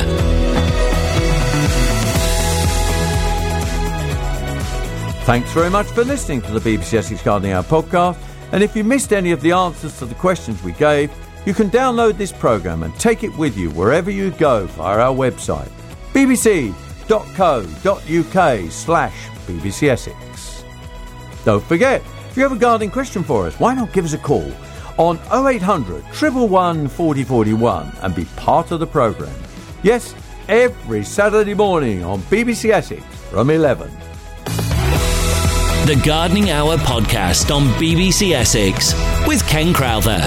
Thanks 5.29 5.51
very 5.51 5.69
much 5.69 5.85
for 5.85 6.03
listening 6.03 6.41
to 6.41 6.57
the 6.57 6.59
BBC 6.59 6.95
Essex 6.95 7.21
Gardening 7.21 7.51
Hour 7.51 7.61
podcast. 7.61 8.17
And 8.51 8.63
if 8.63 8.75
you 8.75 8.83
missed 8.83 9.13
any 9.13 9.29
of 9.29 9.41
the 9.41 9.51
answers 9.51 9.99
to 9.99 10.07
the 10.07 10.15
questions 10.15 10.63
we 10.63 10.71
gave, 10.71 11.11
you 11.45 11.53
can 11.53 11.69
download 11.69 12.17
this 12.17 12.31
programme 12.31 12.81
and 12.81 12.91
take 12.95 13.23
it 13.23 13.37
with 13.37 13.55
you 13.55 13.69
wherever 13.69 14.09
you 14.09 14.31
go 14.31 14.65
via 14.65 14.97
our 14.97 15.15
website, 15.15 15.69
bbc.co.uk 16.13 16.71
slash 18.71 19.27
BBC 19.45 19.89
Essex. 19.89 20.63
Don't 21.45 21.63
forget, 21.63 22.01
if 22.31 22.35
you 22.35 22.41
have 22.41 22.51
a 22.51 22.57
gardening 22.57 22.89
question 22.89 23.23
for 23.23 23.45
us, 23.45 23.53
why 23.59 23.75
not 23.75 23.93
give 23.93 24.05
us 24.05 24.13
a 24.13 24.17
call 24.17 24.51
on 24.97 25.19
0800 25.31 26.03
111 26.05 26.87
4041 26.87 27.91
and 28.01 28.15
be 28.15 28.25
part 28.35 28.71
of 28.71 28.79
the 28.79 28.87
programme. 28.87 29.39
Yes, 29.83 30.15
every 30.47 31.03
Saturday 31.03 31.53
morning 31.53 32.03
on 32.03 32.19
BBC 32.23 32.71
Essex 32.71 33.03
from 33.29 33.51
11. 33.51 33.91
The 35.89 35.95
Gardening 35.95 36.51
Hour 36.51 36.77
podcast 36.77 37.49
on 37.49 37.63
BBC 37.81 38.35
Essex 38.35 38.93
with 39.25 39.43
Ken 39.47 39.73
Crowther. 39.73 40.19